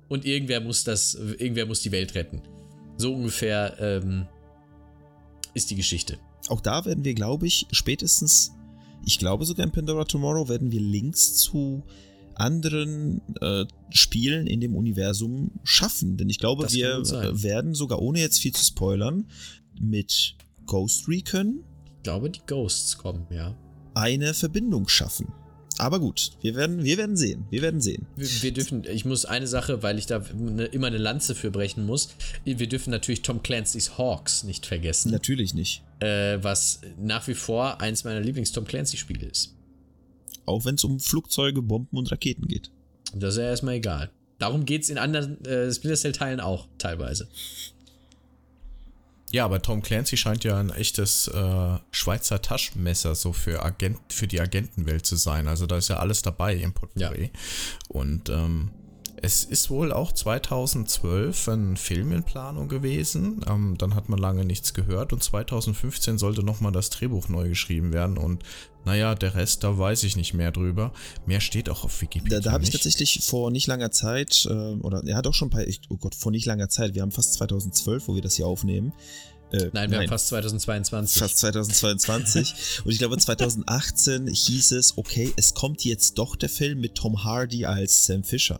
und 0.07 0.25
irgendwer 0.25 0.61
muss 0.61 0.83
das, 0.83 1.15
irgendwer 1.15 1.65
muss 1.65 1.81
die 1.81 1.91
Welt 1.91 2.15
retten. 2.15 2.41
So 2.97 3.13
ungefähr 3.13 3.75
ähm, 3.79 4.27
ist 5.53 5.69
die 5.71 5.75
Geschichte. 5.75 6.17
Auch 6.47 6.61
da 6.61 6.85
werden 6.85 7.03
wir, 7.03 7.13
glaube 7.13 7.47
ich, 7.47 7.67
spätestens, 7.71 8.51
ich 9.05 9.19
glaube 9.19 9.45
sogar 9.45 9.65
in 9.65 9.71
Pandora 9.71 10.05
Tomorrow, 10.05 10.47
werden 10.47 10.71
wir 10.71 10.79
Links 10.79 11.35
zu 11.35 11.83
anderen 12.35 13.21
äh, 13.41 13.65
Spielen 13.89 14.47
in 14.47 14.61
dem 14.61 14.75
Universum 14.75 15.51
schaffen. 15.63 16.17
Denn 16.17 16.29
ich 16.29 16.39
glaube, 16.39 16.63
das 16.63 16.73
wir 16.73 17.03
werden 17.41 17.73
sogar, 17.73 18.01
ohne 18.01 18.19
jetzt 18.19 18.39
viel 18.39 18.53
zu 18.53 18.63
spoilern, 18.63 19.27
mit 19.79 20.35
Ghost 20.65 21.07
Recon. 21.07 21.63
Ich 21.97 22.03
glaube, 22.03 22.29
die 22.29 22.41
Ghosts 22.45 22.97
kommen, 22.97 23.25
ja. 23.31 23.55
Eine 23.93 24.33
Verbindung 24.33 24.87
schaffen. 24.87 25.27
Aber 25.77 25.99
gut, 25.99 26.31
wir 26.41 26.55
werden, 26.55 26.83
wir 26.83 26.97
werden 26.97 27.17
sehen. 27.17 27.45
Wir 27.49 27.61
werden 27.61 27.81
sehen. 27.81 28.05
Wir, 28.15 28.27
wir, 28.43 28.53
dürfen, 28.53 28.85
ich 28.85 29.03
muss 29.03 29.25
eine 29.25 29.47
Sache, 29.47 29.83
weil 29.83 29.99
ich 29.99 30.05
da 30.05 30.21
ne, 30.33 30.65
immer 30.65 30.87
eine 30.87 30.97
Lanze 30.97 31.35
für 31.35 31.51
brechen 31.51 31.85
muss. 31.85 32.09
Wir 32.45 32.67
dürfen 32.67 32.91
natürlich 32.91 33.23
Tom 33.23 33.43
Clancy's 33.43 33.97
Hawks 33.97 34.43
nicht 34.43 34.65
vergessen. 34.65 35.11
Natürlich 35.11 35.53
nicht. 35.53 35.83
Äh, 35.99 36.37
was 36.41 36.81
nach 36.97 37.27
wie 37.27 37.33
vor 37.33 37.81
eins 37.81 38.05
meiner 38.05 38.21
Lieblings-Tom 38.21 38.65
Clancy-Spiele 38.65 39.25
ist. 39.25 39.54
Auch 40.45 40.65
wenn 40.65 40.75
es 40.75 40.83
um 40.83 40.99
Flugzeuge, 40.99 41.61
Bomben 41.61 41.97
und 41.97 42.11
Raketen 42.11 42.47
geht. 42.47 42.71
Das 43.13 43.35
ist 43.35 43.39
ja 43.39 43.47
erstmal 43.47 43.75
egal. 43.75 44.11
Darum 44.39 44.65
geht 44.65 44.83
es 44.83 44.89
in 44.89 44.97
anderen 44.97 45.43
äh, 45.45 45.71
Splinter 45.71 45.97
Cell-Teilen 45.97 46.39
auch 46.39 46.67
teilweise. 46.77 47.27
Ja, 49.31 49.45
aber 49.45 49.61
Tom 49.61 49.81
Clancy 49.81 50.17
scheint 50.17 50.43
ja 50.43 50.59
ein 50.59 50.69
echtes 50.69 51.27
äh, 51.27 51.77
Schweizer 51.91 52.41
Taschenmesser 52.41 53.15
so 53.15 53.33
für, 53.33 53.63
Agent, 53.63 53.99
für 54.09 54.27
die 54.27 54.39
Agentenwelt 54.39 55.05
zu 55.05 55.15
sein. 55.15 55.47
Also 55.47 55.65
da 55.65 55.77
ist 55.77 55.89
ja 55.89 55.97
alles 55.97 56.21
dabei 56.21 56.55
im 56.55 56.73
Potpourri. 56.73 57.23
Ja. 57.23 57.39
Und 57.89 58.29
ähm, 58.29 58.71
es 59.21 59.43
ist 59.43 59.69
wohl 59.69 59.93
auch 59.93 60.11
2012 60.11 61.47
ein 61.47 61.77
Film 61.77 62.11
in 62.11 62.23
Planung 62.23 62.67
gewesen. 62.67 63.41
Ähm, 63.49 63.75
dann 63.77 63.95
hat 63.95 64.09
man 64.09 64.19
lange 64.19 64.45
nichts 64.45 64.73
gehört 64.73 65.13
und 65.13 65.23
2015 65.23 66.17
sollte 66.17 66.43
nochmal 66.43 66.71
das 66.71 66.89
Drehbuch 66.89 67.29
neu 67.29 67.49
geschrieben 67.49 67.93
werden. 67.93 68.17
Und 68.17 68.43
naja, 68.83 69.15
der 69.15 69.35
Rest, 69.35 69.63
da 69.63 69.77
weiß 69.77 70.03
ich 70.03 70.15
nicht 70.15 70.33
mehr 70.33 70.51
drüber. 70.51 70.91
Mehr 71.25 71.39
steht 71.39 71.69
auch 71.69 71.83
auf 71.83 72.01
Wikipedia. 72.01 72.39
Da, 72.39 72.43
da 72.43 72.51
habe 72.51 72.63
ich 72.63 72.69
tatsächlich 72.69 73.21
vor 73.23 73.51
nicht 73.51 73.67
langer 73.67 73.91
Zeit, 73.91 74.45
äh, 74.49 74.53
oder 74.53 75.01
er 75.05 75.15
hat 75.15 75.27
auch 75.27 75.33
schon 75.33 75.47
ein 75.47 75.51
paar, 75.51 75.63
oh 75.89 75.97
Gott, 75.97 76.15
vor 76.15 76.31
nicht 76.31 76.45
langer 76.45 76.69
Zeit, 76.69 76.93
wir 76.93 77.01
haben 77.01 77.11
fast 77.11 77.33
2012, 77.35 78.07
wo 78.07 78.15
wir 78.15 78.21
das 78.21 78.35
hier 78.35 78.47
aufnehmen. 78.47 78.93
Äh, 79.51 79.69
nein, 79.73 79.89
wir 79.89 79.97
nein, 79.97 79.99
haben 80.01 80.09
fast 80.09 80.27
2022. 80.27 81.21
Fast 81.21 81.37
2022. 81.37 82.81
und 82.83 82.91
ich 82.91 82.97
glaube, 82.97 83.17
2018 83.17 84.27
hieß 84.27 84.71
es, 84.73 84.97
okay, 84.97 85.33
es 85.35 85.53
kommt 85.53 85.85
jetzt 85.85 86.17
doch 86.17 86.35
der 86.35 86.49
Film 86.49 86.81
mit 86.81 86.95
Tom 86.95 87.23
Hardy 87.23 87.65
als 87.65 88.05
Sam 88.05 88.23
Fisher 88.23 88.59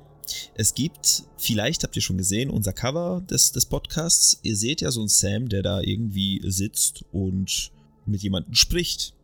es 0.54 0.74
gibt, 0.74 1.24
vielleicht 1.36 1.82
habt 1.82 1.96
ihr 1.96 2.02
schon 2.02 2.18
gesehen, 2.18 2.50
unser 2.50 2.72
Cover 2.72 3.22
des, 3.28 3.52
des 3.52 3.66
Podcasts. 3.66 4.38
Ihr 4.42 4.56
seht 4.56 4.80
ja 4.80 4.90
so 4.90 5.00
einen 5.00 5.08
Sam, 5.08 5.48
der 5.48 5.62
da 5.62 5.80
irgendwie 5.80 6.40
sitzt 6.44 7.04
und 7.12 7.70
mit 8.06 8.22
jemandem 8.22 8.54
spricht. 8.54 9.14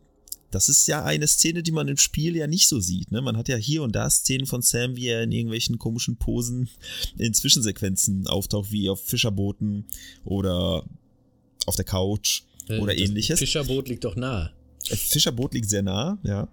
Das 0.51 0.69
ist 0.69 0.87
ja 0.87 1.03
eine 1.03 1.27
Szene, 1.27 1.63
die 1.63 1.71
man 1.71 1.87
im 1.87 1.97
Spiel 1.97 2.35
ja 2.35 2.47
nicht 2.47 2.69
so 2.69 2.79
sieht. 2.79 3.11
Ne? 3.11 3.21
Man 3.21 3.35
hat 3.35 3.49
ja 3.49 3.57
hier 3.57 3.83
und 3.83 3.93
da 3.93 4.09
Szenen 4.09 4.45
von 4.45 4.61
Sam, 4.61 4.95
wie 4.95 5.07
er 5.07 5.23
in 5.23 5.31
irgendwelchen 5.31 5.77
komischen 5.77 6.17
Posen 6.17 6.69
in 7.17 7.33
Zwischensequenzen 7.33 8.27
auftaucht, 8.27 8.71
wie 8.71 8.89
auf 8.89 9.03
Fischerbooten 9.05 9.85
oder 10.23 10.85
auf 11.65 11.75
der 11.75 11.85
Couch 11.85 12.43
äh, 12.69 12.79
oder 12.79 12.97
ähnliches. 12.97 13.39
Fischerboot 13.39 13.89
liegt 13.89 14.05
doch 14.05 14.15
nah. 14.15 14.51
Fischerboot 14.83 15.53
liegt 15.53 15.69
sehr 15.69 15.83
nah, 15.83 16.19
ja. 16.23 16.47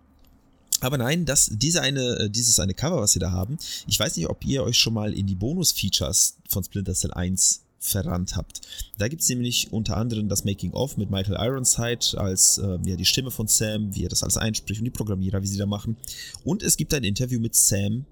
Aber 0.82 0.98
nein, 0.98 1.24
das, 1.24 1.48
diese 1.52 1.80
eine, 1.80 2.18
äh, 2.18 2.30
dieses 2.30 2.58
eine 2.58 2.74
Cover, 2.74 3.00
was 3.00 3.14
wir 3.14 3.20
da 3.20 3.30
haben, 3.30 3.56
ich 3.86 3.98
weiß 3.98 4.16
nicht, 4.16 4.28
ob 4.28 4.44
ihr 4.44 4.64
euch 4.64 4.76
schon 4.76 4.94
mal 4.94 5.12
in 5.12 5.26
die 5.26 5.36
Bonus-Features 5.36 6.38
von 6.48 6.64
Splinter 6.64 6.94
Cell 6.94 7.12
1 7.12 7.62
verrannt 7.78 8.36
habt. 8.36 8.60
Da 8.98 9.08
gibt 9.08 9.22
es 9.22 9.28
nämlich 9.28 9.72
unter 9.72 9.96
anderem 9.96 10.28
das 10.28 10.44
Making-of 10.44 10.96
mit 10.96 11.10
Michael 11.10 11.36
Ironside 11.38 12.18
als 12.18 12.58
äh, 12.58 12.78
ja, 12.84 12.96
die 12.96 13.04
Stimme 13.04 13.30
von 13.30 13.46
Sam, 13.46 13.94
wie 13.94 14.04
er 14.04 14.08
das 14.08 14.22
alles 14.22 14.36
einspricht 14.36 14.80
und 14.80 14.84
die 14.84 14.90
Programmierer, 14.90 15.42
wie 15.42 15.46
sie 15.46 15.58
da 15.58 15.66
machen. 15.66 15.96
Und 16.44 16.62
es 16.62 16.76
gibt 16.76 16.94
ein 16.94 17.04
Interview 17.04 17.40
mit 17.40 17.54
Sam 17.54 18.04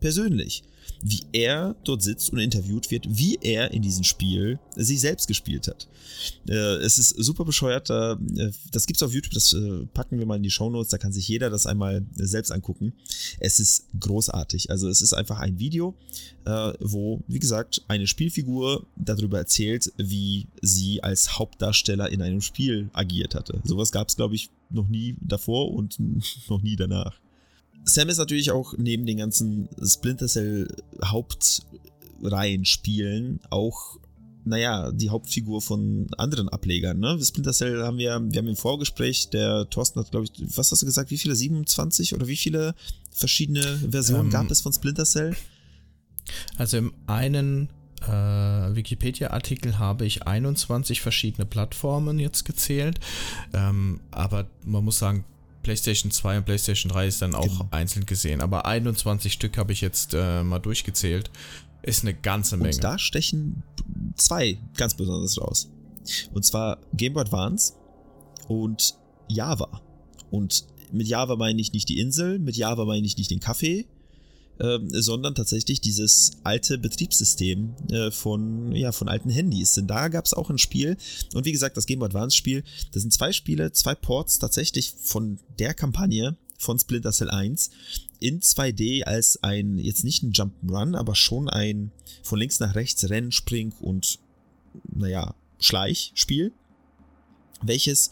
persönlich 0.00 0.62
wie 1.02 1.22
er 1.32 1.76
dort 1.84 2.02
sitzt 2.02 2.32
und 2.32 2.38
interviewt 2.38 2.90
wird, 2.90 3.06
wie 3.08 3.38
er 3.40 3.70
in 3.72 3.82
diesem 3.82 4.04
Spiel 4.04 4.58
sich 4.76 5.00
selbst 5.00 5.28
gespielt 5.28 5.68
hat. 5.68 5.88
Äh, 6.48 6.54
es 6.54 6.98
ist 6.98 7.10
super 7.10 7.44
bescheuert. 7.44 7.90
Äh, 7.90 8.16
das 8.72 8.86
gibt's 8.86 9.02
auf 9.02 9.12
YouTube, 9.12 9.34
das 9.34 9.52
äh, 9.52 9.86
packen 9.94 10.18
wir 10.18 10.26
mal 10.26 10.36
in 10.36 10.42
die 10.42 10.50
Show 10.50 10.70
Notes, 10.70 10.90
da 10.90 10.98
kann 10.98 11.12
sich 11.12 11.28
jeder 11.28 11.50
das 11.50 11.66
einmal 11.66 12.04
selbst 12.14 12.50
angucken. 12.50 12.92
Es 13.38 13.60
ist 13.60 13.86
großartig. 13.98 14.70
Also 14.70 14.88
es 14.88 15.02
ist 15.02 15.12
einfach 15.12 15.38
ein 15.38 15.58
Video, 15.58 15.94
äh, 16.44 16.72
wo, 16.80 17.22
wie 17.28 17.38
gesagt, 17.38 17.82
eine 17.88 18.06
Spielfigur 18.06 18.86
darüber 18.96 19.38
erzählt, 19.38 19.92
wie 19.96 20.46
sie 20.62 21.02
als 21.02 21.38
Hauptdarsteller 21.38 22.10
in 22.10 22.22
einem 22.22 22.40
Spiel 22.40 22.90
agiert 22.92 23.34
hatte. 23.34 23.60
Sowas 23.64 23.92
gab's, 23.92 24.16
glaube 24.16 24.34
ich, 24.34 24.50
noch 24.70 24.88
nie 24.88 25.16
davor 25.20 25.72
und 25.72 25.96
noch 26.48 26.62
nie 26.62 26.76
danach. 26.76 27.18
Sam 27.84 28.08
ist 28.08 28.18
natürlich 28.18 28.50
auch 28.50 28.74
neben 28.76 29.06
den 29.06 29.18
ganzen 29.18 29.68
Splinter 29.82 30.26
Cell 30.26 30.68
Hauptreihenspielen 31.04 33.40
auch, 33.50 33.98
naja, 34.44 34.92
die 34.92 35.10
Hauptfigur 35.10 35.60
von 35.60 36.06
anderen 36.16 36.48
Ablegern. 36.48 36.98
Ne? 36.98 37.18
Splinter 37.22 37.52
Cell 37.52 37.82
haben 37.82 37.98
wir, 37.98 38.20
wir 38.22 38.38
haben 38.38 38.48
im 38.48 38.56
Vorgespräch, 38.56 39.30
der 39.30 39.68
Thorsten 39.70 40.00
hat, 40.00 40.10
glaube 40.10 40.26
ich, 40.26 40.32
was 40.56 40.72
hast 40.72 40.82
du 40.82 40.86
gesagt, 40.86 41.10
wie 41.10 41.18
viele? 41.18 41.34
27 41.34 42.14
oder 42.14 42.26
wie 42.26 42.36
viele 42.36 42.74
verschiedene 43.10 43.78
Versionen 43.90 44.26
ähm, 44.26 44.30
gab 44.30 44.50
es 44.50 44.60
von 44.60 44.72
Splinter 44.72 45.04
Cell? 45.04 45.36
Also 46.56 46.78
im 46.78 46.92
einen 47.06 47.68
äh, 48.02 48.08
Wikipedia-Artikel 48.08 49.78
habe 49.78 50.06
ich 50.06 50.26
21 50.26 51.00
verschiedene 51.00 51.46
Plattformen 51.46 52.18
jetzt 52.18 52.44
gezählt. 52.44 53.00
Ähm, 53.52 54.00
aber 54.10 54.46
man 54.64 54.84
muss 54.84 54.98
sagen, 54.98 55.24
PlayStation 55.68 56.10
2 56.10 56.38
und 56.38 56.44
PlayStation 56.46 56.90
3 56.90 57.06
ist 57.08 57.20
dann 57.20 57.34
auch 57.34 57.42
genau. 57.42 57.68
einzeln 57.72 58.06
gesehen. 58.06 58.40
Aber 58.40 58.64
21 58.64 59.30
Stück 59.30 59.58
habe 59.58 59.74
ich 59.74 59.82
jetzt 59.82 60.14
äh, 60.14 60.42
mal 60.42 60.60
durchgezählt. 60.60 61.30
Ist 61.82 62.04
eine 62.04 62.14
ganze 62.14 62.56
Menge. 62.56 62.74
Und 62.74 62.82
da 62.82 62.98
stechen 62.98 63.62
zwei 64.16 64.56
ganz 64.78 64.94
besonders 64.94 65.38
raus. 65.38 65.68
Und 66.32 66.46
zwar 66.46 66.78
Game 66.94 67.12
Boy 67.12 67.20
Advance 67.20 67.74
und 68.48 68.94
Java. 69.28 69.82
Und 70.30 70.64
mit 70.90 71.06
Java 71.06 71.36
meine 71.36 71.60
ich 71.60 71.74
nicht 71.74 71.90
die 71.90 72.00
Insel, 72.00 72.38
mit 72.38 72.56
Java 72.56 72.86
meine 72.86 73.06
ich 73.06 73.18
nicht 73.18 73.30
den 73.30 73.40
Kaffee, 73.40 73.86
ähm, 74.60 74.88
sondern 74.90 75.34
tatsächlich 75.34 75.80
dieses 75.80 76.32
alte 76.44 76.78
Betriebssystem 76.78 77.74
äh, 77.90 78.10
von, 78.10 78.72
ja, 78.72 78.92
von 78.92 79.08
alten 79.08 79.30
Handys. 79.30 79.74
Denn 79.74 79.86
da 79.86 80.08
gab 80.08 80.24
es 80.24 80.34
auch 80.34 80.50
ein 80.50 80.58
Spiel 80.58 80.96
und 81.34 81.44
wie 81.44 81.52
gesagt, 81.52 81.76
das 81.76 81.86
Game 81.86 82.00
Boy 82.00 82.06
Advance 82.06 82.36
Spiel, 82.36 82.64
das 82.92 83.02
sind 83.02 83.12
zwei 83.12 83.32
Spiele, 83.32 83.72
zwei 83.72 83.94
Ports 83.94 84.38
tatsächlich 84.38 84.92
von 84.92 85.38
der 85.58 85.74
Kampagne 85.74 86.36
von 86.58 86.78
Splinter 86.78 87.12
Cell 87.12 87.30
1 87.30 87.70
in 88.20 88.40
2D 88.40 89.04
als 89.04 89.42
ein, 89.42 89.78
jetzt 89.78 90.04
nicht 90.04 90.22
ein 90.22 90.32
Jump'n'Run, 90.32 90.96
aber 90.96 91.14
schon 91.14 91.48
ein 91.48 91.92
von 92.22 92.38
links 92.38 92.58
nach 92.58 92.74
rechts 92.74 93.08
Rennen, 93.08 93.32
Spring 93.32 93.72
und, 93.80 94.18
naja, 94.92 95.34
Schleichspiel. 95.60 96.52
welches 97.62 98.10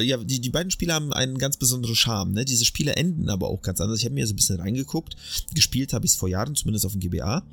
ja, 0.00 0.16
die, 0.16 0.40
die 0.40 0.50
beiden 0.50 0.70
Spiele 0.70 0.94
haben 0.94 1.12
einen 1.12 1.38
ganz 1.38 1.56
besonderen 1.56 1.94
Charme. 1.94 2.32
Ne? 2.32 2.44
Diese 2.44 2.64
Spiele 2.64 2.96
enden 2.96 3.28
aber 3.28 3.48
auch 3.48 3.62
ganz 3.62 3.80
anders. 3.80 3.98
Ich 3.98 4.04
habe 4.04 4.14
mir 4.14 4.26
so 4.26 4.32
ein 4.32 4.36
bisschen 4.36 4.60
reingeguckt. 4.60 5.16
Gespielt 5.54 5.92
habe 5.92 6.06
ich 6.06 6.12
es 6.12 6.16
vor 6.16 6.28
Jahren, 6.28 6.54
zumindest 6.54 6.86
auf 6.86 6.92
dem 6.92 7.00
GBA. 7.00 7.44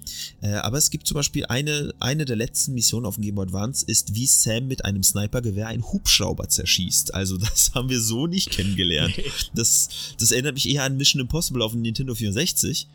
Äh, 0.41 0.53
aber 0.53 0.77
es 0.77 0.89
gibt 0.89 1.07
zum 1.07 1.15
Beispiel 1.15 1.45
eine, 1.45 1.93
eine 1.99 2.25
der 2.25 2.35
letzten 2.35 2.73
Missionen 2.73 3.05
auf 3.05 3.15
dem 3.15 3.23
Game 3.23 3.35
Boy 3.35 3.45
Advance, 3.45 3.85
ist, 3.85 4.15
wie 4.15 4.25
Sam 4.25 4.67
mit 4.67 4.85
einem 4.85 5.03
Snipergewehr 5.03 5.67
einen 5.67 5.83
Hubschrauber 5.83 6.47
zerschießt. 6.49 7.13
Also 7.13 7.37
das 7.39 7.71
haben 7.73 7.89
wir 7.89 8.01
so 8.01 8.27
nicht 8.27 8.49
kennengelernt. 8.49 9.13
Das, 9.53 9.89
das 10.19 10.31
erinnert 10.31 10.55
mich 10.55 10.69
eher 10.69 10.83
an 10.83 10.97
Mission 10.97 11.21
Impossible 11.21 11.61
auf 11.61 11.73
dem 11.73 11.81
Nintendo 11.81 12.15
64. 12.15 12.87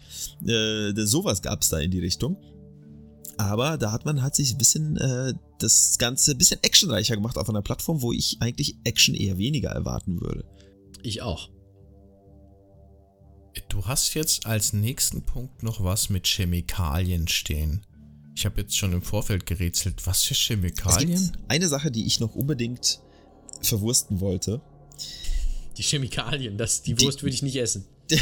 Äh, 0.47 0.93
sowas 1.05 1.43
gab 1.43 1.63
es 1.63 1.69
da 1.69 1.79
in 1.79 1.91
die 1.91 2.01
Richtung. 2.01 2.37
Aber 3.39 3.77
da 3.77 3.93
hat 3.93 4.05
man 4.05 4.23
hat 4.23 4.35
sich 4.35 4.53
ein 4.53 4.59
bisschen 4.59 4.97
äh, 4.97 5.35
das 5.59 5.99
Ganze 5.99 6.33
ein 6.33 6.39
bisschen 6.39 6.63
actionreicher 6.63 7.17
gemacht 7.17 7.37
auf 7.37 7.49
einer 7.49 7.63
Plattform, 7.63 8.03
wo 8.03 8.13
ich 8.13 8.39
eigentlich 8.41 8.77
Action 8.85 9.15
eher 9.15 9.39
weniger 9.39 9.71
erwarten 9.71 10.21
würde. 10.21 10.45
Ich 11.03 11.23
auch. 11.23 11.51
Du 13.69 13.85
hast 13.87 14.15
jetzt 14.15 14.47
als 14.47 14.73
nächsten 14.73 15.23
Punkt 15.23 15.63
noch 15.63 15.83
was 15.83 16.11
mit 16.11 16.27
Chemikalien 16.27 17.29
stehen. 17.29 17.85
Ich 18.35 18.45
habe 18.45 18.61
jetzt 18.61 18.77
schon 18.77 18.93
im 18.93 19.03
Vorfeld 19.03 19.47
gerätselt, 19.47 20.07
was 20.07 20.25
für 20.25 20.35
Chemikalien? 20.35 21.13
Es 21.13 21.33
gibt 21.33 21.45
eine 21.49 21.69
Sache, 21.69 21.91
die 21.91 22.07
ich 22.07 22.21
noch 22.21 22.35
unbedingt 22.35 23.01
verwursten 23.63 24.21
wollte. 24.21 24.61
Die 25.77 25.83
Chemikalien, 25.83 26.59
das, 26.59 26.83
die 26.83 27.01
Wurst 27.01 27.23
würde 27.23 27.35
ich 27.35 27.43
nicht 27.43 27.57
essen. 27.57 27.87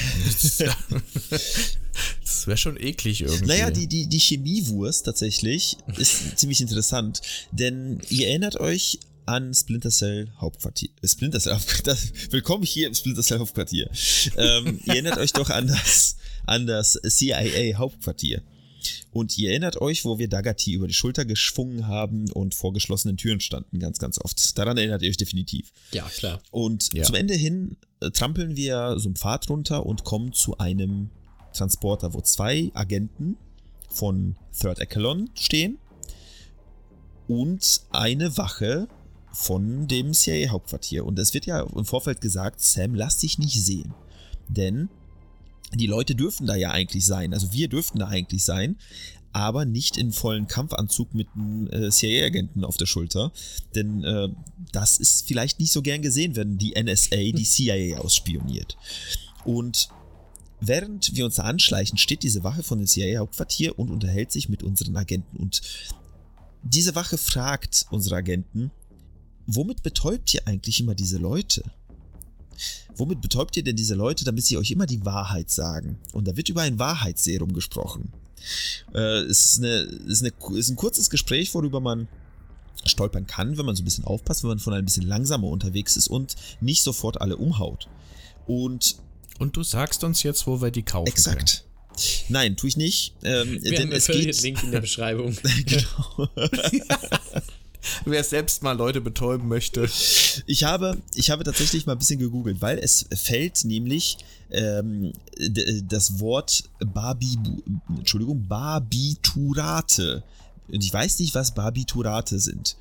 das 2.23 2.47
wäre 2.47 2.57
schon 2.57 2.77
eklig 2.77 3.23
irgendwie. 3.23 3.47
Naja, 3.47 3.71
die, 3.71 3.87
die, 3.87 4.07
die 4.07 4.19
Chemiewurst 4.19 5.05
tatsächlich 5.05 5.77
ist 5.97 6.37
ziemlich 6.39 6.61
interessant, 6.61 7.21
denn 7.53 8.01
ihr 8.11 8.29
erinnert 8.29 8.57
euch 8.57 8.99
an 9.27 9.55
Splinter 9.55 9.91
Cell 9.91 10.31
Hauptquartier. 10.39 10.91
Äh, 11.03 11.09
Splinter 11.09 11.41
Cell 11.41 11.55
Hauptquartier. 11.55 11.97
Willkommen 12.31 12.65
hier 12.65 12.89
im 12.89 12.95
Splinter 12.95 13.23
Cell 13.23 13.39
Hauptquartier. 13.39 13.91
ähm, 14.37 14.81
ihr 14.85 14.95
erinnert 14.95 15.19
euch 15.19 15.33
doch 15.33 15.51
an 15.51 15.67
das, 15.67 16.17
an 16.47 16.67
das 16.67 17.01
CIA 17.07 17.79
Hauptquartier. 17.79 18.43
Und 19.13 19.39
ihr 19.39 19.51
erinnert 19.51 19.81
euch, 19.81 20.05
wo 20.05 20.19
wir 20.19 20.29
Dagati 20.29 20.73
über 20.73 20.87
die 20.87 20.95
Schulter 20.95 21.25
geschwungen 21.25 21.87
haben 21.87 22.31
und 22.33 22.55
vor 22.55 22.73
geschlossenen 22.73 23.17
Türen 23.17 23.41
standen, 23.41 23.79
ganz, 23.79 23.99
ganz 23.99 24.19
oft. 24.19 24.59
Daran 24.59 24.77
erinnert 24.77 25.03
ihr 25.03 25.09
euch 25.09 25.17
definitiv. 25.17 25.73
Ja, 25.93 26.05
klar. 26.19 26.41
Und 26.51 26.93
ja. 26.93 27.05
zum 27.05 27.15
Ende 27.15 27.35
hin 27.35 27.77
äh, 28.01 28.11
trampeln 28.11 28.57
wir 28.57 28.97
so 28.99 29.09
einen 29.09 29.17
Pfad 29.17 29.49
runter 29.49 29.87
und 29.87 30.05
kommen 30.05 30.33
zu 30.33 30.59
einem 30.59 31.11
Transporter, 31.55 32.15
wo 32.15 32.21
zwei 32.21 32.71
Agenten 32.75 33.37
von 33.89 34.37
Third 34.59 34.81
Echelon 34.81 35.31
stehen 35.35 35.79
und 37.29 37.81
eine 37.91 38.37
Wache 38.37 38.89
von 39.33 39.89
dem 39.89 40.13
CIA-Hauptquartier. 40.13 41.05
Und 41.05 41.19
es 41.19 41.35
wird 41.35 41.47
ja 41.47 41.61
im 41.61 41.85
Vorfeld 41.85 42.21
gesagt, 42.21 42.61
Sam, 42.61 42.95
lass 42.95 43.19
dich 43.19 43.39
nicht 43.39 43.61
sehen. 43.61 43.95
Denn 44.49 44.89
die 45.73 45.87
Leute 45.87 46.15
dürfen 46.15 46.47
da 46.47 46.55
ja 46.55 46.71
eigentlich 46.71 47.05
sein, 47.05 47.35
also 47.35 47.53
wir 47.53 47.69
dürften 47.69 47.99
da 47.99 48.09
eigentlich 48.09 48.45
sein, 48.45 48.77
aber 49.33 49.65
nicht 49.65 49.97
in 49.97 50.13
vollen 50.13 50.47
Kampfanzug 50.47 51.13
mit 51.13 51.27
einem 51.35 51.67
äh, 51.69 51.91
CIA-Agenten 51.91 52.65
auf 52.65 52.77
der 52.77 52.87
Schulter. 52.87 53.33
Denn 53.75 54.05
äh, 54.05 54.29
das 54.71 54.99
ist 54.99 55.27
vielleicht 55.27 55.59
nicht 55.59 55.73
so 55.73 55.83
gern 55.83 56.03
gesehen, 56.03 56.37
wenn 56.37 56.57
die 56.57 56.81
NSA 56.81 57.17
die 57.17 57.45
CIA 57.45 57.99
ausspioniert. 57.99 58.77
Und 59.45 59.89
während 60.69 61.15
wir 61.15 61.25
uns 61.25 61.37
da 61.37 61.45
anschleichen, 61.45 61.99
steht 61.99 62.23
diese 62.23 62.45
Wache 62.45 62.63
von 62.63 62.79
dem 62.79 62.87
CIA-Hauptquartier 62.87 63.79
und 63.79 63.91
unterhält 63.91 64.33
sich 64.33 64.49
mit 64.49 64.63
unseren 64.63 64.97
Agenten. 64.97 65.37
Und 65.37 65.63
diese 66.63 66.95
Wache 66.95 67.19
fragt 67.19 67.87
unsere 67.91 68.17
Agenten, 68.17 68.71
womit 69.47 69.83
betäubt 69.83 70.33
ihr 70.35 70.47
eigentlich 70.47 70.81
immer 70.81 70.95
diese 70.95 71.19
Leute? 71.19 71.63
Womit 72.97 73.21
betäubt 73.21 73.57
ihr 73.57 73.65
denn 73.65 73.77
diese 73.77 73.95
Leute, 73.95 74.25
damit 74.25 74.45
sie 74.45 74.57
euch 74.57 74.71
immer 74.71 74.87
die 74.87 75.05
Wahrheit 75.05 75.51
sagen? 75.51 75.99
Und 76.13 76.29
da 76.29 76.37
wird 76.37 76.49
über 76.49 76.63
ein 76.63 76.79
Wahrheitsserum 76.79 77.53
gesprochen. 77.53 78.13
Äh, 78.95 79.23
es 79.23 79.47
ist, 79.47 79.59
eine, 79.59 79.81
ist, 79.81 80.23
eine, 80.23 80.59
ist 80.59 80.71
ein 80.71 80.77
kurzes 80.77 81.11
Gespräch, 81.11 81.53
worüber 81.55 81.81
man 81.81 82.09
stolpern 82.85 83.27
kann, 83.27 83.57
wenn 83.57 83.67
man 83.67 83.77
so 83.77 83.83
ein 83.83 83.87
bisschen 83.87 84.05
aufpasst, 84.05 84.43
wenn 84.43 84.49
man 84.49 84.59
von 84.59 84.75
ein 84.75 84.85
bisschen 84.85 85.07
langsamer 85.07 85.49
unterwegs 85.49 85.97
ist 85.97 86.09
und 86.09 86.37
nicht 86.61 86.83
sofort 86.83 87.21
alle 87.21 87.37
umhaut. 87.37 87.89
Und 88.47 88.97
und 89.39 89.57
du 89.57 89.63
sagst 89.63 90.05
uns 90.05 90.23
jetzt, 90.23 90.47
wo 90.47 90.61
wir 90.61 90.71
die 90.71 90.83
kaufen 90.83 91.09
Exakt. 91.09 91.39
Können. 91.39 91.75
Nein, 92.29 92.57
tue 92.57 92.69
ich 92.69 92.77
nicht. 92.77 93.15
Ähm, 93.23 93.63
wir 93.63 93.73
denn 93.73 93.89
haben 93.89 93.93
es 93.93 94.07
geht 94.07 94.43
Link 94.43 94.63
in 94.63 94.73
der 94.73 94.81
Beschreibung. 94.81 95.37
genau. 95.67 96.29
wer 98.05 98.25
selbst 98.25 98.63
mal 98.63 98.77
Leute 98.77 99.01
betäuben 99.01 99.49
möchte. 99.49 99.89
Ich 100.47 100.65
habe, 100.65 100.99
ich 101.15 101.31
habe 101.31 101.45
tatsächlich 101.45 101.87
mal 101.87 101.93
ein 101.93 101.99
bisschen 101.99 102.19
gegoogelt, 102.19 102.61
weil 102.61 102.79
es 102.79 103.07
fällt 103.15 103.65
nämlich 103.65 104.19
ähm, 104.51 105.13
das 105.85 106.21
Wort 106.21 106.65
Barbibu, 106.81 107.63
Entschuldigung, 107.97 108.47
Barbiturate. 108.47 110.23
Und 110.69 110.83
ich 110.83 110.93
weiß 110.93 111.19
nicht, 111.19 111.35
was 111.35 111.55
Barbiturate 111.55 112.39
sind. 112.39 112.77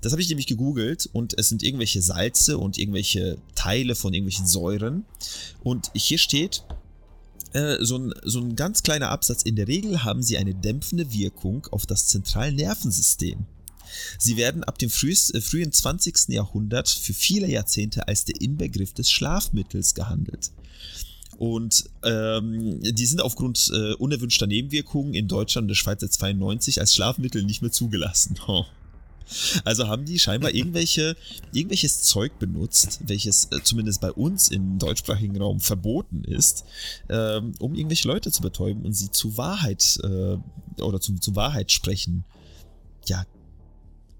Das 0.00 0.12
habe 0.12 0.22
ich 0.22 0.28
nämlich 0.28 0.46
gegoogelt 0.46 1.08
und 1.12 1.38
es 1.38 1.48
sind 1.48 1.62
irgendwelche 1.62 2.02
Salze 2.02 2.58
und 2.58 2.78
irgendwelche 2.78 3.38
Teile 3.54 3.94
von 3.94 4.12
irgendwelchen 4.12 4.46
Säuren. 4.46 5.04
Und 5.62 5.90
hier 5.94 6.18
steht, 6.18 6.64
äh, 7.52 7.76
so, 7.80 7.96
ein, 7.96 8.14
so 8.24 8.40
ein 8.40 8.56
ganz 8.56 8.82
kleiner 8.82 9.08
Absatz. 9.08 9.42
In 9.42 9.56
der 9.56 9.68
Regel 9.68 10.04
haben 10.04 10.22
sie 10.22 10.36
eine 10.36 10.54
dämpfende 10.54 11.12
Wirkung 11.12 11.66
auf 11.70 11.86
das 11.86 12.06
Zentralnervensystem. 12.08 13.46
Sie 14.18 14.36
werden 14.36 14.64
ab 14.64 14.78
dem 14.78 14.90
frühs, 14.90 15.30
äh, 15.30 15.40
frühen 15.40 15.72
20. 15.72 16.28
Jahrhundert 16.28 16.88
für 16.88 17.14
viele 17.14 17.48
Jahrzehnte 17.48 18.06
als 18.06 18.24
der 18.24 18.40
Inbegriff 18.40 18.92
des 18.92 19.10
Schlafmittels 19.10 19.94
gehandelt. 19.94 20.50
Und 21.38 21.84
ähm, 22.02 22.80
die 22.82 23.06
sind 23.06 23.22
aufgrund 23.22 23.70
äh, 23.72 23.94
unerwünschter 23.94 24.48
Nebenwirkungen 24.48 25.14
in 25.14 25.28
Deutschland 25.28 25.64
und 25.64 25.68
der 25.68 25.76
Schweiz 25.76 26.00
seit 26.00 26.12
92 26.12 26.80
als 26.80 26.94
Schlafmittel 26.94 27.44
nicht 27.44 27.62
mehr 27.62 27.72
zugelassen. 27.72 28.36
Oh. 28.48 28.64
Also 29.64 29.88
haben 29.88 30.06
die 30.06 30.18
scheinbar 30.18 30.54
irgendwelche, 30.54 31.14
irgendwelches 31.52 32.02
Zeug 32.02 32.38
benutzt, 32.38 33.00
welches 33.04 33.48
äh, 33.52 33.62
zumindest 33.62 34.00
bei 34.00 34.10
uns 34.10 34.48
im 34.48 34.78
deutschsprachigen 34.78 35.36
Raum 35.36 35.60
verboten 35.60 36.24
ist, 36.24 36.64
ähm, 37.10 37.52
um 37.58 37.74
irgendwelche 37.74 38.08
Leute 38.08 38.32
zu 38.32 38.40
betäuben 38.40 38.86
und 38.86 38.94
sie 38.94 39.10
zu 39.10 39.36
Wahrheit 39.36 39.98
äh, 40.02 40.38
oder 40.80 40.98
zu, 41.00 41.14
zu 41.18 41.36
Wahrheit 41.36 41.72
sprechen, 41.72 42.24
ja, 43.06 43.26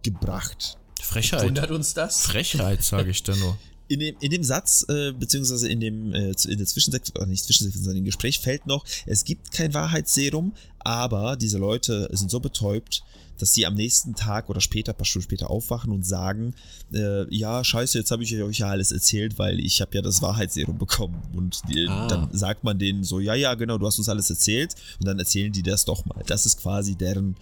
gebracht. 0.02 0.76
Frechheit. 1.00 1.44
Wundert 1.44 1.70
uns 1.70 1.94
das? 1.94 2.20
Frechheit, 2.20 2.84
sage 2.84 3.10
ich 3.10 3.22
da 3.22 3.34
nur. 3.34 3.56
In 3.88 4.00
dem, 4.00 4.16
in 4.20 4.30
dem 4.30 4.44
Satz, 4.44 4.84
äh, 4.88 5.12
beziehungsweise 5.12 5.68
in 5.68 5.80
dem 5.80 6.12
äh, 6.12 6.34
in 6.46 6.58
der 6.58 6.66
Zwischensektion, 6.66 7.28
nicht 7.28 7.44
Zwischensektion, 7.44 7.84
sondern 7.84 7.98
im 7.98 8.04
Gespräch 8.04 8.38
fällt 8.38 8.66
noch, 8.66 8.84
es 9.06 9.24
gibt 9.24 9.50
kein 9.50 9.72
Wahrheitsserum, 9.72 10.52
aber 10.80 11.36
diese 11.36 11.58
Leute 11.58 12.08
sind 12.12 12.30
so 12.30 12.38
betäubt, 12.38 13.02
dass 13.38 13.54
sie 13.54 13.66
am 13.66 13.74
nächsten 13.74 14.14
Tag 14.14 14.50
oder 14.50 14.60
später, 14.60 14.92
ein 14.92 14.96
paar 14.96 15.06
Stunden 15.06 15.24
später 15.24 15.50
aufwachen 15.50 15.92
und 15.92 16.04
sagen, 16.04 16.54
äh, 16.92 17.32
ja, 17.34 17.64
scheiße, 17.64 17.98
jetzt 17.98 18.10
habe 18.10 18.22
ich 18.22 18.42
euch 18.42 18.58
ja 18.58 18.68
alles 18.68 18.92
erzählt, 18.92 19.38
weil 19.38 19.60
ich 19.60 19.80
habe 19.80 19.94
ja 19.94 20.02
das 20.02 20.20
Wahrheitsserum 20.22 20.78
bekommen. 20.78 21.22
Und 21.34 21.60
die, 21.68 21.86
ah. 21.88 22.06
dann 22.08 22.28
sagt 22.32 22.64
man 22.64 22.78
denen 22.78 23.04
so, 23.04 23.20
ja, 23.20 23.34
ja, 23.34 23.54
genau, 23.54 23.78
du 23.78 23.86
hast 23.86 23.98
uns 23.98 24.08
alles 24.08 24.28
erzählt. 24.28 24.74
Und 24.98 25.06
dann 25.06 25.18
erzählen 25.18 25.52
die 25.52 25.62
das 25.62 25.84
doch 25.84 26.04
mal. 26.04 26.22
Das 26.26 26.46
ist 26.46 26.60
quasi 26.60 26.96
deren, 26.96 27.36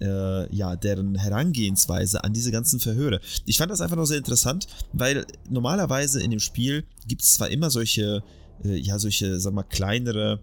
äh, 0.00 0.54
ja, 0.54 0.76
deren 0.76 1.14
Herangehensweise 1.14 2.22
an 2.22 2.32
diese 2.32 2.50
ganzen 2.50 2.80
Verhöre. 2.80 3.20
Ich 3.44 3.58
fand 3.58 3.70
das 3.70 3.80
einfach 3.80 3.96
nur 3.96 4.06
sehr 4.06 4.18
interessant, 4.18 4.66
weil 4.92 5.26
normalerweise 5.48 6.22
in 6.22 6.30
dem 6.30 6.40
Spiel 6.40 6.84
gibt 7.06 7.22
es 7.22 7.34
zwar 7.34 7.50
immer 7.50 7.70
solche, 7.70 8.22
äh, 8.64 8.76
ja, 8.76 8.98
solche, 8.98 9.40
sag 9.40 9.54
mal, 9.54 9.62
kleinere 9.62 10.40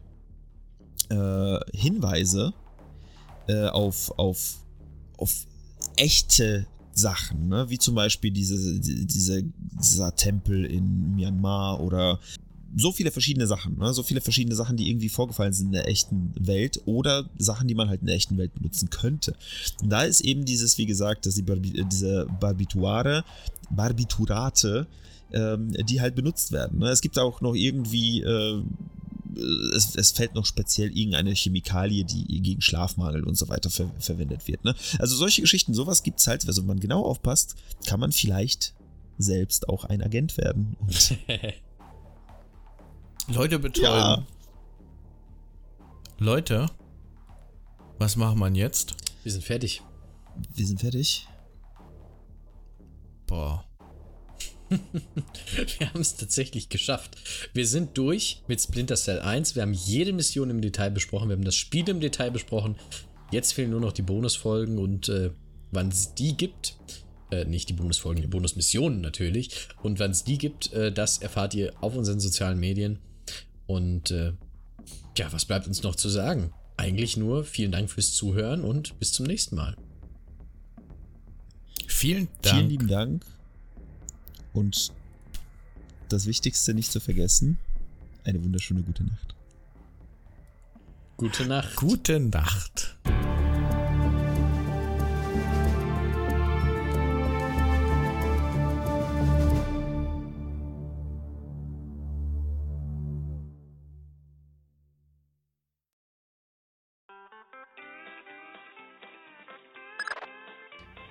äh, 1.10 1.60
Hinweise 1.78 2.54
äh, 3.48 3.68
auf, 3.68 4.12
auf 4.18 4.64
auf 5.18 5.46
echte 5.96 6.68
Sachen, 6.92 7.48
ne? 7.48 7.70
wie 7.70 7.80
zum 7.80 7.96
Beispiel 7.96 8.32
diese, 8.32 8.80
diese, 8.80 9.44
dieser 9.44 10.16
Tempel 10.16 10.66
in 10.66 11.16
Myanmar 11.16 11.80
oder 11.80 12.20
so 12.76 12.92
viele 12.92 13.12
verschiedene 13.12 13.48
Sachen, 13.48 13.78
ne? 13.78 13.94
so 13.94 14.04
viele 14.04 14.22
verschiedene 14.22 14.56
Sachen, 14.56 14.78
die 14.78 14.90
irgendwie 14.90 15.10
vorgefallen 15.10 15.54
sind 15.54 15.68
in 15.68 15.72
der 15.74 15.88
echten 15.88 16.34
Welt 16.40 16.82
oder 16.86 17.30
Sachen, 17.38 17.68
die 17.68 17.76
man 17.76 17.90
halt 17.90 18.02
in 18.02 18.08
der 18.08 18.16
echten 18.16 18.38
Welt 18.38 18.54
benutzen 18.54 18.90
könnte. 18.90 19.36
Und 19.82 19.90
da 19.90 20.04
ist 20.04 20.22
eben 20.22 20.46
dieses, 20.46 20.78
wie 20.78 20.86
gesagt, 20.86 21.26
dass 21.26 21.36
die 21.36 21.42
Barbi 21.42 21.86
diese 21.92 22.28
Barbituare, 22.40 23.24
Barbiturate, 23.70 24.88
ähm, 25.32 25.72
die 25.72 26.02
halt 26.02 26.16
benutzt 26.16 26.52
werden. 26.52 26.80
Ne? 26.80 26.90
Es 26.90 27.02
gibt 27.02 27.18
auch 27.20 27.42
noch 27.42 27.56
irgendwie 27.56 28.22
äh, 28.22 28.62
es, 29.76 29.96
es, 29.96 30.12
fällt 30.12 30.36
noch 30.36 30.46
speziell 30.46 30.96
irgendeine 30.96 31.34
Chemikalie, 31.34 32.04
die 32.04 32.42
gegen 32.42 32.62
Schlafmangel 32.62 33.24
und 33.24 33.36
so 33.36 33.50
weiter 33.50 33.70
ver 33.70 33.92
verwendet 34.00 34.48
wird. 34.48 34.64
Ne? 34.64 34.76
Also 35.00 35.16
solche 35.16 35.42
Geschichten, 35.42 35.74
sowas 35.74 36.04
gibt 36.04 36.20
es 36.20 36.28
halt, 36.28 36.48
also 36.48 36.62
wenn 36.62 36.68
man 36.68 36.80
genau 36.80 37.04
aufpasst, 37.04 37.56
kann 37.88 38.00
man 38.00 38.12
vielleicht 38.12 38.74
selbst 39.18 39.70
auch 39.70 39.86
ein 39.86 40.02
Agent 40.02 40.38
werden. 40.38 40.76
Leute 43.28 43.60
betäuben. 43.60 43.88
Ja. 43.88 44.28
Leute, 46.20 46.68
was 47.98 48.16
macht 48.16 48.38
man 48.38 48.56
jetzt? 48.56 48.96
Wir 49.24 49.32
sind 49.32 49.44
fertig. 49.44 49.82
Wir 50.56 50.66
sind 50.66 50.82
fertig. 50.82 51.28
Super. 53.22 53.66
wir 54.70 55.90
haben 55.90 56.02
es 56.02 56.16
tatsächlich 56.16 56.70
geschafft. 56.70 57.18
Wir 57.54 57.68
sind 57.68 57.98
durch 57.98 58.42
mit 58.48 58.62
Splinter 58.62 58.96
Cell 58.96 59.20
1. 59.20 59.56
Wir 59.56 59.62
haben 59.62 59.74
jede 59.74 60.14
Mission 60.14 60.50
im 60.50 60.62
Detail 60.62 60.92
besprochen. 60.92 61.30
Wir 61.30 61.36
haben 61.36 61.46
das 61.46 61.56
Spiel 61.56 61.88
im 61.90 62.00
Detail 62.00 62.32
besprochen. 62.32 62.76
Jetzt 63.32 63.54
fehlen 63.54 63.72
nur 63.72 63.80
noch 63.80 63.94
die 63.94 64.02
Bonusfolgen 64.02 64.78
und 64.78 65.10
äh, 65.10 65.32
wann 65.72 65.90
es 65.90 66.14
die 66.16 66.36
gibt. 66.36 66.78
Äh, 67.32 67.46
nicht 67.46 67.70
die 67.70 67.74
Bonusfolgen, 67.74 68.22
die 68.22 68.28
Bonusmissionen 68.28 69.02
natürlich. 69.02 69.70
Und 69.82 70.00
wann 70.00 70.12
es 70.12 70.24
die 70.24 70.38
gibt, 70.38 70.74
äh, 70.74 70.92
das 70.92 71.20
erfahrt 71.20 71.54
ihr 71.54 71.74
auf 71.82 71.96
unseren 71.96 72.20
sozialen 72.20 72.60
Medien. 72.60 73.00
Und 73.68 74.12
äh, 74.12 74.34
ja, 75.18 75.32
was 75.32 75.46
bleibt 75.46 75.68
uns 75.68 75.84
noch 75.84 75.96
zu 75.96 76.10
sagen? 76.10 76.54
Eigentlich 76.78 77.18
nur 77.18 77.44
vielen 77.44 77.72
Dank 77.72 77.90
fürs 77.90 78.14
Zuhören 78.14 78.62
und 78.62 79.00
bis 79.00 79.14
zum 79.14 79.26
nächsten 79.26 79.56
Mal. 79.56 79.76
Vielen 81.88 82.28
Dank. 82.42 82.56
Vielen 82.56 82.70
lieben 82.70 82.88
Dank. 82.88 83.26
Und 84.54 84.92
das 86.10 86.26
Wichtigste 86.26 86.74
nicht 86.74 86.92
zu 86.92 87.00
vergessen, 87.00 87.58
eine 88.24 88.44
wunderschöne 88.44 88.84
gute 88.84 89.04
Nacht. 89.04 89.36
Gute 91.18 91.46
Nacht. 91.46 91.76
Gute 91.76 92.20
Nacht. 92.20 92.98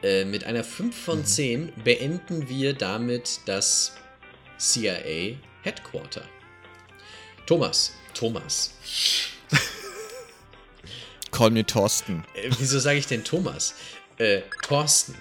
Äh, 0.03 0.24
mit 0.24 0.45
einer 0.45 0.65
5 0.65 0.97
von 0.97 1.24
10 1.24 1.73
beenden 1.85 2.49
wir 2.49 2.74
damit 2.74 3.41
das 3.47 3.93
CIA 4.59 5.37
Headquarter. 5.62 6.23
Thomas, 7.47 7.93
Thomas. 8.15 8.74
Call 11.31 11.51
me 11.51 11.65
Thorsten. 11.65 12.24
Äh, 12.35 12.51
wieso 12.59 12.79
sage 12.79 12.99
ich 12.99 13.07
denn 13.07 13.24
Thomas? 13.24 13.74
Äh, 14.19 14.43
Thorsten. 14.62 15.15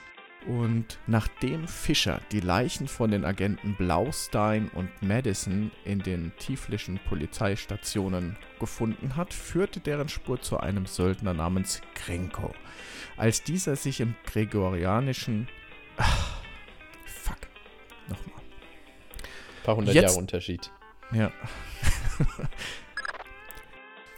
Und 0.47 0.97
nachdem 1.05 1.67
Fischer 1.67 2.19
die 2.31 2.39
Leichen 2.39 2.87
von 2.87 3.11
den 3.11 3.25
Agenten 3.25 3.75
Blaustein 3.75 4.69
und 4.69 4.89
Madison 5.01 5.71
in 5.85 5.99
den 5.99 6.31
tieflischen 6.39 6.99
Polizeistationen 7.07 8.37
gefunden 8.59 9.15
hat, 9.15 9.35
führte 9.35 9.79
deren 9.79 10.09
Spur 10.09 10.41
zu 10.41 10.59
einem 10.59 10.87
Söldner 10.87 11.35
namens 11.35 11.81
Grenko. 11.93 12.53
Als 13.17 13.43
dieser 13.43 13.75
sich 13.75 14.01
im 14.01 14.15
gregorianischen... 14.25 15.47
Ach, 15.97 16.41
fuck. 17.05 17.37
Nochmal. 18.09 18.41
Paar 19.63 19.75
hundert 19.75 19.93
Jetzt- 19.93 20.03
Jahre 20.05 20.17
Unterschied. 20.17 20.71
Ja. 21.11 21.31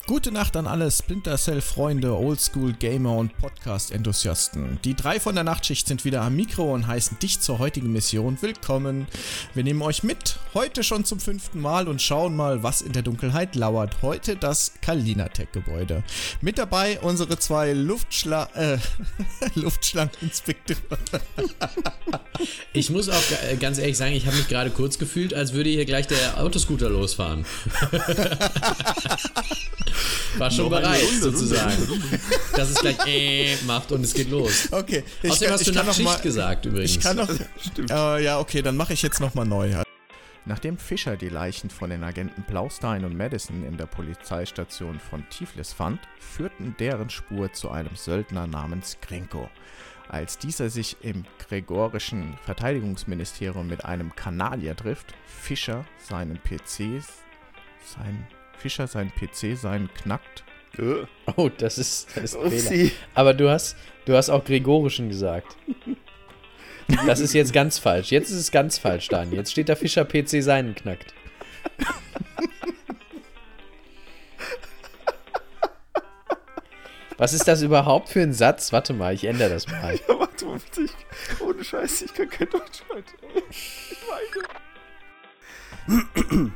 Gute 0.05 0.33
Nacht 0.33 0.57
an 0.57 0.67
alle 0.67 0.91
Splinter 0.91 1.37
Cell 1.37 1.61
Freunde, 1.61 2.17
Oldschool 2.17 2.73
Gamer 2.73 3.15
und 3.15 3.37
Podcast 3.37 3.89
Enthusiasten. 3.89 4.77
Die 4.83 4.95
drei 4.95 5.17
von 5.17 5.33
der 5.33 5.45
Nachtschicht 5.45 5.87
sind 5.87 6.03
wieder 6.03 6.23
am 6.23 6.35
Mikro 6.35 6.73
und 6.73 6.87
heißen 6.87 7.19
dich 7.19 7.39
zur 7.39 7.57
heutigen 7.57 7.93
Mission 7.93 8.37
willkommen. 8.41 9.07
Wir 9.53 9.63
nehmen 9.63 9.81
euch 9.81 10.03
mit, 10.03 10.39
heute 10.53 10.83
schon 10.83 11.05
zum 11.05 11.21
fünften 11.21 11.61
Mal 11.61 11.87
und 11.87 12.01
schauen 12.01 12.35
mal, 12.35 12.63
was 12.63 12.81
in 12.81 12.91
der 12.91 13.01
Dunkelheit 13.01 13.55
lauert. 13.55 14.01
Heute 14.01 14.35
das 14.35 14.73
Kalinatech 14.81 15.53
Gebäude. 15.53 16.03
Mit 16.41 16.57
dabei 16.57 16.99
unsere 16.99 17.39
zwei 17.39 17.71
Luftschla 17.71 18.49
äh, 18.55 18.79
Luftschlangeninspektoren. 19.55 20.99
Ich 22.73 22.89
muss 22.89 23.07
auch 23.07 23.23
ganz 23.61 23.77
ehrlich 23.77 23.97
sagen, 23.97 24.15
ich 24.15 24.25
habe 24.25 24.35
mich 24.35 24.49
gerade 24.49 24.69
kurz 24.69 24.99
gefühlt, 24.99 25.33
als 25.33 25.53
würde 25.53 25.69
hier 25.69 25.85
gleich 25.85 26.07
der 26.07 26.41
Autoscooter 26.41 26.89
losfahren. 26.89 27.45
War 30.37 30.51
schon 30.51 30.69
bereit, 30.69 31.03
sozusagen. 31.21 32.01
Dass 32.55 32.69
es 32.69 32.75
gleich 32.75 32.97
äh 33.05 33.55
macht 33.65 33.91
und 33.91 34.03
es 34.03 34.13
geht 34.13 34.29
los. 34.29 34.69
Okay, 34.71 35.03
ich 35.21 35.31
Außerdem 35.31 35.47
kann, 35.47 35.53
hast 35.53 35.61
ich 35.61 35.67
du 35.67 35.73
noch 35.73 35.85
Nachtschicht 35.85 36.05
mal, 36.05 36.21
gesagt 36.21 36.65
übrigens. 36.65 36.91
Ich 36.91 36.99
kann 36.99 37.17
noch. 37.17 37.29
Äh, 37.29 38.23
ja, 38.23 38.39
okay, 38.39 38.61
dann 38.61 38.77
mache 38.77 38.93
ich 38.93 39.01
jetzt 39.01 39.19
noch 39.19 39.33
mal 39.33 39.45
neu. 39.45 39.83
Nachdem 40.45 40.77
Fischer 40.77 41.15
die 41.15 41.29
Leichen 41.29 41.69
von 41.69 41.89
den 41.89 42.03
Agenten 42.03 42.43
Blaustein 42.43 43.05
und 43.05 43.15
Madison 43.15 43.65
in 43.65 43.77
der 43.77 43.85
Polizeistation 43.85 44.99
von 44.99 45.23
Tiflis 45.29 45.71
fand, 45.71 46.01
führten 46.19 46.75
deren 46.79 47.09
Spur 47.09 47.53
zu 47.53 47.71
einem 47.71 47.95
Söldner 47.95 48.45
namens 48.45 48.97
Grenko. 49.01 49.49
Als 50.09 50.37
dieser 50.37 50.69
sich 50.69 50.97
im 51.01 51.23
gregorischen 51.47 52.37
Verteidigungsministerium 52.43 53.67
mit 53.67 53.85
einem 53.85 54.13
Kanadier 54.15 54.75
trifft, 54.75 55.13
Fischer 55.25 55.85
seinen 55.97 56.39
PC, 56.43 57.01
sein 57.85 58.27
Fischer 58.63 58.87
seinen 58.87 59.11
PC 59.11 59.57
seinen 59.57 59.93
knackt. 59.93 60.45
Oh, 61.35 61.49
das 61.57 61.77
ist, 61.77 62.07
das 62.15 62.33
ist 62.33 62.37
ein 62.37 62.49
Fehler. 62.49 62.91
Aber 63.13 63.33
du 63.33 63.49
hast, 63.49 63.75
du 64.05 64.15
hast 64.15 64.29
auch 64.29 64.45
Gregorischen 64.45 65.09
gesagt. 65.09 65.57
Das 67.05 67.19
ist 67.19 67.33
jetzt 67.33 67.51
ganz 67.51 67.77
falsch. 67.77 68.11
Jetzt 68.11 68.29
ist 68.29 68.37
es 68.37 68.51
ganz 68.51 68.77
falsch, 68.77 69.09
Daniel. 69.09 69.39
Jetzt 69.39 69.51
steht 69.51 69.67
der 69.67 69.75
Fischer 69.75 70.05
PC 70.05 70.41
seinen 70.41 70.75
knackt. 70.75 71.13
Was 77.17 77.33
ist 77.33 77.47
das 77.47 77.61
überhaupt 77.61 78.07
für 78.09 78.21
ein 78.21 78.33
Satz? 78.33 78.71
Warte 78.71 78.93
mal, 78.93 79.13
ich 79.13 79.25
ändere 79.25 79.49
das 79.49 79.67
mal. 79.67 79.99
Ja, 80.07 80.19
warte 80.19 80.45
mal, 80.45 80.59
bitte. 80.59 80.83
Ich, 80.83 81.41
ohne 81.41 81.63
Scheiß, 81.63 82.03
ich 82.03 82.13
kann 82.13 82.29
kein 82.29 82.49
Deutsch 82.49 82.81
heute. 82.89 83.13
Ich 83.49 83.97
weine. 85.87 86.51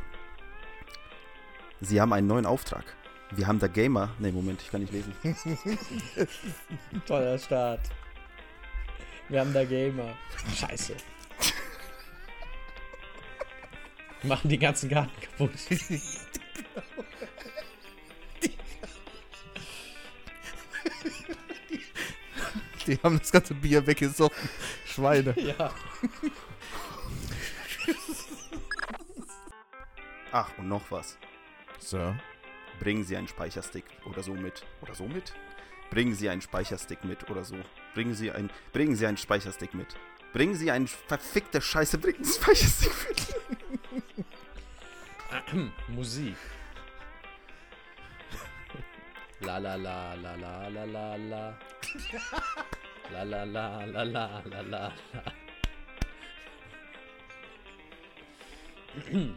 Sie 1.81 2.01
haben 2.01 2.13
einen 2.13 2.27
neuen 2.27 2.45
Auftrag. 2.45 2.83
Wir 3.31 3.47
haben 3.47 3.59
da 3.59 3.67
Gamer. 3.67 4.09
Ne, 4.19 4.31
Moment, 4.31 4.61
ich 4.61 4.71
kann 4.71 4.81
nicht 4.81 4.93
lesen. 4.93 5.13
Toller 7.05 7.37
Start. 7.37 7.81
Wir 9.29 9.41
haben 9.41 9.53
da 9.53 9.63
Gamer. 9.65 10.15
Scheiße. 10.55 10.95
Wir 14.21 14.27
machen 14.27 14.49
die 14.49 14.57
ganzen 14.57 14.89
Karten 14.89 15.11
kaputt. 15.21 15.51
Die 22.87 22.97
haben 23.03 23.19
das 23.19 23.31
ganze 23.33 23.53
Bier 23.53 23.85
weggesoffen. 23.85 24.49
Schweine. 24.85 25.37
Ja. 25.37 25.71
Ach, 30.31 30.57
und 30.57 30.69
noch 30.69 30.89
was. 30.89 31.17
Sir. 31.87 32.19
Bringen 32.81 33.05
Sie 33.05 33.15
einen 33.15 33.29
Speicherstick 33.29 33.85
oder 34.05 34.21
so 34.21 34.33
mit. 34.33 34.65
Oder 34.81 34.93
so 34.93 35.05
mit? 35.07 35.33
Bringen 35.89 36.13
Sie 36.15 36.27
einen 36.27 36.41
Speicherstick 36.41 37.05
mit 37.05 37.29
oder 37.29 37.45
so. 37.45 37.55
Bringen 37.93 38.13
Sie 38.13 38.29
ein, 38.29 38.51
bringen 38.73 38.97
Sie 38.97 39.07
einen 39.07 39.15
Speicherstick 39.15 39.73
mit. 39.73 39.95
Bringen 40.33 40.53
Sie 40.53 40.69
einen 40.69 40.89
verfickte 40.89 41.61
Scheiße, 41.61 41.97
bringen 41.97 42.25
Sie 42.25 42.33
einen 42.33 42.43
Speicherstick 42.43 42.91
mit. 45.53 45.71
Musik. 45.87 46.35
La 49.39 49.57
la 49.57 49.75
la 49.75 50.13
la 50.15 50.35
la 50.35 50.67
la 50.67 50.85
la 50.85 51.15
la. 51.15 51.57
La 53.13 53.23
la 53.23 53.43
la 53.45 53.85
la 53.85 54.03
la 54.03 54.41
la 54.43 54.61
la 54.61 54.91
la. 59.13 59.33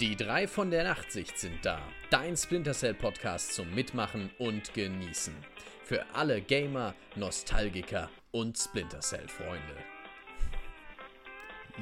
Die 0.00 0.14
drei 0.14 0.46
von 0.46 0.70
der 0.70 0.84
Nachtsicht 0.84 1.38
sind 1.38 1.64
da. 1.64 1.80
Dein 2.10 2.36
Splinter 2.36 2.74
Cell 2.74 2.92
Podcast 2.92 3.54
zum 3.54 3.74
Mitmachen 3.74 4.30
und 4.36 4.74
Genießen. 4.74 5.34
Für 5.84 6.04
alle 6.12 6.42
Gamer, 6.42 6.94
Nostalgiker 7.14 8.10
und 8.30 8.58
Splinter 8.58 9.00
Cell 9.00 9.26
Freunde. 9.26 9.74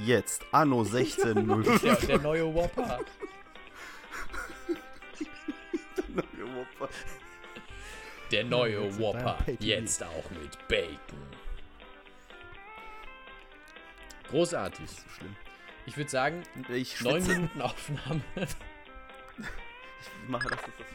Jetzt, 0.06 0.46
Anno 0.52 0.82
16.0. 0.82 1.80
Der, 1.82 1.96
der 2.06 2.18
neue 2.20 2.54
Whopper. 2.54 3.00
Der 8.30 8.44
neue 8.44 8.96
Whopper. 8.96 9.38
Jetzt 9.58 10.04
auch 10.04 10.30
mit 10.30 10.56
Bacon. 10.68 11.18
Großartig. 14.30 14.88
so 14.88 15.08
schlimm. 15.18 15.34
Ich 15.86 15.96
würde 15.96 16.10
sagen, 16.10 16.42
Ich 16.70 17.00
neun. 17.00 17.26
Minuten 17.26 17.60
Aufnahme. 17.60 18.22
Ich 18.36 20.28
mache 20.28 20.48
das 20.48 20.58
jetzt. 20.78 20.90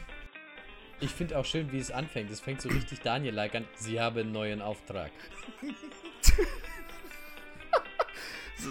Ich 1.00 1.10
finde 1.10 1.38
auch 1.38 1.44
schön, 1.44 1.72
wie 1.72 1.78
es 1.78 1.90
anfängt. 1.90 2.30
Es 2.30 2.40
fängt 2.40 2.60
so 2.60 2.68
richtig 2.68 3.00
Daniel-like 3.00 3.54
an. 3.54 3.64
Sie 3.74 4.00
haben 4.00 4.18
einen 4.18 4.32
neuen 4.32 4.60
Auftrag. 4.60 5.10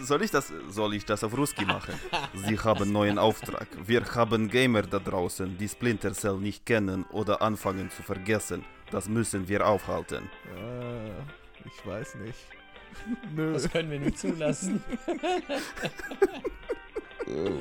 Soll 0.03 0.21
ich 0.21 0.29
das, 0.29 0.53
soll 0.69 0.93
ich 0.93 1.03
das 1.03 1.23
auf 1.23 1.35
Ruski 1.35 1.65
machen? 1.65 1.95
Sie 2.35 2.59
haben 2.59 2.91
neuen 2.91 3.17
Auftrag. 3.17 3.67
Wir 3.87 4.05
haben 4.13 4.47
Gamer 4.47 4.83
da 4.83 4.99
draußen, 4.99 5.57
die 5.57 5.67
Splinter 5.67 6.13
Cell 6.13 6.37
nicht 6.37 6.63
kennen 6.63 7.05
oder 7.05 7.41
anfangen 7.41 7.89
zu 7.89 8.03
vergessen. 8.03 8.63
Das 8.91 9.09
müssen 9.09 9.47
wir 9.47 9.65
aufhalten. 9.65 10.29
Äh, 10.55 11.09
ich 11.65 11.85
weiß 11.85 12.15
nicht. 12.15 12.37
Nö. 13.35 13.53
Das 13.53 13.69
können 13.69 13.91
wir 13.91 13.99
nicht 13.99 14.19
zulassen. 14.19 14.83
oh. 17.27 17.51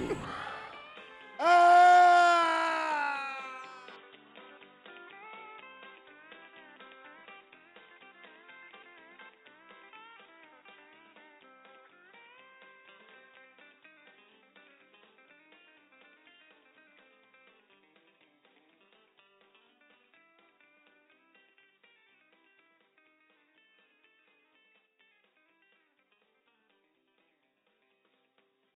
Ah! 1.38 1.87